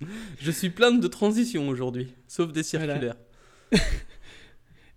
je 0.40 0.50
suis 0.50 0.70
plein 0.70 0.90
de 0.90 1.06
transitions 1.06 1.68
aujourd'hui, 1.68 2.12
sauf 2.26 2.52
des 2.52 2.64
circulaires. 2.64 3.16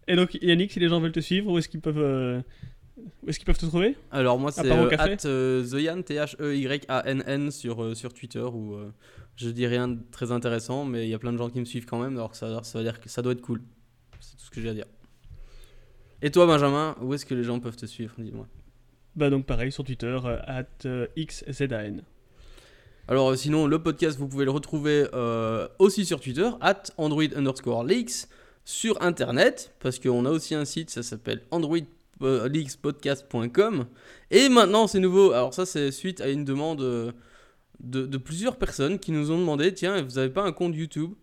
Et 0.08 0.16
donc, 0.16 0.38
Yannick, 0.42 0.72
si 0.72 0.80
les 0.80 0.88
gens 0.88 1.00
veulent 1.00 1.12
te 1.12 1.20
suivre, 1.20 1.52
où 1.52 1.58
est-ce 1.58 1.68
qu'ils 1.68 1.82
peuvent, 1.82 1.98
euh, 1.98 2.42
est-ce 3.28 3.40
qu'ils 3.40 3.46
peuvent 3.46 3.58
te 3.58 3.66
trouver? 3.66 3.96
Alors, 4.12 4.40
moi, 4.40 4.52
c'est 4.52 4.66
euh, 4.66 4.90
at 4.98 5.26
euh, 5.26 5.64
TheYan, 5.64 6.02
T-H-E-Y-A-N-N 6.02 7.52
sur, 7.52 7.84
euh, 7.84 7.94
sur 7.94 8.14
Twitter, 8.14 8.42
où 8.42 8.78
je 9.36 9.50
dis 9.50 9.68
rien 9.68 9.88
de 9.88 10.00
très 10.12 10.32
intéressant, 10.32 10.86
mais 10.86 11.06
il 11.06 11.10
y 11.10 11.14
a 11.14 11.20
plein 11.20 11.34
de 11.34 11.38
gens 11.38 11.50
qui 11.50 11.60
me 11.60 11.66
suivent 11.66 11.86
quand 11.86 12.00
même, 12.00 12.14
alors 12.14 12.36
ça, 12.36 12.64
ça 12.64 12.80
veut 12.80 12.84
dire 12.84 13.00
que 13.00 13.10
ça 13.10 13.22
doit 13.22 13.34
être 13.34 13.42
cool. 13.42 13.62
C'est 14.20 14.38
tout 14.38 14.44
ce 14.44 14.50
que 14.50 14.62
j'ai 14.62 14.70
à 14.70 14.74
dire. 14.74 14.86
Et 16.22 16.32
toi, 16.32 16.48
Benjamin, 16.48 16.96
où 17.02 17.14
est-ce 17.14 17.26
que 17.26 17.36
les 17.36 17.44
gens 17.44 17.60
peuvent 17.60 17.76
te 17.76 17.86
suivre 17.86 18.14
Dis-moi? 18.18 18.48
Bah, 19.16 19.30
donc, 19.30 19.46
pareil, 19.46 19.72
sur 19.72 19.84
Twitter, 19.84 20.18
at 20.46 20.88
XZAN. 21.18 21.98
Alors, 23.08 23.36
sinon, 23.38 23.68
le 23.68 23.82
podcast, 23.82 24.18
vous 24.18 24.28
pouvez 24.28 24.46
le 24.46 24.52
retrouver 24.52 25.06
aussi 25.78 26.06
sur 26.06 26.20
Twitter, 26.20 26.50
at 26.62 26.84
Android 26.98 27.36
underscore 27.36 27.84
leaks 27.84 28.28
sur 28.68 29.02
Internet, 29.02 29.74
parce 29.80 29.98
qu'on 29.98 30.26
a 30.26 30.30
aussi 30.30 30.54
un 30.54 30.66
site, 30.66 30.90
ça 30.90 31.02
s'appelle 31.02 31.42
androidleakspodcast.com. 31.52 33.88
Et 34.30 34.50
maintenant, 34.50 34.88
c'est 34.88 35.00
nouveau. 35.00 35.32
Alors 35.32 35.54
ça, 35.54 35.66
c'est 35.66 35.90
suite 35.90 36.20
à 36.20 36.28
une 36.28 36.44
demande 36.44 36.82
euh, 36.82 37.14
de, 37.80 38.18
plusieurs 38.18 38.58
personnes 38.58 39.00
qui 39.00 39.14
nous 39.14 39.32
ont 39.32 39.38
demandé, 39.38 39.74
tiens, 39.74 40.02
vous 40.02 40.16
n'avez 40.16 40.32
pas 40.32 40.44
un 40.44 40.52
compte 40.52 40.76
YouTube? 40.76 41.14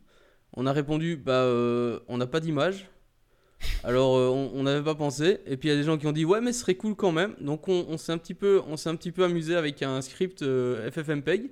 On 0.54 0.66
a 0.66 0.72
répondu, 0.72 1.16
bah, 1.16 1.42
euh, 1.42 2.00
on 2.08 2.16
n'a 2.16 2.26
pas 2.26 2.40
d'image. 2.40 2.88
Alors, 3.82 4.16
euh, 4.16 4.30
on 4.30 4.62
n'avait 4.62 4.82
pas 4.82 4.94
pensé. 4.94 5.40
Et 5.44 5.58
puis, 5.58 5.68
il 5.68 5.72
y 5.72 5.74
a 5.74 5.76
des 5.76 5.84
gens 5.84 5.98
qui 5.98 6.06
ont 6.06 6.12
dit, 6.12 6.24
ouais, 6.24 6.40
mais 6.40 6.54
ce 6.54 6.60
serait 6.60 6.76
cool 6.76 6.96
quand 6.96 7.12
même. 7.12 7.34
Donc, 7.42 7.68
on, 7.68 7.98
s'est 7.98 8.12
un, 8.12 8.18
petit 8.18 8.32
peu, 8.32 8.62
on 8.66 8.72
un 8.72 8.96
petit 8.96 9.12
peu 9.12 9.22
amusé 9.22 9.54
avec 9.54 9.82
un 9.82 10.00
script 10.00 10.42
FFmpeg. 10.92 11.50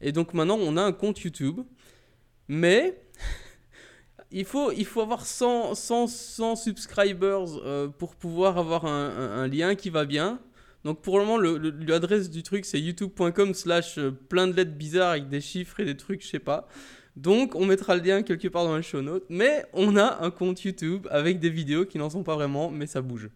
Et 0.00 0.10
donc, 0.10 0.34
maintenant, 0.34 0.58
on 0.60 0.76
a 0.76 0.82
un 0.82 0.90
compte 0.90 1.20
YouTube. 1.20 1.60
Mais 2.48 3.00
il 4.30 4.44
faut, 4.44 4.72
il 4.72 4.84
faut 4.84 5.00
avoir 5.00 5.24
100, 5.24 5.74
100, 5.74 6.56
subscribers 6.56 7.60
euh, 7.64 7.88
pour 7.88 8.14
pouvoir 8.14 8.58
avoir 8.58 8.84
un, 8.84 9.46
lien 9.48 9.74
qui 9.74 9.90
va 9.90 10.04
bien. 10.04 10.38
Donc 10.84 11.00
pour 11.00 11.18
le 11.18 11.24
moment, 11.24 11.38
l'adresse 11.38 12.30
du 12.30 12.42
truc, 12.42 12.64
c'est 12.64 12.80
youtube.com 12.80 13.54
slash 13.54 13.98
euh, 13.98 14.10
plein 14.10 14.46
de 14.46 14.52
lettres 14.52 14.72
bizarres 14.72 15.10
avec 15.10 15.28
des 15.28 15.40
chiffres 15.40 15.80
et 15.80 15.84
des 15.84 15.96
trucs, 15.96 16.22
je 16.22 16.28
sais 16.28 16.38
pas. 16.38 16.68
Donc 17.16 17.54
on 17.56 17.66
mettra 17.66 17.96
le 17.96 18.02
lien 18.02 18.22
quelque 18.22 18.48
part 18.48 18.64
dans 18.64 18.76
les 18.76 18.82
show 18.82 19.02
notes. 19.02 19.24
Mais 19.28 19.64
on 19.72 19.96
a 19.96 20.22
un 20.22 20.30
compte 20.30 20.62
YouTube 20.62 21.06
avec 21.10 21.40
des 21.40 21.50
vidéos 21.50 21.84
qui 21.84 21.98
n'en 21.98 22.10
sont 22.10 22.22
pas 22.22 22.36
vraiment, 22.36 22.70
mais 22.70 22.86
ça 22.86 23.02
bouge. 23.02 23.28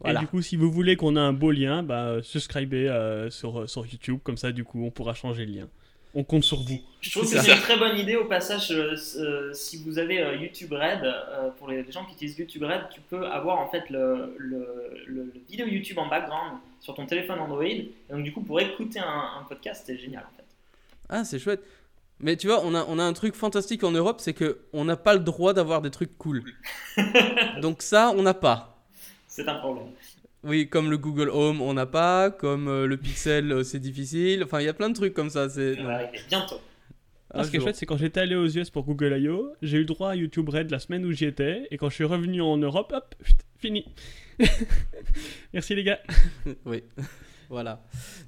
Voilà. 0.00 0.20
Et 0.20 0.22
du 0.22 0.28
coup, 0.28 0.42
si 0.42 0.56
vous 0.56 0.70
voulez 0.70 0.96
qu'on 0.96 1.16
ait 1.16 1.20
un 1.20 1.32
beau 1.32 1.50
lien, 1.50 1.82
bah, 1.82 2.18
subscribez 2.22 2.88
euh, 2.88 3.30
sur, 3.30 3.68
sur 3.68 3.86
YouTube, 3.86 4.18
comme 4.22 4.36
ça, 4.36 4.52
du 4.52 4.62
coup, 4.62 4.84
on 4.84 4.90
pourra 4.90 5.14
changer 5.14 5.46
le 5.46 5.52
lien. 5.52 5.68
On 6.18 6.24
compte 6.24 6.44
sur 6.44 6.60
vous. 6.62 6.80
Je 7.02 7.10
trouve 7.10 7.30
que 7.30 7.38
c'est 7.38 7.52
une 7.52 7.60
très 7.60 7.76
bonne 7.76 7.98
idée 7.98 8.16
au 8.16 8.24
passage. 8.24 8.70
euh, 8.72 8.96
euh, 9.18 9.52
si 9.52 9.82
vous 9.84 9.98
avez 9.98 10.18
euh, 10.20 10.34
YouTube 10.36 10.72
Red, 10.72 11.02
euh, 11.04 11.50
pour 11.58 11.68
les 11.68 11.84
gens 11.92 12.06
qui 12.06 12.14
utilisent 12.14 12.38
YouTube 12.38 12.62
Red, 12.62 12.88
tu 12.90 13.00
peux 13.02 13.26
avoir 13.26 13.58
en 13.58 13.68
fait 13.68 13.88
le, 13.90 14.34
le, 14.38 14.66
le- 15.06 15.24
le 15.24 15.32
vidéo 15.48 15.66
YouTube 15.66 15.98
en 15.98 16.08
background 16.08 16.58
sur 16.80 16.94
ton 16.94 17.04
téléphone 17.04 17.38
Android. 17.38 17.64
Et 17.64 17.92
donc 18.10 18.22
du 18.22 18.32
coup, 18.32 18.40
pour 18.40 18.58
écouter 18.60 18.98
un, 18.98 19.04
un 19.40 19.42
podcast, 19.46 19.82
c'est 19.86 19.98
génial 19.98 20.22
en 20.24 20.36
fait. 20.38 20.44
Ah, 21.10 21.24
c'est 21.24 21.38
chouette. 21.38 21.62
Mais 22.18 22.36
tu 22.38 22.46
vois, 22.46 22.62
on 22.64 22.74
a, 22.74 22.82
on 22.88 22.98
a 22.98 23.02
un 23.04 23.12
truc 23.12 23.34
fantastique 23.34 23.84
en 23.84 23.90
Europe, 23.92 24.20
c'est 24.22 24.32
que 24.32 24.60
on 24.72 24.86
n'a 24.86 24.96
pas 24.96 25.12
le 25.12 25.20
droit 25.20 25.52
d'avoir 25.52 25.82
des 25.82 25.90
trucs 25.90 26.16
cool. 26.16 26.42
Donc 27.60 27.82
ça, 27.82 28.10
on 28.16 28.22
n'a 28.22 28.32
pas. 28.34 28.78
C'est 29.28 29.46
un 29.46 29.56
problème. 29.56 29.88
Oui, 30.46 30.68
comme 30.68 30.90
le 30.90 30.98
Google 30.98 31.28
Home, 31.30 31.60
on 31.60 31.74
n'a 31.74 31.86
pas. 31.86 32.30
Comme 32.30 32.68
euh, 32.68 32.86
le 32.86 32.96
Pixel, 32.96 33.50
euh, 33.50 33.62
c'est 33.64 33.80
difficile. 33.80 34.44
Enfin, 34.44 34.60
il 34.60 34.66
y 34.66 34.68
a 34.68 34.74
plein 34.74 34.88
de 34.88 34.94
trucs 34.94 35.12
comme 35.12 35.30
ça. 35.30 35.48
C'est 35.48 35.74
Ça 35.74 35.82
va 35.82 35.94
arriver 35.94 36.20
bientôt. 36.28 36.60
Ah, 37.30 37.44
ce 37.44 37.50
qui 37.50 37.56
est 37.56 37.60
chouette, 37.60 37.76
c'est 37.76 37.86
quand 37.86 37.96
j'étais 37.96 38.20
allé 38.20 38.34
aux 38.34 38.46
US 38.46 38.70
pour 38.70 38.84
Google 38.84 39.18
I.O., 39.18 39.52
j'ai 39.60 39.76
eu 39.76 39.80
le 39.80 39.86
droit 39.86 40.10
à 40.10 40.14
YouTube 40.14 40.48
Red 40.48 40.70
la 40.70 40.78
semaine 40.78 41.04
où 41.04 41.12
j'y 41.12 41.24
étais, 41.26 41.66
et 41.70 41.76
quand 41.76 41.90
je 41.90 41.94
suis 41.96 42.04
revenu 42.04 42.40
en 42.40 42.56
Europe, 42.56 42.92
hop, 42.94 43.14
pfft, 43.18 43.44
fini. 43.58 43.84
Merci 45.52 45.74
les 45.74 45.84
gars. 45.84 46.00
oui. 46.64 46.82
Voilà. 47.48 47.80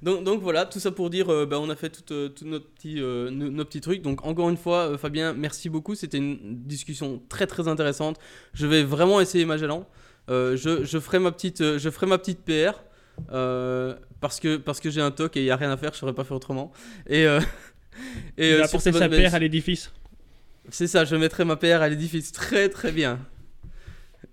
Donc, 0.02 0.22
donc 0.22 0.40
voilà, 0.42 0.64
tout 0.64 0.78
ça 0.78 0.92
pour 0.92 1.10
dire, 1.10 1.28
euh, 1.28 1.44
bah, 1.44 1.58
on 1.58 1.68
a 1.70 1.74
fait 1.74 1.90
tout, 1.90 2.12
euh, 2.12 2.28
tout 2.28 2.44
notre 2.44 2.70
petit, 2.70 3.00
euh, 3.00 3.30
nos, 3.30 3.50
nos 3.50 3.64
petits 3.64 3.80
trucs. 3.80 4.00
Donc 4.02 4.24
encore 4.24 4.48
une 4.48 4.56
fois, 4.56 4.90
euh, 4.90 4.96
Fabien, 4.96 5.32
merci 5.32 5.68
beaucoup. 5.68 5.96
C'était 5.96 6.18
une 6.18 6.62
discussion 6.62 7.20
très 7.28 7.48
très 7.48 7.66
intéressante. 7.66 8.18
Je 8.54 8.66
vais 8.66 8.84
vraiment 8.84 9.20
essayer 9.20 9.44
Magellan. 9.44 9.88
Euh, 10.28 10.56
je, 10.56 10.84
je 10.84 10.98
ferai 10.98 11.18
ma 11.18 11.32
petite, 11.32 11.60
euh, 11.60 11.78
je 11.78 11.90
ferai 11.90 12.06
ma 12.06 12.18
petite 12.18 12.40
PR 12.44 12.78
euh, 13.32 13.94
parce 14.20 14.40
que 14.40 14.56
parce 14.56 14.80
que 14.80 14.90
j'ai 14.90 15.00
un 15.00 15.10
toc 15.10 15.36
et 15.36 15.40
il 15.40 15.46
y 15.46 15.50
a 15.50 15.56
rien 15.56 15.70
à 15.70 15.76
faire. 15.76 15.92
Je 15.92 15.98
saurais 15.98 16.12
pas 16.12 16.24
faire 16.24 16.36
autrement. 16.36 16.72
Et 17.06 17.26
euh, 17.26 17.40
et 18.38 18.50
Il 18.50 18.54
euh, 18.54 18.62
a 18.62 18.64
apporté 18.66 18.92
sa 18.92 19.08
paire 19.08 19.34
à 19.34 19.38
l'édifice. 19.38 19.92
C'est 20.70 20.86
ça, 20.86 21.04
je 21.04 21.16
mettrai 21.16 21.44
ma 21.44 21.56
PR 21.56 21.82
à 21.82 21.88
l'édifice. 21.88 22.32
Très 22.32 22.68
très 22.68 22.92
bien. 22.92 23.18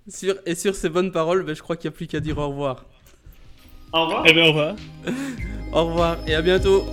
Sur, 0.08 0.36
et 0.46 0.54
sur 0.54 0.76
ces 0.76 0.90
bonnes 0.90 1.12
paroles, 1.12 1.44
ben, 1.44 1.56
je 1.56 1.62
crois 1.62 1.78
qu'il 1.78 1.90
n'y 1.90 1.96
a 1.96 1.98
plus 1.98 2.08
qu'à 2.08 2.20
dire 2.20 2.38
au 2.38 2.50
revoir. 2.50 2.86
Au 3.94 4.06
revoir. 4.06 4.24
Eh 4.28 4.34
bien, 4.34 4.44
au 4.44 4.48
revoir. 4.48 4.76
Au 5.74 5.86
revoir 5.86 6.18
et 6.28 6.36
à 6.36 6.42
bientôt. 6.42 6.86